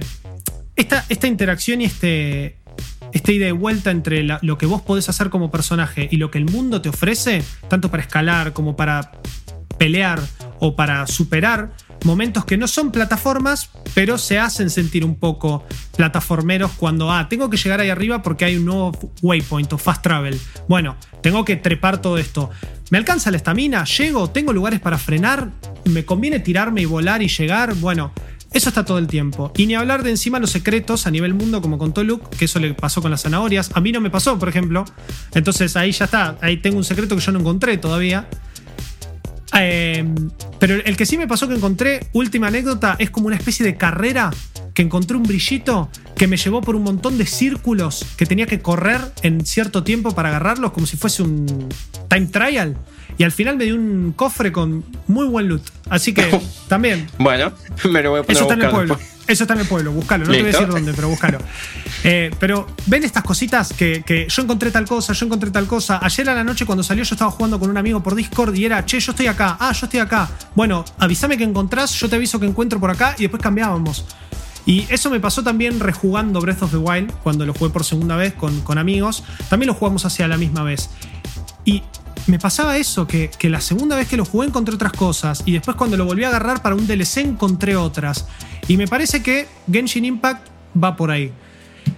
esta, 0.77 1.05
esta 1.09 1.27
interacción 1.27 1.81
y 1.83 1.85
este, 1.85 2.57
esta 3.13 3.33
idea 3.33 3.47
de 3.47 3.53
vuelta 3.53 3.91
entre 3.91 4.23
lo 4.41 4.59
que 4.59 4.67
vos 4.67 4.83
podés 4.83 5.09
hacer 5.09 5.31
como 5.31 5.51
personaje 5.51 6.09
y 6.11 6.17
lo 6.17 6.31
que 6.31 6.39
el 6.39 6.47
mundo 6.47 6.81
te 6.81 6.89
ofrece, 6.89 7.43
tanto 7.69 7.91
para 7.91 8.03
escalar 8.03 8.53
como 8.53 8.77
para 8.77 9.13
pelear 9.79 10.21
o 10.61 10.77
para 10.77 11.07
superar 11.07 11.73
momentos 12.05 12.45
que 12.45 12.57
no 12.57 12.67
son 12.67 12.91
plataformas, 12.91 13.71
pero 13.95 14.19
se 14.19 14.39
hacen 14.39 14.71
sentir 14.71 15.05
un 15.05 15.17
poco 15.17 15.65
plataformeros 15.97 16.73
cuando, 16.73 17.11
ah, 17.11 17.29
tengo 17.29 17.51
que 17.51 17.57
llegar 17.57 17.81
ahí 17.81 17.91
arriba 17.91 18.23
porque 18.23 18.45
hay 18.45 18.57
un 18.57 18.65
nuevo 18.65 18.93
waypoint 19.23 19.73
o 19.73 19.79
fast 19.79 20.03
travel. 20.03 20.39
Bueno, 20.69 20.97
tengo 21.23 21.45
que 21.45 21.57
trepar 21.57 22.03
todo 22.03 22.19
esto. 22.19 22.51
¿Me 22.91 22.99
alcanza 22.99 23.31
la 23.31 23.39
estamina? 23.39 23.85
¿Llego? 23.85 24.29
¿Tengo 24.31 24.53
lugares 24.53 24.81
para 24.81 24.99
frenar? 24.99 25.49
¿Me 25.85 26.05
conviene 26.05 26.41
tirarme 26.41 26.83
y 26.83 26.85
volar 26.85 27.23
y 27.23 27.29
llegar? 27.29 27.75
Bueno, 27.77 28.13
eso 28.53 28.69
está 28.69 28.85
todo 28.85 28.99
el 28.99 29.07
tiempo. 29.07 29.51
Y 29.57 29.67
ni 29.67 29.75
hablar 29.75 30.03
de 30.03 30.11
encima 30.11 30.39
los 30.39 30.51
secretos 30.51 31.07
a 31.07 31.11
nivel 31.11 31.33
mundo, 31.33 31.63
como 31.63 31.79
contó 31.79 32.05
Luke, 32.05 32.37
que 32.37 32.45
eso 32.45 32.59
le 32.59 32.75
pasó 32.75 33.01
con 33.01 33.11
las 33.11 33.23
zanahorias. 33.23 33.71
A 33.75 33.81
mí 33.81 33.93
no 33.93 34.01
me 34.01 34.11
pasó, 34.11 34.39
por 34.39 34.49
ejemplo. 34.49 34.85
Entonces 35.35 35.75
ahí 35.77 35.93
ya 35.93 36.05
está. 36.05 36.37
Ahí 36.43 36.59
tengo 36.59 36.77
un 36.77 36.85
secreto 36.85 37.17
que 37.17 37.23
yo 37.23 37.33
no 37.33 37.41
encontré 37.41 37.79
todavía. 37.79 38.29
Em, 39.55 40.31
pero 40.59 40.75
el 40.75 40.97
que 40.97 41.07
sí 41.07 41.19
me 41.19 41.29
pasó 41.29 41.49
que 41.49 41.55
encontré, 41.55 42.07
última 42.13 42.49
anécdota, 42.49 42.97
es 42.99 43.11
como 43.11 43.27
una 43.27 43.37
especie 43.37 43.65
de 43.65 43.77
carrera 43.77 44.31
que 44.75 44.83
encontré 44.83 45.17
un 45.17 45.25
brillito 45.25 45.91
que 46.17 46.27
me 46.27 46.37
llevó 46.37 46.63
por 46.63 46.77
un 46.77 46.85
montón 46.85 47.19
de 47.19 47.27
círculos 47.27 48.07
que 48.17 48.27
tenía 48.27 48.47
que 48.47 48.61
correr 48.61 49.01
en 49.23 49.45
cierto 49.45 49.85
tiempo 49.85 50.15
para 50.15 50.31
agarrarlos, 50.31 50.73
como 50.73 50.87
si 50.87 50.97
fuese 50.97 51.23
un 51.23 51.69
time 52.09 52.27
trial. 52.27 52.77
Y 53.19 53.25
al 53.25 53.33
final 53.33 53.57
me 53.57 53.65
dio 53.65 53.75
un 53.75 54.13
cofre 54.17 54.53
con 54.53 54.85
muy 55.07 55.27
buen 55.27 55.49
loot. 55.49 55.63
Así 55.91 56.13
que 56.13 56.41
también. 56.69 57.09
bueno, 57.19 57.53
me 57.91 58.03
lo 58.03 58.11
voy 58.11 58.21
a 58.21 58.23
poner 58.23 58.37
Eso 58.37 58.43
está 58.43 58.55
en 58.55 58.63
el 58.63 58.71
pueblo. 58.71 58.99
Eso 59.27 59.45
está 59.45 59.55
en 59.55 59.61
el 59.61 59.67
pueblo, 59.67 59.93
búscalo. 59.93 60.25
No 60.25 60.33
te 60.33 60.39
voy 60.39 60.49
a 60.49 60.53
decir 60.53 60.69
dónde, 60.69 60.93
pero 60.95 61.09
búscalo. 61.09 61.39
Eh, 62.05 62.31
pero 62.41 62.67
ven 62.87 63.05
estas 63.05 63.23
cositas 63.23 63.73
que, 63.73 64.27
yo 64.29 64.43
encontré 64.43 64.71
tal 64.71 64.85
cosa, 64.85 65.13
yo 65.13 65.27
encontré 65.27 65.51
tal 65.51 65.67
cosa. 65.67 66.01
Ayer 66.03 66.29
a 66.29 66.35
la 66.35 66.45
noche 66.45 66.67
cuando 66.67 66.83
salió 66.83 67.05
yo 67.05 67.15
estaba 67.15 67.31
jugando 67.31 67.59
con 67.61 67.71
un 67.71 67.77
amigo 67.77 68.03
por 68.03 68.15
Discord 68.15 68.55
y 68.55 68.65
era, 68.65 68.85
che, 68.85 68.99
yo 68.99 69.13
estoy 69.13 69.29
acá, 69.29 69.57
ah, 69.61 69.73
yo 69.73 69.87
estoy 69.87 70.01
acá. 70.01 70.29
Bueno, 70.55 70.85
avísame 70.99 71.39
que 71.39 71.45
encontrás, 71.45 71.93
yo 71.93 72.09
te 72.09 72.17
aviso 72.17 72.41
que 72.41 72.47
encuentro 72.47 72.81
por 72.81 72.91
acá 72.91 73.15
y 73.17 73.23
después 73.23 73.43
cambiábamos. 73.43 74.05
Y 74.67 74.87
eso 74.91 75.11
me 75.11 75.21
pasó 75.21 75.43
también 75.43 75.81
rejugando 75.81 76.41
Breath 76.41 76.63
of 76.63 76.71
the 76.71 76.77
Wild, 76.77 77.13
cuando 77.23 77.47
lo 77.47 77.55
jugué 77.55 77.71
por 77.71 77.85
segunda 77.85 78.17
vez 78.17 78.33
con, 78.35 78.61
con 78.61 78.79
amigos. 78.79 79.25
También 79.49 79.69
lo 79.69 79.75
jugamos 79.75 80.05
hacia 80.05 80.27
la 80.29 80.37
misma 80.37 80.63
vez. 80.63 80.91
Y 81.65 81.83
me 82.27 82.39
pasaba 82.39 82.77
eso, 82.77 83.07
que, 83.07 83.31
la 83.43 83.61
segunda 83.61 83.97
vez 83.97 84.09
que 84.09 84.17
lo 84.17 84.25
jugué 84.25 84.49
encontré 84.49 84.75
otras 84.75 84.93
cosas 84.93 85.43
y 85.45 85.53
después 85.53 85.77
cuando 85.77 85.97
lo 85.97 86.05
volví 86.05 86.25
a 86.25 86.29
agarrar 86.29 86.63
para 86.63 86.75
un 86.75 86.87
DLC 86.87 87.19
encontré 87.19 87.77
otras. 87.77 88.27
Y 88.69 88.77
me 88.77 88.87
parece 88.87 89.23
que 89.23 89.49
Genshin 89.71 90.05
Impact 90.05 90.49
va 90.83 90.97
por 90.97 91.11
ahí. 91.11 91.33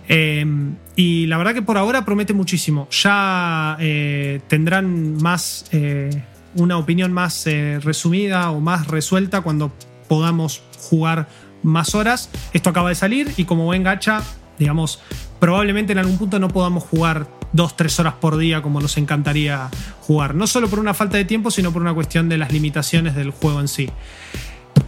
Em, 0.09 0.77
y 0.97 1.27
la 1.27 1.39
verdad 1.39 1.55
que 1.55 1.63
por 1.63 1.77
ahora 1.77 2.05
promete 2.05 2.33
muchísimo. 2.33 2.89
Ya 2.91 3.77
eh, 3.81 4.41
tendrán 4.49 5.17
más 5.23 5.67
eh, 5.73 6.11
una 6.57 6.79
opinión 6.79 7.13
más 7.13 7.47
eh, 7.47 7.81
resumida 7.83 8.51
o 8.51 8.61
más 8.61 8.87
resuelta 8.89 9.43
cuando 9.43 9.73
podamos 10.09 10.63
jugar 10.89 11.29
más 11.63 11.95
horas. 11.95 12.31
Esto 12.53 12.71
acaba 12.71 12.89
de 12.89 12.95
salir 12.95 13.33
y 13.37 13.45
como 13.45 13.65
buen 13.65 13.83
gacha, 13.83 14.23
digamos, 14.59 15.01
probablemente 15.39 15.93
en 15.93 15.99
algún 15.99 16.19
punto 16.19 16.39
no 16.39 16.49
podamos 16.49 16.85
jugar 16.85 17.27
dos, 17.55 17.77
tres 17.77 17.99
horas 17.99 18.15
por 18.21 18.37
día 18.37 18.61
como 18.61 18.81
nos 18.81 18.99
encantaría 18.99 19.71
jugar. 20.03 20.35
No 20.35 20.47
solo 20.47 20.69
por 20.69 20.81
una 20.81 20.93
falta 20.93 21.17
de 21.17 21.25
tiempo, 21.25 21.51
sino 21.51 21.73
por 21.73 21.81
una 21.81 21.95
cuestión 21.95 22.29
de 22.29 22.37
las 22.37 22.53
limitaciones 22.53 23.15
del 23.15 23.31
juego 23.31 23.61
en 23.61 23.69
sí. 23.69 23.89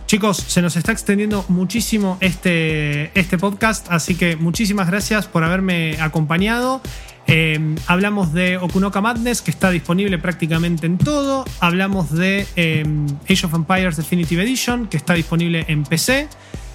Chicos, 0.07 0.37
se 0.37 0.63
nos 0.63 0.77
está 0.77 0.93
extendiendo 0.93 1.45
muchísimo 1.49 2.19
este, 2.21 3.19
este 3.19 3.39
podcast, 3.39 3.87
así 3.91 4.15
que 4.15 4.37
muchísimas 4.37 4.89
gracias 4.89 5.27
por 5.27 5.43
haberme 5.43 5.97
acompañado. 6.01 6.81
Eh, 7.29 7.59
hablamos 7.89 8.33
de 8.33 8.57
Okunoka 8.57 9.01
Madness, 9.01 9.43
que 9.43 9.51
está 9.51 9.71
disponible 9.71 10.19
prácticamente 10.19 10.87
en 10.87 10.99
todo. 10.99 11.45
Hablamos 11.59 12.13
de 12.13 12.47
eh, 12.55 12.85
Age 13.29 13.47
of 13.47 13.55
Empires 13.55 13.97
Definitive 13.97 14.43
Edition, 14.45 14.87
que 14.87 14.97
está 14.97 15.15
disponible 15.15 15.65
en 15.69 15.83
PC. 15.83 16.29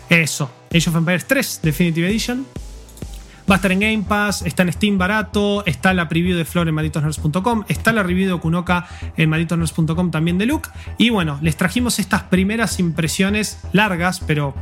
Eso, 0.09 0.51
Age 0.73 0.89
of 0.89 0.95
Empires 0.97 1.25
3 1.25 1.59
Definitive 1.63 2.09
Edition. 2.09 2.45
Va 3.51 3.55
a 3.55 3.57
estar 3.57 3.73
en 3.73 3.81
Game 3.81 4.03
Pass, 4.07 4.43
está 4.43 4.63
en 4.63 4.71
Steam 4.71 4.97
barato, 4.97 5.65
está 5.65 5.93
la 5.93 6.07
preview 6.07 6.37
de 6.37 6.45
Flor 6.45 6.69
en 6.69 6.73
malditosnerds.com, 6.73 7.65
está 7.67 7.91
la 7.91 8.01
review 8.01 8.27
de 8.27 8.31
Okunoka 8.31 8.87
en 9.17 9.29
malditosnerds.com 9.29 10.09
también 10.09 10.37
de 10.37 10.45
Luke. 10.45 10.69
Y 10.97 11.09
bueno, 11.09 11.37
les 11.41 11.57
trajimos 11.57 11.99
estas 11.99 12.23
primeras 12.23 12.79
impresiones 12.79 13.59
largas, 13.73 14.21
pero 14.21 14.55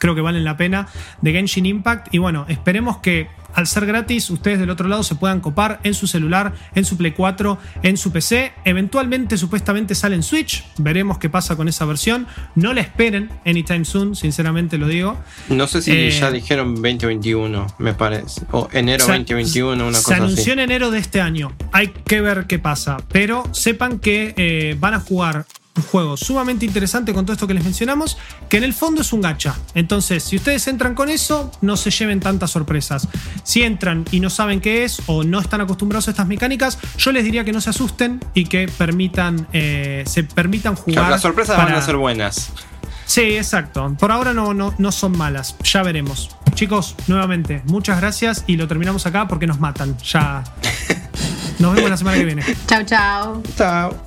creo 0.00 0.16
que 0.16 0.20
valen 0.22 0.42
la 0.44 0.56
pena, 0.56 0.88
de 1.22 1.30
Genshin 1.32 1.66
Impact. 1.66 2.12
Y 2.12 2.18
bueno, 2.18 2.46
esperemos 2.48 2.96
que 2.98 3.28
al 3.52 3.66
ser 3.66 3.84
gratis, 3.84 4.30
ustedes 4.30 4.60
del 4.60 4.70
otro 4.70 4.86
lado 4.88 5.02
se 5.02 5.16
puedan 5.16 5.40
copar 5.40 5.80
en 5.82 5.92
su 5.94 6.06
celular, 6.06 6.54
en 6.76 6.84
su 6.84 6.96
Play 6.96 7.10
4, 7.12 7.58
en 7.82 7.96
su 7.96 8.12
PC. 8.12 8.52
Eventualmente, 8.64 9.36
supuestamente 9.36 9.96
sale 9.96 10.14
en 10.14 10.22
Switch. 10.22 10.64
Veremos 10.78 11.18
qué 11.18 11.28
pasa 11.28 11.56
con 11.56 11.66
esa 11.68 11.84
versión. 11.84 12.28
No 12.54 12.72
la 12.72 12.80
esperen 12.80 13.28
anytime 13.44 13.84
soon, 13.84 14.14
sinceramente 14.14 14.78
lo 14.78 14.86
digo. 14.86 15.18
No 15.48 15.66
sé 15.66 15.82
si 15.82 15.90
Eh, 15.90 16.10
ya 16.10 16.30
dijeron 16.30 16.76
2021, 16.76 17.66
me 17.78 17.92
parece. 17.92 18.42
O 18.52 18.68
enero 18.72 19.04
Se- 19.04 19.10
2021, 19.12 19.88
una 19.88 19.98
Se 19.98 20.04
cosa 20.04 20.16
anunció 20.18 20.42
así. 20.42 20.50
en 20.52 20.58
enero 20.60 20.90
de 20.92 20.98
este 21.00 21.20
año. 21.20 21.52
Hay 21.72 21.88
que 21.88 22.20
ver 22.20 22.46
qué 22.46 22.58
pasa. 22.60 22.98
Pero 23.10 23.42
sepan 23.52 23.98
que 23.98 24.32
eh, 24.36 24.76
van 24.78 24.94
a 24.94 25.00
jugar 25.00 25.44
un 25.80 25.86
juego 25.86 26.16
sumamente 26.16 26.64
interesante 26.66 27.12
con 27.12 27.24
todo 27.24 27.32
esto 27.32 27.46
que 27.46 27.54
les 27.54 27.64
mencionamos, 27.64 28.16
que 28.48 28.58
en 28.58 28.64
el 28.64 28.72
fondo 28.74 29.00
es 29.02 29.12
un 29.12 29.20
gacha. 29.20 29.54
Entonces, 29.74 30.22
si 30.22 30.36
ustedes 30.36 30.66
entran 30.68 30.94
con 30.94 31.08
eso, 31.08 31.50
no 31.60 31.76
se 31.76 31.90
lleven 31.90 32.20
tantas 32.20 32.50
sorpresas. 32.50 33.08
Si 33.42 33.62
entran 33.62 34.04
y 34.10 34.20
no 34.20 34.30
saben 34.30 34.60
qué 34.60 34.84
es 34.84 35.00
o 35.06 35.24
no 35.24 35.40
están 35.40 35.60
acostumbrados 35.60 36.08
a 36.08 36.10
estas 36.12 36.26
mecánicas, 36.26 36.78
yo 36.98 37.12
les 37.12 37.24
diría 37.24 37.44
que 37.44 37.52
no 37.52 37.60
se 37.60 37.70
asusten 37.70 38.20
y 38.34 38.44
que 38.46 38.68
permitan, 38.68 39.46
eh, 39.52 40.04
se 40.06 40.24
permitan 40.24 40.74
jugar. 40.76 40.94
Claro, 40.94 41.10
las 41.10 41.22
sorpresas 41.22 41.56
van 41.56 41.66
para- 41.66 41.78
a 41.78 41.82
ser 41.82 41.96
buenas. 41.96 42.50
Sí, 43.06 43.22
exacto. 43.22 43.96
Por 43.98 44.12
ahora 44.12 44.32
no, 44.32 44.54
no, 44.54 44.72
no 44.78 44.92
son 44.92 45.16
malas. 45.18 45.56
Ya 45.64 45.82
veremos. 45.82 46.30
Chicos, 46.54 46.94
nuevamente, 47.08 47.62
muchas 47.66 47.98
gracias 48.00 48.44
y 48.46 48.56
lo 48.56 48.68
terminamos 48.68 49.04
acá 49.06 49.26
porque 49.26 49.46
nos 49.48 49.58
matan. 49.58 49.96
Ya. 49.98 50.44
Nos 51.58 51.74
vemos 51.74 51.90
la 51.90 51.96
semana 51.98 52.16
que 52.16 52.24
viene. 52.24 52.42
Chau, 52.66 52.82
chau. 52.84 53.42
Chao. 53.56 54.06